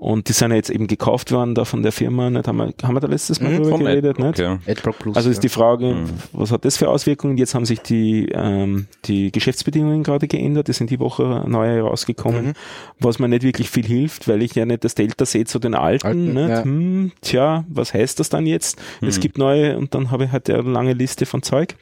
Und 0.00 0.30
die 0.30 0.32
sind 0.32 0.48
ja 0.50 0.56
jetzt 0.56 0.70
eben 0.70 0.86
gekauft 0.86 1.30
worden 1.30 1.54
da 1.54 1.66
von 1.66 1.82
der 1.82 1.92
Firma. 1.92 2.30
Nicht? 2.30 2.48
Haben, 2.48 2.56
wir, 2.56 2.72
haben 2.82 2.94
wir 2.94 3.00
da 3.00 3.06
letztes 3.06 3.38
Mal 3.38 3.50
Mhm, 3.52 3.62
drüber 3.64 3.78
geredet? 3.80 4.18
Nicht? 4.18 4.40
Okay. 4.40 4.56
AdBlock 4.66 4.98
Plus. 4.98 5.14
Also 5.14 5.28
ist 5.28 5.42
die 5.42 5.50
Frage, 5.50 5.92
Mhm. 5.92 6.06
was 6.32 6.50
hat 6.52 6.64
das 6.64 6.78
für 6.78 6.88
Auswirkungen? 6.88 7.36
Jetzt 7.36 7.54
haben 7.54 7.66
sich 7.66 7.80
die, 7.80 8.30
ähm, 8.32 8.86
die 9.04 9.30
Geschäftsbedingungen 9.30 10.02
gerade 10.02 10.26
geändert, 10.26 10.68
die 10.68 10.72
sind 10.72 10.88
die 10.88 10.98
Woche 11.00 11.44
neu 11.46 11.66
herausgekommen, 11.66 12.46
Mhm. 12.46 12.52
was 12.98 13.18
mir 13.18 13.28
nicht 13.28 13.42
wirklich 13.42 13.68
viel 13.68 13.84
hilft, 13.84 14.26
weil 14.26 14.40
ich 14.40 14.54
ja 14.54 14.64
nicht 14.64 14.84
das 14.84 14.94
Delta 14.94 15.26
sehe 15.26 15.44
zu 15.44 15.58
den 15.58 15.74
alten. 15.74 16.06
Alten, 16.06 16.32
nicht? 16.32 16.48
ja. 16.48 16.64
Hm, 16.64 17.12
tja, 17.20 17.64
was 17.68 17.92
heißt 17.92 18.18
das 18.20 18.30
dann 18.30 18.46
jetzt? 18.46 18.80
Es 19.02 19.18
Mhm. 19.18 19.20
gibt 19.20 19.36
neue 19.36 19.76
und 19.76 19.94
dann 19.94 20.10
habe 20.10 20.24
ich 20.24 20.32
halt 20.32 20.48
eine 20.48 20.62
lange 20.62 20.94
Liste 20.94 21.26
von 21.26 21.42
Zeug. 21.42 21.76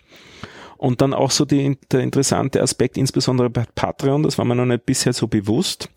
Und 0.79 1.01
dann 1.01 1.13
auch 1.13 1.33
so 1.33 1.45
die, 1.45 1.77
der 1.91 2.01
interessante 2.01 2.63
Aspekt, 2.63 2.97
insbesondere 2.97 3.51
bei 3.51 3.65
Patreon, 3.75 4.23
das 4.23 4.39
war 4.39 4.45
mir 4.45 4.55
noch 4.55 4.65
nicht 4.65 4.87
bisher 4.87 5.13
so 5.13 5.27
bewusst. 5.27 5.91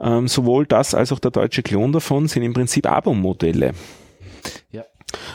Ähm, 0.00 0.28
sowohl 0.28 0.66
das 0.66 0.94
als 0.94 1.12
auch 1.12 1.18
der 1.18 1.32
deutsche 1.32 1.62
Klon 1.62 1.92
davon 1.92 2.28
sind 2.28 2.44
im 2.44 2.52
Prinzip 2.52 2.88
Abo-Modelle. 2.88 3.72
Ja. 4.70 4.84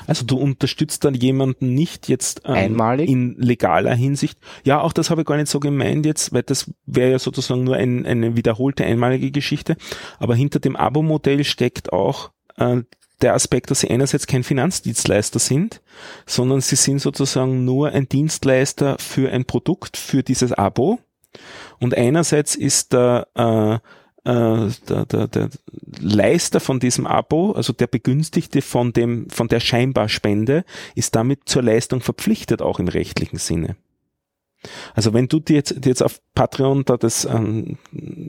Also 0.08 0.26
du 0.26 0.38
unterstützt 0.38 1.04
dann 1.04 1.14
jemanden 1.14 1.74
nicht 1.74 2.08
jetzt 2.08 2.44
ähm, 2.46 2.54
Einmalig? 2.54 3.10
in 3.10 3.36
legaler 3.38 3.94
Hinsicht. 3.94 4.40
Ja, 4.64 4.80
auch 4.80 4.94
das 4.94 5.10
habe 5.10 5.22
ich 5.22 5.28
gar 5.28 5.36
nicht 5.36 5.50
so 5.50 5.60
gemeint 5.60 6.06
jetzt, 6.06 6.34
weil 6.34 6.44
das 6.44 6.72
wäre 6.86 7.12
ja 7.12 7.20
sozusagen 7.20 7.66
nur 7.66 7.76
ein, 7.76 8.06
eine 8.06 8.38
wiederholte 8.38 8.86
einmalige 8.86 9.32
Geschichte. 9.32 9.76
Aber 10.20 10.36
hinter 10.36 10.60
dem 10.60 10.78
Abo-Modell 10.78 11.44
steckt 11.44 11.92
auch 11.92 12.32
äh, 12.58 12.82
der 13.22 13.34
Aspekt, 13.34 13.72
dass 13.72 13.82
sie 13.82 13.90
einerseits 13.90 14.28
kein 14.28 14.44
Finanzdienstleister 14.44 15.40
sind, 15.40 15.82
sondern 16.26 16.62
sie 16.62 16.76
sind 16.76 17.00
sozusagen 17.00 17.66
nur 17.66 17.90
ein 17.90 18.10
Dienstleister 18.10 18.98
für 19.00 19.32
ein 19.32 19.46
Produkt, 19.46 19.98
für 19.98 20.24
dieses 20.24 20.52
Abo. 20.52 21.00
Und 21.80 21.96
einerseits 21.96 22.56
ist 22.56 22.94
der, 22.94 23.28
äh, 23.36 23.76
äh, 24.30 24.72
der, 24.90 25.06
der, 25.06 25.28
der 25.28 25.50
Leister 26.00 26.60
von 26.60 26.80
diesem 26.80 27.08
Abo, 27.08 27.52
also 27.52 27.74
der 27.74 27.88
Begünstigte 27.88 28.62
von 28.62 28.94
dem, 28.94 29.30
von 29.30 29.48
der 29.48 29.60
scheinbar 29.60 30.10
Spende, 30.10 30.66
ist 30.96 31.16
damit 31.16 31.42
zur 31.46 31.64
Leistung 31.64 32.02
verpflichtet, 32.02 32.62
auch 32.62 32.80
im 32.80 32.88
rechtlichen 32.88 33.38
Sinne. 33.38 33.76
Also 34.94 35.14
wenn 35.14 35.28
du 35.28 35.40
dir 35.40 35.56
jetzt, 35.56 35.84
dir 35.84 35.90
jetzt 35.90 36.04
auf 36.04 36.20
Patreon 36.34 36.84
da 36.86 36.98
das 36.98 37.26
ähm, 37.26 37.78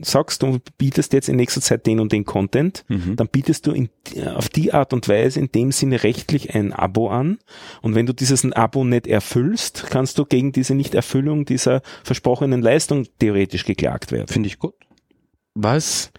sagst, 0.01 0.43
du 0.43 0.59
bietest 0.77 1.13
jetzt 1.13 1.29
in 1.29 1.35
nächster 1.35 1.61
Zeit 1.61 1.85
den 1.85 1.99
und 1.99 2.11
den 2.11 2.25
Content, 2.25 2.85
Mhm. 2.87 3.15
dann 3.15 3.27
bietest 3.27 3.67
du 3.67 3.71
in, 3.71 3.89
auf 4.35 4.49
die 4.49 4.73
Art 4.73 4.93
und 4.93 5.07
Weise 5.09 5.39
in 5.39 5.51
dem 5.51 5.71
Sinne 5.71 6.03
rechtlich 6.03 6.55
ein 6.55 6.73
Abo 6.73 7.09
an. 7.09 7.37
Und 7.81 7.95
wenn 7.95 8.05
du 8.05 8.13
dieses 8.13 8.49
Abo 8.51 8.83
nicht 8.83 9.07
erfüllst, 9.07 9.85
kannst 9.89 10.17
du 10.17 10.25
gegen 10.25 10.51
diese 10.51 10.75
Nichterfüllung 10.75 11.45
dieser 11.45 11.81
versprochenen 12.03 12.61
Leistung 12.61 13.07
theoretisch 13.19 13.65
geklagt 13.65 14.11
werden. 14.11 14.27
Finde 14.27 14.47
ich 14.47 14.59
gut. 14.59 14.73
Was? 15.55 16.11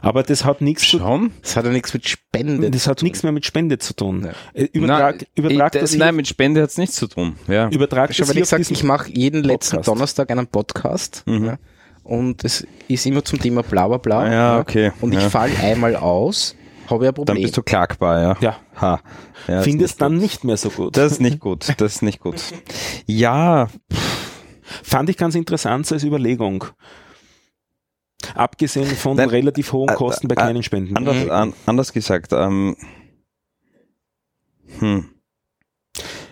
Aber 0.00 0.22
das 0.22 0.44
hat 0.44 0.60
nichts 0.60 0.82
zu 0.88 0.98
Schon? 0.98 1.32
Das 1.42 1.56
hat 1.56 1.64
ja 1.64 1.70
nichts 1.70 1.92
mit 1.94 2.08
Spende. 2.08 2.70
das 2.70 2.86
hat 2.86 3.02
nichts 3.02 3.22
mehr 3.22 3.32
mit 3.32 3.44
Spende 3.44 3.78
zu 3.78 3.94
tun. 3.94 4.24
Ja. 4.26 4.32
Äh, 4.60 4.68
Übertrag, 4.72 5.16
Nein, 5.16 5.26
übertrag 5.34 5.74
ich, 5.74 5.80
das 5.80 5.94
Nein, 5.94 6.16
mit 6.16 6.28
Spende 6.28 6.62
hat's 6.62 6.78
nichts 6.78 6.96
zu 6.96 7.06
tun. 7.08 7.36
Ja. 7.48 7.68
übertrag 7.68 8.10
ich 8.10 8.16
diesen 8.16 8.60
ich 8.72 8.84
mache 8.84 9.10
jeden 9.10 9.42
letzten 9.44 9.76
Podcast. 9.76 9.88
Donnerstag 9.88 10.30
einen 10.30 10.46
Podcast 10.46 11.22
Mhm. 11.26 11.44
ja, 11.46 11.58
und 12.04 12.44
es 12.44 12.66
ist 12.88 13.06
immer 13.06 13.24
zum 13.24 13.38
Thema 13.40 13.62
bla 13.62 13.88
bla 13.88 13.96
bla. 13.98 14.32
Ja, 14.32 14.58
okay. 14.60 14.92
Und 15.00 15.12
ich 15.14 15.20
Ja. 15.22 15.30
fall 15.30 15.50
einmal 15.62 15.96
aus, 15.96 16.54
habe 16.88 17.04
ich 17.04 17.08
ein 17.08 17.14
Dann 17.14 17.24
Problem. 17.26 17.42
bist 17.42 17.56
du 17.56 17.62
klagbar, 17.62 18.20
ja. 18.22 18.36
Ja. 18.40 18.56
Ha. 18.80 19.00
ja 19.46 19.62
Findest 19.62 20.00
dann 20.00 20.12
gut. 20.14 20.22
nicht 20.22 20.44
mehr 20.44 20.56
so 20.56 20.70
gut. 20.70 20.96
Das 20.96 21.12
ist 21.12 21.20
nicht 21.20 21.38
gut. 21.40 21.66
Das 21.78 21.96
ist 21.96 22.02
nicht 22.02 22.20
gut. 22.20 22.36
Ja, 23.06 23.68
Fand 24.82 25.08
ich 25.08 25.16
ganz 25.16 25.34
interessant 25.34 25.90
als 25.90 26.04
Überlegung. 26.04 26.64
Abgesehen 28.34 28.86
von 28.86 29.16
Nein, 29.16 29.28
relativ 29.28 29.72
hohen 29.72 29.88
äh, 29.88 29.94
Kosten 29.94 30.28
bei 30.28 30.34
äh, 30.34 30.36
kleinen 30.36 30.62
Spenden. 30.62 30.96
anders, 30.96 31.24
Mhm. 31.24 31.30
an, 31.30 31.54
anders 31.66 31.92
gesagt, 31.92 32.32
ähm, 32.32 32.76
hm. 34.78 35.06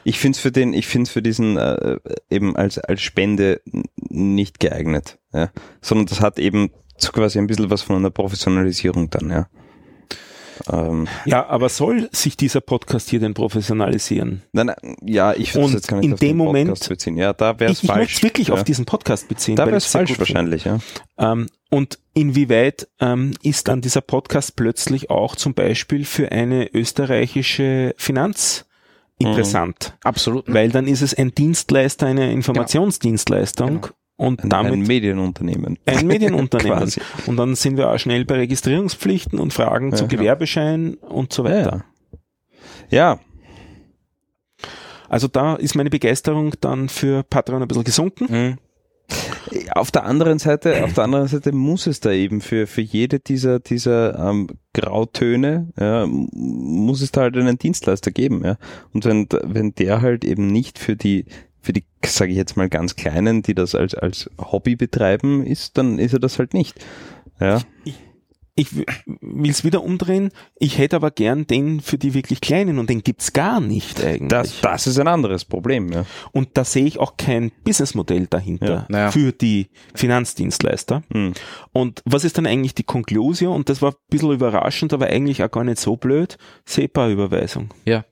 Ich 0.05 0.21
finde 0.21 0.37
es 0.37 0.41
für 0.41 0.53
den, 0.53 0.73
ich 0.73 0.87
finde 0.87 1.11
für 1.11 1.23
diesen 1.23 1.57
äh, 1.57 1.99
eben 2.31 2.55
als 2.55 2.79
als 2.79 3.03
Spende 3.03 3.61
nicht 4.09 4.61
geeignet, 4.61 5.19
ja. 5.33 5.51
Sondern 5.81 6.07
das 6.07 6.21
hat 6.21 6.39
eben 6.39 6.71
so 6.97 7.11
quasi 7.11 7.39
ein 7.39 7.49
bisschen 7.49 7.71
was 7.71 7.83
von 7.83 7.97
einer 7.97 8.11
Professionalisierung 8.11 9.11
dann, 9.11 9.31
ja. 9.31 9.49
Ähm, 10.73 11.09
Ja, 11.25 11.47
aber 11.47 11.69
soll 11.69 12.09
sich 12.13 12.37
dieser 12.37 12.61
Podcast 12.61 13.11
hier 13.11 13.21
denn 13.21 13.35
professionalisieren? 13.35 14.43
nein, 14.53 14.67
nein, 14.67 14.97
ja, 15.03 15.33
ich 15.35 15.55
würde 15.55 15.75
jetzt 15.75 15.89
gar 15.89 15.97
nicht 15.99 16.07
in 16.07 16.13
auf 16.15 16.21
den 16.21 16.29
dem 16.31 16.37
Moment- 16.39 16.69
Podcast 16.71 16.89
beziehen. 16.89 17.17
Ja, 17.17 17.33
da 17.33 17.59
wäre 17.61 17.73
es 17.73 17.79
Ich, 17.79 17.85
ich 17.85 17.91
falsch. 17.91 18.01
möchte 18.15 18.23
wirklich 18.23 18.49
ja. 18.49 18.55
auf 18.55 18.65
diesen 18.65 18.85
Podcast 18.85 19.29
beziehen. 19.29 19.57
Da 19.57 19.67
wäre 19.67 19.77
es 19.77 19.87
falsch 19.87 20.19
wahrscheinlich, 20.19 20.65
ja. 20.65 20.79
Ähm, 21.19 21.47
und 21.71 21.99
inwieweit 22.15 22.89
ähm, 23.01 23.35
ist 23.43 23.69
dann 23.69 23.81
dieser 23.81 24.01
Podcast 24.01 24.57
plötzlich 24.57 25.11
auch 25.11 25.37
zum 25.37 25.55
Beispiel 25.55 26.05
für 26.05 26.31
eine 26.33 26.73
österreichische 26.75 27.95
Finanz 27.99 28.67
interessant? 29.19 29.97
Absolut. 30.05 30.45
Weil 30.53 30.69
dann 30.71 30.87
ist 30.87 31.03
es 31.03 31.15
ein 31.15 31.35
Dienstleister, 31.35 32.07
eine 32.07 32.33
Informationsdienstleistung 32.33 33.67
Genau. 33.83 33.89
Und 34.17 34.43
Ein, 34.45 34.51
damit 34.51 34.73
ein 34.75 34.83
Medienunternehmen. 34.83 35.79
ein 35.87 36.07
Medienunternehmen. 36.07 36.91
Und 37.27 37.37
dann 37.37 37.55
sind 37.55 37.77
wir 37.77 37.91
auch 37.91 37.99
schnell 37.99 38.25
bei 38.25 38.37
Registrierungspflichten 38.37 39.39
und 39.39 39.53
Fragen 39.53 39.91
Ja, 39.91 39.97
zu. 39.97 40.09
Gewerbeschein 40.09 40.95
und 40.95 41.33
so 41.33 41.45
weiter. 41.45 41.85
Ja, 42.91 43.19
Also 45.09 45.29
da 45.29 45.55
ist 45.55 45.75
meine 45.75 45.91
Begeisterung 45.91 46.53
dann 46.61 46.89
für 46.89 47.23
Patreon 47.23 47.63
ein 47.63 47.69
bisschen 47.69 47.85
gesunken. 47.85 48.27
Mhm. 48.29 48.59
Auf 49.73 49.93
der 49.93 50.05
anderen 50.05 50.41
Seite, 50.41 50.83
auf 50.85 50.95
der 50.95 51.05
anderen 51.05 51.29
Seite 51.29 51.53
muss 51.53 51.87
es 51.87 52.01
da 52.01 52.11
eben 52.11 52.41
für, 52.41 52.67
für 52.67 52.81
jede 52.81 53.21
dieser, 53.21 53.61
dieser 53.61 54.19
ähm, 54.19 54.49
Grautöne, 54.75 55.69
ja, 55.79 56.07
muss 56.09 57.01
es 57.03 57.13
da 57.13 57.21
halt 57.23 57.37
einen 57.37 57.57
Dienstleister 57.57 58.11
geben, 58.11 58.43
ja. 58.45 58.57
Und 58.93 59.05
wenn, 59.05 59.29
wenn 59.45 59.75
der 59.77 60.01
halt 60.03 60.25
eben 60.25 60.49
nicht 60.49 60.81
für 60.81 60.97
die, 60.97 61.27
für 61.67 61.73
die, 61.73 61.85
sage 62.05 62.31
ich 62.31 62.37
jetzt 62.37 62.57
mal 62.57 62.69
ganz 62.69 62.95
Kleinen, 62.95 63.43
die 63.43 63.55
das 63.55 63.75
als, 63.75 63.95
als 63.97 64.31
Hobby 64.39 64.77
betreiben, 64.77 65.45
ist, 65.45 65.77
dann 65.77 65.99
ist 65.99 66.13
er 66.13 66.21
das 66.21 66.39
halt 66.39 66.55
nicht. 66.55 66.77
Ja. 67.41 67.61
Ich 68.55 68.69
will 68.75 69.51
es 69.51 69.65
wieder 69.65 69.83
umdrehen. 69.83 70.31
Ich 70.59 70.79
hätte 70.79 70.97
aber 70.97 71.11
gern 71.11 71.47
den 71.47 71.81
für 71.81 71.99
die 71.99 72.15
wirklich 72.15 72.41
Kleinen 72.41 72.79
und 72.79 72.89
den 72.89 73.03
gibt's 73.03 73.33
gar 73.33 73.61
nicht 73.61 74.03
eigentlich. 74.03 74.29
Das, 74.29 74.61
das 74.63 74.87
ist 74.87 74.99
ein 74.99 75.09
anderes 75.09 75.45
Problem, 75.45 75.93
ja. 75.93 76.07
Und 76.33 76.51
da 76.55 76.65
sehe 76.65 76.87
ich 76.87 76.99
auch 76.99 77.17
kein 77.19 77.51
Businessmodell 77.65 78.29
dahinter 78.29 78.67
Ja. 78.67 78.87
Naja. 78.89 79.11
für 79.11 79.33
die 79.33 79.67
Finanzdienstleister. 79.95 81.03
Hm. 81.13 81.35
Und 81.73 82.01
was 82.07 82.25
ist 82.25 82.39
dann 82.39 82.47
eigentlich 82.47 82.75
die 82.75 82.85
Konklusion? 82.85 83.55
Und 83.55 83.69
das 83.69 83.83
war 83.83 83.91
ein 83.91 83.97
bisschen 84.09 84.31
überraschend, 84.33 84.93
aber 84.95 85.09
eigentlich 85.09 85.43
auch 85.43 85.51
gar 85.51 85.65
nicht 85.65 85.81
so 85.81 85.97
blöd. 85.97 86.39
SEPA-Überweisung. 86.65 87.71
Ja. 87.85 88.05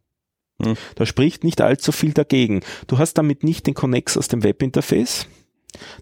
Hm. 0.65 0.77
Da 0.97 1.07
spricht 1.07 1.45
nicht 1.45 1.61
allzu 1.61 1.93
viel 1.93 2.13
dagegen. 2.13 2.61
Du 2.87 2.99
hast 2.99 3.15
damit 3.15 3.45
nicht 3.45 3.67
den 3.67 3.75
Connex 3.75 4.17
aus 4.17 4.29
dem 4.29 4.43
Webinterface. 4.43 5.27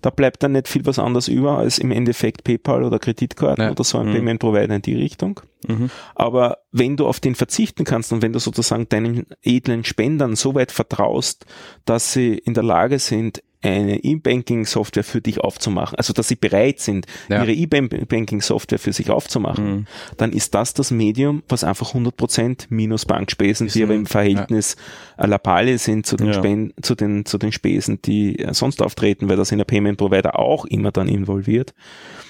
Da 0.02 0.10
bleibt 0.10 0.42
dann 0.42 0.52
nicht 0.52 0.68
viel 0.68 0.84
was 0.84 0.98
anderes 0.98 1.28
über 1.28 1.56
als 1.56 1.78
im 1.78 1.92
Endeffekt 1.92 2.44
PayPal 2.44 2.84
oder 2.84 2.98
Kreditkarten 2.98 3.64
Ja. 3.64 3.70
oder 3.70 3.84
so 3.84 3.96
ein 3.98 4.08
Mhm. 4.08 4.12
Payment 4.12 4.40
Provider 4.40 4.74
in 4.76 4.82
die 4.82 4.94
Richtung. 4.94 5.40
Mhm. 5.66 5.88
Aber 6.14 6.58
wenn 6.72 6.98
du 6.98 7.06
auf 7.06 7.20
den 7.20 7.34
verzichten 7.34 7.84
kannst 7.84 8.12
und 8.12 8.20
wenn 8.20 8.34
du 8.34 8.38
sozusagen 8.38 8.86
deinen 8.90 9.24
edlen 9.42 9.84
Spendern 9.84 10.36
so 10.36 10.54
weit 10.54 10.72
vertraust, 10.72 11.46
dass 11.86 12.12
sie 12.12 12.34
in 12.34 12.52
der 12.52 12.64
Lage 12.64 12.98
sind, 12.98 13.42
eine 13.62 14.02
E-Banking-Software 14.02 15.04
für 15.04 15.20
dich 15.20 15.40
aufzumachen, 15.40 15.96
also 15.96 16.12
dass 16.12 16.28
sie 16.28 16.34
bereit 16.36 16.80
sind, 16.80 17.06
Ja. 17.28 17.42
ihre 17.44 17.52
E-Banking-Software 17.52 18.78
für 18.78 18.92
sich 18.92 19.10
aufzumachen, 19.10 19.72
Mhm. 19.72 19.86
dann 20.16 20.32
ist 20.32 20.54
das 20.54 20.74
das 20.74 20.90
Medium, 20.90 21.42
was 21.48 21.64
einfach 21.64 21.94
100% 21.94 22.66
minus 22.70 23.06
Bankspesen, 23.06 23.68
die 23.68 23.82
aber 23.82 23.94
im 23.94 24.06
Verhältnis 24.06 24.76
ja. 25.18 25.26
lapale 25.26 25.78
sind 25.78 26.06
zu 26.06 26.16
den, 26.16 26.26
Ja. 26.28 26.42
Zu 26.82 26.94
den, 26.94 27.24
zu 27.24 27.38
den 27.38 27.52
Spesen, 27.52 28.00
die 28.02 28.38
äh, 28.38 28.52
sonst 28.54 28.82
auftreten, 28.82 29.28
weil 29.28 29.36
das 29.36 29.52
in 29.52 29.58
der 29.58 29.64
Payment 29.64 29.98
Provider 29.98 30.38
auch 30.38 30.64
immer 30.64 30.90
dann 30.90 31.08
involviert, 31.08 31.74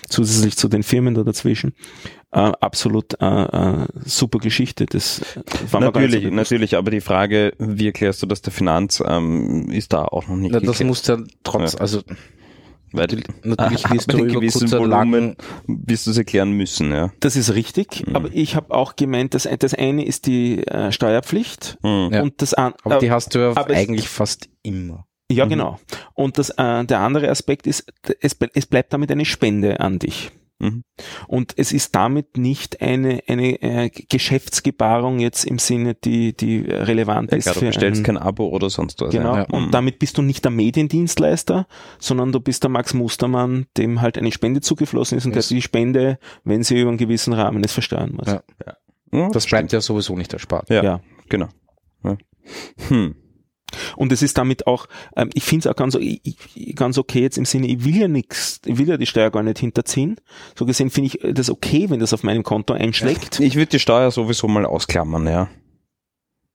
zusätzlich 0.08 0.56
zu 0.56 0.68
den 0.68 0.82
Firmen 0.82 1.14
da 1.14 1.22
dazwischen. 1.22 1.72
Äh, 2.34 2.52
absolut 2.60 3.20
äh, 3.20 3.26
äh, 3.26 3.86
super 4.06 4.38
Geschichte. 4.38 4.86
Das 4.86 5.20
war 5.70 5.80
nicht 5.80 5.94
so 5.94 6.00
Natürlich, 6.00 6.30
natürlich, 6.30 6.76
aber 6.76 6.90
die 6.90 7.02
Frage, 7.02 7.52
wie 7.58 7.86
erklärst 7.88 8.22
du 8.22 8.26
das 8.26 8.40
der 8.40 8.54
Finanz, 8.54 9.02
ähm, 9.06 9.70
ist 9.70 9.92
da 9.92 10.04
auch 10.06 10.26
noch 10.28 10.36
nicht 10.36 10.52
Na, 10.52 10.60
das 10.60 10.82
muss 10.82 11.06
ja 11.06 11.18
trotz, 11.44 11.74
Ja. 11.74 11.80
also 11.80 12.00
Weil 12.92 13.08
natürlich 13.44 13.90
wirst 13.90 14.12
du 14.12 14.16
über 14.24 14.40
gewissen 14.40 14.70
Volumen 14.70 15.36
wirst 15.66 16.06
du 16.06 16.10
es 16.10 16.16
erklären 16.16 16.52
müssen, 16.52 16.90
ja. 16.90 17.10
Das 17.20 17.36
ist 17.36 17.52
richtig, 17.54 18.06
Mhm. 18.06 18.16
aber 18.16 18.28
ich 18.32 18.56
habe 18.56 18.74
auch 18.74 18.96
gemeint, 18.96 19.34
dass 19.34 19.46
das 19.58 19.74
eine 19.74 20.04
ist 20.06 20.26
die 20.26 20.66
äh, 20.66 20.90
Steuerpflicht 20.90 21.76
Mhm. 21.82 22.08
Ja. 22.12 22.22
und 22.22 22.40
das 22.40 22.54
an, 22.54 22.72
aber 22.82 22.96
äh, 22.96 23.00
die 23.00 23.10
hast 23.10 23.34
du 23.34 23.40
ja 23.40 23.52
eigentlich 23.66 24.08
fast 24.08 24.48
immer. 24.62 25.06
Ja, 25.30 25.44
Mhm. 25.44 25.50
genau. 25.50 25.78
Und 26.14 26.38
das, 26.38 26.48
äh, 26.48 26.84
der 26.86 27.00
andere 27.00 27.28
Aspekt 27.30 27.66
ist, 27.66 27.84
es, 28.20 28.36
es 28.54 28.66
bleibt 28.66 28.92
damit 28.94 29.10
eine 29.10 29.26
Spende 29.26 29.80
an 29.80 29.98
dich. 29.98 30.30
Mhm. 30.62 30.84
Und 31.26 31.54
es 31.56 31.72
ist 31.72 31.94
damit 31.94 32.38
nicht 32.38 32.80
eine, 32.80 33.20
eine 33.26 33.60
äh, 33.62 33.90
Geschäftsgebarung 33.90 35.18
jetzt 35.18 35.44
im 35.44 35.58
Sinne, 35.58 35.94
die, 35.94 36.34
die 36.36 36.60
relevant 36.60 37.30
Ja, 37.32 37.36
ist 37.38 37.44
klar, 37.44 37.54
du 37.54 37.60
für 37.60 37.66
bestellst 37.66 37.98
einen, 37.98 38.04
kein 38.04 38.16
Abo 38.18 38.46
oder 38.48 38.70
sonst 38.70 39.00
was. 39.00 39.10
Genau. 39.10 39.34
Ja. 39.34 39.40
Ja. 39.42 39.46
Und 39.50 39.66
Mhm. 39.66 39.70
damit 39.72 39.98
bist 39.98 40.16
du 40.18 40.22
nicht 40.22 40.44
der 40.44 40.52
Mediendienstleister, 40.52 41.66
sondern 41.98 42.32
du 42.32 42.40
bist 42.40 42.62
der 42.62 42.70
Max 42.70 42.94
Mustermann, 42.94 43.66
dem 43.76 44.00
halt 44.00 44.16
eine 44.18 44.30
Spende 44.32 44.60
zugeflossen 44.60 45.18
ist 45.18 45.26
und 45.26 45.34
Yes. 45.34 45.48
der 45.48 45.56
die 45.56 45.62
Spende, 45.62 46.18
wenn 46.44 46.62
sie 46.62 46.78
über 46.80 46.88
einen 46.90 46.98
gewissen 46.98 47.32
Rahmen 47.32 47.62
ist, 47.64 47.72
versteuern 47.72 48.12
muss. 48.16 48.28
Ja. 48.28 48.42
Mhm, 49.10 49.32
Das 49.32 49.46
bleibt 49.46 49.72
ja 49.72 49.80
sowieso 49.80 50.16
nicht 50.16 50.32
erspart. 50.32 50.70
Ja, 50.70 50.82
Ja. 50.82 51.00
genau. 51.28 51.48
Ja. 52.04 52.16
Hm. 52.88 53.14
Und 53.96 54.12
es 54.12 54.22
ist 54.22 54.38
damit 54.38 54.66
auch, 54.66 54.86
ähm, 55.16 55.30
ich 55.34 55.44
finde 55.44 55.68
es 55.68 55.72
auch 55.72 55.76
ganz, 55.76 55.98
ganz 56.74 56.98
okay 56.98 57.20
jetzt 57.20 57.38
im 57.38 57.44
Sinne, 57.44 57.66
ich 57.66 57.84
will 57.84 57.96
ja 57.96 58.08
nichts, 58.08 58.60
ich 58.66 58.78
will 58.78 58.88
ja 58.88 58.96
die 58.96 59.06
Steuer 59.06 59.30
gar 59.30 59.42
nicht 59.42 59.58
hinterziehen. 59.58 60.16
So 60.58 60.66
gesehen 60.66 60.90
finde 60.90 61.08
ich 61.08 61.34
das 61.34 61.50
okay, 61.50 61.90
wenn 61.90 62.00
das 62.00 62.12
auf 62.12 62.22
meinem 62.22 62.42
Konto 62.42 62.74
einschlägt. 62.74 63.40
Ich 63.40 63.56
würde 63.56 63.70
die 63.70 63.78
Steuer 63.78 64.10
sowieso 64.10 64.48
mal 64.48 64.66
ausklammern, 64.66 65.26
ja. 65.26 65.48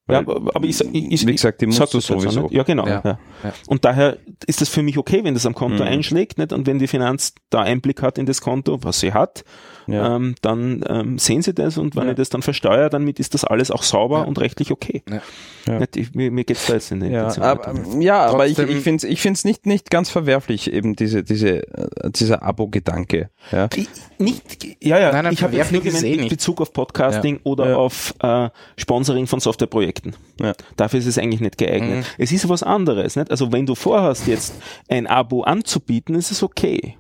Ja, 0.10 0.20
aber 0.20 0.64
ich, 0.66 0.80
ich, 0.94 1.12
ich 1.12 1.28
wie 1.28 1.34
gesagt, 1.34 1.60
die 1.62 1.66
musst 1.66 1.80
du 1.94 2.00
sowieso. 2.00 2.44
nicht. 2.44 2.54
Ja, 2.54 2.64
genau. 2.64 2.88
Ja. 2.88 3.02
Ja. 3.04 3.20
Ja. 3.44 3.54
Und 3.68 3.84
daher 3.84 4.18
ist 4.46 4.62
das 4.62 4.70
für 4.70 4.82
mich 4.82 4.98
okay, 4.98 5.22
wenn 5.24 5.34
das 5.34 5.46
am 5.46 5.54
Konto 5.54 5.84
Mhm. 5.84 5.90
einschlägt, 5.90 6.38
nicht? 6.38 6.54
Und 6.54 6.66
wenn 6.66 6.80
die 6.80 6.88
Finanz 6.88 7.34
da 7.50 7.62
Einblick 7.62 8.02
hat 8.02 8.18
in 8.18 8.26
das 8.26 8.40
Konto, 8.42 8.80
was 8.84 9.00
sie 9.02 9.14
hat, 9.14 9.44
Ja. 9.86 10.16
ähm, 10.16 10.36
dann 10.42 10.84
ähm, 10.88 11.18
sehen 11.18 11.42
sie 11.42 11.54
das 11.54 11.78
und 11.78 11.96
wenn 11.96 12.06
Ja. 12.06 12.10
ich 12.12 12.16
das 12.18 12.30
dann 12.30 12.42
versteuere, 12.42 12.90
damit 12.90 13.20
ist 13.20 13.34
das 13.34 13.44
alles 13.46 13.70
auch 13.72 13.84
sauber 13.84 14.20
Ja. 14.20 14.24
und 14.26 14.40
rechtlich 14.40 14.72
okay. 14.72 15.04
Ja. 15.10 15.22
Ja. 15.68 15.80
Nicht, 15.80 15.98
ich, 15.98 16.14
mir, 16.16 16.32
mir 16.32 16.44
geht's 16.46 16.66
da 16.68 16.74
jetzt 16.76 16.92
in 16.92 17.02
die 17.02 17.08
Ja, 17.08 17.28
Intention 17.28 17.46
aber, 17.46 17.74
nicht. 17.74 18.04
ja, 18.04 18.26
aber 18.26 18.48
ich, 18.48 18.58
ich 18.58 18.78
finde 18.80 18.98
es 18.98 19.04
ich 19.04 19.20
find's 19.22 19.44
nicht, 19.46 19.66
nicht 19.66 19.90
ganz 19.90 20.10
verwerflich, 20.10 20.72
eben 20.72 20.96
diese, 20.96 21.24
diese, 21.24 21.68
äh, 21.74 22.10
dieser 22.12 22.44
Abo-Gedanke. 22.44 23.30
Ja. 23.52 23.68
Ich- 23.76 23.88
Nicht, 24.20 24.64
ja, 24.84 24.98
ja, 25.00 25.12
Nein, 25.12 25.26
nein, 25.26 25.34
ich 25.34 25.44
habe 25.44 25.56
jetzt 25.56 25.72
nur 25.72 25.82
gemeint 25.82 26.04
eh 26.04 26.16
nicht. 26.18 26.30
Bezug 26.30 26.60
auf 26.62 26.74
Podcasting 26.74 27.40
oder 27.44 27.70
Ja. 27.72 27.76
auf 27.78 28.14
äh, 28.22 28.50
Sponsoring 28.78 29.28
von 29.28 29.40
Softwareprojekten. 29.40 29.97
Ja. 30.42 30.54
Dafür 30.76 31.00
ist 31.00 31.06
es 31.06 31.18
eigentlich 31.18 31.42
nicht 31.42 31.58
geeignet. 31.58 32.00
Mhm. 32.00 32.04
Es 32.18 32.32
ist 32.32 32.48
was 32.50 32.64
anderes, 32.64 33.16
nicht? 33.16 33.32
Also 33.32 33.52
wenn 33.52 33.66
du 33.66 33.76
vorhast, 33.76 34.28
jetzt 34.28 34.54
ein 34.88 35.08
Abo 35.08 35.44
anzubieten, 35.44 36.16
ist 36.16 36.32
es 36.32 36.44
okay. 36.44 36.98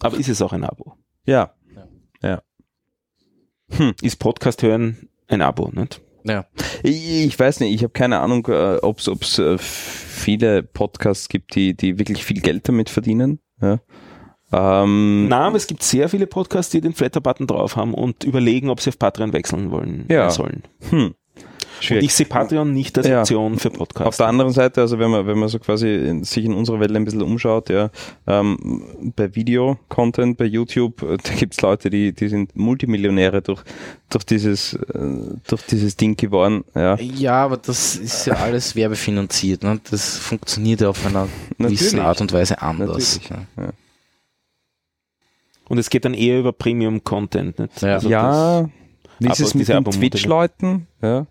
Aber 0.00 0.16
ist 0.18 0.28
es 0.28 0.42
auch 0.42 0.52
ein 0.52 0.64
Abo? 0.64 0.96
ja. 1.26 1.54
Ist 4.02 4.18
Podcast 4.18 4.62
hören 4.62 5.08
ein 5.28 5.40
Abo, 5.40 5.70
nicht? 5.72 6.00
Ja. 6.24 6.46
Ich, 6.82 7.24
ich 7.26 7.38
weiß 7.38 7.60
nicht, 7.60 7.74
ich 7.74 7.82
habe 7.82 7.92
keine 7.92 8.20
Ahnung, 8.20 8.46
äh, 8.48 8.76
ob 8.82 8.98
es 9.00 9.38
äh, 9.38 9.56
viele 9.58 10.62
Podcasts 10.62 11.28
gibt, 11.28 11.54
die, 11.54 11.74
die 11.74 11.98
wirklich 11.98 12.24
viel 12.24 12.40
Geld 12.40 12.68
damit 12.68 12.90
verdienen. 12.90 13.40
Ja. 13.60 13.80
Ähm, 14.52 15.28
Na, 15.28 15.46
aber 15.46 15.56
es 15.56 15.66
gibt 15.66 15.82
sehr 15.82 16.10
viele 16.10 16.26
Podcasts, 16.26 16.70
die 16.70 16.82
den 16.82 16.92
Flatter-Button 16.92 17.46
drauf 17.46 17.76
haben 17.76 17.94
und 17.94 18.24
überlegen, 18.24 18.68
ob 18.68 18.80
sie 18.80 18.90
auf 18.90 18.98
Patreon 18.98 19.32
wechseln 19.32 19.70
wollen 19.70 20.04
Ja. 20.10 20.30
sollen. 20.30 20.62
hm, 20.90 21.14
Und 21.82 21.86
schwierig. 21.86 22.04
ich 22.04 22.14
sehe 22.14 22.26
Patreon 22.26 22.72
nicht 22.72 22.96
als 22.96 23.08
Ja. 23.08 23.20
Option 23.20 23.58
für 23.58 23.68
Auf 23.70 23.78
Podcasts. 23.78 24.16
der 24.18 24.28
anderen 24.28 24.52
Seite, 24.52 24.80
also 24.80 24.98
wenn 24.98 25.10
man, 25.10 25.26
wenn 25.26 25.38
man 25.38 25.48
so 25.48 25.58
quasi 25.58 25.92
in, 25.94 26.22
sich 26.24 26.44
in 26.44 26.54
unserer 26.54 26.78
Welt 26.80 26.94
ein 26.94 27.04
bisschen 27.04 27.22
umschaut, 27.22 27.68
ja, 27.70 27.90
ähm, 28.26 29.12
bei 29.16 29.34
Video-Content, 29.34 30.36
bei 30.36 30.44
YouTube, 30.44 31.02
äh, 31.02 31.16
da 31.22 31.32
gibt's 31.34 31.60
Leute, 31.60 31.90
die, 31.90 32.12
die 32.12 32.28
sind 32.28 32.54
Multimillionäre 32.56 33.42
durch, 33.42 33.62
durch 34.10 34.24
dieses, 34.24 34.74
äh, 34.74 34.98
durch 35.48 35.62
dieses 35.66 35.96
Ding 35.96 36.16
geworden, 36.16 36.64
ja. 36.74 36.96
ja, 36.98 37.44
aber 37.44 37.56
das 37.56 37.96
ist 37.96 38.26
ja 38.26 38.34
alles 38.34 38.76
werbefinanziert. 38.76 39.62
Ne? 39.64 39.80
Das 39.90 40.18
funktioniert 40.18 40.80
ja 40.80 40.88
auf 40.88 41.04
einer 41.04 41.28
gewissen. 41.58 41.98
Art 41.98 42.20
und 42.20 42.32
Weise 42.32 42.62
anders. 42.62 43.20
Ja. 43.28 43.70
Und 45.68 45.78
es 45.78 45.90
geht 45.90 46.04
dann 46.04 46.14
eher 46.14 46.38
über 46.40 46.52
Premium-Content. 46.52 47.56
Ja. 47.80 47.94
Also 47.94 48.08
ja, 48.08 48.68
wie 49.18 49.28
ist 49.30 49.40
es 49.40 49.54
mit 49.54 49.68
den. 49.68 49.84
Twitch-Leuten, 49.84 50.86
ja. 51.00 51.26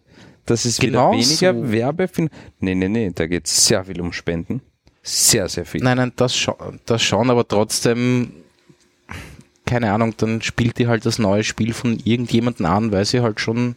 Das 0.45 0.65
ist 0.65 0.79
Genau 0.79 1.11
weniger 1.13 1.53
so. 1.53 1.71
Werbefin. 1.71 2.29
Nee, 2.59 2.75
nee, 2.75 2.89
nee, 2.89 3.11
da 3.13 3.27
geht's 3.27 3.65
sehr 3.65 3.85
viel 3.85 4.01
um 4.01 4.11
Spenden. 4.13 4.61
Sehr, 5.03 5.47
sehr 5.49 5.65
viel. 5.65 5.81
Nein, 5.81 5.97
nein, 5.97 6.11
das, 6.15 6.35
scho 6.35 6.55
das 6.85 7.01
schon, 7.01 7.29
aber 7.29 7.47
trotzdem, 7.47 8.31
keine 9.65 9.91
Ahnung, 9.91 10.13
dann 10.17 10.41
spielt 10.41 10.77
die 10.77 10.87
halt 10.87 11.05
das 11.05 11.17
neue 11.17 11.43
Spiel 11.43 11.73
von 11.73 11.99
irgendjemandem 12.03 12.65
an, 12.65 12.91
weil 12.91 13.05
sie 13.05 13.21
halt 13.21 13.39
schon 13.39 13.75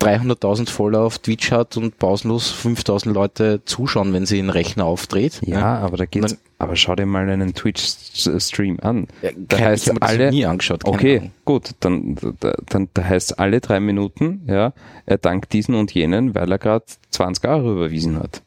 300.000 0.00 0.68
Follower 0.68 1.04
auf 1.06 1.18
Twitch 1.18 1.50
hat 1.50 1.76
und 1.76 1.98
pausenlos 1.98 2.52
5.000 2.52 3.12
Leute 3.12 3.62
zuschauen, 3.64 4.12
wenn 4.12 4.26
sie 4.26 4.38
einen 4.38 4.50
Rechner 4.50 4.84
aufdreht. 4.84 5.40
Ja, 5.44 5.78
aber 5.78 5.96
da 5.96 6.04
geht's. 6.04 6.32
dann- 6.32 6.40
aber 6.58 6.74
schau 6.76 6.94
dir 6.96 7.04
mal 7.06 7.28
einen 7.28 7.54
Twitch-Stream 7.54 8.78
an. 8.80 9.08
Ja, 9.22 9.30
Da 9.36 9.56
kein- 9.56 9.66
heißt 9.68 9.88
ich 9.88 10.02
alle- 10.02 10.30
nie 10.30 10.46
angeschaut. 10.46 10.84
Okay, 10.86 11.18
Ahnung. 11.18 11.30
gut, 11.44 11.70
dann, 11.80 12.16
da- 12.40 12.54
dann 12.68 12.88
da 12.94 13.04
heißt 13.04 13.38
alle 13.38 13.60
drei 13.60 13.78
Minuten, 13.80 14.42
ja, 14.46 14.72
er 15.06 15.18
dankt 15.18 15.52
diesen 15.52 15.74
und 15.74 15.92
jenen, 15.92 16.34
weil 16.34 16.50
er 16.50 16.58
gerade 16.58 16.84
20 17.10 17.44
Euro 17.46 17.72
überwiesen 17.72 18.18
hat. 18.18 18.42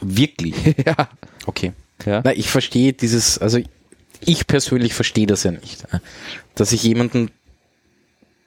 Wirklich? 0.00 0.54
ja. 0.86 1.08
Okay. 1.46 1.72
ja. 2.04 2.20
Na, 2.24 2.32
ich 2.32 2.50
verstehe 2.50 2.92
dieses, 2.92 3.38
also 3.38 3.58
ich 4.20 4.46
persönlich 4.46 4.94
verstehe 4.94 5.26
das 5.26 5.42
ja 5.44 5.50
nicht, 5.52 5.86
dass 6.54 6.72
ich 6.72 6.82
jemanden 6.82 7.30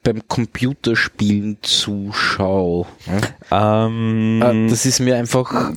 beim 0.02 0.26
Computerspielen 0.28 1.58
zuschaue. 1.62 2.86
Ähm, 3.50 4.42
Äh, 4.42 4.68
Das 4.70 4.86
ist 4.86 5.00
mir 5.00 5.16
einfach, 5.16 5.72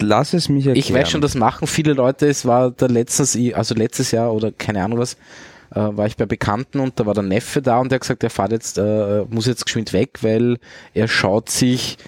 lass 0.00 0.32
es 0.32 0.48
mich 0.48 0.66
erklären. 0.66 0.76
ich 0.86 0.92
weiß 0.92 1.10
schon, 1.10 1.20
das 1.20 1.34
machen 1.34 1.66
viele 1.66 1.92
Leute. 1.92 2.26
Es 2.28 2.46
war 2.46 2.70
da 2.70 2.86
letztens, 2.86 3.36
also 3.54 3.74
letztes 3.74 4.10
Jahr 4.12 4.32
oder 4.32 4.52
keine 4.52 4.82
Ahnung 4.82 4.98
was, 4.98 5.14
äh, 5.74 5.80
war 5.80 6.06
ich 6.06 6.16
bei 6.16 6.26
Bekannten 6.26 6.80
und 6.80 6.98
da 6.98 7.06
war 7.06 7.14
der 7.14 7.22
Neffe 7.24 7.60
da 7.60 7.78
und 7.78 7.90
der 7.90 7.96
hat 7.96 8.02
gesagt, 8.02 8.22
er 8.22 8.30
fährt 8.30 8.52
jetzt, 8.52 8.78
äh, 8.78 9.24
muss 9.28 9.46
jetzt 9.46 9.64
geschwind 9.66 9.92
weg, 9.92 10.18
weil 10.22 10.58
er 10.94 11.08
schaut 11.08 11.50
sich 11.50 11.98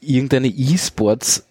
irgendeine 0.00 0.48
E-Sports 0.48 1.45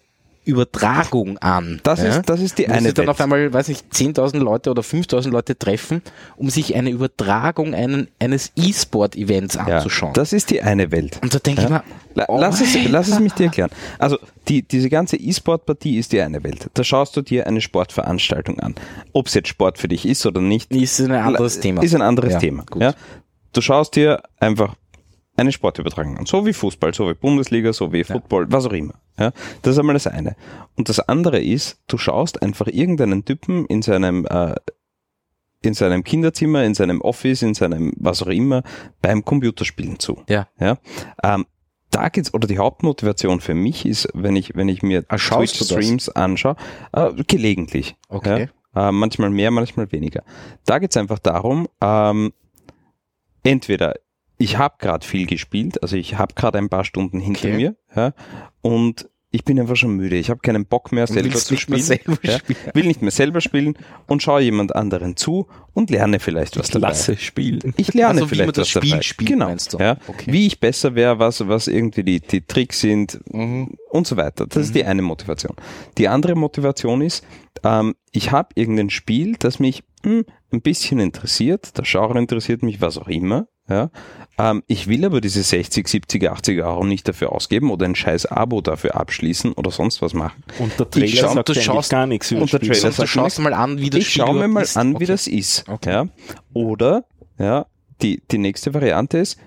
Übertragung 0.46 1.38
an. 1.38 1.80
Das 1.82 2.00
ja? 2.00 2.06
ist- 2.08 2.28
das 2.28 2.40
ist 2.40 2.58
die 2.58 2.68
Wo 2.68 2.72
eine 2.72 2.88
sie 2.88 2.94
dann 2.94 3.08
auf 3.08 3.20
einmal, 3.20 3.52
weiß 3.52 3.68
nicht, 3.68 3.84
10.000 3.92 4.38
Leute 4.38 4.70
oder 4.70 4.82
5.000 4.82 5.30
Leute 5.30 5.58
treffen, 5.58 6.02
um 6.36 6.48
sich 6.50 6.74
eine 6.74 6.90
Übertragung 6.90 7.74
einen, 7.74 8.08
eines 8.18 8.52
E-Sport-Events 8.56 9.54
ja, 9.56 9.62
anzuschauen. 9.66 10.12
das 10.14 10.32
ist 10.32 10.50
die 10.50 10.62
eine 10.62 10.90
Welt. 10.92 11.18
und 11.22 11.34
da 11.34 11.38
denke 11.38 11.62
ich 11.62 11.68
Ja. 11.68 11.76
mir, 11.78 11.84
La- 12.14 12.24
oh 12.28 12.38
lass, 12.40 12.60
es, 12.62 12.76
lass 12.88 13.08
es 13.08 13.20
mich 13.20 13.32
dir 13.34 13.44
erklären. 13.46 13.70
Also 13.98 14.18
die, 14.48 14.62
diese 14.62 14.88
ganze 14.88 15.16
E-Sport-Partie 15.16 15.98
ist 15.98 16.12
die 16.12 16.20
eine 16.22 16.42
Welt. 16.44 16.70
Da 16.74 16.82
schaust 16.84 17.16
du 17.16 17.20
dir 17.22 17.46
eine 17.46 17.60
Sportveranstaltung 17.60 18.58
an. 18.60 18.74
Ob 19.12 19.26
es 19.26 19.34
jetzt 19.34 19.48
Sport 19.48 19.78
für 19.78 19.88
dich 19.88 20.06
ist 20.06 20.24
oder 20.24 20.40
nicht, 20.40 20.72
ist 20.74 21.00
ein 21.00 21.10
anderes 21.12 21.60
Thema. 21.60 21.82
Ist 21.82 21.94
ein 21.94 22.02
anderes 22.02 22.34
Ja, 22.34 22.38
Thema. 22.38 22.64
Ja? 22.78 22.94
Du 23.52 23.60
schaust 23.60 23.96
dir 23.96 24.22
einfach 24.38 24.74
eine 25.36 25.52
Sportübertragung 25.52 26.18
an. 26.18 26.26
So 26.26 26.46
wie 26.46 26.52
Fußball, 26.52 26.94
so 26.94 27.08
wie 27.08 27.14
Bundesliga, 27.14 27.72
so 27.72 27.92
wie 27.92 28.04
Football, 28.04 28.50
was 28.50 28.66
auch 28.66 28.72
immer. 28.72 28.94
Ja? 29.18 29.32
Das 29.62 29.72
ist 29.72 29.78
einmal 29.78 29.94
das 29.94 30.06
eine. 30.06 30.36
Und 30.76 30.88
das 30.88 31.00
andere 31.00 31.40
ist, 31.40 31.80
du 31.88 31.98
schaust 31.98 32.42
einfach 32.42 32.66
irgendeinen 32.66 33.24
Typen 33.24 33.66
in 33.66 33.82
seinem, 33.82 34.26
äh, 34.26 34.54
in 35.62 35.74
seinem 35.74 36.04
Kinderzimmer, 36.04 36.64
in 36.64 36.74
seinem 36.74 37.00
Office, 37.00 37.42
in 37.42 37.54
seinem 37.54 37.92
was 37.96 38.22
auch 38.22 38.28
immer, 38.28 38.62
beim 39.02 39.24
Computerspielen 39.24 39.98
zu. 39.98 40.22
Ja. 40.28 40.48
Ja? 40.58 40.78
Ähm, 41.22 41.46
da 41.90 42.08
geht's, 42.08 42.34
oder 42.34 42.46
die 42.46 42.58
Hauptmotivation 42.58 43.40
für 43.40 43.54
mich 43.54 43.86
ist, 43.86 44.08
wenn 44.14 44.36
ich, 44.36 44.54
wenn 44.54 44.68
ich 44.68 44.82
mir 44.82 45.04
Ah? 45.08 45.16
Twitch-Streams 45.16 46.08
anschaue, 46.10 46.56
äh, 46.92 47.12
gelegentlich. 47.26 47.96
Okay. 48.08 48.48
Ja? 48.74 48.88
Äh, 48.88 48.92
manchmal 48.92 49.30
mehr, 49.30 49.50
manchmal 49.50 49.90
weniger. 49.92 50.22
Da 50.64 50.78
geht's 50.78 50.96
einfach 50.96 51.18
darum, 51.18 51.68
ähm, 51.80 52.32
entweder 53.42 53.94
ich 54.38 54.58
habe 54.58 54.74
gerade 54.78 55.06
viel 55.06 55.26
gespielt, 55.26 55.82
also 55.82 55.96
ich 55.96 56.18
habe 56.18 56.34
gerade 56.34 56.58
ein 56.58 56.68
paar 56.68 56.84
Stunden 56.84 57.20
hinter 57.20 57.48
Okay. 57.48 57.56
mir, 57.56 57.76
ja, 57.94 58.12
und 58.62 59.08
ich 59.32 59.44
bin 59.44 59.60
einfach 59.60 59.76
schon 59.76 59.90
müde. 59.96 60.16
Ich 60.16 60.30
habe 60.30 60.40
keinen 60.40 60.64
Bock 60.64 60.92
mehr 60.92 61.06
selber 61.06 61.34
zu 61.36 61.52
nicht 61.52 61.68
mehr 61.68 61.78
spielen. 61.78 61.98
selber 62.06 62.18
ja, 62.22 62.38
spielen. 62.38 62.58
will 62.72 62.86
nicht 62.86 63.02
mehr 63.02 63.10
selber 63.10 63.40
spielen 63.42 63.76
und 64.06 64.22
schaue 64.22 64.40
jemand 64.40 64.74
anderen 64.74 65.16
zu 65.16 65.46
und 65.74 65.90
lerne 65.90 66.20
vielleicht 66.20 66.58
was 66.58 66.70
dabei. 66.70 66.88
Lasse 66.88 67.18
spielen. 67.18 67.74
Ich 67.76 67.92
lerne 67.92 68.22
Also 68.22 68.30
wie 68.30 68.34
vielleicht 68.36 68.46
man 68.46 68.54
das 68.54 68.68
was 68.68 68.72
dabei. 68.74 68.86
Spiel 68.86 69.02
spielt, 69.02 69.30
genau? 69.30 69.54
Ja, 69.78 69.98
Okay. 70.06 70.32
Wie 70.32 70.46
ich 70.46 70.58
besser 70.60 70.94
wäre, 70.94 71.18
was, 71.18 71.46
was 71.48 71.66
irgendwie 71.68 72.02
die, 72.04 72.20
die 72.20 72.46
Tricks 72.46 72.80
sind 72.80 73.20
Mhm. 73.30 73.74
und 73.90 74.06
so 74.06 74.16
weiter. 74.16 74.46
Das 74.46 74.62
ist 74.62 74.74
die 74.74 74.84
eine 74.84 75.02
Motivation. 75.02 75.54
Die 75.98 76.08
andere 76.08 76.34
Motivation 76.34 77.02
ist, 77.02 77.22
ähm, 77.62 77.94
ich 78.12 78.30
habe 78.30 78.50
irgendein 78.54 78.88
Spiel, 78.88 79.36
das 79.38 79.58
mich 79.58 79.82
hm, 80.02 80.24
ein 80.50 80.62
bisschen 80.62 80.98
interessiert, 80.98 81.76
das 81.78 81.86
Genre 81.90 82.18
interessiert 82.18 82.62
mich, 82.62 82.80
was 82.80 82.96
auch 82.96 83.08
immer. 83.08 83.48
Ja. 83.68 83.90
Ähm, 84.38 84.62
ich 84.66 84.86
will 84.86 85.04
aber 85.04 85.20
diese 85.20 85.42
60, 85.42 85.88
70, 85.88 86.30
80 86.30 86.62
Euro 86.62 86.84
nicht 86.84 87.08
dafür 87.08 87.32
ausgeben 87.32 87.70
oder 87.70 87.84
ein 87.86 87.94
scheiß 87.94 88.26
Abo 88.26 88.60
dafür 88.60 88.94
abschließen 88.94 89.52
oder 89.54 89.70
sonst 89.70 90.02
was 90.02 90.14
machen. 90.14 90.44
Und 90.58 90.78
der 90.78 90.86
Ich 90.86 91.12
Trailer 91.14 91.28
schau- 91.28 91.34
sagt 91.34 91.48
du 91.48 91.54
schaust- 91.54 91.90
gar 91.90 92.06
nichts 92.06 92.30
über 92.30 92.42
und 92.42 92.52
der. 92.52 92.60
Trailer 92.60 92.74
Also, 92.74 92.86
du 92.88 92.92
sagt 92.92 93.08
schaust 93.08 93.38
mal 93.40 93.54
an, 93.54 93.78
wie 93.78 93.90
das 93.90 94.00
ich 94.00 94.10
Spiel 94.10 94.22
schaue 94.24 94.34
mir 94.38 94.48
mal 94.48 94.62
ist. 94.62 94.76
an, 94.76 94.92
wie 94.92 94.96
Okay. 94.96 95.06
das 95.06 95.26
ist. 95.26 95.68
Okay. 95.68 95.90
Ja. 95.90 96.06
Oder 96.52 97.04
ja, 97.38 97.66
die, 98.02 98.22
die 98.30 98.38
nächste 98.38 98.72
Variante 98.74 99.18
ist, 99.18 99.38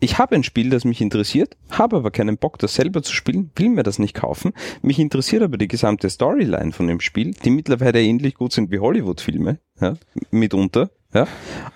ich 0.00 0.16
habe 0.18 0.36
ein 0.36 0.44
Spiel, 0.44 0.70
das 0.70 0.84
mich 0.84 1.00
interessiert, 1.00 1.56
habe 1.70 1.96
aber 1.96 2.12
keinen 2.12 2.38
Bock, 2.38 2.58
das 2.60 2.74
selber 2.76 3.02
zu 3.02 3.12
spielen, 3.12 3.50
will 3.56 3.68
mir 3.68 3.82
das 3.82 3.98
nicht 3.98 4.14
kaufen. 4.14 4.52
Mich 4.80 5.00
interessiert 5.00 5.42
aber 5.42 5.58
die 5.58 5.66
gesamte 5.66 6.08
Storyline 6.08 6.70
von 6.72 6.86
dem 6.86 7.00
Spiel, 7.00 7.32
die 7.44 7.50
mittlerweile 7.50 8.00
ähnlich 8.00 8.34
gut 8.36 8.52
sind 8.52 8.70
wie 8.70 8.78
Hollywood-Filme, 8.78 9.58
ja, 9.80 9.94
mitunter. 10.30 10.90
Ja. 11.14 11.26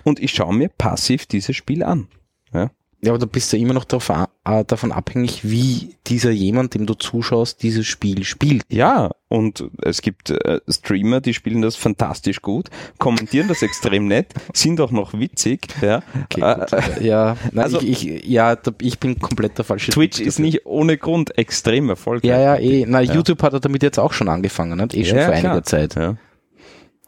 Und 0.04 0.20
ich 0.20 0.32
schaue 0.32 0.54
mir 0.54 0.68
passiv 0.68 1.26
dieses 1.26 1.56
Spiel 1.56 1.82
an. 1.82 2.08
Ja. 2.52 2.70
Ja, 3.04 3.10
aber 3.10 3.18
du 3.18 3.26
bist 3.26 3.52
ja 3.52 3.58
immer 3.58 3.74
noch 3.74 3.84
darauf, 3.84 4.10
äh, 4.10 4.64
davon 4.64 4.92
abhängig, 4.92 5.40
wie 5.42 5.96
dieser 6.06 6.30
jemand, 6.30 6.74
dem 6.74 6.86
du 6.86 6.94
zuschaust, 6.94 7.60
dieses 7.64 7.84
Spiel 7.84 8.22
spielt. 8.22 8.62
Ja, 8.68 9.10
und 9.26 9.64
es 9.82 10.02
gibt 10.02 10.30
äh, 10.30 10.60
Streamer, 10.68 11.20
die 11.20 11.34
spielen 11.34 11.62
das 11.62 11.74
fantastisch 11.74 12.42
gut, 12.42 12.68
kommentieren 12.98 13.48
das 13.48 13.62
extrem 13.62 14.06
nett, 14.06 14.28
sind 14.54 14.80
auch 14.80 14.92
noch 14.92 15.14
witzig. 15.14 15.66
Ja. 15.80 16.04
Äh, 16.36 17.04
ja, 17.04 17.36
nein, 17.50 17.64
also- 17.64 17.80
ich, 17.80 18.06
ich, 18.08 18.24
ja, 18.24 18.54
da, 18.54 18.70
ich 18.80 19.00
bin 19.00 19.18
komplett 19.18 19.58
der 19.58 19.64
falsche 19.64 19.90
Twitch 19.90 20.20
ist 20.20 20.38
nicht 20.38 20.64
ohne 20.64 20.96
Grund 20.96 21.36
extrem 21.36 21.88
erfolgreich. 21.88 22.30
Ja, 22.30 22.38
ja, 22.38 22.56
eh. 22.56 22.84
Na, 22.86 23.00
Ja. 23.00 23.14
YouTube 23.14 23.42
hat 23.42 23.52
er 23.52 23.58
damit 23.58 23.82
jetzt 23.82 23.98
auch 23.98 24.12
schon 24.12 24.28
angefangen, 24.28 24.78
nicht? 24.78 24.94
Eh 24.94 25.04
schon 25.04 25.18
Ja, 25.18 25.24
vor 25.24 25.34
klar. 25.34 25.50
einiger 25.54 25.64
Zeit. 25.64 25.96
Ja. 25.96 26.16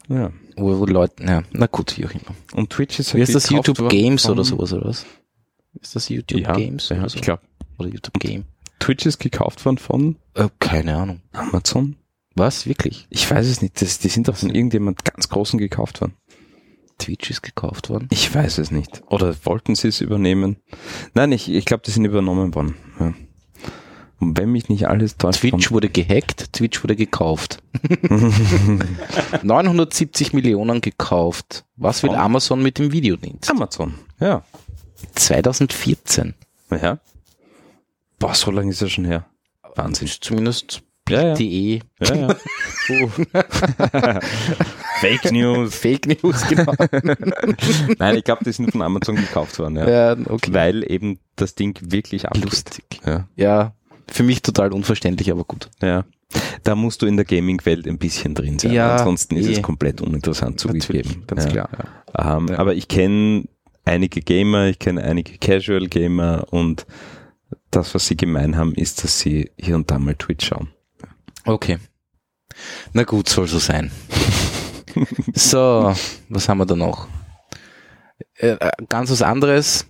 ja. 0.08 0.30
Wo, 0.56 0.84
Leute, 0.86 1.24
ja, 1.24 1.42
na 1.52 1.66
gut, 1.66 1.96
wie 1.98 2.06
auch 2.06 2.10
immer. 2.12 2.34
Und 2.54 2.70
Twitch 2.70 2.98
ist 3.00 3.14
Wie 3.14 3.20
heißt 3.20 3.34
das? 3.34 3.50
YouTube 3.50 3.88
Games 3.88 4.28
oder 4.28 4.44
sowas, 4.44 4.72
oder 4.72 4.86
was? 4.86 5.04
Ist 5.80 5.96
das 5.96 6.08
YouTube 6.08 6.40
Ja, 6.40 6.54
Games? 6.54 6.88
ja, 6.90 7.08
so? 7.08 7.16
ich 7.16 7.22
glaube. 7.22 7.42
Oder 7.78 7.88
YouTube 7.88 8.18
Game? 8.20 8.44
Twitch 8.78 9.06
ist 9.06 9.18
gekauft 9.18 9.64
worden 9.64 9.78
von 9.78 10.16
Äh, 10.34 10.48
keine 10.60 10.96
Ahnung. 10.96 11.20
Amazon? 11.32 11.96
Was? 12.36 12.66
Wirklich? 12.66 13.06
Ich 13.10 13.28
weiß 13.30 13.46
es 13.46 13.62
nicht. 13.62 13.80
Das, 13.80 13.98
die 13.98 14.08
sind 14.08 14.28
doch 14.28 14.36
von 14.36 14.50
irgendjemand 14.54 15.04
ganz 15.04 15.28
Großen 15.28 15.58
gekauft 15.58 16.00
worden. 16.00 16.14
Twitch 16.98 17.30
ist 17.30 17.42
gekauft 17.42 17.90
worden? 17.90 18.08
Ich 18.12 18.32
weiß 18.32 18.58
es 18.58 18.70
nicht. 18.70 19.02
Oder 19.08 19.34
wollten 19.44 19.74
sie 19.74 19.88
es 19.88 20.00
übernehmen? 20.00 20.56
Nein, 21.14 21.32
ich, 21.32 21.48
ich 21.50 21.64
glaube, 21.64 21.82
die 21.84 21.90
sind 21.90 22.04
übernommen 22.04 22.54
worden. 22.54 22.76
Ja. 23.00 23.14
Und 24.20 24.38
wenn 24.38 24.52
mich 24.52 24.68
nicht 24.68 24.86
alles 24.88 25.16
täuscht. 25.16 25.40
Twitch 25.40 25.70
wurde 25.72 25.88
gehackt, 25.88 26.52
Twitch 26.52 26.82
wurde 26.82 26.96
gekauft. 26.96 27.62
970 29.42 30.32
Millionen 30.32 30.80
gekauft. 30.80 31.64
Was 31.76 32.02
will 32.02 32.10
Von? 32.10 32.18
Amazon 32.18 32.62
mit 32.62 32.78
dem 32.78 32.92
Videodienst? 32.92 33.50
Amazon. 33.50 33.94
Ja. 34.20 34.42
2014. 35.14 36.34
Ja. 36.70 36.98
Boah, 38.18 38.34
so 38.34 38.50
lange 38.50 38.70
ist 38.70 38.80
er 38.82 38.88
schon 38.88 39.04
her. 39.04 39.26
Wahnsinn. 39.74 40.06
Ist 40.06 40.24
zumindest 40.24 40.82
Ja, 41.08 41.28
ja. 41.28 41.34
DE. 41.34 41.80
ja, 42.00 42.14
ja. 42.14 42.36
Fake 45.00 45.32
News. 45.32 45.74
Fake 45.74 46.06
News, 46.06 46.46
genau. 46.48 46.72
Nein, 47.98 48.16
ich 48.16 48.24
glaube, 48.24 48.44
die 48.44 48.52
sind 48.52 48.70
von 48.72 48.82
Amazon 48.82 49.16
gekauft 49.16 49.58
worden, 49.58 49.76
ja. 49.76 49.88
ja, 50.14 50.16
okay. 50.28 50.52
Weil 50.54 50.90
eben 50.90 51.18
das 51.36 51.54
Ding 51.54 51.78
wirklich 51.82 52.26
abgeht. 52.26 52.44
Lustig. 52.44 52.84
Ja. 53.04 53.28
Ja, 53.36 53.74
für 54.08 54.22
mich 54.22 54.42
total 54.42 54.72
unverständlich, 54.72 55.30
aber 55.30 55.44
gut. 55.44 55.68
Ja. 55.82 56.04
Da 56.62 56.74
musst 56.74 57.02
du 57.02 57.06
in 57.06 57.16
der 57.16 57.24
Gaming-Welt 57.24 57.86
ein 57.86 57.98
bisschen 57.98 58.34
drin 58.34 58.58
sein. 58.58 58.72
Ja, 58.72 58.96
Ansonsten 58.96 59.36
ist 59.36 59.46
eh. 59.46 59.52
es 59.52 59.62
komplett 59.62 60.00
uninteressant 60.00 60.58
zugegeben. 60.58 60.86
Natürlich, 60.88 61.26
ganz 61.26 61.44
ja. 61.44 61.50
klar. 61.50 61.70
Ja. 62.16 62.36
Ähm, 62.36 62.48
Ja. 62.48 62.58
Aber 62.58 62.74
ich 62.74 62.88
kenne 62.88 63.44
einige 63.84 64.20
Gamer, 64.20 64.66
ich 64.66 64.78
kenne 64.78 65.02
einige 65.02 65.38
Casual 65.38 65.86
Gamer 65.86 66.46
und 66.50 66.86
das, 67.70 67.94
was 67.94 68.06
sie 68.06 68.16
gemein 68.16 68.56
haben, 68.56 68.74
ist, 68.74 69.04
dass 69.04 69.18
sie 69.18 69.50
hier 69.56 69.76
und 69.76 69.90
da 69.90 69.98
mal 69.98 70.14
Twitch 70.14 70.46
schauen. 70.46 70.68
Okay. 71.44 71.78
Na 72.92 73.02
gut, 73.02 73.28
soll 73.28 73.46
so 73.46 73.58
sein. 73.58 73.90
so, 75.34 75.94
was 76.28 76.48
haben 76.48 76.58
wir 76.58 76.66
da 76.66 76.76
noch? 76.76 77.08
Äh, 78.36 78.50
äh, 78.52 78.70
ganz 78.88 79.10
was 79.10 79.22
anderes. 79.22 79.86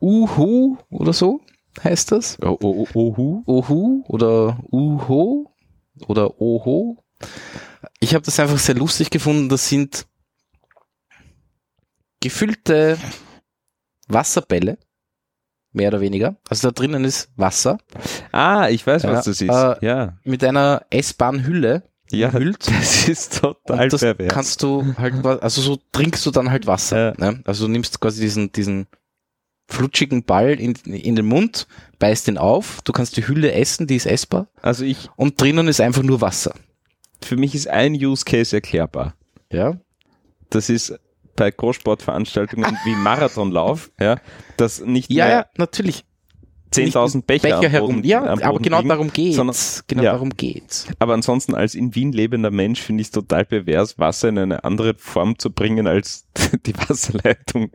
Uhu 0.00 0.78
oder 0.90 1.12
so 1.12 1.40
heißt 1.84 2.12
das? 2.12 2.38
Oh, 2.42 2.56
oh, 2.62 2.86
oh, 2.94 3.14
oh, 3.16 3.42
Ohu 3.46 4.04
oder 4.08 4.58
Uho 4.72 5.50
oder 6.06 6.40
Oho. 6.40 7.02
Ich 8.00 8.14
habe 8.14 8.24
das 8.24 8.38
einfach 8.40 8.58
sehr 8.58 8.74
lustig 8.74 9.10
gefunden. 9.10 9.48
Das 9.48 9.68
sind 9.68 10.06
gefüllte 12.20 12.98
Wasserbälle, 14.08 14.78
mehr 15.72 15.88
oder 15.88 16.00
weniger. 16.00 16.36
Also 16.48 16.68
da 16.68 16.72
drinnen 16.72 17.04
ist 17.04 17.30
Wasser 17.36 17.78
Ah, 18.32 18.68
ich 18.68 18.86
weiß, 18.86 19.02
Ja, 19.02 19.12
was 19.12 19.24
das 19.26 19.40
ist. 19.40 19.48
äh, 19.50 19.84
ja. 19.84 20.18
mit 20.24 20.42
einer 20.44 20.82
essbaren 20.90 21.44
Hülle 21.46 21.82
Ja, 22.10 22.28
umhüllt. 22.28 22.66
das 22.68 23.08
ist 23.08 23.40
total 23.40 23.84
Und 23.84 23.92
das 23.92 24.00
pervers. 24.00 24.32
kannst 24.32 24.62
du 24.62 24.94
halt, 24.96 25.24
also 25.26 25.60
so 25.60 25.78
trinkst 25.92 26.24
du 26.26 26.30
dann 26.30 26.50
halt 26.50 26.66
Wasser. 26.66 27.14
Ja. 27.18 27.32
Ne? 27.32 27.42
Also 27.44 27.66
du 27.66 27.72
nimmst 27.72 28.00
quasi 28.00 28.20
diesen, 28.20 28.52
diesen 28.52 28.86
flutschigen 29.68 30.22
Ball 30.24 30.60
in, 30.60 30.74
in 30.86 31.16
den 31.16 31.26
Mund, 31.26 31.66
beißt 31.98 32.28
den 32.28 32.38
auf, 32.38 32.80
du 32.84 32.92
kannst 32.92 33.16
die 33.16 33.26
Hülle 33.26 33.52
essen, 33.52 33.86
die 33.86 33.96
ist 33.96 34.06
essbar 34.06 34.48
also 34.62 34.84
ich, 34.84 35.08
und 35.16 35.40
drinnen 35.40 35.68
ist 35.68 35.80
einfach 35.80 36.02
nur 36.02 36.20
Wasser. 36.20 36.54
für 37.22 37.36
mich 37.36 37.54
ist 37.54 37.68
ein 37.68 37.94
Use 37.94 38.24
Case 38.24 38.54
erklärbar. 38.54 39.14
Ja. 39.50 39.78
Das 40.50 40.68
ist 40.68 40.98
bei 41.34 41.50
Großsportveranstaltungen 41.50 42.76
wie 42.84 42.94
Marathonlauf, 42.94 43.90
ja, 44.00 44.16
dass 44.56 44.80
nicht 44.80 45.10
Ja, 45.10 45.24
mehr 45.26 45.34
ja, 45.34 45.46
natürlich. 45.56 46.04
10.000 46.76 47.22
Becher, 47.26 47.42
Becher 47.60 47.68
herum. 47.68 48.02
Ja, 48.04 48.24
aber 48.24 48.58
genau 48.58 48.78
liegen, 48.78 48.88
darum 48.88 49.12
geht's. 49.12 49.36
sondern- 49.36 49.56
genau 49.86 50.02
ja. 50.02 50.12
darum 50.12 50.30
geht's. 50.30 50.86
Aber 50.98 51.14
ansonsten 51.14 51.54
als 51.54 51.74
in 51.74 51.94
Wien 51.94 52.12
lebender 52.12 52.50
Mensch 52.50 52.80
finde 52.80 53.00
ich 53.02 53.08
es 53.08 53.10
total 53.12 53.44
pervers, 53.44 53.98
Wasser 53.98 54.28
in 54.28 54.38
eine 54.38 54.64
andere 54.64 54.94
Form 54.98 55.38
zu 55.38 55.50
bringen 55.50 55.86
als 55.86 56.26
die 56.66 56.74
Wasserleitung. 56.76 57.70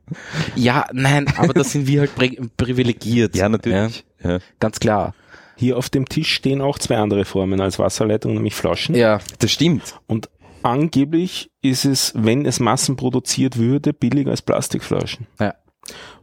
Ja, 0.55 0.85
nein, 0.93 1.27
aber 1.37 1.53
da 1.53 1.63
sind 1.63 1.87
wir 1.87 2.01
halt 2.01 2.15
pri 2.15 2.39
privilegiert. 2.57 3.35
Ja, 3.35 3.49
natürlich. 3.49 4.03
Ja. 4.23 4.39
Ganz 4.59 4.79
klar. 4.79 5.13
Hier 5.55 5.77
auf 5.77 5.89
dem 5.89 6.07
Tisch 6.09 6.33
stehen 6.33 6.61
auch 6.61 6.79
zwei 6.79 6.97
andere 6.97 7.23
Formen 7.25 7.61
als 7.61 7.77
Wasserleitung, 7.77 8.33
nämlich 8.33 8.55
Flaschen. 8.55 8.95
Ja, 8.95 9.19
Das 9.39 9.51
stimmt. 9.51 9.95
Und 10.07 10.29
angeblich 10.63 11.51
ist 11.61 11.85
es, 11.85 12.13
wenn 12.15 12.45
es 12.45 12.59
massenproduziert 12.59 13.57
würde, 13.57 13.93
billiger 13.93 14.31
als 14.31 14.41
Plastikflaschen. 14.41 15.27
Ja. 15.39 15.55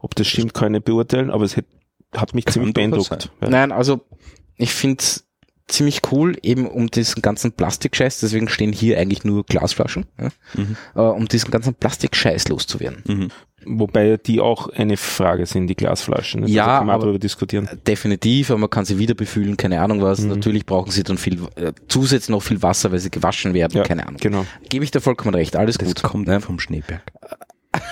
Ob 0.00 0.14
das 0.14 0.26
stimmt, 0.28 0.54
kann 0.54 0.68
ich 0.74 0.78
nicht 0.78 0.84
beurteilen, 0.86 1.30
aber 1.30 1.44
es 1.44 1.56
hat, 1.56 1.64
hat 2.16 2.34
mich 2.34 2.44
Kann 2.44 2.54
ziemlich 2.54 2.74
beeindruckt. 2.74 3.30
Ja. 3.40 3.48
Nein, 3.50 3.72
also 3.72 4.00
ich 4.56 4.72
finde 4.72 5.04
ziemlich 5.66 6.00
cool, 6.10 6.36
eben 6.42 6.66
um 6.66 6.90
diesen 6.90 7.20
ganzen 7.20 7.52
Plastikscheiß, 7.52 8.20
deswegen 8.20 8.48
stehen 8.48 8.72
hier 8.72 8.98
eigentlich 8.98 9.24
nur 9.24 9.44
Glasflaschen, 9.44 10.06
ja, 10.18 10.28
Mhm. 10.54 10.76
äh, 10.94 11.00
um 11.00 11.28
diesen 11.28 11.50
ganzen 11.50 11.74
Plastikscheiß 11.74 12.48
loszuwerden. 12.48 13.02
Mhm. 13.06 13.28
Wobei 13.66 14.16
die 14.16 14.40
auch 14.40 14.68
eine 14.70 14.96
Frage 14.96 15.44
sind, 15.44 15.66
die 15.66 15.74
Glasflaschen. 15.74 16.46
Ja, 16.46 16.64
also 16.64 16.78
kann 16.78 16.86
man 16.86 16.94
aber- 16.94 17.02
darüber 17.04 17.18
diskutieren. 17.18 17.68
Definitiv, 17.86 18.50
aber 18.50 18.60
man 18.60 18.70
kann 18.70 18.86
sie 18.86 18.98
wieder 18.98 19.14
befüllen, 19.14 19.58
keine 19.58 19.82
Ahnung 19.82 20.00
was. 20.00 20.20
Mhm. 20.20 20.28
Natürlich 20.28 20.64
brauchen 20.64 20.90
sie 20.90 21.02
dann 21.02 21.18
viel, 21.18 21.38
äh, 21.56 21.72
zusätzlich 21.88 22.30
noch 22.30 22.42
viel 22.42 22.62
Wasser, 22.62 22.90
weil 22.92 23.00
sie 23.00 23.10
gewaschen 23.10 23.52
werden, 23.52 23.76
Ja, 23.76 23.82
keine 23.82 24.06
Ahnung. 24.06 24.20
Genau. 24.20 24.46
Gebe 24.70 24.84
ich 24.84 24.90
dir 24.90 25.00
vollkommen 25.02 25.34
recht, 25.34 25.54
alles 25.56 25.76
Das 25.76 25.86
gut. 25.86 26.02
kommt 26.02 26.28
ne? 26.28 26.40
vom 26.40 26.58
Schneeberg. 26.60 27.02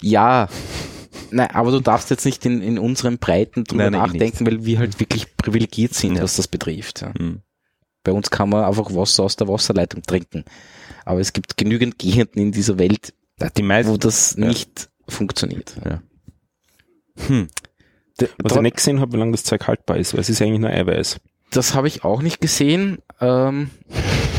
Ja, 0.00 0.48
nein, 1.30 1.50
aber 1.52 1.70
du 1.70 1.80
darfst 1.80 2.10
jetzt 2.10 2.24
nicht 2.24 2.44
in, 2.46 2.62
in 2.62 2.78
unseren 2.78 3.18
Breiten 3.18 3.64
drüber 3.64 3.84
Nein, 3.84 3.92
nein, 3.92 4.10
nachdenken, 4.12 4.46
weil 4.46 4.64
wir 4.64 4.78
halt 4.78 4.98
wirklich 5.00 5.36
privilegiert 5.36 5.94
sind, 5.94 6.16
Ja. 6.16 6.22
was 6.22 6.36
das 6.36 6.48
betrifft. 6.48 7.02
Ja. 7.02 7.12
Mhm. 7.18 7.40
Bei 8.04 8.12
uns 8.12 8.30
kann 8.30 8.48
man 8.48 8.64
einfach 8.64 8.94
Wasser 8.94 9.24
aus 9.24 9.36
der 9.36 9.48
Wasserleitung 9.48 10.02
trinken. 10.02 10.44
Aber 11.04 11.20
es 11.20 11.32
gibt 11.32 11.56
genügend 11.56 11.98
Gegenden 11.98 12.40
in 12.40 12.52
dieser 12.52 12.78
Welt, 12.78 13.12
Die 13.56 13.62
meisten. 13.62 13.92
wo 13.92 13.96
das 13.96 14.34
Ja. 14.38 14.46
nicht 14.46 14.88
funktioniert. 15.08 15.74
Hm. 17.26 17.48
Was 18.42 18.52
ich 18.56 18.60
nicht 18.62 18.76
gesehen 18.76 19.00
habe, 19.00 19.12
wie 19.12 19.16
lange 19.16 19.32
das 19.32 19.44
Zeug 19.44 19.66
haltbar 19.66 19.96
ist, 19.96 20.12
weil 20.14 20.20
es 20.20 20.28
ist 20.30 20.40
eigentlich 20.42 20.60
nur 20.60 20.70
Eiweiß. 20.70 21.20
Das 21.50 21.74
habe 21.74 21.88
ich 21.88 22.04
auch 22.04 22.20
nicht 22.22 22.40
gesehen. 22.40 22.98
Ähm, 23.20 23.70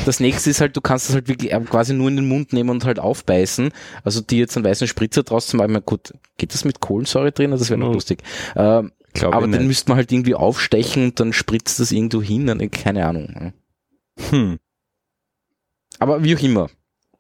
das 0.06 0.20
nächste 0.20 0.50
ist 0.50 0.62
halt, 0.62 0.76
du 0.76 0.82
kannst 0.82 1.10
es 1.10 1.16
halt 1.16 1.28
wirklich 1.28 1.52
äh, 1.52 1.60
quasi 1.62 1.94
nur 1.94 2.08
in 2.10 2.16
den 2.18 2.28
Mund 2.28 2.54
nehmen 2.54 2.70
und 2.70 2.86
halt 2.86 3.00
aufbeißen. 3.00 3.72
Also 4.04 4.22
die 4.22 4.38
jetzt 4.40 4.56
einen 4.58 4.66
weißen 4.66 4.88
Spritzer 4.88 5.24
draus 5.24 5.48
zu 5.48 5.58
machen, 5.58 5.78
gut, 5.86 6.14
geht 6.38 6.54
das 6.54 6.66
mit 6.66 6.80
Kohlensäure 6.80 7.32
drin? 7.32 7.52
Das 7.52 7.70
wäre 7.70 7.80
noch 7.80 7.88
No. 7.88 7.94
lustig. 7.94 8.22
Ähm, 8.56 8.92
aber 9.22 9.42
den 9.48 9.52
nicht. 9.52 9.68
müsste 9.68 9.90
man 9.90 9.98
halt 9.98 10.12
irgendwie 10.12 10.36
aufstechen 10.36 11.06
und 11.06 11.20
dann 11.20 11.34
spritzt 11.34 11.80
das 11.80 11.92
irgendwo 11.92 12.22
hin. 12.22 12.48
Dann- 12.48 12.72
Keine 12.72 13.06
Ahnung. 13.06 13.54
Hm. 14.30 14.60
Aber 16.00 16.24
wie 16.24 16.36
auch 16.36 16.42
immer. 16.42 16.70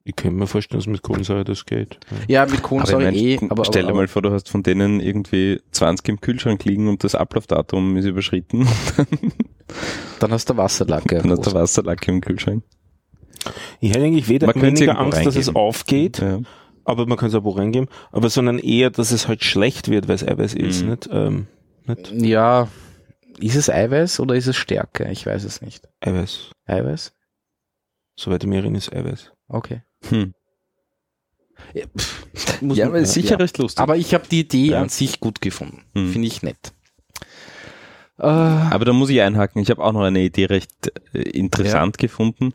Ich 0.09 0.15
könnte 0.15 0.37
mir 0.37 0.47
vorstellen, 0.47 0.79
dass 0.79 0.87
mit 0.87 1.03
Kohlensäure 1.03 1.43
das 1.43 1.67
geht. 1.67 1.99
Ja. 2.27 2.43
Mit 2.45 2.53
Aber 2.55 2.61
Kohlensäure 2.63 3.11
ich 3.11 3.41
eh. 3.43 3.47
Aber, 3.49 3.63
stell 3.63 3.83
dir 3.83 3.89
aber, 3.89 3.97
mal 3.97 4.07
vor, 4.07 4.23
du 4.23 4.31
hast 4.31 4.49
von 4.49 4.63
denen 4.63 4.99
irgendwie 4.99 5.61
20 5.69 6.09
im 6.09 6.19
Kühlschrank 6.19 6.65
liegen 6.65 6.87
und 6.87 7.03
das 7.03 7.13
Ablaufdatum 7.13 7.95
ist 7.95 8.05
überschritten. 8.05 8.67
dann 10.19 10.31
hast 10.31 10.49
du 10.49 10.57
Wasserlacke. 10.57 11.19
Dann 11.19 11.29
hast 11.29 11.45
du 11.45 11.53
Wasserlacke 11.53 12.09
im 12.09 12.21
Kühlschrank. 12.21 12.63
Ich 13.81 13.91
hätte 13.91 14.03
eigentlich 14.03 14.27
weder, 14.27 14.47
Man 14.47 14.59
weniger 14.59 14.97
Angst, 14.97 15.23
dass 15.23 15.35
es 15.35 15.55
aufgeht, 15.55 16.17
Ja. 16.17 16.39
aber 16.85 17.05
man 17.05 17.15
kann 17.15 17.29
es 17.29 17.35
auch 17.35 17.43
wo 17.43 17.51
reingeben, 17.51 17.87
aber 18.11 18.29
sondern 18.29 18.57
eher, 18.57 18.89
dass 18.89 19.11
es 19.11 19.27
halt 19.27 19.43
schlecht 19.43 19.89
wird, 19.89 20.07
weil 20.07 20.15
es 20.15 20.27
Eiweiß 20.27 20.55
ist. 20.55 20.83
Mhm. 20.83 20.89
Nicht, 20.89 21.09
ähm, 21.11 21.47
nicht 21.85 22.11
Ja, 22.13 22.67
ist 23.37 23.55
es 23.55 23.69
Eiweiß 23.69 24.19
oder 24.21 24.33
ist 24.33 24.47
es 24.47 24.55
Stärke? 24.57 25.07
Ich 25.11 25.23
weiß 25.27 25.43
es 25.43 25.61
nicht. 25.61 25.87
Eiweiß. 26.01 26.49
Eiweiß? 26.65 27.13
Soweit 28.17 28.43
ich 28.43 28.49
mich 28.49 28.57
erinnere, 28.57 28.79
ist 28.79 28.91
Eiweiß. 28.91 29.31
Okay. 29.47 29.83
Hm. 30.07 30.33
Ja, 31.73 31.85
muss 32.61 32.77
ja, 32.77 32.89
man- 32.89 33.05
sicher 33.05 33.31
ja. 33.31 33.37
recht 33.37 33.57
lustig. 33.57 33.81
Aber 33.81 33.97
ich 33.97 34.13
habe 34.13 34.25
die 34.29 34.39
Idee 34.41 34.67
Ja. 34.71 34.81
an 34.81 34.89
sich 34.89 35.19
gut 35.19 35.41
gefunden. 35.41 35.83
Hm. 35.93 36.11
Finde 36.11 36.27
ich 36.27 36.41
nett. 36.41 36.73
Äh, 38.17 38.23
Aber 38.23 38.85
da 38.85 38.93
muss 38.93 39.09
ich 39.09 39.21
einhaken. 39.21 39.61
Ich 39.61 39.69
habe 39.69 39.83
auch 39.83 39.91
noch 39.93 40.01
eine 40.03 40.21
Idee 40.21 40.45
recht 40.45 40.91
äh, 41.13 41.19
interessant 41.21 41.97
gefunden, 41.97 42.51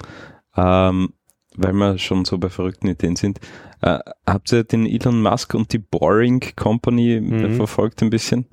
ähm, 0.57 1.15
weil 1.57 1.73
wir 1.73 1.99
schon 1.99 2.25
so 2.25 2.39
bei 2.39 2.49
verrückten 2.49 2.89
Ideen 2.89 3.17
sind. 3.17 3.41
Äh, 3.81 3.99
habt 4.27 4.53
ihr 4.53 4.65
den 4.65 4.87
Elon 4.87 5.23
Musk 5.23 5.55
und 5.55 5.73
die 5.73 5.79
Boring 5.79 6.43
Company 6.57 7.21
Mhm. 7.21 7.57
verfolgt 7.57 8.03
ein 8.03 8.11
bisschen? 8.11 8.47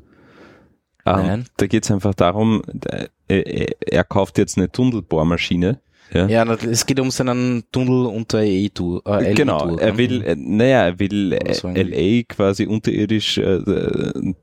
Ähm, 1.05 1.15
Nein. 1.15 1.45
Da 1.57 1.67
geht 1.67 1.83
es 1.83 1.91
einfach 1.91 2.13
darum, 2.13 2.61
äh, 2.85 3.07
er, 3.27 3.75
er 3.81 4.03
kauft 4.03 4.37
jetzt 4.37 4.57
eine 4.57 4.71
Tunnelbohrmaschine. 4.71 5.81
Ja. 6.13 6.27
ja, 6.27 6.53
es 6.53 6.85
geht 6.85 6.99
um 6.99 7.09
seinen 7.11 7.63
Tunnel 7.71 8.05
unter 8.05 8.41
EE-Tour. 8.41 9.01
Äh, 9.05 9.29
LE 9.29 9.33
Genau, 9.35 9.59
Tour, 9.67 9.81
er 9.81 9.97
will, 9.97 10.21
äh, 10.23 10.35
naja, 10.37 10.83
er 10.85 10.99
will 10.99 11.33
Oder 11.41 11.53
so 11.53 11.67
äh, 11.69 11.83
LA 11.83 12.23
quasi 12.27 12.65
unterirdisch 12.65 13.37
äh, 13.37 13.43
äh, 13.55 14.33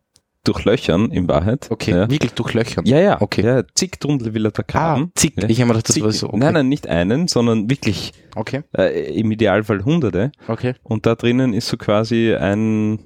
durchlöchern, 0.44 1.10
in 1.10 1.28
Wahrheit. 1.28 1.66
Okay, 1.70 1.90
Ja, 1.90 2.10
wirklich 2.10 2.32
durchlöchern. 2.32 2.86
ja, 2.86 2.98
ja 2.98 3.20
Okay. 3.20 3.44
Ja, 3.44 3.62
zig 3.74 4.00
Tunnel 4.00 4.32
will 4.32 4.46
er 4.46 4.50
da 4.52 4.62
Ah, 4.62 4.66
graben. 4.66 5.12
zick. 5.14 5.34
Ja. 5.42 5.48
Ich 5.48 5.60
habe 5.60 5.66
mir 5.68 5.72
gedacht, 5.74 5.88
das 5.90 5.94
Zig- 5.94 6.04
war 6.04 6.12
so. 6.12 6.28
Okay. 6.28 6.38
Nein, 6.38 6.54
nein, 6.54 6.68
nicht 6.70 6.86
einen, 6.86 7.28
sondern 7.28 7.68
wirklich 7.68 8.12
Okay, 8.34 8.62
äh, 8.76 9.12
im 9.18 9.30
Idealfall 9.30 9.84
hunderte. 9.84 10.32
okay. 10.46 10.74
Und 10.84 11.04
da 11.04 11.16
drinnen 11.16 11.52
ist 11.52 11.68
so 11.68 11.76
quasi 11.76 12.34
ein 12.34 13.00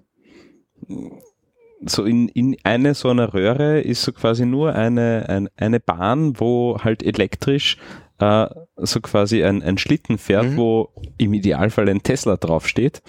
so 1.84 2.04
in, 2.04 2.28
in 2.28 2.56
eine 2.62 2.94
so 2.94 3.08
einer 3.08 3.34
Röhre 3.34 3.80
ist 3.80 4.02
so 4.02 4.12
quasi 4.12 4.46
nur 4.46 4.74
eine, 4.74 5.24
ein, 5.28 5.48
eine 5.56 5.80
Bahn, 5.80 6.38
wo 6.38 6.78
halt 6.78 7.02
elektrisch 7.02 7.76
äh, 8.22 8.48
so 8.76 9.00
quasi 9.00 9.42
ein, 9.42 9.62
ein 9.62 9.78
Schlitten 9.78 10.18
fährt, 10.18 10.44
Mhm. 10.50 10.56
wo 10.56 10.88
im 11.18 11.34
Idealfall 11.34 11.88
ein 11.88 12.02
Tesla 12.02 12.36
draufsteht 12.36 13.02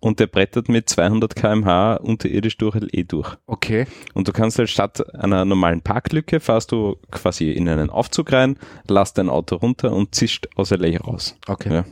und 0.00 0.20
der 0.20 0.26
brettert 0.28 0.68
mit 0.68 0.88
200 0.88 1.34
kmh 1.34 1.94
unterirdisch 1.96 2.56
durch 2.58 2.76
LE 2.76 3.04
durch. 3.04 3.36
Okay. 3.46 3.86
Und 4.14 4.28
du 4.28 4.32
kannst 4.32 4.58
halt 4.58 4.70
statt 4.70 5.14
einer 5.14 5.44
normalen 5.44 5.80
Parklücke 5.82 6.40
fährst 6.40 6.70
du 6.72 6.96
quasi 7.10 7.50
in 7.50 7.68
einen 7.68 7.90
Aufzug 7.90 8.32
rein, 8.32 8.58
lässt 8.88 9.18
dein 9.18 9.28
Auto 9.28 9.56
runter 9.56 9.92
und 9.92 10.14
zischt 10.14 10.48
aus 10.56 10.70
LA 10.70 10.98
raus. 10.98 11.36
Okay. 11.48 11.72
Ja. 11.74 11.84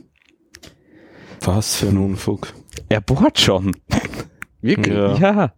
Was 1.41 1.77
für 1.77 1.87
ein 1.87 1.97
Unfug. 1.97 2.53
Er 2.89 3.01
bohrt 3.01 3.39
schon. 3.39 3.75
Wirklich? 4.61 4.95
Ja. 4.95 5.17
Ja. 5.17 5.53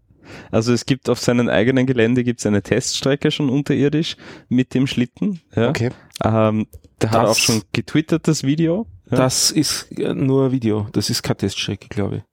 Also 0.51 0.73
es 0.73 0.85
gibt 0.85 1.09
auf 1.09 1.19
seinem 1.19 1.49
eigenen 1.49 1.85
Gelände 1.85 2.23
gibt's 2.23 2.45
eine 2.45 2.61
Teststrecke 2.61 3.31
schon 3.31 3.49
unterirdisch 3.49 4.15
mit 4.49 4.73
dem 4.73 4.87
Schlitten. 4.87 5.41
Ja. 5.55 5.69
Okay. 5.69 5.89
Ähm, 6.23 6.67
der 7.01 7.11
hat 7.11 7.23
Das- 7.23 7.29
auch 7.31 7.35
schon 7.41 7.61
getwittert, 7.73 8.27
das 8.27 8.43
Video. 8.43 8.87
Ja. 9.11 9.17
Das 9.17 9.51
ist 9.51 9.91
äh, 9.97 10.13
nur 10.13 10.51
Video. 10.51 10.87
Das 10.93 11.09
ist 11.09 11.21
keine 11.23 11.37
Teststrecke, 11.37 11.87
glaube 11.89 12.17
ich. 12.17 12.23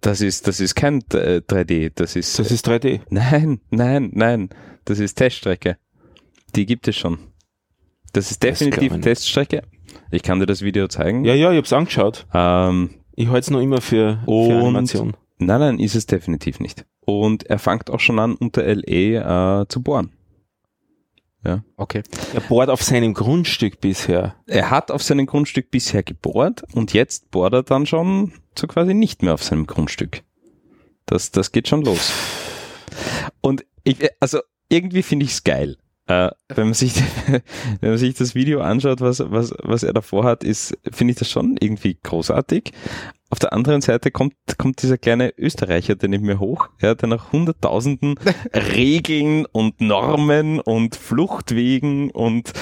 Das 0.00 0.20
ist, 0.20 0.46
das 0.48 0.58
ist 0.60 0.74
kein 0.74 0.98
äh, 1.12 1.40
3D, 1.46 1.92
das 1.94 2.16
ist, 2.16 2.38
Das 2.38 2.50
ist 2.50 2.66
3D. 2.68 3.00
nein, 3.10 3.60
nein, 3.70 4.10
nein, 4.12 4.48
das 4.84 4.98
ist 4.98 5.14
Teststrecke. 5.14 5.78
Die 6.56 6.66
gibt 6.66 6.88
es 6.88 6.96
schon. 6.96 7.18
Das 8.12 8.30
ist 8.30 8.42
Das 8.42 8.58
definitiv 8.58 8.92
nicht. 8.92 9.02
Teststrecke. 9.04 9.62
Ich 10.10 10.22
kann 10.22 10.40
dir 10.40 10.46
das 10.46 10.62
Video 10.62 10.88
zeigen. 10.88 11.24
Ja, 11.24 11.34
ja, 11.34 11.52
ich 11.52 11.58
hab's 11.58 11.72
angeschaut. 11.72 12.26
Ähm, 12.34 12.90
Ich 13.14 13.28
halte 13.28 13.40
es 13.40 13.50
noch 13.50 13.60
immer 13.60 13.80
für, 13.80 14.18
für 14.26 14.58
Animation. 14.58 15.16
Nein, 15.38 15.60
nein, 15.60 15.78
ist 15.78 15.94
es 15.94 16.06
definitiv 16.06 16.60
nicht. 16.60 16.84
Und 17.00 17.44
er 17.44 17.58
fängt 17.58 17.90
auch 17.90 18.00
schon 18.00 18.18
an, 18.18 18.34
unter 18.34 18.62
LE 18.62 19.62
äh, 19.62 19.66
zu 19.68 19.82
bohren. 19.82 20.12
Okay. 21.76 22.02
Er 22.34 22.40
bohrt 22.40 22.68
auf 22.68 22.82
seinem 22.82 23.14
Grundstück 23.14 23.80
bisher. 23.80 24.34
Er 24.46 24.70
hat 24.70 24.90
auf 24.90 25.02
seinem 25.02 25.26
Grundstück 25.26 25.70
bisher 25.70 26.02
gebohrt 26.02 26.64
und 26.72 26.92
jetzt 26.92 27.30
bohrt 27.30 27.54
er 27.54 27.62
dann 27.62 27.86
schon 27.86 28.32
so 28.58 28.66
quasi 28.66 28.94
nicht 28.94 29.22
mehr 29.22 29.34
auf 29.34 29.44
seinem 29.44 29.66
Grundstück. 29.66 30.22
Das, 31.06 31.30
das 31.30 31.52
geht 31.52 31.68
schon 31.68 31.82
los. 31.82 32.12
Und 33.40 33.64
ich, 33.84 33.96
also 34.20 34.40
irgendwie 34.68 35.02
finde 35.02 35.24
ich 35.24 35.32
es 35.32 35.44
geil. 35.44 35.76
Äh, 36.06 36.30
wenn 36.48 36.64
man 36.64 36.74
sich, 36.74 36.94
wenn 37.80 37.90
man 37.90 37.98
sich 37.98 38.14
das 38.14 38.34
Video 38.34 38.60
anschaut, 38.60 39.00
was, 39.00 39.20
was, 39.20 39.54
was 39.62 39.82
er 39.82 39.92
davor 39.92 40.24
hat, 40.24 40.42
ist, 40.42 40.76
finde 40.90 41.12
ich 41.12 41.18
das 41.18 41.30
schon 41.30 41.56
irgendwie 41.58 41.98
großartig. 42.02 42.72
Auf 43.30 43.38
der 43.38 43.52
anderen 43.52 43.82
Seite 43.82 44.10
kommt, 44.10 44.32
kommt 44.56 44.80
dieser 44.82 44.96
kleine 44.96 45.34
Österreicher, 45.36 45.94
der 45.96 46.08
neben 46.08 46.24
mir 46.24 46.40
hoch, 46.40 46.68
ja, 46.80 46.94
der 46.94 47.08
nach 47.10 47.30
hunderttausenden 47.30 48.14
Regeln 48.54 49.44
und 49.52 49.80
Normen 49.82 50.60
und 50.60 50.96
Fluchtwegen 50.96 52.10
und, 52.10 52.52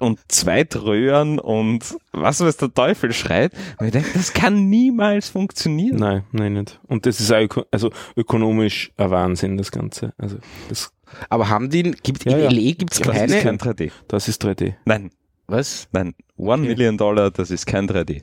und 0.00 0.18
Zweitröhren 0.26 1.38
und 1.38 1.94
was 2.12 2.40
weiß 2.40 2.56
der 2.56 2.74
Teufel 2.74 3.12
schreit. 3.12 3.52
Und 3.78 3.86
ich 3.86 3.92
denke, 3.92 4.10
das 4.14 4.32
kann 4.32 4.68
niemals 4.68 5.28
funktionieren. 5.28 5.96
Nein, 5.98 6.24
nein, 6.32 6.54
nicht. 6.54 6.80
Und 6.88 7.06
das 7.06 7.20
ist 7.20 7.30
auch 7.32 7.40
öko 7.40 7.62
also 7.70 7.90
ökonomisch 8.16 8.90
ein 8.96 9.10
Wahnsinn, 9.10 9.56
das 9.56 9.70
Ganze. 9.70 10.14
Also 10.18 10.38
das, 10.68 10.90
Aber 11.28 11.48
haben 11.48 11.70
die, 11.70 11.84
gibt 12.02 12.24
Ja, 12.24 12.36
in 12.38 12.42
ja. 12.42 12.50
LE 12.50 12.74
gibt's 12.74 12.98
Das 12.98 13.06
keine, 13.14 13.36
ist 13.36 13.42
kein 13.44 13.58
3D. 13.58 13.92
das 14.08 14.26
ist 14.26 14.44
3D. 14.44 14.74
Nein, 14.84 15.10
was? 15.46 15.86
nein. 15.92 16.14
One 16.36 16.62
Okay. 16.62 16.68
Million 16.70 16.98
Dollar, 16.98 17.30
das 17.30 17.52
ist 17.52 17.66
kein 17.66 17.88
3D. 17.88 18.22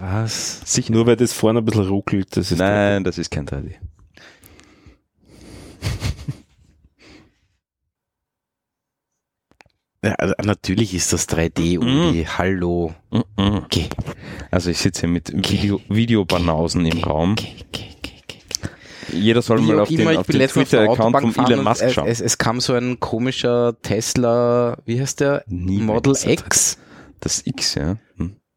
Was? 0.00 0.62
Sicher. 0.64 0.92
Nur 0.92 1.06
weil 1.06 1.16
das 1.16 1.34
vorne 1.34 1.58
ein 1.58 1.64
bisschen 1.64 1.86
ruckelt, 1.86 2.34
das 2.34 2.50
ist 2.50 2.58
Nein, 2.58 3.04
das 3.04 3.18
ist 3.18 3.30
kein 3.30 3.46
3D. 3.46 3.74
Ja, 10.02 10.14
also 10.14 10.32
natürlich 10.42 10.94
ist 10.94 11.12
das 11.12 11.28
3D, 11.28 11.78
Uli. 11.78 12.24
Hallo. 12.38 12.94
Mhm. 13.10 13.56
Okay. 13.64 13.90
Also 14.50 14.70
ich 14.70 14.78
sitze 14.78 15.00
hier 15.00 15.10
mit 15.10 15.30
Video, 15.30 15.78
Videobanausen 15.90 16.86
im 16.86 17.04
Raum. 17.04 17.32
Okay, 17.32 17.56
okay, 17.68 17.90
okay, 17.98 18.14
okay. 18.24 18.38
Jeder 19.12 19.42
soll 19.42 19.58
Wie 19.58 19.66
mal 19.66 19.80
auf 19.80 19.88
den, 19.90 20.00
ich 20.00 20.16
auf 20.16 20.26
den 20.26 20.48
Twitter-Account 20.48 21.34
von 21.34 21.44
Elon 21.44 21.62
Musk 21.62 21.82
es, 21.82 21.92
schauen. 21.92 22.08
es, 22.08 22.22
es 22.22 22.38
kam 22.38 22.60
so 22.60 22.72
ein 22.72 22.98
komischer 22.98 23.76
Tesla, 23.82 24.78
wie 24.86 24.98
heißt 24.98 25.20
der? 25.20 25.44
Nie 25.48 25.80
Model. 25.80 26.16
X. 26.24 26.78
Das 27.20 27.42
X, 27.46 27.74
ja. 27.74 27.98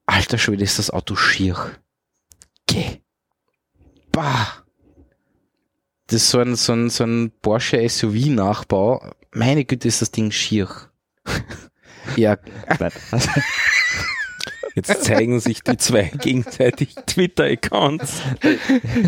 Alter 0.05 0.37
Schwede, 0.37 0.63
ist 0.63 0.79
das 0.79 0.89
Auto 0.91 1.15
schier. 1.15 1.57
Geh. 2.67 3.01
Bah. 4.11 4.47
Das 6.07 6.23
ist 6.23 6.29
so 6.29 6.39
ein, 6.39 6.55
so 6.55 6.73
ein, 6.73 6.89
so 6.89 7.03
ein 7.05 7.31
Porsche 7.41 7.87
SUV-Nachbau. 7.87 9.13
Meine 9.31 9.65
Güte, 9.65 9.87
ist 9.87 10.01
das 10.01 10.11
Ding 10.11 10.31
schier. 10.31 10.69
ja, 12.17 12.37
Jetzt 14.75 15.03
zeigen 15.03 15.39
sich 15.39 15.61
die 15.61 15.77
zwei 15.77 16.11
gegenseitig 16.19 16.95
Twitter-Accounts. 17.05 18.21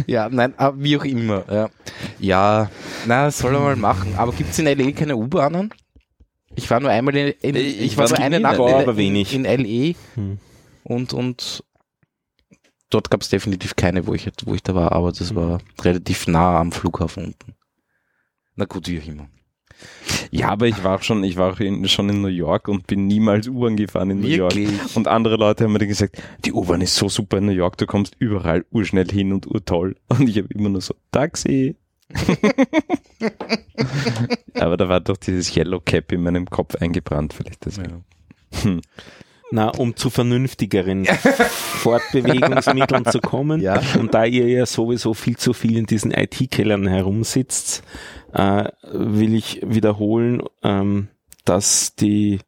ja, 0.06 0.30
nein, 0.30 0.54
aber 0.58 0.82
wie 0.82 0.98
auch 0.98 1.04
immer. 1.06 1.44
Ja, 1.52 1.70
ja 2.20 2.72
na, 3.08 3.32
soll 3.32 3.56
er 3.56 3.62
mal 3.62 3.76
machen. 3.76 4.14
Aber 4.16 4.32
gibt's 4.32 4.60
in 4.60 4.66
LE 4.66 4.94
keine 4.94 5.16
U-Bahnen? 5.18 5.74
Ich 6.56 6.70
war 6.70 6.80
nur 6.80 6.92
einmal 6.92 7.16
in, 7.16 7.34
in 7.42 7.56
ich, 7.56 7.82
Ich 7.82 7.98
war 7.98 8.08
nur 8.08 8.20
eine 8.20 8.40
Nacht 8.40 8.60
da, 8.60 8.82
in, 8.82 8.98
wenig. 8.98 9.34
in 9.34 9.44
LE 9.44 9.96
Hm. 10.14 10.40
Und, 10.86 11.14
und 11.14 11.64
dort 12.90 13.10
gab's 13.10 13.30
definitiv 13.30 13.76
keine, 13.76 14.06
wo 14.08 14.14
ich, 14.14 14.30
wo 14.46 14.54
ich 14.54 14.64
da 14.64 14.76
war, 14.76 14.92
aber 14.92 15.12
das 15.12 15.32
Hm. 15.32 15.36
war 15.36 15.60
relativ 15.82 16.28
nah 16.28 16.60
am 16.60 16.72
Flughafen 16.72 17.26
unten. 17.26 17.56
Na 18.56 18.66
gut, 18.66 18.88
wie 18.88 19.02
auch 19.02 19.08
immer. 19.08 19.28
ja, 20.32 20.50
aber 20.50 20.68
ich 20.68 20.84
war 20.84 20.96
auch 20.96 21.02
schon, 21.02 21.24
ich 21.24 21.36
war 21.36 21.52
auch 21.52 21.60
in, 21.60 21.86
schon 21.90 22.08
in 22.10 22.22
New 22.22 22.28
York 22.30 22.68
und 22.70 22.88
bin 22.88 23.08
niemals 23.08 23.48
U-Bahn 23.50 23.76
gefahren 23.76 24.12
in 24.12 24.22
New 24.22 24.28
York. 24.28 24.56
Und 24.94 25.08
andere 25.08 25.36
Leute 25.36 25.66
haben 25.66 25.74
mir 25.74 25.80
dann 25.80 25.90
gesagt, 25.90 26.22
die 26.46 26.54
U-Bahn 26.54 26.80
ist 26.82 26.96
so 26.96 27.10
super 27.10 27.40
in 27.40 27.48
New 27.48 27.52
York, 27.52 27.78
du 27.78 27.86
kommst 27.86 28.16
überall 28.20 28.64
urschnell 28.72 29.10
hin 29.12 29.34
und 29.34 29.48
urtoll. 29.48 29.98
Und 30.08 30.30
ich 30.30 30.38
habe 30.38 30.48
immer 30.54 30.70
nur 30.70 30.82
so, 30.82 30.96
Taxi. 31.12 31.76
aber 34.54 34.78
da 34.78 34.88
war 34.88 35.02
doch 35.02 35.18
dieses 35.18 35.54
Yellow 35.56 35.80
Cap 35.82 36.12
in 36.12 36.22
meinem 36.22 36.46
Kopf 36.46 36.76
eingebrannt, 36.76 37.34
vielleicht 37.34 37.66
das. 37.66 37.80
Hm. 38.62 38.82
Na, 39.52 39.70
um 39.70 39.96
zu 39.96 40.10
vernünftigeren 40.10 41.06
Fortbewegungsmitteln 41.86 43.06
zu 43.06 43.20
kommen. 43.20 43.62
Ja. 43.62 43.82
Und 44.00 44.14
da 44.14 44.26
ihr 44.26 44.48
ja 44.48 44.66
sowieso 44.66 45.14
viel 45.14 45.38
zu 45.38 45.54
viel 45.54 45.78
in 45.78 45.86
diesen 45.86 46.12
IT-Kellern 46.12 46.88
herumsitzt, 46.88 47.84
äh, 48.34 48.66
will 48.92 49.36
ich 49.36 49.62
wiederholen, 49.64 50.42
ähm, 50.64 51.10
dass 51.46 51.96
die 51.96 52.40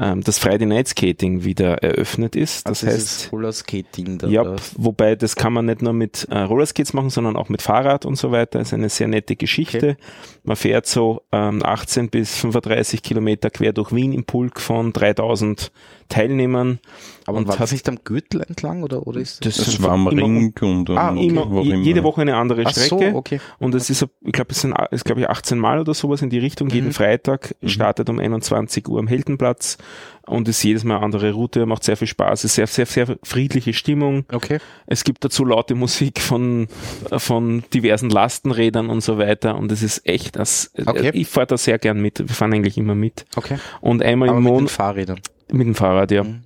ähm, 0.00 0.22
das 0.22 0.38
Friday 0.38 0.66
Night 0.66 0.88
Skating 0.88 1.44
wieder 1.44 1.82
eröffnet 1.82 2.34
ist. 2.34 2.66
Das 2.66 2.82
Also 2.82 2.86
heißt, 2.86 3.32
Rollerskating 3.32 4.18
da. 4.18 4.28
ja, 4.28 4.56
wobei 4.76 5.14
das 5.14 5.36
kann 5.36 5.52
man 5.52 5.66
nicht 5.66 5.82
nur 5.82 5.92
mit 5.92 6.26
äh, 6.30 6.38
Rollerskates 6.38 6.94
machen, 6.94 7.10
sondern 7.10 7.36
auch 7.36 7.50
mit 7.50 7.60
Fahrrad 7.60 8.06
und 8.06 8.16
so 8.16 8.32
weiter. 8.32 8.60
ist 8.60 8.72
eine 8.72 8.88
sehr 8.88 9.08
nette 9.08 9.36
Geschichte. 9.36 9.98
Man 10.42 10.56
fährt 10.56 10.86
so 10.86 11.22
ähm, 11.32 11.62
18 11.62 12.08
bis 12.08 12.34
35 12.38 13.02
Kilometer 13.02 13.50
quer 13.50 13.74
durch 13.74 13.94
Wien 13.94 14.12
im 14.12 14.24
Pulk 14.24 14.58
von 14.58 14.92
3000 14.94 15.70
Teilnehmern. 16.10 16.78
Aber 17.26 17.38
und 17.38 17.46
war 17.48 17.56
das 17.56 17.60
hat- 17.70 17.72
nicht 17.72 17.88
am 17.88 17.98
Gürtel 18.04 18.42
entlang 18.42 18.82
oder, 18.82 19.06
oder 19.06 19.20
ist 19.20 19.44
Das 19.46 19.56
Das 19.56 19.68
ist 19.68 19.82
war 19.82 19.92
am 19.92 20.06
Ring 20.08 20.52
und, 20.60 20.90
und 20.90 20.98
Ah, 20.98 21.12
okay. 21.12 21.26
immer, 21.28 21.62
jede 21.62 22.02
Woche 22.02 22.20
eine 22.22 22.36
andere 22.36 22.64
Ach 22.66 22.72
so, 22.74 22.96
Strecke. 22.98 23.14
okay. 23.16 23.40
Und 23.58 23.74
es 23.74 23.88
ist, 23.88 24.02
ich 24.22 24.32
glaube, 24.32 24.50
es 24.50 24.60
sind, 24.60 24.74
es 24.90 25.04
glaube 25.04 25.20
ich 25.22 25.30
18 25.30 25.58
Mal 25.58 25.78
oder 25.80 25.94
sowas 25.94 26.20
in 26.22 26.28
die 26.30 26.38
Richtung. 26.38 26.68
Jeden 26.70 26.88
Mhm. 26.88 26.92
Freitag 26.92 27.54
startet 27.64 28.10
um 28.10 28.18
21 28.18 28.88
Uhr 28.88 28.98
am 28.98 29.06
Heldenplatz 29.06 29.78
und 30.26 30.48
ist 30.48 30.62
jedes 30.62 30.84
Mal 30.84 30.96
eine 30.96 31.04
andere 31.04 31.32
Route, 31.32 31.64
macht 31.66 31.84
sehr 31.84 31.96
viel 31.96 32.08
Spaß, 32.08 32.44
ist 32.44 32.54
sehr, 32.56 32.66
sehr, 32.66 32.86
sehr 32.86 33.16
friedliche 33.22 33.72
Stimmung. 33.72 34.24
Okay. 34.32 34.58
Es 34.86 35.04
gibt 35.04 35.24
dazu 35.24 35.44
laute 35.44 35.74
Musik 35.74 36.20
von, 36.20 36.66
von 37.18 37.62
diversen 37.72 38.10
Lastenrädern 38.10 38.90
und 38.90 39.02
so 39.02 39.18
weiter 39.18 39.56
und 39.56 39.70
es 39.72 39.82
ist 39.82 40.06
echt, 40.06 40.36
das, 40.36 40.72
Okay. 40.84 41.10
ich 41.14 41.28
fahre 41.28 41.46
da 41.48 41.56
sehr 41.58 41.78
gern 41.78 42.00
mit, 42.00 42.18
wir 42.18 42.28
fahren 42.28 42.52
eigentlich 42.54 42.76
immer 42.78 42.94
mit. 42.94 43.24
Okay. 43.36 43.58
Und 43.80 44.02
einmal 44.02 44.28
Aber 44.30 44.38
im 44.38 44.44
Monat 44.44 44.70
Fahrrädern. 44.70 45.20
Mit 45.52 45.66
dem 45.66 45.74
Fahrrad, 45.74 46.10
ja. 46.10 46.24
Mhm. 46.24 46.40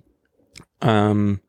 Ähm, 0.82 1.40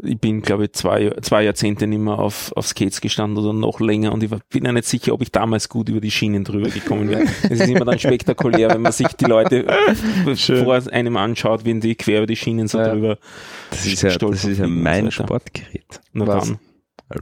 ich 0.00 0.18
bin, 0.18 0.42
glaube 0.42 0.66
ich, 0.66 0.72
zwei, 0.74 1.10
zwei 1.22 1.42
Jahrzehnte 1.42 1.88
nicht 1.88 1.98
mehr 1.98 2.20
auf, 2.20 2.52
auf 2.54 2.68
Skates 2.68 3.00
gestanden 3.00 3.42
oder 3.42 3.52
noch 3.52 3.80
länger 3.80 4.12
und 4.12 4.22
ich 4.22 4.30
war, 4.30 4.38
bin 4.48 4.64
ja 4.64 4.72
nicht 4.72 4.86
sicher, 4.86 5.12
ob 5.12 5.22
ich 5.22 5.32
damals 5.32 5.68
gut 5.68 5.88
über 5.88 6.00
die 6.00 6.12
Schienen 6.12 6.44
drüber 6.44 6.68
gekommen 6.68 7.08
wäre. 7.08 7.22
Es 7.42 7.58
ist 7.58 7.68
immer 7.68 7.84
dann 7.84 7.98
spektakulär, 7.98 8.70
wenn 8.70 8.82
man 8.82 8.92
sich 8.92 9.08
die 9.08 9.24
Leute 9.24 9.66
Schön. 10.36 10.64
vor 10.64 10.80
einem 10.92 11.16
anschaut, 11.16 11.64
wenn 11.64 11.80
die 11.80 11.96
quer 11.96 12.18
über 12.18 12.26
die 12.28 12.36
Schienen 12.36 12.68
so 12.68 12.78
Ja. 12.78 12.92
drüber 12.92 13.18
Das 13.70 13.86
ist 13.86 14.02
ja, 14.02 14.16
das 14.16 14.44
ist 14.44 14.58
ja 14.58 14.68
mein. 14.68 15.10
Sportgerät. 15.10 16.00
Na 16.12 16.26
Was? 16.28 16.46
dann. 16.46 16.58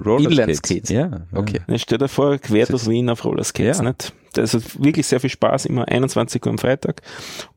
Rollerskates. 0.05 0.91
Ja. 0.91 1.23
Okay. 1.33 1.61
Ja, 1.69 1.79
stell 1.79 1.99
dir 1.99 2.09
vor, 2.09 2.39
quer 2.39 2.67
Das 2.67 2.69
durch 2.71 2.89
Wien 2.89 3.09
auf 3.11 3.25
Rollerskates, 3.25 3.79
Ja. 3.79 3.85
nicht? 3.85 4.13
Das 4.33 4.53
hat 4.53 4.63
wirklich 4.83 5.07
sehr 5.07 5.21
viel 5.21 5.31
Spaß, 5.31 5.65
immer 5.67 5.89
21 5.89 6.45
Uhr 6.45 6.51
am 6.51 6.59
Freitag. 6.59 7.03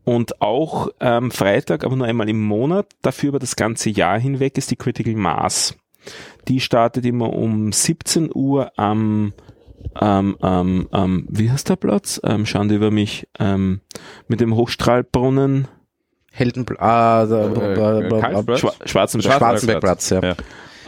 Und 0.05 0.41
auch 0.41 0.89
ähm, 0.99 1.31
Freitag, 1.31 1.83
aber 1.83 1.95
nur 1.95 2.07
einmal 2.07 2.29
im 2.29 2.41
Monat, 2.41 2.87
dafür 3.01 3.29
über 3.29 3.39
das 3.39 3.55
ganze 3.55 3.89
Jahr 3.89 4.19
hinweg 4.19 4.57
ist 4.57 4.71
die 4.71 4.75
Critical 4.77 5.13
Mass. 5.15 5.75
Die 6.47 6.59
startet 6.61 7.05
immer 7.05 7.33
um 7.33 7.71
17 7.73 8.29
Uhr 8.33 8.71
am 8.77 9.33
ähm, 9.99 10.37
ähm, 10.41 10.87
ähm, 10.93 11.25
wie 11.29 11.49
heißt 11.51 11.69
der 11.69 11.75
Platz? 11.77 12.19
Ähm, 12.23 12.45
schauen 12.45 12.69
die 12.69 12.75
über 12.75 12.91
mich, 12.91 13.27
ähm, 13.39 13.81
mit 14.27 14.39
dem 14.39 14.55
Hochstrahlbrunnen, 14.55 15.67
Heldenplatz, 16.31 16.79
ah, 16.81 17.25
der, 17.25 17.45
Äh, 17.45 17.49
bla- 17.49 17.73
bla- 17.73 18.07
bla- 18.07 18.19
Karlsplatz? 18.21 18.59
Schwa 18.59 18.73
Schwarzenberg. 18.85 19.37
Schwarzenbergplatz, 19.37 20.09
ja. 20.11 20.21
Ja. 20.23 20.35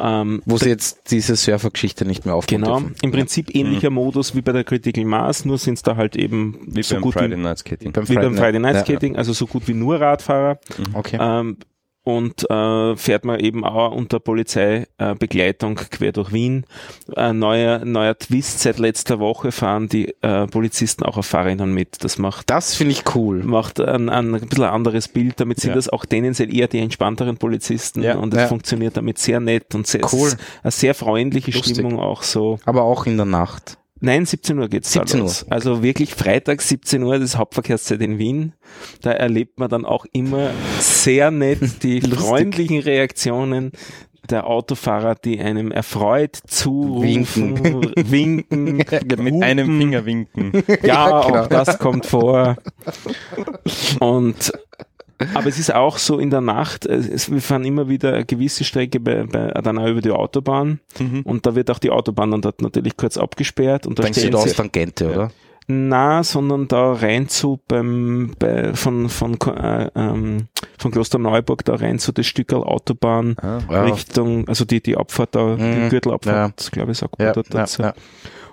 Ähm, 0.04 0.42
Wo 0.46 0.58
sie 0.58 0.70
jetzt 0.70 1.12
diese 1.12 1.36
Surfergeschichte 1.36 2.06
nicht 2.06 2.26
mehr 2.26 2.34
aufbauen 2.36 2.62
Genau, 2.62 2.80
dürfen. 2.80 2.96
im 3.02 3.12
Prinzip 3.12 3.54
ähnlicher 3.54 3.90
Modus 3.90 4.36
wie 4.36 4.42
bei 4.42 4.52
der 4.52 4.64
Critical 4.64 5.06
Mass, 5.06 5.46
nur 5.46 5.58
sind 5.58 5.76
es 5.76 5.84
da 5.84 5.96
halt 5.96 6.16
eben 6.16 6.60
Wie 6.66 6.82
so 6.82 6.96
beim 6.96 7.02
gut 7.04 7.14
Friday 7.14 7.38
wie, 7.38 7.42
Night 7.42 7.60
Skating. 7.60 7.92
Beim 7.92 8.10
wie 8.10 8.16
beim 8.16 8.36
Friday 8.36 8.60
Night 8.60 8.76
Ja, 8.76 8.82
Skating, 8.84 9.16
also 9.16 9.34
so 9.34 9.46
gut 9.48 9.68
wie 9.68 9.74
nur 9.74 10.00
Radfahrer. 10.02 10.60
Okay. 10.94 11.18
Ähm, 11.22 11.58
und 12.04 12.50
äh, 12.50 12.96
fährt 12.96 13.26
man 13.26 13.40
eben 13.40 13.64
auch 13.64 13.92
unter 13.92 14.20
Polizeibegleitung 14.20 15.78
äh, 15.80 15.84
quer 15.90 16.12
durch 16.12 16.34
Wien. 16.34 16.66
Ein 17.16 17.40
neuer, 17.40 17.86
neuer 17.86 18.18
Twist 18.18 18.60
seit 18.62 18.80
letzter 18.80 19.20
Woche 19.20 19.52
fahren 19.52 19.88
die 19.88 20.14
äh, 20.22 20.48
Polizisten 20.48 21.04
auch 21.04 21.18
auf 21.18 21.26
Fahrrädern 21.26 21.74
mit. 21.74 22.04
Das 22.04 22.18
macht 22.18 22.50
Das 22.50 22.74
finde 22.76 22.94
ich 22.94 23.04
cool. 23.16 23.44
macht 23.44 23.80
ein, 23.80 24.10
ein, 24.10 24.34
ein 24.34 24.48
bisschen 24.48 24.64
anderes 24.64 25.08
Bild. 25.08 25.40
Damit 25.40 25.60
sind 25.60 25.70
Ja. 25.72 25.76
das 25.76 25.90
auch 25.90 26.06
tendenziell 26.06 26.54
eher 26.56 26.68
die 26.68 26.80
entspannteren 26.80 27.38
Polizisten 27.38 28.02
Ja, 28.04 28.16
und 28.18 28.34
es 28.34 28.42
ja. 28.42 28.48
funktioniert 28.48 28.98
damit 28.98 29.18
sehr 29.20 29.40
nett 29.40 29.76
und 29.76 29.86
sehr, 29.88 30.02
Cool. 30.12 30.32
eine 30.64 30.72
sehr 30.72 30.96
freundliche 30.96 31.52
Lustig. 31.52 31.76
Stimmung 31.76 32.00
auch 32.00 32.24
so. 32.24 32.58
Aber 32.66 32.84
auch 32.84 33.06
in 33.06 33.18
der 33.18 33.26
Nacht. 33.28 33.78
Nein, 34.02 34.26
17 34.26 34.58
Uhr 34.58 34.68
geht's 34.68 34.92
17 34.92 35.20
da 35.20 35.24
los. 35.24 35.46
Also 35.50 35.84
wirklich 35.84 36.16
Freitag 36.16 36.62
17 36.62 37.04
Uhr, 37.04 37.20
das 37.20 37.38
Hauptverkehrszeit 37.38 38.02
in 38.02 38.18
Wien. 38.18 38.54
Da 39.02 39.12
erlebt 39.12 39.60
man 39.60 39.70
dann 39.70 39.86
auch 39.86 40.06
immer 40.12 40.50
sehr 40.80 41.30
nett 41.30 41.60
die 41.84 42.02
freundlichen 42.02 42.80
Reaktionen 42.80 43.72
der 44.30 44.48
Autofahrer, 44.48 45.16
die 45.16 45.40
einem 45.40 45.72
erfreut 45.72 46.36
zurufen, 46.48 47.86
winken, 47.96 48.78
Mit 49.18 49.44
einem. 49.44 49.80
Finger 49.80 50.06
winken. 50.06 50.52
Ja, 50.84 51.06
genau. 51.06 51.44
auch 51.44 51.48
das 51.48 51.78
kommt 51.78 52.06
vor. 52.06 52.58
Und 54.00 54.52
aber 55.34 55.48
es 55.48 55.60
ist 55.60 55.74
auch 55.74 55.98
so 55.98 56.20
in 56.20 56.30
der 56.30 56.42
Nacht, 56.42 56.86
äh, 56.86 56.96
es, 56.96 57.32
wir 57.32 57.42
fahren 57.42 57.64
immer 57.66 57.88
wieder 57.90 58.14
eine 58.14 58.26
gewisse 58.26 58.64
Strecke 58.64 59.00
bei, 59.00 59.24
bei, 59.24 59.48
dann 59.62 59.78
auch 59.78 59.88
über 59.88 60.02
die 60.02 60.12
Autobahn 60.12 60.80
Mhm. 61.00 61.22
und 61.24 61.46
da 61.46 61.56
wird 61.56 61.70
auch 61.72 61.80
die 61.80 61.90
Autobahn 61.92 62.32
dann 62.32 62.42
dort 62.42 62.62
natürlich 62.62 62.98
kurz 62.98 63.18
abgesperrt 63.18 63.88
und 63.88 63.98
da 64.00 64.04
Dann 64.04 64.14
stehen 64.14 64.24
steht 64.24 64.36
aus 64.36 64.50
sie, 64.50 64.56
Tangente, 64.56 65.06
Ja. 65.06 65.12
oder? 65.12 65.32
na, 65.68 66.22
sondern 66.24 66.68
da 66.68 66.92
rein 66.92 67.30
zu 67.30 67.60
beim, 67.68 68.34
bei, 68.40 68.74
von, 68.74 69.08
von, 69.08 69.38
äh, 69.40 69.90
ähm, 69.96 70.48
von 70.78 70.92
Klosterneuburg 70.92 71.64
da 71.64 71.76
rein 71.76 71.98
zu 72.00 72.12
das 72.12 72.26
Stück 72.26 72.52
Autobahn 72.52 73.36
Ah. 73.42 73.60
Ja. 73.70 73.84
Richtung, 73.84 74.48
also 74.50 74.66
die, 74.66 74.82
die 74.82 74.98
Abfahrt 74.98 75.36
da, 75.36 75.56
die 75.56 75.62
Mhm. 75.64 75.90
Gürtelabfahrt, 75.90 76.72
glaube 76.74 76.92
ich, 76.92 76.98
sagt 76.98 77.18
man 77.20 77.28
Ja, 77.28 77.34
dort 77.34 77.54
ja, 77.54 77.60
dazu. 77.62 77.84
ja. 77.84 77.94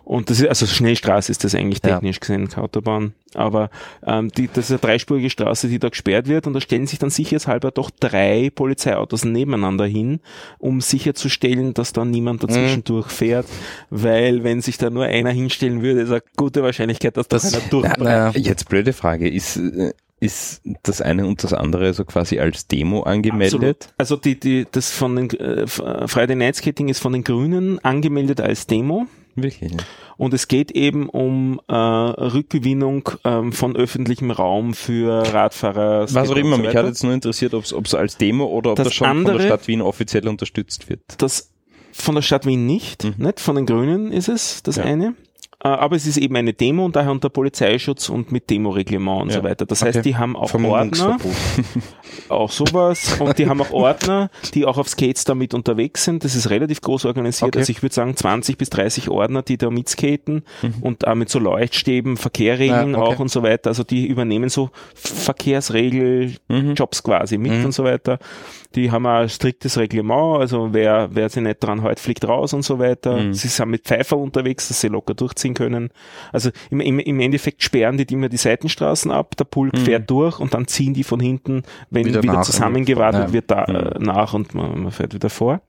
Und 0.08 0.30
das 0.30 0.40
ist, 0.40 0.48
also 0.48 0.64
Schnellstraße 0.64 1.30
ist 1.30 1.44
das 1.44 1.54
eigentlich 1.54 1.80
Ja. 1.84 1.90
technisch 1.96 2.18
gesehen, 2.18 2.48
keine 2.48 2.64
Autobahn. 2.64 3.12
Aber 3.34 3.68
ähm, 4.06 4.30
die, 4.30 4.48
das 4.48 4.64
ist 4.64 4.70
eine 4.70 4.78
dreispurige 4.78 5.28
Straße, 5.28 5.68
die 5.68 5.78
da 5.78 5.90
gesperrt 5.90 6.28
wird 6.28 6.46
und 6.46 6.54
da 6.54 6.62
stellen 6.62 6.86
sich 6.86 6.98
dann 6.98 7.10
sicherheitshalber 7.10 7.72
doch 7.72 7.90
drei 7.90 8.50
Polizeiautos 8.54 9.26
nebeneinander 9.26 9.84
hin, 9.84 10.20
um 10.58 10.80
sicherzustellen, 10.80 11.74
dass 11.74 11.92
da 11.92 12.06
niemand 12.06 12.42
dazwischen 12.42 12.78
Mhm. 12.78 12.84
durchfährt, 12.84 13.46
weil 13.90 14.44
wenn 14.44 14.62
sich 14.62 14.78
da 14.78 14.88
nur 14.88 15.04
einer 15.04 15.30
hinstellen 15.30 15.82
würde, 15.82 16.00
ist 16.00 16.10
eine 16.10 16.22
gute 16.38 16.62
Wahrscheinlichkeit, 16.62 17.18
dass 17.18 17.28
das, 17.28 17.42
Das- 17.42 17.54
einer 17.60 17.68
durchbrennt. 17.70 18.34
Ja, 18.34 18.40
Jetzt 18.40 18.66
blöde 18.70 18.94
Frage, 18.94 19.28
ist, 19.28 19.58
äh, 19.58 19.92
ist 20.20 20.62
das 20.84 21.02
eine 21.02 21.26
und 21.26 21.44
das 21.44 21.52
andere 21.52 21.92
so 21.92 22.06
quasi 22.06 22.38
als 22.40 22.66
Demo 22.66 23.02
angemeldet? 23.02 23.52
Absolut. 23.56 23.88
Also 23.98 24.16
die, 24.16 24.40
die, 24.40 24.66
das 24.72 24.90
von 24.90 25.16
den 25.16 25.30
äh, 25.38 25.66
Friday 25.66 26.34
Night 26.34 26.56
Skating 26.56 26.88
ist 26.88 26.98
von 27.00 27.12
den 27.12 27.24
Grünen 27.24 27.78
angemeldet 27.84 28.40
als 28.40 28.66
Demo. 28.66 29.06
Wirklich? 29.42 29.72
Und 30.16 30.34
es 30.34 30.48
geht 30.48 30.70
eben 30.72 31.08
um 31.08 31.60
äh, 31.68 31.74
Rückgewinnung 31.74 33.08
ähm, 33.24 33.52
von 33.52 33.76
öffentlichem 33.76 34.30
Raum 34.30 34.74
für 34.74 35.22
Radfahrer. 35.32 36.02
Was 36.02 36.16
auch 36.16 36.24
Skater 36.24 36.40
immer, 36.40 36.56
so 36.56 36.62
mich 36.62 36.74
hat 36.76 36.86
jetzt 36.86 37.04
nur 37.04 37.12
interessiert, 37.12 37.54
ob 37.54 37.64
es 37.64 37.94
als 37.94 38.16
Demo 38.16 38.46
oder 38.46 38.70
ob 38.72 38.76
Das 38.76 38.86
das, 38.88 38.94
schon 38.94 39.06
von 39.08 39.16
andere- 39.18 39.38
der 39.38 39.46
Stadt 39.46 39.68
Wien 39.68 39.80
offiziell 39.80 40.26
unterstützt 40.28 40.88
wird. 40.88 41.00
das 41.18 41.52
von 41.92 42.14
der 42.14 42.22
Stadt 42.22 42.46
Wien 42.46 42.66
nicht, 42.66 43.04
Mhm. 43.04 43.14
nicht 43.18 43.40
von 43.40 43.56
den 43.56 43.66
Grünen 43.66 44.12
ist 44.12 44.28
es, 44.28 44.62
das 44.62 44.76
Ja. 44.76 44.84
eine. 44.84 45.14
Äh, 45.62 45.68
Aber 45.68 45.96
es 45.96 46.06
ist 46.06 46.18
eben 46.18 46.36
eine 46.36 46.52
Demo 46.52 46.84
und 46.84 46.94
daher 46.94 47.10
unter 47.10 47.30
Polizeischutz 47.30 48.08
und 48.10 48.30
mit 48.30 48.48
Demoreglement 48.48 49.22
und 49.22 49.28
Ja. 49.30 49.38
so 49.38 49.42
weiter. 49.42 49.66
Das 49.66 49.82
Okay. 49.82 49.92
heißt, 49.92 50.04
die 50.04 50.16
haben 50.16 50.36
auch 50.36 50.54
Ordner, 50.54 51.16
auch 52.28 52.50
sowas, 52.52 53.16
und 53.20 53.36
die 53.38 53.48
haben 53.48 53.60
auch 53.60 53.72
Ordner, 53.72 54.30
die 54.54 54.64
auch 54.64 54.78
auf 54.78 54.88
Skates 54.88 55.24
damit 55.24 55.54
unterwegs 55.54 56.04
sind. 56.04 56.22
Das 56.22 56.36
ist 56.36 56.48
relativ 56.50 56.80
groß 56.80 57.06
organisiert. 57.06 57.48
Okay. 57.48 57.58
Also 57.58 57.70
ich 57.72 57.82
würde 57.82 57.92
sagen 57.94 58.14
20 58.16 58.56
bis 58.56 58.70
30 58.70 59.08
Ordner, 59.08 59.42
die 59.42 59.58
da 59.58 59.68
mitskaten 59.70 60.44
und 60.80 61.06
auch 61.08 61.14
mit 61.16 61.28
so 61.28 61.40
Leuchtstäben, 61.40 62.16
Verkehrregeln 62.16 62.92
Ja, 62.92 62.98
okay. 62.98 63.14
auch 63.16 63.18
und 63.18 63.28
so 63.30 63.42
weiter. 63.42 63.70
Also 63.70 63.82
die 63.82 64.06
übernehmen 64.06 64.48
so 64.50 64.70
Verkehrsregel-Jobs 64.94 67.02
quasi 67.02 67.36
mit 67.38 67.52
Mhm. 67.52 67.64
und 67.66 67.72
so 67.72 67.84
weiter. 67.84 68.18
Die 68.74 68.90
haben 68.90 69.06
ein 69.06 69.28
striktes 69.30 69.78
Reglement, 69.78 70.40
also 70.40 70.68
wer, 70.72 71.08
wer 71.12 71.28
sich 71.30 71.42
nicht 71.42 71.60
dran 71.62 71.80
hält, 71.80 71.98
fliegt 72.00 72.28
raus 72.28 72.52
und 72.52 72.62
so 72.62 72.78
weiter. 72.78 73.16
Mhm. 73.22 73.32
Sie 73.32 73.48
sind 73.48 73.70
mit 73.70 73.84
Pfeifer 73.84 74.18
unterwegs, 74.18 74.68
dass 74.68 74.80
sie 74.82 74.88
locker 74.88 75.14
durchziehen 75.14 75.54
können. 75.54 75.88
Also 76.32 76.50
im, 76.70 76.80
im, 76.80 76.98
im 76.98 77.18
Endeffekt 77.20 77.62
sperren 77.62 77.96
die 77.96 78.12
immer 78.12 78.28
die 78.28 78.36
Seitenstraßen 78.36 79.10
ab, 79.10 79.36
der 79.36 79.44
Pulk 79.44 79.72
Mhm. 79.74 79.78
fährt 79.78 80.10
durch 80.10 80.38
und 80.38 80.52
dann 80.52 80.66
ziehen 80.66 80.92
die 80.92 81.04
von 81.04 81.18
hinten, 81.20 81.62
wenn 81.90 82.04
Wieder 82.04 82.22
wieder, 82.22 82.42
zusammengewartet 82.42 83.32
wird, 83.32 83.50
da, 83.50 83.66
Mhm. 83.68 83.74
äh, 83.74 83.98
nach 84.00 84.34
und 84.34 84.54
man, 84.54 84.82
man 84.82 84.92
fährt 84.92 85.14
wieder 85.14 85.30
vor. 85.30 85.62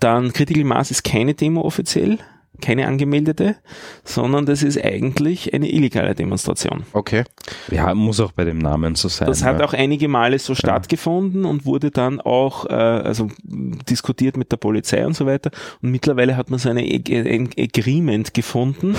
Dann 0.00 0.32
Critical 0.32 0.64
Mass 0.64 0.90
ist 0.90 1.02
keine 1.04 1.34
Demo 1.34 1.62
offiziell, 1.62 2.18
keine 2.60 2.86
angemeldete, 2.86 3.56
sondern 4.04 4.46
das 4.46 4.62
ist 4.62 4.82
eigentlich 4.82 5.52
eine 5.54 5.70
illegale 5.70 6.14
Demonstration. 6.14 6.84
Okay. 6.92 7.24
Ja, 7.70 7.94
muss 7.94 8.20
auch 8.20 8.32
bei 8.32 8.44
dem 8.44 8.58
Namen 8.58 8.94
so 8.94 9.08
sein. 9.08 9.26
Das 9.26 9.42
hat 9.42 9.58
ja. 9.58 9.64
auch 9.64 9.72
einige 9.72 10.08
Male 10.08 10.38
so 10.38 10.54
stattgefunden 10.54 11.44
und 11.44 11.64
wurde 11.64 11.90
dann 11.90 12.20
auch 12.20 12.66
äh, 12.66 12.72
also 12.72 13.28
diskutiert 13.42 14.36
mit 14.36 14.52
der 14.52 14.58
Polizei 14.58 15.04
und 15.06 15.14
so 15.14 15.26
weiter. 15.26 15.50
Und 15.82 15.90
mittlerweile 15.90 16.36
hat 16.36 16.50
man 16.50 16.58
so 16.58 16.68
eine 16.68 16.82
ein 16.82 17.50
Agreement 17.58 18.34
gefunden, 18.34 18.94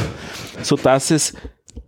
so 0.61 0.75
dass 0.75 1.11
es 1.11 1.33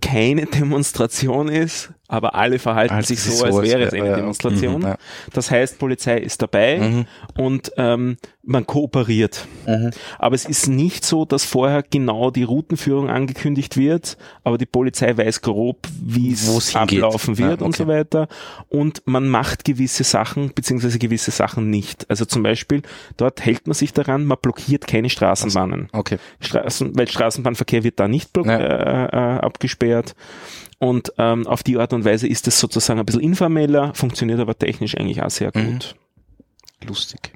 keine 0.02 0.46
Demonstration 0.46 1.50
ist, 1.50 1.92
aber 2.08 2.36
alle 2.36 2.60
verhalten 2.60 2.94
Als 2.94 3.08
sich 3.08 3.22
so, 3.22 3.44
als 3.46 3.62
wäre 3.62 3.84
es 3.84 3.94
eine 3.94 4.08
ja. 4.08 4.16
Demonstration. 4.16 4.82
Mhm, 4.82 4.88
ja. 4.88 4.98
Das 5.34 5.50
heißt, 5.52 5.80
Polizei 5.80 6.18
ist 6.18 6.42
dabei 6.42 6.78
Mhm. 6.80 7.06
und 7.38 7.72
ähm, 7.78 8.18
man 8.44 8.68
kooperiert. 8.68 9.48
Mhm. 9.66 9.90
Aber 10.20 10.36
es 10.36 10.46
ist 10.46 10.68
nicht 10.68 11.04
so, 11.04 11.26
dass 11.26 11.46
vorher 11.46 11.84
genau 11.84 12.30
die 12.30 12.44
Routenführung 12.44 13.10
angekündigt 13.10 13.76
wird, 13.76 14.18
aber 14.44 14.58
die 14.60 14.68
Polizei 14.68 15.18
weiß 15.18 15.42
grob, 15.42 15.88
wie 16.00 16.32
es 16.32 16.76
ablaufen 16.76 17.38
wird 17.40 17.62
Ja, 17.62 17.66
und 17.66 17.76
so 17.76 17.84
okay. 17.86 17.94
weiter. 17.94 18.28
Und 18.70 19.02
man 19.06 19.28
macht 19.28 19.66
gewisse 19.66 20.04
Sachen, 20.04 20.52
beziehungsweise 20.54 21.00
gewisse 21.00 21.32
Sachen 21.32 21.72
nicht. 21.72 22.08
Also 22.10 22.26
zum 22.26 22.44
Beispiel, 22.44 22.84
dort 23.18 23.44
hält 23.44 23.66
man 23.66 23.74
sich 23.74 23.94
daran, 23.94 24.26
man 24.26 24.38
blockiert 24.40 24.86
keine 24.86 25.10
Straßenbahnen. 25.10 25.90
Okay. 25.92 26.18
Straßen, 26.40 26.96
weil 26.96 27.08
Straßenbahnverkehr 27.08 27.84
wird 27.84 28.00
da 28.00 28.08
nicht 28.08 28.38
äh, 28.38 28.42
äh, 28.42 29.10
abgesperrt. 29.40 30.14
Und 30.78 31.14
ähm, 31.18 31.48
auf 31.48 31.64
die 31.64 31.78
Art 31.78 31.94
und 31.94 32.04
Weise 32.06 32.28
ist 32.28 32.48
es 32.48 32.60
sozusagen 32.60 33.00
ein 33.00 33.06
bisschen 33.06 33.22
informeller, 33.22 33.94
funktioniert 33.94 34.40
aber 34.40 34.58
technisch 34.58 34.98
eigentlich 34.98 35.22
auch 35.22 35.30
sehr 35.30 35.52
Mhm. 35.56 35.74
gut. 35.74 35.96
Lustig. 36.86 37.34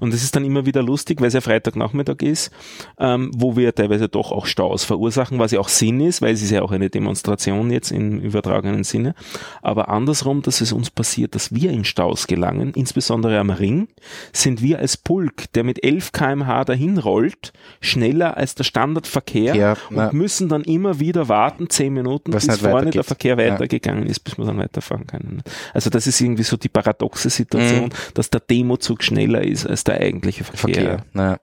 Und 0.00 0.14
es 0.14 0.22
ist 0.22 0.34
dann 0.36 0.44
immer 0.44 0.66
wieder 0.66 0.82
lustig, 0.82 1.20
weil 1.20 1.28
es 1.28 1.34
ja 1.34 1.40
Freitagnachmittag 1.40 2.22
ist, 2.22 2.50
ähm, 2.98 3.30
wo 3.34 3.56
wir 3.56 3.74
teilweise 3.74 4.08
doch 4.08 4.32
auch 4.32 4.46
Staus 4.46 4.84
verursachen, 4.84 5.38
was 5.38 5.52
ja 5.52 5.60
auch 5.60 5.68
Sinn 5.68 6.00
ist, 6.00 6.22
weil 6.22 6.34
es 6.34 6.42
ist 6.42 6.50
ja 6.50 6.62
auch 6.62 6.72
eine 6.72 6.90
Demonstration 6.90 7.70
jetzt 7.70 7.90
im 7.90 8.20
übertragenen 8.20 8.84
Sinne. 8.84 9.14
Aber 9.62 9.88
andersrum, 9.88 10.42
dass 10.42 10.60
es 10.60 10.72
uns 10.72 10.90
passiert, 10.90 11.34
dass 11.34 11.54
wir 11.54 11.70
in 11.70 11.84
Staus 11.84 12.26
gelangen, 12.26 12.72
insbesondere 12.74 13.38
am 13.38 13.50
Ring, 13.50 13.88
sind 14.32 14.62
wir 14.62 14.78
als 14.78 14.96
Pulk, 14.96 15.52
der 15.54 15.64
mit 15.64 15.82
11 15.84 16.12
kmh 16.12 16.64
dahin 16.64 16.98
rollt, 16.98 17.52
schneller 17.80 18.36
als 18.36 18.54
der 18.54 18.64
Standardverkehr 18.64 19.54
Ja, 19.54 19.76
und 19.90 19.96
ja. 19.96 20.10
müssen 20.12 20.48
dann 20.48 20.62
immer 20.62 21.00
wieder 21.00 21.28
warten, 21.28 21.68
10 21.70 21.92
Minuten, 21.92 22.32
Was 22.32 22.46
bis 22.46 22.56
nicht 22.56 22.60
vorne 22.62 22.90
der 22.90 23.00
weitergeht. 23.00 23.04
Verkehr 23.06 23.38
Ja. 23.38 23.52
weitergegangen 23.54 24.06
ist, 24.06 24.20
bis 24.20 24.38
wir 24.38 24.44
dann 24.44 24.58
weiterfahren 24.58 25.06
können. 25.06 25.42
Also 25.74 25.90
das 25.90 26.06
ist 26.06 26.20
irgendwie 26.20 26.42
so 26.42 26.56
die 26.56 26.68
paradoxe 26.68 27.30
Situation, 27.30 27.84
Mhm. 27.84 28.14
dass 28.14 28.30
der 28.30 28.40
Demozug 28.40 29.02
schneller 29.02 29.42
ist 29.42 29.59
als 29.66 29.84
der 29.84 30.00
eigentliche 30.00 30.44
Verkehr. 30.44 31.04
Verkehr. 31.04 31.04
Ja. 31.14 31.38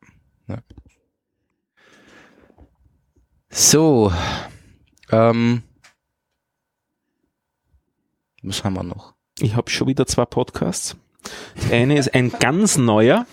Ja. 0.47 0.57
So. 3.49 4.11
Ähm, 5.11 5.63
was 8.43 8.63
haben 8.63 8.73
wir 8.75 8.83
noch? 8.83 9.13
Ich 9.39 9.55
habe 9.55 9.69
schon 9.69 9.87
wieder 9.87 10.05
zwei 10.05 10.25
Podcasts. 10.25 10.95
Das 11.55 11.71
eine 11.71 11.97
ist 11.97 12.13
ein 12.13 12.31
ganz 12.31 12.77
neuer 12.77 13.25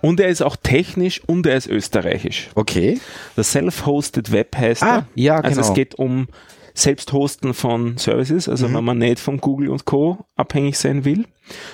und 0.00 0.18
er 0.18 0.28
ist 0.28 0.42
auch 0.42 0.56
technisch 0.56 1.22
und 1.24 1.46
er 1.46 1.56
ist 1.56 1.68
österreichisch. 1.68 2.50
Okay. 2.56 3.00
Der 3.36 3.44
Self-Hosted 3.44 4.32
Web 4.32 4.56
heißt 4.56 4.82
Ah, 4.82 4.96
er. 4.96 5.06
ja, 5.14 5.36
Also 5.36 5.60
genau. 5.60 5.68
es 5.68 5.74
geht 5.74 5.94
um 5.96 6.26
Selbsthosten 6.74 7.54
von 7.54 7.98
Services, 7.98 8.48
also 8.48 8.68
Mhm. 8.68 8.74
wenn 8.74 8.84
man 8.84 8.98
nicht 8.98 9.18
von 9.20 9.38
Google 9.40 9.68
und 9.70 9.84
Co. 9.84 10.24
abhängig 10.36 10.78
sein 10.78 11.04
will. 11.04 11.26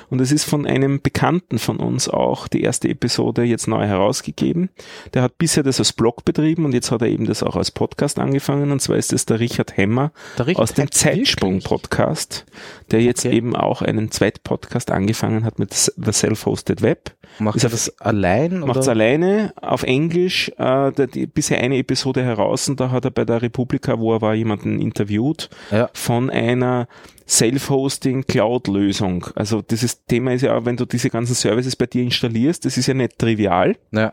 Und 0.09 0.21
es 0.21 0.33
ist 0.33 0.45
von 0.45 0.67
einem 0.67 1.03
Bekannten 1.03 1.59
von 1.59 1.77
uns 1.77 2.09
auch 2.09 2.49
die 2.49 2.63
erste 2.63 2.89
Episode 2.89 3.43
jetzt 3.43 3.69
neu 3.69 3.85
herausgegeben. 3.87 4.71
Der 5.15 5.23
hat 5.23 5.37
bisher 5.39 5.63
das 5.63 5.79
als 5.79 5.93
Blog 5.93 6.25
betrieben 6.25 6.65
und 6.65 6.73
jetzt 6.73 6.91
hat 6.91 7.03
er 7.03 7.09
eben 7.09 7.27
das 7.27 7.43
auch 7.43 7.55
als 7.55 7.71
Podcast 7.71 8.19
angefangen. 8.19 8.73
Und 8.73 8.81
zwar 8.81 8.97
ist 8.97 9.13
es 9.13 9.27
der 9.27 9.41
Richard 9.41 9.77
Hemmer 9.77 10.11
Der 10.39 10.47
Richard 10.49 10.63
aus 10.63 10.73
dem 10.75 10.91
Zeitsprung-Podcast, 10.91 12.47
der 12.91 13.03
jetzt 13.03 13.25
Okay. 13.27 13.37
eben 13.37 13.55
auch 13.55 13.83
einen 13.83 14.11
Zweitpodcast 14.11 14.91
angefangen 14.91 15.45
hat 15.45 15.59
mit 15.59 15.75
The 15.75 16.13
Self-Hosted 16.13 16.83
Web. 16.83 17.13
Macht 17.39 17.57
Ist 17.57 17.65
er 17.65 17.71
das 17.71 17.99
allein? 18.01 18.61
Macht's 18.61 18.87
oder? 18.87 18.91
alleine 18.91 19.53
auf 19.61 19.83
Englisch. 19.83 20.51
Äh, 20.59 20.93
der, 20.93 21.07
die, 21.07 21.27
bisher 21.27 21.59
eine 21.59 21.77
Episode 21.77 22.23
heraus 22.23 22.69
und 22.69 22.81
da 22.81 22.91
hat 22.91 23.05
er 23.05 23.11
bei 23.11 23.25
der 23.25 23.43
Republika, 23.43 23.99
wo 23.99 24.13
er 24.15 24.21
war, 24.21 24.35
jemanden 24.35 24.81
interviewt 24.81 25.49
Ja. 25.71 25.91
von 25.93 26.31
einer 26.31 26.89
Self-Hosting 27.29 28.27
Cloud-Lösung. 28.27 29.27
Also 29.35 29.63
dieses 29.63 30.05
Thema 30.07 30.33
ist 30.33 30.43
ja, 30.43 30.57
auch, 30.57 30.65
wenn 30.65 30.77
du 30.77 30.85
diese 30.87 31.11
ganzen 31.11 31.35
Services 31.35 31.77
bei 31.77 31.87
dir 31.87 32.03
installierst, 32.03 32.65
das 32.65 32.77
ist 32.77 32.87
ja 32.87 32.95
nicht 32.95 33.19
trivial. 33.19 33.77
Ja. 33.93 34.13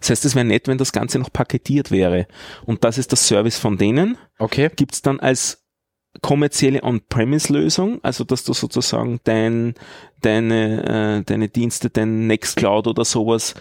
Das 0.00 0.10
heißt, 0.10 0.24
es 0.24 0.34
wäre 0.34 0.44
nett, 0.44 0.66
wenn 0.66 0.78
das 0.78 0.92
Ganze 0.92 1.18
noch 1.18 1.32
paketiert 1.32 1.90
wäre. 1.90 2.26
Und 2.64 2.84
das 2.84 2.98
ist 2.98 3.12
das 3.12 3.28
Service 3.28 3.58
von 3.58 3.76
denen. 3.76 4.16
Okay. 4.38 4.70
Gibt's 4.74 5.02
dann 5.02 5.20
als 5.20 5.62
kommerzielle 6.20 6.82
On-Premise-Lösung, 6.82 8.00
also 8.02 8.24
dass 8.24 8.44
du 8.44 8.52
sozusagen 8.52 9.20
dein, 9.24 9.74
deine, 10.20 11.20
äh, 11.20 11.24
deine 11.24 11.48
Dienste, 11.48 11.90
dein 11.90 12.26
Nextcloud 12.26 12.86
oder 12.86 13.04
sowas, 13.04 13.54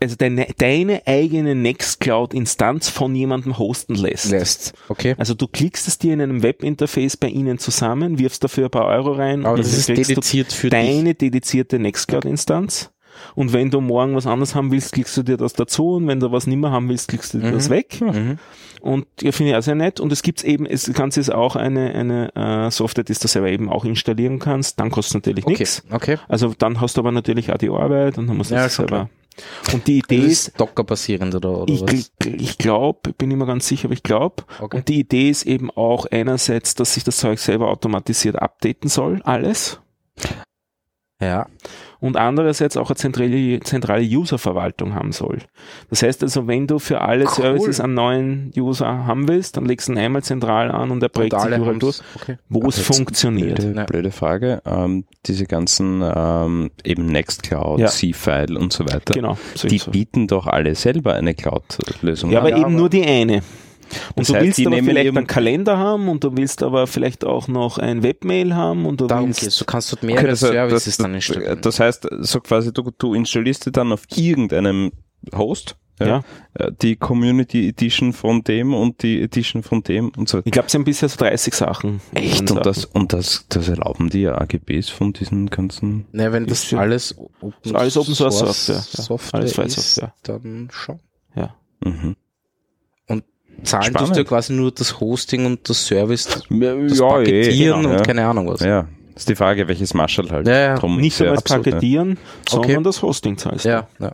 also 0.00 0.16
deine, 0.16 0.46
deine 0.58 1.06
eigene 1.06 1.54
Nextcloud-Instanz 1.54 2.88
von 2.88 3.14
jemandem 3.14 3.58
hosten 3.58 3.94
lässt. 3.94 4.30
Lässt. 4.30 4.74
Okay. 4.88 5.14
Also 5.18 5.34
du 5.34 5.48
klickst 5.48 5.88
es 5.88 5.98
dir 5.98 6.14
in 6.14 6.20
einem 6.20 6.42
Webinterface 6.42 7.16
bei 7.16 7.28
ihnen 7.28 7.58
zusammen, 7.58 8.18
wirfst 8.18 8.44
dafür 8.44 8.66
ein 8.66 8.70
paar 8.70 8.86
Euro 8.86 9.12
rein 9.12 9.44
Aber 9.44 9.54
und 9.54 9.60
das 9.60 9.72
ist 9.72 9.88
dediziert 9.88 10.52
für 10.52 10.70
dich. 10.70 10.78
deine 10.78 11.14
dedizierte 11.14 11.78
Nextcloud-Instanz. 11.78 12.90
Und 13.34 13.52
wenn 13.52 13.70
du 13.70 13.80
morgen 13.80 14.14
was 14.14 14.26
anderes 14.26 14.54
haben 14.54 14.70
willst, 14.70 14.92
klickst 14.92 15.16
du 15.16 15.22
dir 15.22 15.36
das 15.36 15.52
dazu 15.52 15.94
und 15.94 16.06
wenn 16.06 16.20
du 16.20 16.32
was 16.32 16.46
nimmer 16.46 16.70
haben 16.70 16.88
willst, 16.88 17.08
klickst 17.08 17.34
du 17.34 17.38
dir 17.38 17.52
das 17.52 17.70
weg. 17.70 18.00
Mhm. 18.00 18.38
Und 18.80 19.06
ja, 19.22 19.32
finde 19.32 19.52
ich 19.52 19.56
auch 19.56 19.62
sehr 19.62 19.74
nett. 19.74 19.98
Und 19.98 20.12
es 20.12 20.22
gibt 20.22 20.44
eben, 20.44 20.66
es, 20.66 20.84
das 20.84 20.94
Ganze 20.94 21.18
ist 21.20 21.32
auch 21.32 21.56
eine, 21.56 21.94
eine 21.94 22.34
äh, 22.66 22.70
Software, 22.70 23.04
die 23.04 23.14
du 23.14 23.28
selber 23.28 23.48
eben 23.48 23.70
auch 23.70 23.84
installieren 23.86 24.38
kannst. 24.38 24.78
Dann 24.78 24.90
kostet 24.90 25.14
natürlich 25.14 25.44
Okay. 25.44 25.56
nichts. 25.58 25.82
Okay. 25.90 26.18
Also 26.28 26.52
dann 26.56 26.80
hast 26.80 26.96
du 26.96 27.00
aber 27.00 27.10
natürlich 27.12 27.50
auch 27.52 27.56
die 27.58 27.70
Arbeit 27.70 28.18
und 28.18 28.26
dann 28.26 28.36
musst 28.36 28.50
du 28.50 28.54
Ja, 28.56 28.66
es 28.66 28.74
schon 28.74 28.88
selber. 28.88 29.08
Und 29.72 29.86
die 29.88 29.98
Idee 29.98 30.18
Das 30.18 30.26
ist, 30.26 30.48
ist 30.48 30.60
Docker-basierend 30.60 31.34
oder, 31.34 31.62
oder 31.62 31.72
ich, 31.72 31.82
was? 31.82 32.10
ich 32.24 32.58
glaube, 32.58 33.12
bin 33.14 33.30
nicht 33.30 33.38
mehr 33.38 33.46
ganz 33.46 33.66
sicher, 33.66 33.86
aber 33.86 33.94
ich 33.94 34.02
glaube. 34.04 34.44
Okay. 34.60 34.76
Und 34.76 34.88
die 34.88 35.00
Idee 35.00 35.30
ist 35.30 35.44
eben 35.44 35.70
auch 35.70 36.06
einerseits, 36.06 36.74
dass 36.76 36.94
sich 36.94 37.02
das 37.04 37.16
Zeug 37.16 37.38
selber 37.40 37.68
automatisiert 37.70 38.36
updaten 38.36 38.88
soll, 38.88 39.20
alles. 39.24 39.80
Ja. 41.20 41.46
Und 42.04 42.16
andererseits 42.18 42.76
auch 42.76 42.90
eine 42.90 42.96
zentrale, 42.96 43.60
zentrale 43.60 44.04
User-Verwaltung 44.04 44.94
haben 44.94 45.12
soll. 45.12 45.38
Das 45.88 46.02
heißt 46.02 46.22
also, 46.22 46.46
wenn 46.46 46.66
du 46.66 46.78
für 46.78 47.00
alle 47.00 47.24
Cool. 47.24 47.30
Services 47.34 47.80
einen 47.80 47.94
neuen 47.94 48.52
User 48.56 49.06
haben 49.06 49.26
willst, 49.26 49.56
dann 49.56 49.64
legst 49.64 49.88
du 49.88 49.92
ihn 49.92 49.98
einmal 49.98 50.22
zentral 50.22 50.70
an 50.70 50.90
und 50.90 51.02
er 51.02 51.08
prägt 51.08 51.38
sich 51.40 51.50
überall 51.50 51.78
durch. 51.78 52.00
Okay. 52.16 52.36
wo 52.50 52.68
es 52.68 52.76
Jetzt 52.76 52.94
funktioniert. 52.94 53.56
Blöde, 53.56 53.76
Ja. 53.78 53.84
blöde 53.84 54.10
Frage. 54.10 54.60
Ähm, 54.66 55.04
diese 55.24 55.46
ganzen 55.46 56.02
ähm, 56.04 56.70
eben 56.84 57.06
Nextcloud, 57.06 57.80
Ja. 57.80 57.86
C-File 57.88 58.56
und 58.58 58.72
so 58.72 58.84
weiter. 58.84 59.14
Genau. 59.14 59.38
so 59.54 59.66
Die 59.66 59.78
so. 59.78 59.90
bieten 59.90 60.26
doch 60.26 60.46
alle 60.46 60.74
selber 60.74 61.14
eine 61.14 61.34
Cloud-Lösung 61.34 62.30
Ja, 62.30 62.40
aber 62.40 62.54
an. 62.54 62.60
eben 62.60 62.76
nur 62.76 62.90
die 62.90 63.04
eine. 63.04 63.42
Und 64.14 64.18
Das 64.20 64.26
du 64.28 64.34
heißt, 64.34 64.44
willst 64.44 64.58
die 64.58 64.66
aber 64.66 64.76
vielleicht 64.76 65.16
einen 65.16 65.26
Kalender 65.26 65.78
haben 65.78 66.08
und 66.08 66.24
du 66.24 66.36
willst 66.36 66.62
aber 66.62 66.86
vielleicht 66.86 67.24
auch 67.24 67.48
noch 67.48 67.78
ein 67.78 68.02
Webmail 68.02 68.54
haben 68.54 68.86
und 68.86 69.00
du 69.00 69.06
Darum 69.06 69.26
willst 69.28 69.40
geht's. 69.40 69.58
Du 69.58 69.64
kannst 69.64 69.92
dort 69.92 70.02
mehrere 70.02 70.26
Okay, 70.26 70.34
Services 70.36 70.84
das, 70.84 70.96
dann 71.04 71.14
installieren. 71.14 71.58
das 71.60 71.80
heißt, 71.80 72.08
so 72.20 72.40
quasi 72.40 72.72
du, 72.72 72.90
du 72.96 73.14
installierst 73.14 73.66
dir 73.66 73.72
dann 73.72 73.92
auf 73.92 74.02
irgendeinem 74.14 74.92
Host 75.34 75.76
Ja. 76.00 76.22
äh, 76.54 76.72
die 76.82 76.96
Community 76.96 77.68
Edition 77.68 78.12
von 78.12 78.42
dem 78.42 78.74
und 78.74 79.02
die 79.02 79.22
Edition 79.22 79.62
von 79.62 79.82
dem 79.82 80.10
und 80.16 80.28
so. 80.28 80.40
Ich 80.44 80.50
glaube, 80.52 80.68
sie 80.68 80.76
haben 80.76 80.84
bisher 80.84 81.08
so 81.08 81.16
30 81.18 81.54
Sachen. 81.54 82.00
Echt? 82.14 82.50
Und 82.50 82.66
das, 82.66 82.84
und 82.84 83.12
das, 83.12 83.46
das 83.48 83.68
erlauben 83.68 84.10
die 84.10 84.26
AGBs 84.28 84.88
von 84.90 85.12
diesen 85.12 85.48
ganzen. 85.50 86.06
Ne, 86.12 86.32
wenn 86.32 86.46
das 86.46 86.70
ja- 86.70 86.78
alles 86.80 87.16
Open 87.16 87.76
alles 87.76 87.96
Open 87.96 88.14
Source 88.14 88.38
Software, 88.40 88.74
ja. 88.76 89.02
Software 89.02 89.40
Alles 89.40 89.56
ist, 89.58 89.94
Software. 89.94 90.14
dann 90.24 90.68
schon. 90.72 90.98
Ja. 91.36 91.54
Mhm. 91.84 92.16
Zahlen 93.62 93.84
Spannend. 93.84 93.98
tust 93.98 94.14
du 94.16 94.20
ja 94.20 94.24
quasi 94.24 94.52
nur 94.52 94.70
das 94.72 95.00
Hosting 95.00 95.46
und 95.46 95.68
das 95.68 95.86
Service, 95.86 96.24
das 96.26 96.42
Ja, 96.50 97.06
Paketieren 97.08 97.82
genau, 97.82 97.90
und 97.92 97.96
ja. 97.98 98.02
keine 98.02 98.26
Ahnung 98.26 98.48
was. 98.48 98.60
Ja, 98.60 98.88
ist 99.14 99.28
die 99.28 99.34
Frage, 99.36 99.66
welches 99.68 99.94
Marshall 99.94 100.30
halt 100.30 100.46
Ja, 100.46 100.58
ja. 100.58 100.74
drum 100.76 101.00
Nicht 101.00 101.20
einmal 101.20 101.36
das 101.36 101.44
ne? 101.50 101.56
Paketieren, 101.62 102.18
sondern 102.48 102.70
Okay. 102.72 102.82
das 102.84 103.00
Hosting 103.02 103.38
zahlst. 103.38 103.64
du. 103.64 103.68
Ja, 103.68 103.86
ja, 104.00 104.12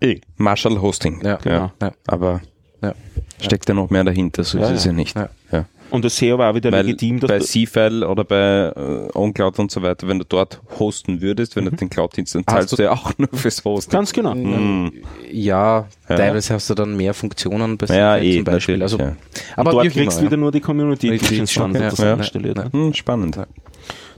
Eh, 0.00 0.20
Marshall 0.36 0.80
Hosting. 0.80 1.20
ja, 1.24 1.36
Genau. 1.36 1.72
ja. 1.80 1.92
Aber 2.06 2.40
Ja. 2.82 2.94
steckt 3.40 3.68
ja 3.68 3.74
noch 3.74 3.90
mehr 3.90 4.04
dahinter, 4.04 4.44
so 4.44 4.58
Ja, 4.58 4.66
ist 4.68 4.78
es 4.78 4.84
ja. 4.84 4.90
ja 4.90 4.96
nicht. 4.96 5.16
Ja. 5.16 5.64
Und 5.92 6.04
das 6.04 6.16
SEO 6.16 6.38
war 6.38 6.50
auch 6.50 6.54
wieder 6.54 6.72
Weil 6.72 6.86
legitim, 6.86 7.20
dass 7.20 7.28
bei 7.28 7.38
C-File 7.38 8.02
oder 8.04 8.24
bei 8.24 8.72
äh, 8.74 9.08
OnCloud 9.16 9.58
und 9.58 9.70
so 9.70 9.82
weiter, 9.82 10.08
wenn 10.08 10.18
du 10.18 10.24
dort 10.24 10.60
hosten 10.78 11.20
würdest, 11.20 11.54
wenn 11.54 11.66
du 11.66 11.70
den 11.70 11.90
Cloud-Dienst, 11.90 12.34
dann 12.34 12.44
Hast 12.46 12.54
zahlst 12.54 12.72
du- 12.72 12.76
du 12.76 12.82
ja 12.84 12.92
auch 12.92 13.12
nur 13.18 13.28
fürs 13.34 13.62
Hosting. 13.64 13.92
Ganz 13.92 14.12
genau. 14.12 14.34
Mhm. 14.34 14.92
Ja, 15.30 15.86
Ja. 16.08 16.16
teilweise 16.16 16.54
hast 16.54 16.70
du 16.70 16.74
dann 16.74 16.96
mehr 16.96 17.12
Funktionen 17.14 17.76
bei 17.76 17.86
Ja, 17.94 18.16
eh, 18.16 18.36
zum 18.36 18.44
Beispiel. 18.44 18.82
Also, 18.82 18.98
ja. 18.98 19.16
aber 19.54 19.72
Dort 19.72 19.84
wie 19.84 19.88
auch 19.90 19.92
kriegst 19.92 20.20
du 20.20 20.24
wieder 20.24 20.36
nur 20.38 20.50
die 20.50 20.60
Community 20.60 21.08
Edition 21.10 21.74
ja, 21.74 21.80
ja. 21.80 22.14
installiert. 22.14 22.56
Ja. 22.58 22.72
Hm, 22.72 22.94
spannend. 22.94 23.36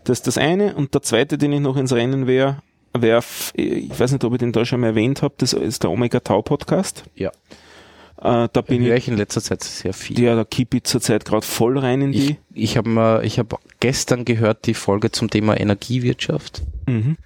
Das 0.04 0.18
ist 0.18 0.26
das 0.26 0.38
eine. 0.38 0.74
Und 0.76 0.94
der 0.94 1.02
zweite, 1.02 1.38
den 1.38 1.52
ich 1.52 1.60
noch 1.60 1.76
ins 1.76 1.92
Rennen 1.92 2.26
wäre, 2.26 2.58
wäre, 2.96 3.18
f- 3.18 3.52
ich 3.56 3.98
weiß 3.98 4.12
nicht, 4.12 4.22
ob 4.22 4.32
ich 4.34 4.38
den 4.38 4.52
da 4.52 4.64
schon 4.64 4.80
mal 4.80 4.88
erwähnt 4.88 5.22
habe, 5.22 5.34
das 5.38 5.52
ist 5.52 5.82
der 5.82 5.90
Omega 5.90 6.20
Tau 6.20 6.42
Podcast. 6.42 7.04
Ja. 7.16 7.32
Äh, 8.20 8.48
da 8.52 8.60
bin 8.60 8.82
höre 8.82 8.96
ich, 8.96 9.04
ich 9.04 9.08
in 9.08 9.16
letzter 9.16 9.42
Zeit 9.42 9.62
sehr 9.62 9.92
viel. 9.92 10.18
ja, 10.20 10.34
da 10.34 10.44
kippe 10.44 10.78
ich 10.78 10.84
zurzeit 10.84 11.24
gerade 11.24 11.44
voll 11.44 11.78
rein 11.78 12.00
in 12.00 12.12
die. 12.12 12.38
Ich, 12.52 12.62
ich 12.70 12.76
habe 12.76 13.22
ich 13.24 13.38
hab 13.38 13.60
gestern 13.80 14.24
gehört 14.24 14.66
die 14.66 14.74
Folge 14.74 15.10
zum 15.10 15.30
Thema 15.30 15.58
Energiewirtschaft. 15.58 16.62
Mhm. 16.86 17.16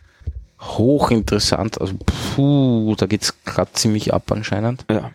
Hochinteressant. 0.60 1.80
Also, 1.80 1.94
puh, 2.34 2.94
da 2.96 3.06
geht's 3.06 3.34
gerade 3.44 3.72
ziemlich 3.74 4.12
ab 4.12 4.32
anscheinend. 4.32 4.84
Ja. 4.90 5.10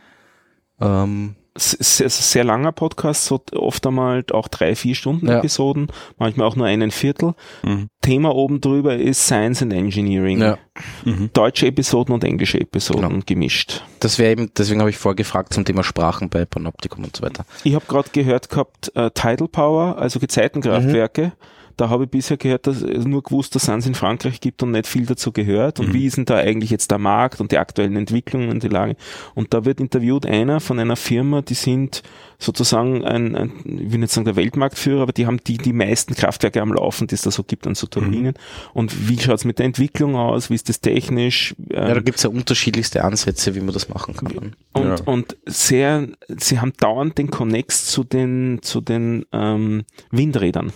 Ähm, 0.79 1.35
S- 1.55 1.77
Sehr, 1.79 2.09
sehr 2.09 2.43
langer 2.43 2.71
Podcast, 2.71 3.25
so 3.25 3.39
oft 3.55 3.85
einmal 3.85 4.23
auch 4.31 4.47
drei, 4.47 4.75
vier 4.75 4.95
Stunden 4.95 5.27
Ja. 5.27 5.37
Episoden, 5.37 5.87
manchmal 6.17 6.47
auch 6.47 6.55
nur 6.55 6.65
einen 6.65 6.89
Viertel. 6.89 7.35
Mhm. 7.63 7.89
Thema 8.01 8.33
oben 8.35 8.59
drüber 8.59 8.95
ist 8.97 9.25
Science 9.27 9.61
and 9.61 9.71
Engineering. 9.71 10.41
ja. 10.41 10.57
Mhm. 11.05 11.29
Deutsche 11.33 11.67
Episoden 11.67 12.13
und 12.15 12.23
englische 12.23 12.59
Episoden 12.59 13.07
Genau. 13.09 13.23
gemischt. 13.25 13.83
Das 13.99 14.17
wäre 14.17 14.31
eben, 14.31 14.49
deswegen 14.57 14.79
habe 14.79 14.89
ich 14.89 14.97
vorgefragt 14.97 15.53
zum 15.53 15.63
Thema 15.63 15.83
Sprachen 15.83 16.29
bei 16.29 16.45
Panoptikum 16.45 17.03
und 17.03 17.15
so 17.15 17.21
weiter. 17.21 17.45
Ich 17.63 17.75
habe 17.75 17.85
gerade 17.87 18.09
gehört 18.11 18.49
gehabt, 18.49 18.91
äh, 18.95 19.11
Tidal 19.11 19.47
Power, 19.47 19.97
also 19.99 20.19
Gezeitenkraftwerke. 20.19 21.25
Mhm. 21.27 21.31
Da 21.77 21.89
habe 21.89 22.03
ich 22.05 22.09
bisher 22.09 22.37
gehört, 22.37 22.67
dass 22.67 22.81
es 22.81 23.05
nur 23.05 23.23
gewusst, 23.23 23.55
dass 23.55 23.67
es 23.67 23.87
in 23.87 23.95
Frankreich 23.95 24.39
gibt 24.41 24.61
und 24.63 24.71
nicht 24.71 24.87
viel 24.87 25.05
dazu 25.05 25.31
gehört. 25.31 25.79
Und 25.79 25.89
Mhm. 25.89 25.93
wie 25.93 26.05
ist 26.05 26.17
denn 26.17 26.25
da 26.25 26.37
eigentlich 26.37 26.69
jetzt 26.69 26.91
der 26.91 26.99
Markt 26.99 27.41
und 27.41 27.51
die 27.51 27.57
aktuellen 27.57 27.95
Entwicklungen 27.95 28.49
und 28.49 28.63
die 28.63 28.67
Lage? 28.67 28.95
Und 29.35 29.53
da 29.53 29.65
wird 29.65 29.79
interviewt 29.79 30.25
einer 30.25 30.59
von 30.59 30.79
einer 30.79 30.95
Firma, 30.95 31.41
die 31.41 31.53
sind 31.55 32.03
sozusagen 32.39 33.03
ein, 33.05 33.35
ein 33.35 33.51
ich 33.65 33.91
will 33.93 33.99
nicht 33.99 34.11
sagen 34.11 34.25
der 34.25 34.35
Weltmarktführer, 34.35 35.01
aber 35.01 35.13
die 35.13 35.25
haben 35.25 35.39
die, 35.47 35.57
die 35.57 35.71
meisten 35.73 36.13
Kraftwerke 36.13 36.61
am 36.61 36.73
Laufen, 36.73 37.07
die 37.07 37.15
es 37.15 37.21
da 37.21 37.31
so 37.31 37.43
gibt 37.43 37.65
an 37.67 37.75
so 37.75 37.87
Turbinen. 37.87 38.33
Und 38.73 39.07
wie 39.09 39.17
schaut's 39.19 39.45
mit 39.45 39.59
der 39.59 39.65
Entwicklung 39.65 40.15
aus? 40.15 40.49
Wie 40.49 40.55
ist 40.55 40.67
das 40.69 40.81
technisch? 40.81 41.55
Ja, 41.71 41.87
da 41.87 41.95
Ähm, 41.95 42.03
gibt's 42.05 42.23
ja 42.23 42.29
unterschiedlichste 42.29 43.03
Ansätze, 43.03 43.55
wie 43.55 43.61
man 43.61 43.73
das 43.73 43.87
machen 43.89 44.13
kann. 44.15 44.55
und, 44.73 44.83
Ja. 44.83 44.95
und 45.05 45.37
sehr, 45.45 46.07
sie 46.27 46.59
haben 46.59 46.73
dauernd 46.79 47.17
den 47.17 47.31
Connex 47.31 47.85
zu 47.85 48.03
den, 48.03 48.59
zu 48.61 48.81
den 48.81 49.25
ähm, 49.31 49.83
Windrädern. 50.11 50.73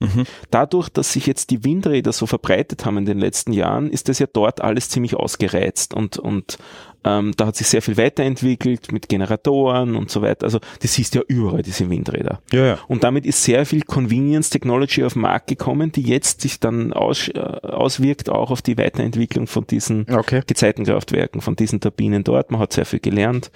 Mhm. 0.00 0.24
Dadurch, 0.50 0.88
dass 0.88 1.12
sich 1.12 1.26
jetzt 1.26 1.50
die 1.50 1.64
Windräder 1.64 2.12
so 2.12 2.26
verbreitet 2.26 2.84
haben 2.84 2.98
in 2.98 3.04
den 3.04 3.18
letzten 3.18 3.52
Jahren, 3.52 3.90
ist 3.90 4.08
das 4.08 4.20
ja 4.20 4.26
dort 4.32 4.60
alles 4.60 4.88
ziemlich 4.88 5.16
ausgereizt 5.16 5.92
und, 5.92 6.18
und 6.18 6.58
ähm, 7.04 7.32
da 7.36 7.46
hat 7.46 7.56
sich 7.56 7.66
sehr 7.68 7.82
viel 7.82 7.96
weiterentwickelt 7.96 8.92
mit 8.92 9.08
Generatoren 9.08 9.96
und 9.96 10.10
so 10.10 10.22
weiter. 10.22 10.44
Also 10.44 10.58
das 10.80 10.94
siehst 10.94 11.14
du 11.14 11.20
ja 11.20 11.24
überall, 11.28 11.62
diese 11.62 11.88
Windräder. 11.90 12.40
Ja, 12.52 12.66
ja. 12.66 12.78
Und 12.86 13.02
damit 13.04 13.26
ist 13.26 13.42
sehr 13.42 13.66
viel 13.66 13.82
Convenience 13.82 14.50
Technology 14.50 15.04
auf 15.04 15.14
den 15.14 15.22
Markt 15.22 15.48
gekommen, 15.48 15.90
die 15.90 16.02
jetzt 16.02 16.40
sich 16.42 16.60
dann 16.60 16.92
aus, 16.92 17.28
äh, 17.28 17.38
auswirkt 17.40 18.30
auch 18.30 18.50
auf 18.50 18.62
die 18.62 18.78
Weiterentwicklung 18.78 19.46
von 19.46 19.66
diesen 19.66 20.06
Okay. 20.10 20.42
Gezeitenkraftwerken, 20.46 21.40
von 21.40 21.56
diesen 21.56 21.80
Turbinen 21.80 22.24
dort. 22.24 22.50
Man 22.50 22.60
hat 22.60 22.72
sehr 22.72 22.84
viel 22.86 23.00
gelernt 23.00 23.50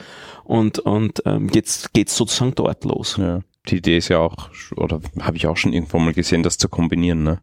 und, 0.45 0.79
und 0.81 1.23
ähm, 1.27 1.49
jetzt 1.53 1.93
geht's 1.93 2.17
sozusagen 2.17 2.55
dort 2.55 2.85
los. 2.85 3.17
ja. 3.19 3.43
Die 3.69 3.77
Idee 3.77 3.97
ist 3.99 4.09
ja 4.09 4.19
auch, 4.19 4.51
oder 4.77 5.01
habe 5.21 5.37
ich 5.37 5.47
auch 5.47 5.57
schon 5.57 5.73
irgendwo 5.73 5.99
mal 5.99 6.13
gesehen, 6.13 6.43
das 6.43 6.59
zu 6.59 6.69
kombinieren, 6.69 7.23
ne? 7.23 7.39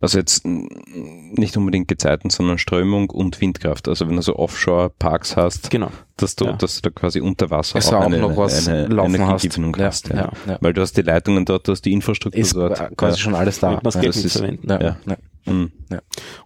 Also 0.00 0.18
jetzt 0.18 0.44
nicht 0.44 1.56
unbedingt 1.56 1.86
Gezeiten, 1.86 2.28
sondern 2.28 2.58
Strömung 2.58 3.08
und 3.10 3.40
Windkraft. 3.40 3.86
Also 3.86 4.08
wenn 4.08 4.16
du 4.16 4.22
so 4.22 4.34
Offshore-Parks 4.34 5.36
hast, 5.36 5.70
Genau. 5.70 5.92
dass 6.16 6.34
du, 6.34 6.46
Ja. 6.46 6.52
dass 6.54 6.74
du 6.80 6.82
da 6.82 6.90
quasi 6.90 7.20
unter 7.20 7.50
Wasser 7.50 7.76
Also 7.76 7.96
auch 7.96 8.00
eine, 8.00 8.18
noch 8.18 8.36
was 8.36 8.66
eine 8.66 8.86
laufen 8.88 9.14
Energiegewinnung 9.14 9.76
hast. 9.78 10.06
hast. 10.06 10.08
Ja, 10.08 10.16
ja. 10.16 10.32
ja. 10.54 10.58
Weil 10.60 10.72
du 10.72 10.80
hast 10.80 10.96
die 10.96 11.02
Leitungen 11.02 11.44
dort, 11.44 11.68
du 11.68 11.72
hast 11.72 11.82
die 11.82 11.92
Infrastruktur 11.92 12.40
Ist 12.40 12.56
dort. 12.56 12.96
quasi 12.96 13.20
schon 13.20 13.36
alles 13.36 13.60
da. 13.60 13.74
Ja, 13.74 13.78
Geld 13.80 13.94
das 14.08 14.16
ist- 14.16 14.40
mitverwenden. 14.40 14.68
Ja, 14.68 14.96
Ja. 15.46 15.52
ja. 15.52 15.56
Mhm. 15.58 15.70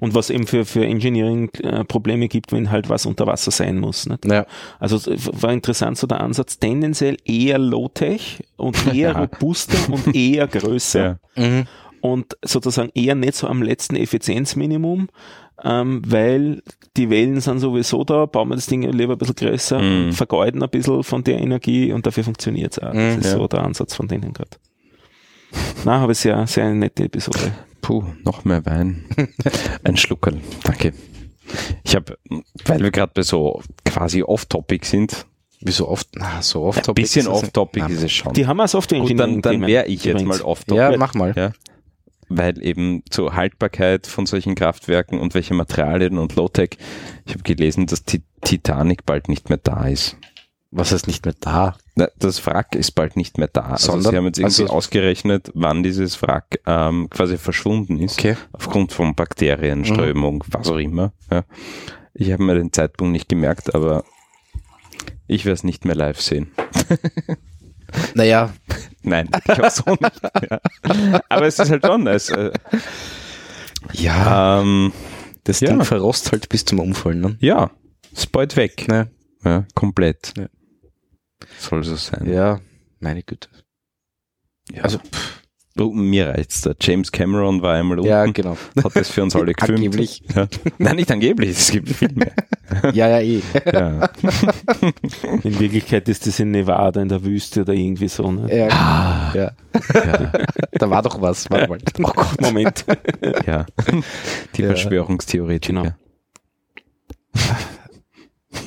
Und 0.00 0.14
was 0.14 0.30
eben 0.30 0.46
für, 0.46 0.64
für 0.64 0.84
Engineering 0.84 1.50
äh, 1.62 1.84
Probleme 1.84 2.28
gibt, 2.28 2.52
wenn 2.52 2.70
halt 2.70 2.88
was 2.88 3.06
unter 3.06 3.26
Wasser 3.26 3.50
sein 3.50 3.78
muss. 3.78 4.06
Nicht? 4.06 4.24
Ja. 4.26 4.46
Also 4.78 4.96
es 4.96 5.06
war 5.42 5.52
interessant 5.52 5.98
so 5.98 6.06
der 6.06 6.20
Ansatz, 6.20 6.58
tendenziell 6.58 7.16
eher 7.24 7.58
Low-Tech 7.58 8.42
und 8.56 8.76
eher 8.94 9.12
Ja. 9.12 9.18
robuster 9.20 9.92
und 9.92 10.14
eher 10.14 10.46
größer. 10.46 11.18
Mhm. 11.38 11.64
und 12.00 12.36
sozusagen 12.42 12.90
eher 12.94 13.14
nicht 13.14 13.34
so 13.34 13.46
am 13.46 13.62
letzten 13.62 13.94
Effizienzminimum, 13.96 15.08
ähm, 15.64 16.00
weil 16.06 16.62
die 16.96 17.10
Wellen 17.10 17.40
sind 17.42 17.58
sowieso 17.58 18.04
da, 18.04 18.24
bauen 18.24 18.48
wir 18.48 18.54
das 18.54 18.66
Ding 18.66 18.82
lieber 18.90 19.12
ein 19.14 19.18
bisschen 19.18 19.34
größer, 19.34 19.78
Mhm. 19.80 20.12
vergeuden 20.12 20.62
ein 20.62 20.70
bisschen 20.70 21.02
von 21.02 21.22
der 21.24 21.38
Energie 21.40 21.92
und 21.92 22.06
dafür 22.06 22.24
funktioniert 22.24 22.72
es 22.72 22.78
auch. 22.78 22.92
Das 22.92 23.16
Mhm, 23.16 23.20
ist 23.20 23.30
so 23.32 23.46
der 23.48 23.62
Ansatz 23.64 23.94
von 23.94 24.08
denen 24.08 24.32
gerade. 24.32 24.50
Na, 25.84 26.00
habe 26.00 26.12
ich 26.12 26.18
sehr, 26.18 26.46
sehr 26.46 26.70
nette 26.72 27.04
Episode. 27.04 27.52
Puh, 27.86 28.02
noch 28.24 28.44
mehr 28.44 28.66
Wein. 28.66 29.04
Ein 29.84 29.96
Schluckerl. 29.96 30.40
Danke. 30.64 30.92
Ich 31.84 31.94
habe, 31.94 32.18
weil 32.64 32.80
wir 32.80 32.90
gerade 32.90 33.12
bei 33.14 33.22
so 33.22 33.62
quasi 33.84 34.24
off-topic 34.24 34.84
sind, 34.84 35.24
Wie 35.60 35.70
so 35.70 35.86
oft, 35.86 36.08
na, 36.16 36.42
so 36.42 36.64
oft. 36.64 36.88
ein 36.88 36.94
bisschen 36.96 37.28
off-topic 37.28 37.86
ist 37.92 38.02
es 38.02 38.10
schon. 38.10 38.32
Die 38.32 38.48
haben 38.48 38.60
auch 38.60 38.66
Software 38.66 38.98
Gut, 38.98 39.10
Engineering. 39.12 39.40
dann, 39.40 39.60
dann 39.60 39.68
wäre 39.68 39.86
ich 39.86 40.02
jetzt 40.02 40.24
mal 40.24 40.40
off-topic. 40.40 40.82
Ja, 40.82 40.96
mach 40.96 41.14
mal. 41.14 41.32
Ja. 41.36 41.52
Weil 42.28 42.60
eben 42.60 43.04
zur 43.08 43.36
Haltbarkeit 43.36 44.08
von 44.08 44.26
solchen 44.26 44.56
Kraftwerken 44.56 45.20
und 45.20 45.34
welche 45.34 45.54
Materialien 45.54 46.18
und 46.18 46.34
Low-Tech, 46.34 46.70
ich 47.24 47.34
habe 47.34 47.44
gelesen, 47.44 47.86
dass 47.86 48.02
die 48.02 48.24
Titanic 48.40 49.06
bald 49.06 49.28
nicht 49.28 49.48
mehr 49.48 49.58
da 49.62 49.86
ist. 49.86 50.16
Was 50.72 50.90
ist 50.90 51.06
nicht 51.06 51.24
mehr 51.24 51.36
da? 51.38 51.76
Na, 51.98 52.08
das 52.18 52.44
Wrack 52.46 52.74
ist 52.74 52.92
bald 52.92 53.16
nicht 53.16 53.38
mehr 53.38 53.48
da. 53.48 53.62
Also 53.62 53.92
Sondern? 53.92 54.10
sie 54.12 54.16
haben 54.18 54.26
jetzt 54.26 54.38
irgendwie 54.38 54.62
Also- 54.62 54.72
ausgerechnet, 54.74 55.50
wann 55.54 55.82
dieses 55.82 56.20
Wrack 56.22 56.60
ähm, 56.66 57.08
quasi 57.10 57.38
verschwunden 57.38 57.98
ist. 57.98 58.18
Okay. 58.18 58.36
Aufgrund 58.52 58.92
von 58.92 59.14
Bakterienströmung, 59.14 60.44
was 60.48 60.68
auch 60.68 60.76
immer. 60.76 61.12
Ja. 61.30 61.44
Ich 62.12 62.32
habe 62.32 62.42
mir 62.44 62.54
den 62.54 62.72
Zeitpunkt 62.72 63.12
nicht 63.12 63.28
gemerkt, 63.30 63.74
aber 63.74 64.04
ich 65.26 65.44
werde 65.46 65.54
es 65.54 65.64
nicht 65.64 65.84
mehr 65.84 65.94
live 65.96 66.20
sehen. 66.20 66.52
Naja, 68.14 68.52
Nein, 69.02 69.30
ich 69.44 69.62
auch 69.62 69.70
so 69.70 69.90
nicht. 69.90 70.20
Ja. 70.50 70.60
Aber 71.28 71.46
es 71.46 71.56
ist 71.60 71.70
halt 71.70 71.86
schon, 71.86 72.06
äh, 72.08 72.18
ja, 73.92 74.60
ähm, 74.60 74.92
das 75.44 75.60
ja. 75.60 75.68
Ding 75.68 75.84
verrost 75.84 76.32
halt 76.32 76.48
bis 76.48 76.64
zum 76.64 76.80
Umfallen. 76.80 77.20
Ne? 77.20 77.36
ja, 77.40 77.70
ist 78.12 78.32
bald 78.32 78.56
weg. 78.56 78.88
Ne? 78.88 79.08
Ja, 79.44 79.64
komplett. 79.74 80.34
Ja. 80.36 80.46
Soll 81.58 81.84
so 81.84 81.96
sein. 81.96 82.26
Ja, 82.32 82.60
meine 83.00 83.22
Güte. 83.22 83.48
Ja. 84.72 84.82
Also, 84.82 84.98
Oh, 85.78 85.90
mir 85.92 86.30
reicht's. 86.30 86.62
Der 86.62 86.74
James 86.80 87.12
Cameron 87.12 87.60
war 87.60 87.74
einmal 87.74 87.98
unten, 87.98 88.08
ja, 88.08 88.24
genau. 88.24 88.56
hat 88.82 88.96
das 88.96 89.10
für 89.10 89.22
uns 89.22 89.36
alle 89.36 89.52
gefilmt. 89.52 89.78
Angeblich. 89.78 90.22
Ja. 90.34 90.48
Nein, 90.78 90.96
nicht 90.96 91.10
angeblich, 91.12 91.50
es 91.50 91.70
gibt 91.70 91.90
viel 91.90 92.12
mehr. 92.14 92.32
Ja, 92.94 93.08
ja, 93.08 93.20
eh. 93.20 93.42
Ja. 93.70 94.08
In 95.42 95.60
Wirklichkeit 95.60 96.08
ist 96.08 96.26
das 96.26 96.40
in 96.40 96.50
Nevada 96.52 97.02
in 97.02 97.10
der 97.10 97.22
Wüste 97.22 97.60
oder 97.60 97.74
irgendwie 97.74 98.08
so. 98.08 98.32
Ne? 98.32 98.56
Ja, 98.56 98.68
Ah, 98.70 99.32
ja. 99.34 99.52
ja. 99.94 100.32
Da 100.72 100.88
war 100.88 101.02
doch 101.02 101.20
was. 101.20 101.50
Warte 101.50 101.68
mal. 101.68 101.78
Oh 102.02 102.12
Gott, 102.14 102.40
Moment. 102.40 102.86
ja. 103.46 103.66
Die 104.54 104.62
Ja. 104.62 104.68
Verschwörungstheoretiker. 104.68 105.82
Genau. 105.82 105.94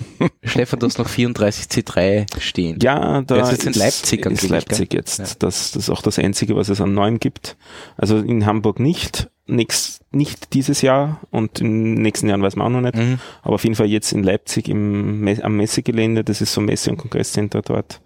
Stefan, 0.44 0.80
du 0.80 0.86
hast 0.86 0.98
noch 0.98 1.10
34C3 1.10 2.40
stehen. 2.40 2.80
Ja, 2.82 3.22
da 3.22 3.42
ist 3.42 3.52
jetzt 3.52 3.66
in 3.66 3.74
Leipzig 3.74 4.26
ist 4.26 4.50
Leipzig 4.50 4.94
jetzt. 4.94 5.20
Ja. 5.20 5.26
Das, 5.40 5.72
das 5.72 5.76
ist 5.76 5.90
auch 5.90 6.02
das 6.02 6.20
Einzige, 6.20 6.56
was 6.56 6.70
es 6.70 6.82
an 6.82 6.94
Neuem 6.94 7.20
gibt. 7.20 7.58
Also 7.98 8.18
in 8.18 8.46
Hamburg 8.46 8.80
nicht, 8.80 9.30
nix, 9.48 10.00
nicht 10.12 10.54
dieses 10.54 10.82
Jahr 10.82 11.22
und 11.32 11.62
in 11.62 11.96
den 11.96 12.02
nächsten 12.02 12.28
Jahren 12.28 12.42
weiß 12.42 12.56
man 12.56 12.68
auch 12.68 12.82
noch 12.82 12.92
nicht. 12.92 12.96
Mhm. 12.96 13.20
Aber 13.42 13.56
auf 13.56 13.64
jeden 13.64 13.76
Fall 13.76 13.88
jetzt 13.88 14.12
in 14.12 14.24
Leipzig 14.24 14.70
im, 14.70 15.28
am 15.42 15.58
Messegelände, 15.58 16.24
das 16.24 16.42
ist 16.42 16.54
so 16.54 16.62
ein 16.62 16.66
Messe- 16.66 16.92
und 16.92 16.98
Kongresscenter 16.98 17.62
dort. 17.62 18.02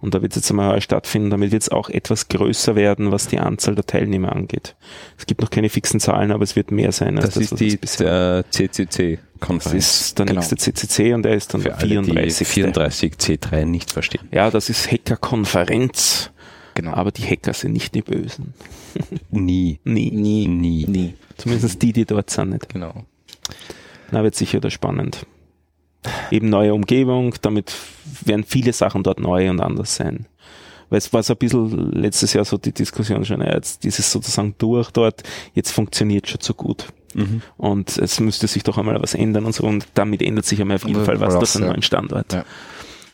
Und 0.00 0.14
da 0.14 0.22
wird 0.22 0.32
es 0.32 0.36
jetzt 0.36 0.50
einmal 0.50 0.72
heuer 0.72 0.80
stattfinden. 0.80 1.28
Damit 1.30 1.52
wird 1.52 1.62
es 1.62 1.68
auch 1.68 1.90
etwas 1.90 2.28
größer 2.28 2.74
werden, 2.74 3.12
was 3.12 3.28
die 3.28 3.38
Anzahl 3.38 3.74
der 3.74 3.84
Teilnehmer 3.84 4.32
angeht. 4.34 4.74
Es 5.18 5.26
gibt 5.26 5.42
noch 5.42 5.50
keine 5.50 5.68
fixen 5.68 6.00
Zahlen, 6.00 6.32
aber 6.32 6.42
es 6.42 6.56
wird 6.56 6.70
mehr 6.70 6.90
sein 6.92 7.18
als 7.18 7.26
Das, 7.26 7.34
das, 7.34 7.42
ist 7.44 7.52
was 7.52 7.58
die 7.58 7.68
es 7.68 7.76
bisher 7.76 8.38
äh, 8.46 8.50
CCC 8.50 9.18
Das 9.38 9.46
Konferenz. 9.46 10.00
ist 10.00 10.18
der 10.18 10.26
Genau. 10.26 10.40
nächste 10.40 10.56
CCC 10.56 11.12
und 11.14 11.22
der 11.24 11.34
ist 11.34 11.52
dann 11.52 11.60
Für 11.60 11.68
der 11.68 11.78
alle, 11.78 11.88
die 12.00 12.04
34. 12.12 12.48
34 12.48 13.12
C3 13.14 13.64
nicht 13.66 13.90
verstehen. 13.90 14.26
Ja, 14.32 14.50
das 14.50 14.70
ist 14.70 14.90
Hacker-Konferenz. 14.90 16.30
Genau. 16.74 16.92
Aber 16.94 17.10
die 17.10 17.22
Hacker 17.24 17.52
sind 17.52 17.72
nicht 17.72 17.94
die 17.94 18.02
Bösen. 18.02 18.54
Nie. 19.30 19.80
Nie. 19.84 20.10
nie, 20.10 20.46
Nie. 20.48 20.86
nie. 20.86 21.14
Zumindest 21.36 21.82
die, 21.82 21.92
die 21.92 22.04
dort 22.06 22.30
sind 22.30 22.50
nicht. 22.50 22.68
Genau. 22.70 23.04
Na, 24.12 24.22
wird 24.22 24.34
sicher 24.34 24.58
wieder 24.58 24.70
spannend. 24.70 25.26
Eben 26.30 26.48
neue 26.48 26.72
Umgebung, 26.74 27.34
damit 27.42 27.72
werden 28.24 28.44
viele 28.46 28.72
Sachen 28.72 29.02
dort 29.02 29.20
neu 29.20 29.50
und 29.50 29.60
anders 29.60 29.96
sein. 29.96 30.26
Weil 30.88 30.98
es 30.98 31.12
war 31.12 31.22
so 31.22 31.34
ein 31.34 31.38
bisschen 31.38 31.92
letztes 31.92 32.32
Jahr 32.32 32.44
so 32.44 32.56
die 32.58 32.72
Diskussion 32.72 33.24
schon, 33.24 33.40
ja, 33.40 33.54
jetzt 33.54 33.84
dieses 33.84 34.10
sozusagen 34.10 34.54
durch 34.58 34.90
dort, 34.90 35.22
jetzt 35.54 35.70
funktioniert 35.72 36.28
schon 36.28 36.40
so 36.40 36.54
gut. 36.54 36.86
Mhm. 37.14 37.42
Und 37.56 37.96
es 37.98 38.18
müsste 38.20 38.46
sich 38.48 38.62
doch 38.62 38.78
einmal 38.78 39.00
was 39.00 39.14
ändern 39.14 39.44
und 39.44 39.54
so. 39.54 39.64
Und 39.64 39.86
damit 39.94 40.22
ändert 40.22 40.46
sich 40.46 40.60
einmal 40.60 40.76
auf 40.76 40.86
jeden 40.86 41.04
Fall 41.04 41.20
was 41.20 41.34
voraus, 41.34 41.52
durch 41.52 41.56
einen 41.56 41.64
ja. 41.64 41.70
neuen 41.72 41.82
Standort, 41.82 42.32
Ja. 42.32 42.44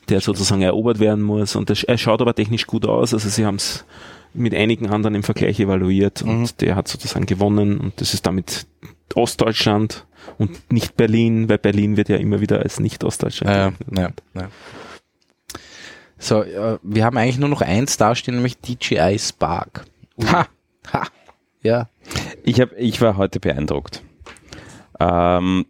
der 0.09 0.21
sozusagen 0.21 0.63
erobert 0.63 1.01
werden 1.01 1.23
muss. 1.23 1.57
Und 1.57 1.69
das, 1.69 1.83
er 1.83 1.99
schaut 1.99 2.21
aber 2.23 2.35
technisch 2.35 2.67
gut 2.67 2.87
aus. 2.87 3.13
Also 3.13 3.29
sie 3.29 3.45
haben 3.45 3.57
es 3.57 3.85
mit 4.33 4.55
einigen 4.55 4.89
anderen 4.89 5.15
im 5.15 5.23
Vergleich 5.23 5.59
evaluiert 5.61 6.23
und 6.23 6.41
Mhm. 6.43 6.49
der 6.61 6.77
hat 6.77 6.89
sozusagen 6.89 7.27
gewonnen. 7.27 7.79
Und 7.79 8.01
das 8.01 8.15
ist 8.15 8.27
damit 8.27 8.67
Ostdeutschland 9.15 10.07
und 10.39 10.73
nicht 10.73 10.97
Berlin, 10.97 11.49
weil 11.49 11.59
Berlin 11.59 11.97
wird 11.97 12.09
ja 12.09 12.17
immer 12.17 12.41
wieder 12.41 12.59
als 12.61 12.81
Nicht-Ostdeutschland. 12.81 13.51
Ja, 13.79 13.87
genannt. 13.89 14.23
ja, 14.35 14.41
ja. 14.43 14.49
So, 16.19 16.43
äh, 16.43 16.79
wir 16.83 17.05
haben 17.05 17.17
eigentlich 17.19 17.39
nur 17.39 17.49
noch 17.51 17.61
eins 17.61 17.97
dastehen, 17.99 18.37
nämlich 18.37 18.59
DJI 18.59 19.19
Spark. 19.19 19.85
Ha! 20.25 20.47
Ha! 20.93 21.07
Ja. 21.63 21.89
Ich, 22.43 22.61
hab, 22.61 22.71
ich 22.79 23.01
war 23.01 23.17
heute 23.17 23.39
beeindruckt. 23.39 24.03
Ähm, 24.99 25.67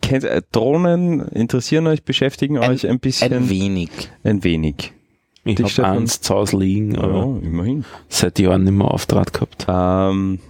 kennt, 0.00 0.24
äh, 0.24 0.42
Drohnen 0.52 1.20
interessieren 1.28 1.86
euch, 1.88 2.04
beschäftigen 2.04 2.58
Ein- 2.58 2.70
euch 2.70 2.86
ein 2.88 3.00
bisschen? 3.00 3.32
Ein 3.32 3.48
wenig. 3.48 3.90
Ein 4.22 4.44
wenig. 4.44 4.92
Ich 5.44 5.58
habe 5.78 5.88
eins 5.88 6.20
zu 6.20 6.34
Hause 6.34 6.56
liegen, 6.58 6.96
aber 6.98 7.18
Ja, 7.18 7.38
immerhin. 7.48 7.84
seit 8.08 8.38
Jahren 8.38 8.64
nicht 8.64 8.72
mehr 8.72 8.88
Auftrag 8.90 9.32
gehabt. 9.32 9.66
Ähm, 9.68 10.40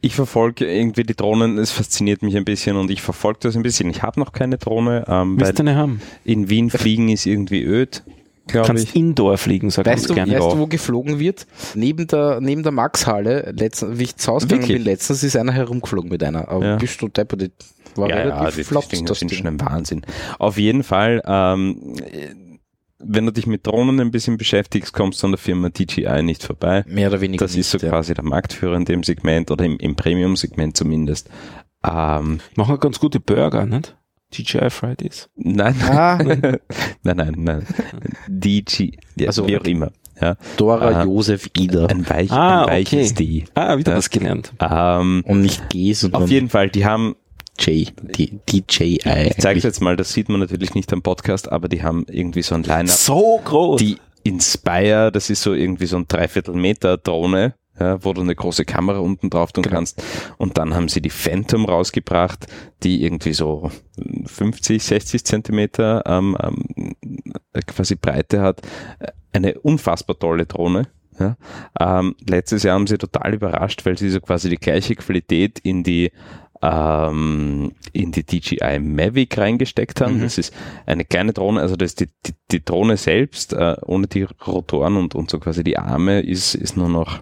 ich 0.00 0.14
verfolge 0.14 0.64
irgendwie 0.70 1.02
die 1.02 1.14
Drohnen, 1.16 1.58
es 1.58 1.70
fasziniert 1.72 2.22
mich 2.22 2.36
ein 2.36 2.44
bisschen 2.44 2.76
und 2.76 2.90
ich 2.90 3.02
verfolge 3.02 3.40
das 3.42 3.56
ein 3.56 3.62
bisschen. 3.62 3.90
Ich 3.90 4.02
habe 4.02 4.20
noch 4.20 4.32
keine 4.32 4.58
Drohne, 4.58 5.04
ähm, 5.08 5.36
weil 5.36 5.46
Willst 5.46 5.58
du 5.58 5.62
eine 5.64 5.76
haben? 5.76 6.00
in 6.24 6.48
Wien 6.48 6.70
fliegen 6.70 7.08
ist 7.08 7.26
irgendwie 7.26 7.62
öd, 7.64 8.02
glaube 8.46 8.66
Kannst 8.68 8.84
ich. 8.90 8.96
Indoor 8.96 9.36
fliegen, 9.38 9.70
sag 9.70 9.86
Weißt 9.86 9.96
ganz 9.96 10.06
du, 10.08 10.14
gerne. 10.14 10.32
weißt 10.34 10.42
Ja. 10.46 10.52
du, 10.54 10.58
wo 10.60 10.66
geflogen 10.66 11.18
wird? 11.18 11.46
Neben 11.74 12.06
der, 12.06 12.40
neben 12.40 12.62
der 12.62 12.72
Max-Halle, 12.72 13.52
letztens, 13.56 13.98
wie 13.98 14.04
ich 14.04 14.16
zu 14.16 14.32
Hause 14.32 14.46
gegangen 14.46 14.62
Wirklich? 14.62 14.78
bin, 14.84 14.84
letztens 14.92 15.22
ist 15.24 15.36
einer 15.36 15.52
herumgeflogen 15.52 16.10
mit 16.10 16.22
einer. 16.22 16.48
Aber 16.48 16.64
Ja. 16.64 16.76
bist 16.76 17.02
du 17.02 17.08
deppert, 17.08 17.42
das 17.42 17.50
war 17.96 18.08
ja, 18.08 18.16
ja, 18.18 18.22
relativ 18.22 18.54
die 18.56 18.64
flott, 18.64 18.92
Dinger 18.92 19.06
das 19.06 19.18
sind 19.18 19.32
schon 19.34 19.46
ein 19.48 19.60
Wahnsinn. 19.60 20.02
Auf 20.38 20.56
jeden 20.58 20.84
Fall, 20.84 21.20
ähm, 21.26 21.76
wenn 23.00 23.26
du 23.26 23.32
dich 23.32 23.46
mit 23.46 23.66
Drohnen 23.66 24.00
ein 24.00 24.10
bisschen 24.10 24.36
beschäftigst, 24.36 24.92
kommst 24.92 25.22
du 25.22 25.26
an 25.28 25.32
der 25.32 25.38
Firma 25.38 25.68
DJI 25.68 26.22
nicht 26.22 26.42
vorbei. 26.42 26.84
Mehr 26.86 27.08
oder 27.08 27.20
weniger 27.20 27.44
Das 27.44 27.54
ist 27.54 27.70
so 27.70 27.76
nicht, 27.76 27.84
ja. 27.84 27.90
quasi 27.90 28.14
der 28.14 28.24
Marktführer 28.24 28.76
in 28.76 28.84
dem 28.84 29.02
Segment 29.04 29.50
oder 29.50 29.64
im, 29.64 29.76
im 29.78 29.94
Premium-Segment 29.96 30.76
zumindest. 30.76 31.30
Ähm, 31.84 32.40
Machen 32.56 32.74
wir 32.74 32.78
ganz 32.78 32.98
gute 32.98 33.20
Burger, 33.20 33.66
nicht? 33.66 33.96
TGI 34.32 34.68
Fridays. 34.70 35.30
nein, 35.36 35.74
Ah, 35.88 36.18
nein, 36.22 36.58
nein, 37.02 37.34
nein. 37.38 37.66
DJ, 38.28 38.90
ja, 39.16 39.28
Also, 39.28 39.46
wie 39.46 39.56
auch 39.56 39.60
okay. 39.60 39.70
immer. 39.70 39.90
Ja, 40.20 40.36
Dora, 40.56 40.88
Ah. 40.88 41.04
Josef, 41.04 41.48
Ida. 41.56 41.86
ein, 41.86 42.08
weich, 42.10 42.30
Ah, 42.32 42.64
ein 42.64 42.68
weiches 42.72 43.12
okay. 43.12 43.44
D. 43.44 43.44
Ah, 43.54 43.78
wieder 43.78 43.92
Ja. 43.92 43.98
was 43.98 44.10
gelernt. 44.10 44.52
Ähm, 44.60 45.22
Und 45.26 45.42
nicht 45.42 45.68
G, 45.70 45.92
sondern 45.92 46.24
auf 46.24 46.30
jeden 46.30 46.48
Fall, 46.48 46.68
die 46.70 46.84
haben, 46.84 47.14
J. 47.58 47.92
Die, 48.16 48.38
DJI. 48.48 49.30
ich 49.30 49.36
zeige 49.38 49.60
jetzt 49.60 49.80
mal, 49.80 49.96
das 49.96 50.12
sieht 50.12 50.28
man 50.28 50.40
natürlich 50.40 50.74
nicht 50.74 50.92
am 50.92 51.02
Podcast, 51.02 51.50
aber 51.50 51.68
die 51.68 51.82
haben 51.82 52.06
irgendwie 52.08 52.42
so 52.42 52.54
ein 52.54 52.62
Line-Up. 52.62 52.96
So 52.96 53.40
groß. 53.44 53.80
Die 53.80 53.98
Inspire, 54.24 55.10
das 55.12 55.30
ist 55.30 55.42
so 55.42 55.54
irgendwie 55.54 55.86
so 55.86 55.96
ein 55.96 56.06
Dreiviertel 56.06 56.54
Meter 56.54 56.98
Drohne, 56.98 57.54
ja, 57.78 58.02
wo 58.04 58.12
du 58.12 58.20
eine 58.20 58.34
große 58.34 58.64
Kamera 58.64 58.98
unten 58.98 59.30
drauf 59.30 59.52
tun 59.52 59.64
kannst. 59.64 60.02
Und 60.36 60.58
dann 60.58 60.74
haben 60.74 60.88
sie 60.88 61.00
die 61.00 61.10
Phantom 61.10 61.64
rausgebracht, 61.64 62.46
die 62.82 63.04
irgendwie 63.04 63.32
so 63.32 63.70
50, 64.26 64.82
60 64.82 65.24
Zentimeter 65.24 66.02
ähm, 66.06 66.36
ähm, 66.40 66.94
quasi 67.66 67.94
Breite 67.94 68.40
hat. 68.40 68.62
Eine 69.32 69.58
unfassbar 69.60 70.18
tolle 70.18 70.46
Drohne. 70.46 70.88
Ja. 71.18 71.36
Ähm, 71.80 72.14
letztes 72.28 72.62
Jahr 72.62 72.74
haben 72.74 72.86
sie 72.86 72.98
total 72.98 73.34
überrascht, 73.34 73.84
weil 73.84 73.98
sie 73.98 74.10
so 74.10 74.20
quasi 74.20 74.48
die 74.48 74.56
gleiche 74.56 74.94
Qualität 74.94 75.58
in 75.58 75.82
die 75.82 76.12
ähm, 76.62 77.72
in 77.92 78.12
die 78.12 78.24
DJI 78.24 78.78
Mavic 78.80 79.38
reingesteckt 79.38 80.00
haben. 80.00 80.18
Mhm. 80.18 80.22
Das 80.22 80.38
ist 80.38 80.54
eine 80.86 81.04
kleine 81.04 81.32
Drohne, 81.32 81.60
also 81.60 81.76
das 81.76 81.92
ist 81.92 82.00
die, 82.00 82.08
die, 82.26 82.34
die 82.50 82.64
Drohne 82.64 82.96
selbst, 82.96 83.52
äh, 83.52 83.76
ohne 83.84 84.06
die 84.06 84.22
Rotoren 84.22 84.96
und, 84.96 85.14
und 85.14 85.30
so 85.30 85.38
quasi 85.38 85.62
die 85.62 85.78
Arme, 85.78 86.20
ist, 86.20 86.54
ist 86.54 86.76
nur 86.76 86.88
noch, 86.88 87.20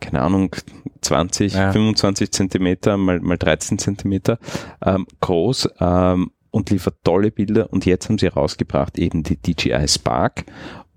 keine 0.00 0.22
Ahnung, 0.22 0.54
20, 1.00 1.54
Ja. 1.54 1.72
25 1.72 2.32
Zentimeter 2.32 2.96
mal, 2.96 3.20
mal 3.20 3.38
13 3.38 3.78
Zentimeter 3.78 4.38
ähm, 4.84 5.06
groß 5.20 5.68
ähm, 5.80 6.30
und 6.50 6.70
liefert 6.70 6.96
tolle 7.04 7.30
Bilder. 7.30 7.72
Und 7.72 7.86
jetzt 7.86 8.08
haben 8.08 8.18
sie 8.18 8.28
rausgebracht 8.28 8.98
eben 8.98 9.22
die 9.22 9.36
DJI 9.36 9.86
Spark 9.86 10.44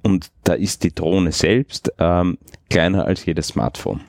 und 0.03 0.31
da 0.43 0.53
ist 0.53 0.83
die 0.83 0.93
Drohne 0.93 1.31
selbst 1.31 1.91
ähm, 1.99 2.37
kleiner 2.69 3.05
als 3.05 3.25
jedes 3.25 3.47
Smartphone. 3.47 4.01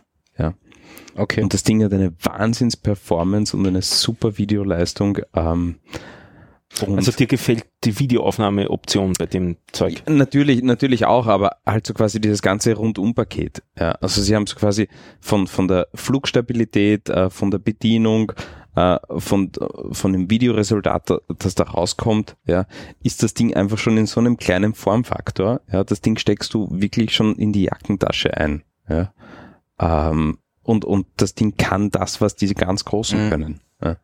Okay. 1.16 1.42
Und 1.42 1.54
das 1.54 1.62
Ding 1.62 1.82
hat 1.82 1.92
eine 1.92 2.12
Wahnsinns-Performance 2.22 3.56
und 3.56 3.66
eine 3.66 3.82
super 3.82 4.38
Videoleistung. 4.38 5.18
Ähm, 5.34 5.76
und 6.80 6.96
Also 6.96 7.12
dir 7.12 7.26
gefällt 7.26 7.66
die 7.84 7.98
Videoaufnahmeoption 7.98 9.12
bei 9.18 9.26
dem 9.26 9.56
Zeug. 9.72 10.02
natürlich, 10.08 10.62
natürlich 10.62 11.04
auch, 11.04 11.26
aber 11.26 11.56
halt 11.66 11.86
so 11.86 11.92
quasi 11.92 12.20
dieses 12.20 12.40
ganze 12.40 12.74
Rundumpaket. 12.74 13.62
Ja, 13.78 13.92
also 13.92 14.22
sie 14.22 14.34
haben 14.34 14.46
so 14.46 14.56
quasi 14.56 14.88
von, 15.20 15.46
von 15.46 15.68
der 15.68 15.88
Flugstabilität, 15.94 17.10
äh, 17.10 17.28
von 17.28 17.50
der 17.50 17.58
Bedienung, 17.58 18.32
äh, 18.74 18.98
von, 19.18 19.52
von 19.90 20.12
dem 20.12 20.30
Videoresultat, 20.30 21.12
das 21.38 21.54
da 21.54 21.64
rauskommt, 21.64 22.36
ja, 22.46 22.66
ist 23.02 23.22
das 23.22 23.34
Ding 23.34 23.54
einfach 23.54 23.78
schon 23.78 23.98
in 23.98 24.06
so 24.06 24.20
einem 24.20 24.38
kleinen 24.38 24.72
Formfaktor. 24.72 25.60
Ja, 25.70 25.84
das 25.84 26.00
Ding 26.00 26.16
steckst 26.16 26.54
du 26.54 26.68
wirklich 26.70 27.14
schon 27.14 27.36
in 27.36 27.52
die 27.52 27.64
Jackentasche 27.64 28.34
ein. 28.34 28.62
Ja. 28.88 29.12
Ähm, 29.78 30.38
und, 30.62 30.84
und 30.84 31.06
das 31.16 31.34
Ding 31.34 31.56
kann 31.56 31.90
das, 31.90 32.20
was 32.20 32.36
diese 32.36 32.54
ganz 32.54 32.84
Großen 32.84 33.26
Mhm. 33.26 33.30
können. 33.30 33.60
Ja. 33.82 33.96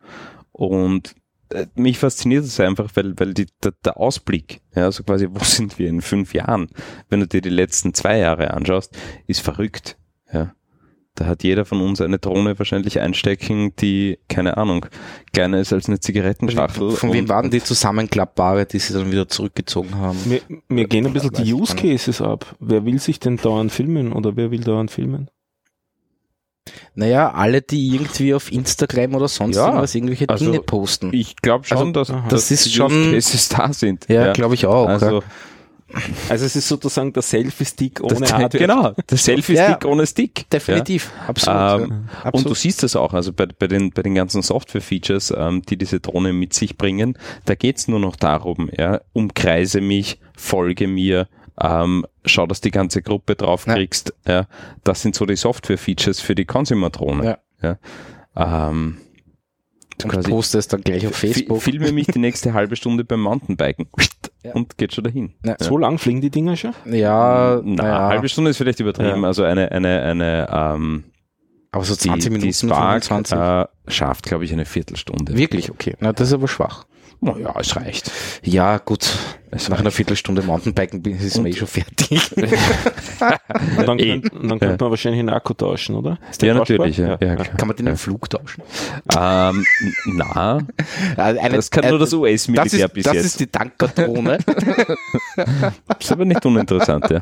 Und 0.53 1.15
äh, 1.51 1.67
mich 1.77 1.99
fasziniert 1.99 2.45
es 2.45 2.59
einfach, 2.61 2.91
weil, 2.95 3.19
weil 3.19 3.33
die, 3.35 3.47
der, 3.63 3.73
der 3.85 3.99
Ausblick, 3.99 4.61
ja, 4.75 4.85
also 4.85 5.03
quasi, 5.05 5.29
wo 5.31 5.39
sind 5.45 5.79
wir 5.79 5.89
in 5.89 6.01
fünf 6.03 6.35
Jahren, 6.35 6.69
wenn 7.09 7.21
du 7.21 7.27
dir 7.27 7.41
die 7.41 7.49
letzten 7.49 7.95
zwei 7.95 8.19
Jahre 8.19 8.53
anschaust, 8.53 8.97
ist 9.27 9.41
verrückt. 9.41 9.97
Ja. 10.33 10.53
Da 11.15 11.27
hat 11.27 11.43
jeder 11.43 11.65
von 11.65 11.81
uns 11.81 12.01
eine 12.01 12.19
Drohne 12.21 12.57
wahrscheinlich 12.61 13.01
einstecken, 13.01 13.75
die, 13.77 14.19
keine 14.29 14.57
Ahnung, 14.57 14.87
kleiner 15.33 15.59
ist 15.59 15.73
als 15.73 15.89
eine 15.89 15.99
Zigarettenschachtel. 15.99 16.93
Von 16.93 17.13
wem 17.13 17.29
waren 17.29 17.51
die 17.51 17.61
zusammenklappbare, 17.61 18.67
die 18.67 18.79
sie 18.79 18.93
dann 18.93 19.11
wieder 19.11 19.27
zurückgezogen 19.27 19.97
haben? 19.97 20.17
Mir, 20.27 20.43
mir 20.69 20.87
gehen 20.87 21.07
ein 21.07 21.13
bisschen 21.13 21.33
die 21.33 21.53
Use. 21.53 21.75
Cases 21.75 22.21
ab. 22.23 22.55
Wer 22.61 22.85
will 22.85 23.01
sich 23.01 23.19
denn 23.19 23.37
dauernd 23.37 23.73
filmen 23.73 24.13
oder 24.13 24.37
wer 24.37 24.53
will 24.53 24.61
dauernd 24.61 24.93
filmen? 24.93 25.29
Naja, 26.95 27.31
alle, 27.33 27.63
die 27.63 27.95
irgendwie 27.95 28.35
auf 28.35 28.51
Instagram 28.53 29.15
oder 29.15 29.29
sonst 29.29 29.57
Ja, 29.57 29.67
irgendwas 29.67 29.95
irgendwelche 29.95 30.29
also 30.29 30.45
Dinge 30.47 30.61
posten. 30.61 31.11
Ich 31.13 31.37
glaube 31.37 31.65
schon, 31.65 31.79
Also, 31.79 31.93
dass, 31.93 32.11
aha. 32.11 32.27
das 32.29 32.51
ist 32.51 32.67
die 32.67 32.71
schon- 32.71 33.13
Cases 33.13 33.49
da 33.49 33.73
sind. 33.73 34.07
ja, 34.09 34.33
glaube 34.33 34.55
ich 34.55 34.67
auch. 34.67 34.89
Also, 34.89 35.23
Also 36.29 36.45
es 36.45 36.55
ist 36.55 36.69
sozusagen 36.69 37.15
der 37.15 37.23
Selfie-Stick 37.23 38.03
ohne 38.03 38.21
das, 38.21 38.31
Hardware. 38.35 38.59
genau, 38.59 38.93
der 39.11 39.17
Selfie-Stick 39.17 39.85
Ja. 39.85 39.89
ohne 39.89 40.07
Stick. 40.07 40.41
ja. 40.41 40.45
Definitiv, 40.53 41.11
absolut. 41.27 41.57
Ähm, 41.59 41.65
ja. 41.65 41.77
Und 41.81 41.89
du 42.25 42.29
absolut. 42.29 42.59
siehst 42.59 42.83
das 42.83 42.95
auch, 42.95 43.15
also 43.15 43.33
bei, 43.33 43.47
bei, 43.47 43.69
den, 43.69 43.91
bei 43.93 44.03
den 44.03 44.15
ganzen 44.15 44.43
Software-Features, 44.43 45.33
ähm, 45.35 45.63
die 45.63 45.79
diese 45.79 46.01
Drohne 46.01 46.35
mit 46.35 46.53
sich 46.53 46.77
bringen, 46.77 47.17
da 47.47 47.55
geht's 47.55 47.89
nur 47.89 48.01
noch 48.01 48.17
darum, 48.17 48.69
ja, 48.77 49.01
umkreise 49.15 49.81
mich, 49.81 50.21
folge 50.37 50.89
mir, 50.89 51.27
ähm, 51.61 52.07
schau, 52.25 52.47
dass 52.47 52.61
die 52.61 52.71
ganze 52.71 53.03
Gruppe 53.03 53.35
draufkriegst. 53.37 54.15
Ja. 54.27 54.47
Das 54.85 55.03
sind 55.03 55.15
so 55.15 55.27
die 55.27 55.37
Software-Features 55.37 56.21
für 56.21 56.35
die 56.35 56.45
Consumer-Drohne. 56.45 57.39
Ja. 57.63 57.79
Ähm, 58.37 58.99
Und 60.05 60.11
quasi- 60.13 60.31
poste 60.31 60.59
es 60.59 60.69
dann 60.69 60.83
gleich 60.83 61.07
auf 61.07 61.17
Facebook. 61.17 61.61
Filme 61.63 61.91
mich 61.93 62.07
die 62.07 62.21
nächste 62.21 62.53
halbe 62.55 62.77
Stunde 62.77 63.05
beim 63.05 63.21
Mountainbiken 63.23 63.87
Ja. 64.45 64.53
und 64.55 64.79
geht 64.79 64.95
schon 64.95 65.03
dahin. 65.05 65.35
Ja. 65.45 65.57
So 65.59 65.77
lang 65.79 65.99
fliegen 65.99 66.21
die 66.21 66.31
Dinger 66.31 66.55
schon? 66.57 66.73
Ja, 66.87 67.61
Na, 67.65 67.83
naja, 67.83 68.09
halbe 68.09 68.29
Stunde 68.29 68.51
ist 68.51 68.57
vielleicht 68.59 68.79
übertrieben, 68.79 69.23
Ja. 69.23 69.27
also 69.27 69.43
eine, 69.43 69.73
eine, 69.73 70.01
eine, 70.03 70.49
ähm, 70.53 71.05
aber 71.73 71.85
so 71.85 71.95
die, 71.95 72.09
20 72.09 72.31
Minuten, 72.31 72.47
die 72.49 72.53
Spark 72.55 73.05
25. 73.05 73.39
äh, 73.39 73.91
schafft, 73.93 74.25
glaube 74.27 74.45
ich, 74.45 74.53
eine 74.53 74.65
Viertelstunde. 74.65 75.37
Wirklich, 75.37 75.71
okay. 75.71 75.95
Na, 76.01 76.13
das 76.13 76.29
ist 76.29 76.35
aber 76.35 76.49
schwach. 76.49 76.85
Naja, 77.21 77.53
es 77.59 77.75
reicht. 77.75 78.13
Ja, 78.45 78.79
gut. 78.79 79.09
Es 79.51 79.69
Nach 79.69 79.81
einer 79.81 79.91
Viertelstunde 79.91 80.41
Mountainbiken 80.43 81.03
bin- 81.03 81.19
ist 81.19 81.37
man 81.39 81.47
eh 81.47 81.53
schon 81.53 81.67
fertig. 81.67 82.31
Und 82.37 83.89
dann, 83.89 83.99
Eh. 83.99 84.21
könnt, 84.21 84.33
und 84.35 84.49
dann 84.51 84.59
könnte 84.61 84.85
man 84.85 84.91
wahrscheinlich 84.91 85.19
einen 85.21 85.31
Akku 85.31 85.53
tauschen, 85.55 85.97
oder? 85.97 86.19
Ja, 86.41 86.55
natürlich. 86.55 86.99
Ja, 86.99 87.17
ja, 87.21 87.35
klar. 87.35 87.57
Kann 87.57 87.67
man 87.67 87.77
den 87.77 87.87
im 87.89 87.97
Flug 87.97 88.31
tauschen? 88.31 88.63
Ähm, 89.17 89.65
na, 90.07 90.59
Eine, 91.17 91.57
das 91.57 91.71
kann 91.73 91.89
nur 91.89 91.99
das 91.99 92.11
das 92.11 92.19
US-Militär 92.21 92.85
ist, 92.87 92.93
bis 92.95 93.05
das 93.05 93.15
jetzt. 93.15 93.25
ist 93.25 93.41
die 93.41 93.47
Tankerdrohne. 93.49 94.39
ist 95.99 96.13
aber 96.13 96.25
nicht 96.25 96.45
uninteressant, 96.47 97.11
ja. 97.11 97.21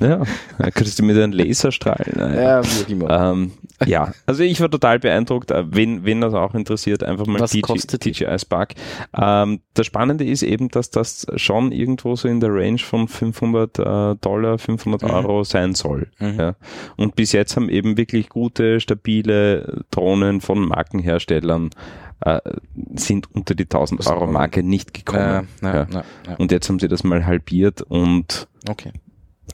Ja, 0.00 0.22
da 0.58 0.70
könntest 0.70 0.98
du 0.98 1.04
mit 1.04 1.16
einem 1.16 1.32
Laserstrahl. 1.32 2.04
Naja. 2.14 2.60
ja, 2.60 2.62
wie 2.86 2.92
immer. 2.92 3.10
Ähm, 3.32 3.52
ja, 3.86 4.12
also 4.26 4.42
ich 4.42 4.60
war 4.60 4.70
total 4.70 4.98
beeindruckt. 4.98 5.50
Äh, 5.50 5.64
Wen, 5.70 6.04
wen 6.04 6.20
das 6.20 6.34
auch 6.34 6.54
interessiert, 6.54 7.02
einfach 7.02 7.26
mal 7.26 7.40
Was 7.40 7.52
DG? 7.52 7.74
DJI 7.74 8.38
Spark. 8.38 8.74
Ähm, 9.16 9.60
das 9.74 9.86
Spannende 9.86 10.24
ist 10.24 10.42
eben, 10.42 10.68
dass 10.68 10.90
das 10.90 11.26
schon 11.36 11.72
irgendwo 11.72 12.16
so 12.16 12.28
in 12.28 12.40
der 12.40 12.52
Range 12.52 12.78
von 12.78 13.08
500 13.08 13.78
äh, 13.78 14.16
Dollar, 14.20 14.58
500 14.58 15.02
Mhm. 15.02 15.10
Euro 15.10 15.44
sein 15.44 15.74
soll. 15.74 16.08
Mhm. 16.18 16.38
Ja. 16.38 16.54
Und 16.96 17.16
bis 17.16 17.32
jetzt 17.32 17.56
haben 17.56 17.68
eben 17.68 17.96
wirklich 17.96 18.28
gute, 18.28 18.80
stabile 18.80 19.84
Drohnen 19.90 20.40
von 20.40 20.60
Markenherstellern 20.68 21.70
äh, 22.22 22.40
sind 22.94 23.34
unter 23.34 23.54
die 23.54 23.64
1000 23.64 24.06
Euro 24.08 24.26
Marke 24.26 24.62
nicht 24.62 24.92
gekommen. 24.92 25.48
Äh, 25.62 25.64
ja, 25.66 25.74
ja. 25.74 25.86
ja, 25.92 26.04
ja. 26.28 26.34
Und 26.36 26.52
jetzt 26.52 26.68
haben 26.68 26.78
sie 26.78 26.88
das 26.88 27.02
mal 27.02 27.24
halbiert 27.24 27.80
und 27.82 28.46
Okay, 28.68 28.92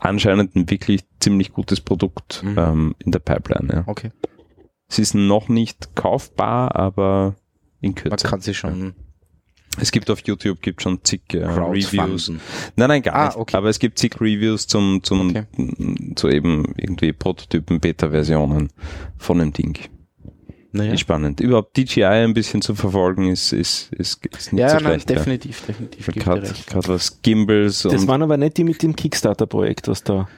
anscheinend 0.01 0.55
ein 0.57 0.69
wirklich 0.71 1.05
ziemlich 1.21 1.53
gutes 1.53 1.81
Produkt 1.81 2.43
Mhm. 2.43 2.57
ähm, 2.59 2.95
in 2.99 3.13
der 3.13 3.19
Pipeline. 3.21 3.69
Ja. 3.73 3.85
okay. 3.87 4.11
Es 4.89 4.99
ist 4.99 5.15
noch 5.15 5.49
nicht 5.49 5.95
kaufbar, 5.97 6.77
aber 6.77 7.35
in 7.81 7.91
Man 7.91 7.95
Kürze. 7.97 8.27
kann 8.29 8.41
sie 8.41 8.55
schon 8.55 8.95
Es 9.79 9.91
gibt 9.91 10.09
auf 10.11 10.21
YouTube 10.27 10.63
gibt 10.63 10.81
schon 10.81 11.05
zig 11.05 11.23
äh, 11.35 11.45
Reviews. 11.45 12.29
Nein, 12.77 12.89
nein, 12.89 13.03
gar 13.03 13.15
Ah, 13.15 13.27
nicht. 13.27 13.37
okay. 13.37 13.57
Aber 13.57 13.69
es 13.69 13.79
gibt 13.79 13.99
zig 13.99 14.21
Reviews 14.21 14.67
zum, 14.69 15.03
zum, 15.03 15.31
Okay. 15.31 16.15
zu 16.15 16.29
eben 16.29 16.73
irgendwie 16.77 17.13
Prototypen, 17.13 17.81
Beta-Versionen 17.81 18.71
von 19.19 19.39
dem 19.39 19.53
Ding. 19.53 19.77
Naja. 20.77 20.93
Ist 20.93 21.01
spannend. 21.01 21.41
Überhaupt 21.41 21.77
DJI 21.77 22.05
ein 22.05 22.35
bisschen 22.35 22.63
zu 22.63 22.75
verfolgen 22.75 23.29
ist, 23.29 23.53
ist, 23.53 23.93
ist, 23.93 24.25
ist 24.27 24.53
nicht 24.53 24.61
Ja, 24.61 24.69
so 24.71 24.75
nein, 24.77 24.85
schlecht. 24.85 25.11
definitiv, 25.11 25.63
definitiv. 25.67 26.07
gebe 26.07 26.19
ich 26.19 26.25
dir 26.53 26.65
Gerade 26.73 26.89
was 26.89 27.23
Gimbals 27.23 27.83
Das 27.83 27.95
und 27.95 28.09
waren 28.09 28.23
aber 28.23 28.37
nicht 28.37 28.57
die 28.57 28.65
mit 28.65 28.83
dem 28.83 28.95
Kickstarter-Projekt, 28.95 29.89
was 29.89 30.03
da 30.05 30.29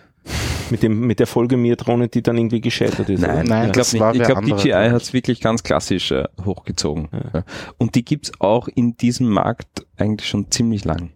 mit 0.71 0.83
dem 0.83 1.01
mit 1.07 1.21
der 1.21 1.27
Folge 1.27 1.57
mir 1.57 1.77
Drohne, 1.77 2.09
die 2.09 2.23
dann 2.23 2.37
irgendwie 2.37 2.61
gescheitert 2.61 3.09
ist. 3.09 3.21
Nein? 3.21 3.47
Nein, 3.47 3.67
ich 3.69 3.73
das 3.73 3.93
glaube 3.93 4.19
nicht. 4.19 4.29
Ich 4.29 4.35
glaube, 4.35 4.63
DJI 4.63 4.91
hat 4.91 5.01
es 5.03 5.13
wirklich 5.15 5.41
ganz 5.41 5.63
klassisch 5.63 6.11
äh, 6.11 6.25
hochgezogen. 6.45 7.09
Ja. 7.13 7.31
Ja. 7.41 7.45
Und 7.79 7.95
die 7.95 8.05
gibt's 8.05 8.33
auch 8.39 8.69
in 8.69 8.97
diesem 8.97 9.29
Markt 9.29 9.87
eigentlich 9.97 10.29
schon 10.29 10.51
ziemlich 10.51 10.85
lang. 10.85 11.11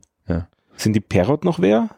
Sind 0.74 0.94
die 0.94 1.00
Parrot 1.00 1.44
noch 1.44 1.60
wer? 1.60 1.90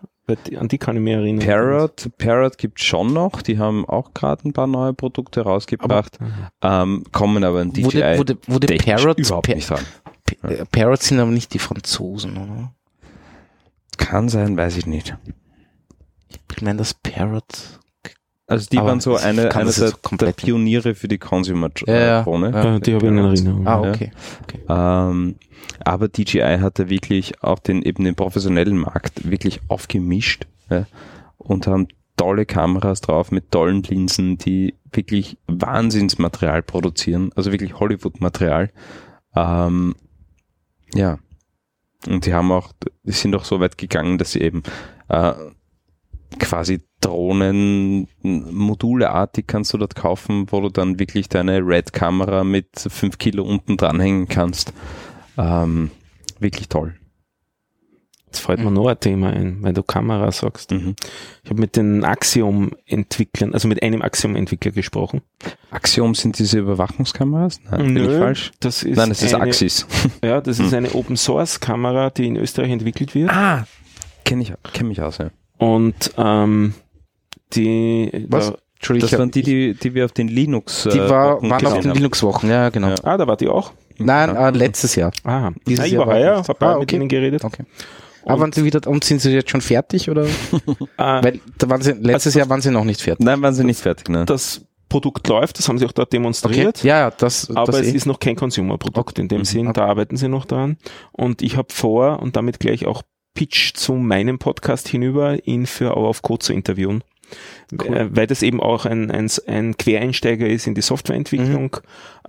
An 0.58 0.68
die 0.68 0.78
kann 0.78 0.96
ich 0.96 1.02
mich 1.02 1.12
erinnern. 1.12 1.44
Parrot, 1.46 2.08
Parrot 2.16 2.56
gibt 2.56 2.82
schon 2.82 3.12
noch, 3.12 3.42
die 3.42 3.58
haben 3.58 3.84
auch 3.86 4.14
gerade 4.14 4.48
ein 4.48 4.52
paar 4.54 4.66
neue 4.66 4.94
Produkte 4.94 5.42
rausgebracht, 5.42 6.18
ähm, 6.62 7.04
kommen 7.12 7.44
aber 7.44 7.60
in 7.60 7.72
DJI 7.72 7.84
Wurde, 7.84 8.18
wurde, 8.18 8.38
wurde 8.46 8.76
Parrots, 8.76 9.28
überhaupt 9.28 9.46
Pa- 9.48 9.54
nicht 9.54 9.68
dran. 9.68 9.84
Pa- 10.40 10.48
äh, 10.48 10.64
Parrots 10.64 11.08
sind 11.08 11.20
aber 11.20 11.30
nicht 11.30 11.52
die 11.52 11.58
Franzosen, 11.58 12.38
oder? 12.38 12.72
Kann 13.98 14.28
sein, 14.30 14.56
weiß 14.56 14.78
ich 14.78 14.86
nicht. 14.86 15.14
Ich 16.56 16.62
meine, 16.62 16.78
das 16.78 16.94
Parrot. 16.94 17.80
Also 18.46 18.68
die 18.70 18.78
Aber 18.78 18.88
waren 18.88 19.00
so 19.00 19.16
eine, 19.16 19.54
eine 19.54 19.70
der, 19.70 19.92
der 20.18 20.32
Pioniere 20.32 20.94
für 20.94 21.08
die 21.08 21.18
Consumer-Drohne. 21.18 22.50
Ja, 22.50 22.62
ja. 22.62 22.72
Ja, 22.72 22.78
die 22.78 22.94
habe 22.94 23.06
ich 23.06 23.10
in 23.10 23.18
Erinnerung. 23.18 23.66
Ah, 23.66 23.82
Ja. 23.84 23.90
okay. 23.90 24.12
Ähm, 24.68 25.36
aber 25.82 26.08
DJI 26.08 26.58
hatte 26.60 26.90
wirklich 26.90 27.42
auch 27.42 27.58
den 27.58 27.82
eben 27.82 28.04
den 28.04 28.14
professionellen 28.14 28.76
Markt 28.76 29.30
wirklich 29.30 29.60
aufgemischt 29.68 30.46
ja, 30.68 30.86
und 31.38 31.66
haben 31.66 31.88
tolle 32.16 32.44
Kameras 32.46 33.00
drauf 33.00 33.30
mit 33.32 33.50
tollen 33.50 33.82
Linsen, 33.82 34.38
die 34.38 34.74
wirklich 34.92 35.38
Wahnsinnsmaterial 35.46 36.62
produzieren, 36.62 37.30
also 37.34 37.50
wirklich 37.50 37.80
Hollywood-Material. 37.80 38.70
Ähm, 39.34 39.94
ja. 40.94 41.18
Und 42.06 42.26
die 42.26 42.34
haben 42.34 42.52
auch, 42.52 42.72
die 43.02 43.12
sind 43.12 43.34
auch 43.34 43.44
so 43.44 43.58
weit 43.60 43.78
gegangen, 43.78 44.18
dass 44.18 44.32
sie 44.32 44.42
eben 44.42 44.62
äh, 45.08 45.32
quasi 46.38 46.80
Drohnen, 47.00 48.08
moduleartig 48.22 49.46
kannst 49.46 49.72
du 49.74 49.78
dort 49.78 49.94
kaufen, 49.94 50.46
wo 50.50 50.60
du 50.60 50.70
dann 50.70 50.98
wirklich 50.98 51.28
deine 51.28 51.58
Red-Kamera 51.58 52.44
mit 52.44 52.68
5 52.76 53.18
Kilo 53.18 53.44
unten 53.44 53.76
dranhängen 53.76 54.28
kannst. 54.28 54.72
Ähm, 55.36 55.90
wirklich 56.38 56.68
toll. 56.68 56.94
Jetzt 58.34 58.40
fällt 58.40 58.58
mir 58.58 58.70
noch 58.72 58.88
ein 58.88 58.98
Thema 58.98 59.30
ein, 59.30 59.62
weil 59.62 59.72
du 59.72 59.84
Kamera 59.84 60.32
sagst. 60.32 60.72
Mhm. 60.72 60.96
Ich 61.44 61.50
habe 61.50 61.60
mit 61.60 61.76
den 61.76 62.04
Axiom-Entwicklern, 62.04 63.54
also 63.54 63.68
mit 63.68 63.80
einem 63.80 64.02
Axiom-Entwickler 64.02 64.72
gesprochen. 64.72 65.22
Axiom 65.70 66.16
sind 66.16 66.36
diese 66.40 66.58
Überwachungskameras? 66.58 67.60
Nein, 67.70 67.94
bin 67.94 68.10
ich 68.10 68.18
falsch? 68.18 68.50
das 68.58 68.82
ist 68.82 68.96
Nein, 68.96 69.10
das 69.10 69.22
ist 69.22 69.34
eine, 69.34 69.44
Axis. 69.44 69.86
Ja, 70.24 70.40
das 70.40 70.58
ist 70.58 70.74
eine 70.74 70.94
Open-Source-Kamera, 70.94 72.10
die 72.10 72.26
in 72.26 72.36
Österreich 72.36 72.72
entwickelt 72.72 73.14
wird. 73.14 73.30
Ah, 73.30 73.68
kenne 74.24 74.42
ich, 74.42 74.52
kenn 74.72 74.88
mich 74.88 75.00
aus, 75.00 75.18
ja. 75.18 75.30
Und 75.58 76.12
ähm, 76.16 76.74
die, 77.54 78.26
Was? 78.28 78.50
Da, 78.50 78.58
Entschuldigung, 78.76 79.10
Das 79.10 79.18
waren 79.18 79.30
die, 79.30 79.42
die, 79.42 79.74
die 79.74 79.94
wir 79.94 80.04
auf 80.04 80.12
den 80.12 80.28
Linux 80.28 80.88
die 80.92 80.98
äh, 80.98 81.08
war, 81.08 81.36
Wochen 81.36 81.50
waren 81.50 81.52
auf 81.52 81.60
gesehen 81.72 81.82
den 81.82 81.90
haben. 81.90 81.96
Linux-Wochen, 81.96 82.48
ja, 82.50 82.68
genau. 82.68 82.88
Ja. 82.88 82.94
ah, 83.02 83.16
da 83.16 83.26
war 83.26 83.36
die 83.36 83.48
auch. 83.48 83.72
Nein, 83.96 84.34
äh, 84.36 84.50
letztes 84.50 84.94
Jahr. 84.96 85.12
Ah, 85.24 85.52
Dieses 85.66 85.78
ja, 85.78 85.86
ich 85.86 85.92
Jahr 85.92 86.00
war 86.00 86.08
war 86.08 86.14
heuer, 86.16 86.36
nicht. 86.38 86.48
habe 86.48 86.66
Ah, 86.66 86.74
mit 86.74 86.82
okay. 86.82 86.96
ihnen 86.96 87.08
geredet. 87.08 87.44
Okay. 87.44 87.64
Aber 88.26 88.40
waren 88.40 88.52
sie 88.52 88.64
wieder, 88.64 88.80
und 88.90 89.04
sind 89.04 89.20
sie 89.20 89.30
jetzt 89.32 89.50
schon 89.50 89.60
fertig 89.60 90.10
oder? 90.10 90.24
Äh, 90.24 90.28
Weil 90.96 91.40
da 91.58 91.68
waren 91.70 91.82
sie, 91.82 91.92
letztes 91.92 92.26
Also- 92.32 92.38
Jahr 92.40 92.48
waren 92.48 92.60
sie 92.60 92.70
noch 92.70 92.84
nicht 92.84 93.00
fertig. 93.00 93.24
Nein, 93.24 93.40
waren 93.42 93.54
sie 93.54 93.64
nicht 93.64 93.80
fertig, 93.80 94.08
ne? 94.08 94.24
das 94.24 94.62
Produkt 94.88 95.26
läuft, 95.28 95.58
das 95.58 95.68
haben 95.68 95.78
sie 95.78 95.86
auch 95.86 95.92
dort 95.92 96.08
Okay. 96.08 96.16
demonstriert. 96.18 96.82
Ja, 96.84 96.98
ja, 97.00 97.10
das, 97.10 97.50
Aber 97.54 97.66
das 97.72 97.80
es 97.82 97.88
eh. 97.92 97.96
ist 97.96 98.06
noch 98.06 98.18
kein 98.20 98.36
Consumer-Produkt 98.36 99.18
in 99.18 99.28
dem 99.28 99.40
Mhm. 99.40 99.44
Sinn, 99.44 99.72
da 99.72 99.86
arbeiten 99.86 100.16
sie 100.16 100.28
noch 100.28 100.44
dran. 100.44 100.76
Und 101.12 101.42
ich 101.42 101.56
habe 101.56 101.68
vor, 101.72 102.20
und 102.20 102.36
damit 102.36 102.60
gleich 102.60 102.86
auch 102.86 103.02
Pitch 103.34 103.74
zu 103.74 103.94
meinem 103.94 104.38
Podcast 104.38 104.88
hinüber, 104.88 105.44
ihn 105.46 105.66
für 105.66 105.96
Hour 105.96 106.08
of 106.10 106.22
Code 106.22 106.38
zu 106.44 106.52
interviewen. 106.52 107.02
Cool. 107.72 107.96
Äh, 107.96 108.16
Weil 108.16 108.26
das 108.26 108.42
eben 108.42 108.60
auch 108.60 108.84
ein, 108.86 109.10
ein, 109.10 109.28
ein 109.46 109.76
Quereinsteiger 109.76 110.46
ist 110.46 110.66
in 110.66 110.74
die 110.74 110.82
Softwareentwicklung, 110.82 111.76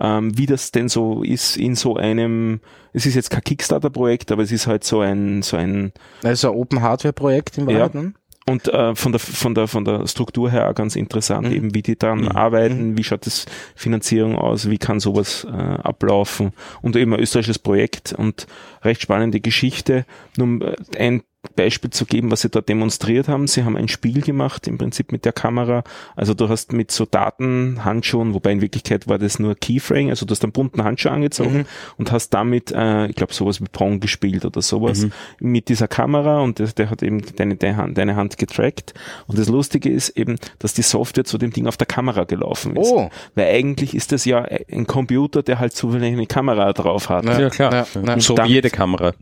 ähm, 0.00 0.38
wie 0.38 0.46
das 0.46 0.72
denn 0.72 0.88
so 0.88 1.22
ist 1.22 1.56
in 1.56 1.74
so 1.76 1.96
einem, 1.96 2.60
es 2.92 3.06
ist 3.06 3.14
jetzt 3.14 3.30
kein 3.30 3.44
Kickstarter-Projekt, 3.44 4.32
aber 4.32 4.42
es 4.42 4.50
ist 4.50 4.66
halt 4.66 4.84
so 4.84 5.00
ein, 5.00 5.42
so 5.42 5.56
ein, 5.56 5.92
Also 6.24 6.50
ein 6.50 6.56
Open 6.58 6.80
Hardware 6.82 7.12
Projekt 7.12 7.58
im 7.58 7.68
Ja. 7.68 7.76
Wahrheit, 7.78 7.94
ne? 7.94 8.14
Und 8.48 8.68
äh, 8.68 8.94
von 8.94 9.12
der 9.12 9.18
von 9.18 9.54
der 9.54 9.66
von 9.66 9.84
der 9.84 10.06
Struktur 10.06 10.50
her 10.50 10.70
auch 10.70 10.74
ganz 10.74 10.94
interessant, 10.96 11.48
Mhm. 11.48 11.54
eben 11.54 11.74
wie 11.74 11.82
die 11.82 11.96
dann 11.96 12.20
Mhm. 12.20 12.28
arbeiten, 12.28 12.96
wie 12.96 13.04
schaut 13.04 13.26
das 13.26 13.46
Finanzierung 13.74 14.36
aus, 14.36 14.70
wie 14.70 14.78
kann 14.78 15.00
sowas 15.00 15.44
äh, 15.44 15.50
ablaufen 15.52 16.52
und 16.80 16.94
eben 16.96 17.12
ein 17.12 17.20
österreichisches 17.20 17.58
Projekt 17.58 18.12
und 18.16 18.46
recht 18.82 19.02
spannende 19.02 19.40
Geschichte. 19.40 20.04
Nur 20.36 20.62
äh, 20.62 20.76
ein 20.98 21.22
Beispiel 21.54 21.90
zu 21.90 22.04
geben, 22.06 22.30
was 22.30 22.40
sie 22.42 22.48
da 22.50 22.60
demonstriert 22.60 23.28
haben. 23.28 23.46
Sie 23.46 23.64
haben 23.64 23.76
ein 23.76 23.88
Spiel 23.88 24.20
gemacht, 24.22 24.66
im 24.66 24.78
Prinzip 24.78 25.12
mit 25.12 25.24
der 25.24 25.32
Kamera. 25.32 25.84
Also 26.14 26.34
du 26.34 26.48
hast 26.48 26.72
mit 26.72 26.90
so 26.90 27.04
Datenhandschuhen, 27.06 28.34
wobei 28.34 28.52
in 28.52 28.60
Wirklichkeit 28.60 29.08
war 29.08 29.18
das 29.18 29.38
nur 29.38 29.54
Keyframe, 29.54 30.10
also 30.10 30.26
du 30.26 30.32
hast 30.32 30.42
einen 30.42 30.52
bunten 30.52 30.82
Handschuh 30.84 31.08
angezogen 31.10 31.58
Mhm. 31.58 31.64
und 31.98 32.12
hast 32.12 32.30
damit, 32.30 32.72
äh, 32.72 33.06
ich 33.06 33.16
glaube, 33.16 33.32
sowas 33.34 33.60
wie 33.60 33.66
Pong 33.70 34.00
gespielt 34.00 34.44
oder 34.44 34.62
sowas 34.62 35.02
Mhm. 35.02 35.12
mit 35.40 35.68
dieser 35.68 35.88
Kamera 35.88 36.40
und 36.40 36.60
das, 36.60 36.74
der 36.74 36.90
hat 36.90 37.02
eben 37.02 37.22
deine, 37.36 37.56
deine, 37.56 37.76
Hand, 37.76 37.98
deine 37.98 38.16
Hand 38.16 38.38
getrackt. 38.38 38.94
Und 39.26 39.38
das 39.38 39.48
Lustige 39.48 39.90
ist 39.90 40.10
eben, 40.10 40.36
dass 40.58 40.74
die 40.74 40.82
Software 40.82 41.24
zu 41.24 41.38
dem 41.38 41.52
Ding 41.52 41.66
auf 41.66 41.76
der 41.76 41.86
Kamera 41.86 42.24
gelaufen 42.24 42.76
ist. 42.76 42.90
Oh. 42.90 43.10
Weil 43.34 43.46
eigentlich 43.54 43.94
ist 43.94 44.12
das 44.12 44.24
ja 44.24 44.46
ein 44.70 44.86
Computer, 44.86 45.42
der 45.42 45.58
halt 45.58 45.72
zufällig 45.74 46.12
eine 46.12 46.26
Kamera 46.26 46.72
drauf 46.72 47.08
hat. 47.08 47.24
Ja, 47.24 47.38
Ja, 47.40 47.50
klar. 47.50 47.72
ja, 47.72 47.86
ja. 48.02 48.20
So 48.20 48.36
wie 48.36 48.48
jede 48.48 48.70
Kamera. 48.70 49.12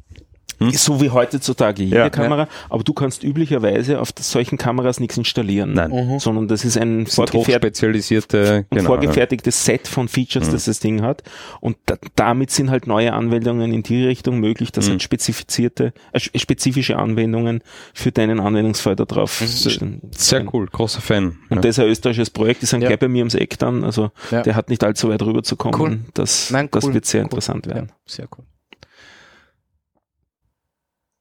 So 0.73 1.01
wie 1.01 1.11
heutzutage 1.11 1.83
jede 1.83 1.97
Ja. 1.97 2.11
Kamera, 2.11 2.49
aber 2.71 2.83
du 2.85 2.93
kannst 2.93 3.25
üblicherweise 3.25 4.01
auf 4.01 4.11
solchen 4.19 4.59
Kameras 4.59 5.01
nichts 5.01 5.17
installieren. 5.17 5.73
Nein. 5.73 5.91
Mhm. 5.91 6.19
Sondern 6.19 6.49
das 6.49 6.65
ist 6.65 6.77
ein 6.77 7.05
Das 7.05 7.15
sind 7.17 7.33
hochspezialisierte, 7.33 8.67
ein 8.71 8.77
genau. 8.77 8.85
vorgefertigtes 8.89 9.65
Set 9.65 9.89
von 9.89 10.09
Features, 10.09 10.49
Mhm. 10.49 10.53
das 10.53 10.65
das 10.65 10.81
Ding 10.81 11.03
hat. 11.03 11.23
Und 11.61 11.77
da, 11.87 11.97
damit 12.17 12.51
sind 12.51 12.71
halt 12.71 12.87
neue 12.87 13.13
Anwendungen 13.13 13.73
in 13.73 13.83
die 13.83 14.05
Richtung 14.05 14.41
möglich, 14.41 14.73
dass 14.73 14.87
Mhm. 14.87 14.93
halt 14.93 15.03
spezifizierte, 15.03 15.93
äh, 16.13 16.21
spe- 16.21 16.39
spezifische 16.39 16.97
Anwendungen 16.97 17.61
für 17.93 18.13
deinen 18.13 18.41
Anwendungsfall 18.41 18.97
da 18.97 19.05
drauf 19.05 19.41
Mhm. 19.41 19.47
stehen. 19.47 20.01
Sehr 20.13 20.45
cool, 20.55 20.67
großer 20.67 21.01
Fan. 21.01 21.39
Und 21.51 21.57
ja. 21.57 21.61
das 21.63 21.71
ist 21.71 21.79
ein 21.81 21.89
österreichisches 21.89 22.31
Projekt, 22.31 22.63
die 22.63 22.67
sind 22.67 22.83
Ja. 22.83 22.89
gleich 22.89 22.99
bei 23.01 23.09
mir 23.09 23.21
ums 23.21 23.35
Eck 23.35 23.59
dann, 23.59 23.85
also 23.85 24.11
Ja. 24.31 24.43
der 24.43 24.55
hat 24.57 24.69
nicht 24.71 24.83
allzu 24.85 25.09
weit 25.09 25.23
rüber 25.23 25.43
zu 25.43 25.57
kommen. 25.57 25.81
Cool. 25.81 26.01
Das, 26.15 26.51
Nein, 26.51 26.69
das 26.71 26.85
cool, 26.85 26.95
wird 26.95 27.07
sehr 27.07 27.21
cool. 27.21 27.25
interessant 27.25 27.67
werden. 27.67 27.89
Ja, 27.89 27.95
sehr 28.07 28.27
cool. 28.37 28.45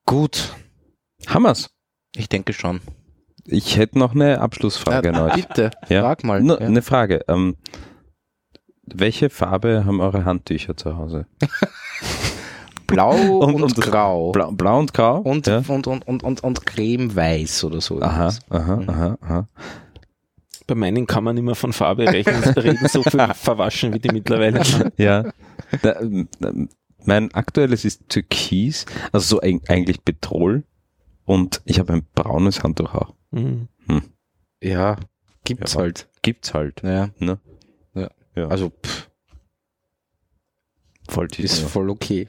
Gut, 0.05 0.53
Hammers. 1.27 1.69
ich 2.15 2.29
denke 2.29 2.53
schon. 2.53 2.81
Ich 3.45 3.77
hätte 3.77 3.99
noch 3.99 4.13
eine 4.13 4.39
Abschlussfrage 4.39 5.09
an 5.09 5.15
Ja, 5.15 5.25
euch. 5.25 5.47
bitte, 5.47 5.71
Ja. 5.89 6.01
frag 6.01 6.23
mal. 6.23 6.41
Nur 6.41 6.61
ja. 6.61 6.67
Eine 6.67 6.81
Frage. 6.81 7.21
Ähm, 7.27 7.55
welche 8.85 9.29
Farbe 9.29 9.85
haben 9.85 9.99
eure 10.01 10.25
Handtücher 10.25 10.75
zu 10.77 10.97
Hause? 10.97 11.25
Blau 12.87 13.11
und, 13.39 13.55
Und- 13.55 13.63
und- 13.63 13.75
grau. 13.81 14.31
Blau, 14.31 14.51
blau 14.51 14.79
und 14.79 14.93
grau? 14.93 15.19
Und, 15.19 15.47
ja? 15.47 15.63
und, 15.67 15.87
und, 15.87 16.07
und, 16.07 16.23
und, 16.23 16.43
und 16.43 16.65
cremeweiß 16.65 17.63
oder 17.65 17.81
so. 17.81 18.01
Aha, 18.01 18.31
aha, 18.49 18.75
Mhm. 18.77 18.89
aha, 18.89 19.17
aha. 19.21 19.47
Bei 20.67 20.75
meinen 20.75 21.07
kann 21.07 21.25
man 21.25 21.35
immer 21.35 21.55
von 21.55 21.73
Farbe 21.73 22.07
rechnen, 22.07 22.41
reden, 22.55 22.87
so 22.87 23.03
viel 23.03 23.19
verwaschen 23.33 23.93
wie 23.93 23.99
die 23.99 24.09
mittlerweile. 24.09 24.61
Ja. 24.97 25.25
Da, 25.81 25.99
ähm, 25.99 26.29
ähm, 26.41 26.69
mein 27.05 27.33
aktuelles 27.33 27.85
ist 27.85 28.09
Türkis, 28.09 28.85
also 29.11 29.37
so 29.37 29.41
eig- 29.41 29.69
eigentlich 29.69 30.03
Petrol. 30.03 30.63
Und 31.25 31.61
ich 31.65 31.79
habe 31.79 31.93
ein 31.93 32.05
braunes 32.15 32.63
Handtuch 32.63 32.93
auch. 32.93 33.13
Mhm. 33.31 33.67
Ja, 34.61 34.97
gibt's 35.45 35.73
Ja, 35.73 35.79
halt. 35.79 36.09
Gibt's 36.21 36.53
halt. 36.53 36.81
Ja. 36.83 37.09
Ne? 37.19 37.39
Ja. 37.93 38.09
Ja. 38.35 38.47
Also, 38.47 38.69
pff, 38.71 39.09
voll 41.09 41.27
ist 41.37 41.59
voll 41.59 41.89
okay. 41.89 42.27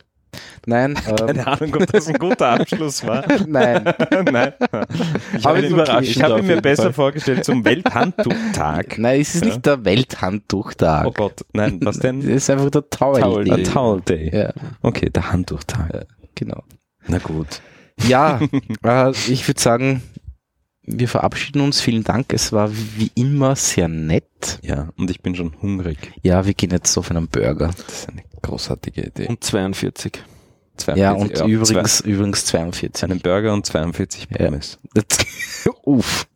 Nein, 0.66 0.96
ähm, 1.08 1.16
Keine 1.16 1.46
Ahnung, 1.46 1.74
ob 1.76 1.86
das 1.92 2.08
ein 2.08 2.14
guter 2.18 2.48
Abschluss 2.50 3.06
war. 3.06 3.24
nein. 3.46 3.84
Nein. 4.32 4.52
Ich 5.34 5.44
habe 5.44 5.58
okay. 5.60 6.24
Auf 6.32 6.40
ihn 6.40 6.46
mir 6.46 6.60
besser 6.62 6.82
Fall. 6.84 6.92
vorgestellt 6.92 7.44
zum 7.44 7.64
Welthandtuchtag. 7.64 8.98
Nein, 8.98 9.20
es 9.20 9.34
ist 9.34 9.42
Ja. 9.44 9.50
nicht 9.50 9.66
der 9.66 9.84
Welthandtuchtag. 9.84 11.06
Oh 11.06 11.12
Gott, 11.12 11.44
nein, 11.52 11.78
was 11.82 11.96
Es 11.96 12.02
denn? 12.02 12.20
ist 12.22 12.48
einfach 12.50 12.70
der 12.70 12.88
Towel. 12.88 13.20
Towel 13.22 13.44
Day. 13.44 13.62
Towel 13.64 14.00
Day. 14.02 14.30
Ja, 14.36 14.52
Okay, 14.82 15.10
der 15.10 15.30
Handtuchtag. 15.32 16.06
genau. 16.34 16.62
Na 17.06 17.18
gut. 17.18 17.60
Ja, 18.06 18.40
äh, 18.84 19.10
ich 19.28 19.46
würde 19.46 19.60
sagen, 19.60 20.02
wir 20.82 21.08
verabschieden 21.08 21.60
uns. 21.60 21.80
Vielen 21.80 22.04
Dank. 22.04 22.32
Es 22.32 22.52
war 22.52 22.70
wie 22.72 23.10
immer 23.14 23.56
sehr 23.56 23.88
nett. 23.88 24.58
Ja, 24.62 24.88
und 24.96 25.10
ich 25.10 25.20
bin 25.22 25.34
schon 25.34 25.54
hungrig. 25.62 26.12
Ja, 26.22 26.44
wir 26.46 26.54
gehen 26.54 26.70
jetzt 26.70 26.96
auf 26.98 27.10
einen 27.10 27.28
Burger. 27.28 27.68
Das 27.68 27.86
ist 28.00 28.08
eine 28.08 28.22
großartige 28.42 29.02
Idee. 29.02 29.26
Und 29.28 29.42
42. 29.44 30.22
Ja, 30.96 31.12
und 31.12 31.38
ja, 31.38 31.46
übrigens, 31.46 32.00
übrigens 32.00 32.44
42. 32.46 32.92
Zwei, 32.94 33.06
einen 33.06 33.20
Burger 33.20 33.52
und 33.52 33.64
42 33.64 34.26
Ja. 34.30 34.46
Pommes. 34.46 34.78
Uff, 35.84 36.26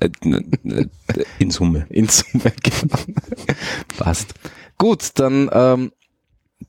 Äh, 0.00 0.08
n- 0.22 0.50
n- 0.64 0.90
In 1.38 1.50
Summe. 1.50 1.86
in 1.90 2.08
Summe, 2.08 2.52
genau. 2.62 2.98
Passt. 3.98 4.34
Gut, 4.78 5.10
dann 5.18 5.50
ähm, 5.52 5.92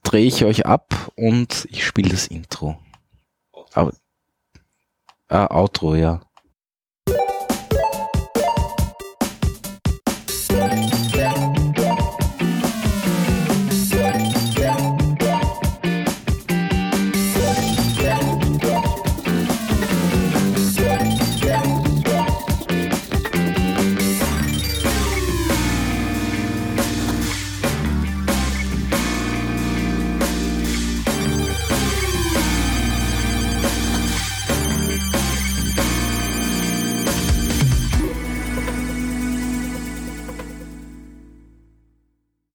drehe 0.03 0.25
ich 0.25 0.43
euch 0.45 0.65
ab 0.65 1.11
und 1.15 1.67
ich 1.71 1.85
spiele 1.85 2.09
das 2.09 2.27
Intro. 2.27 2.77
Aber, 3.73 3.93
ah, 5.29 5.47
Outro, 5.55 5.95
ja. 5.95 6.21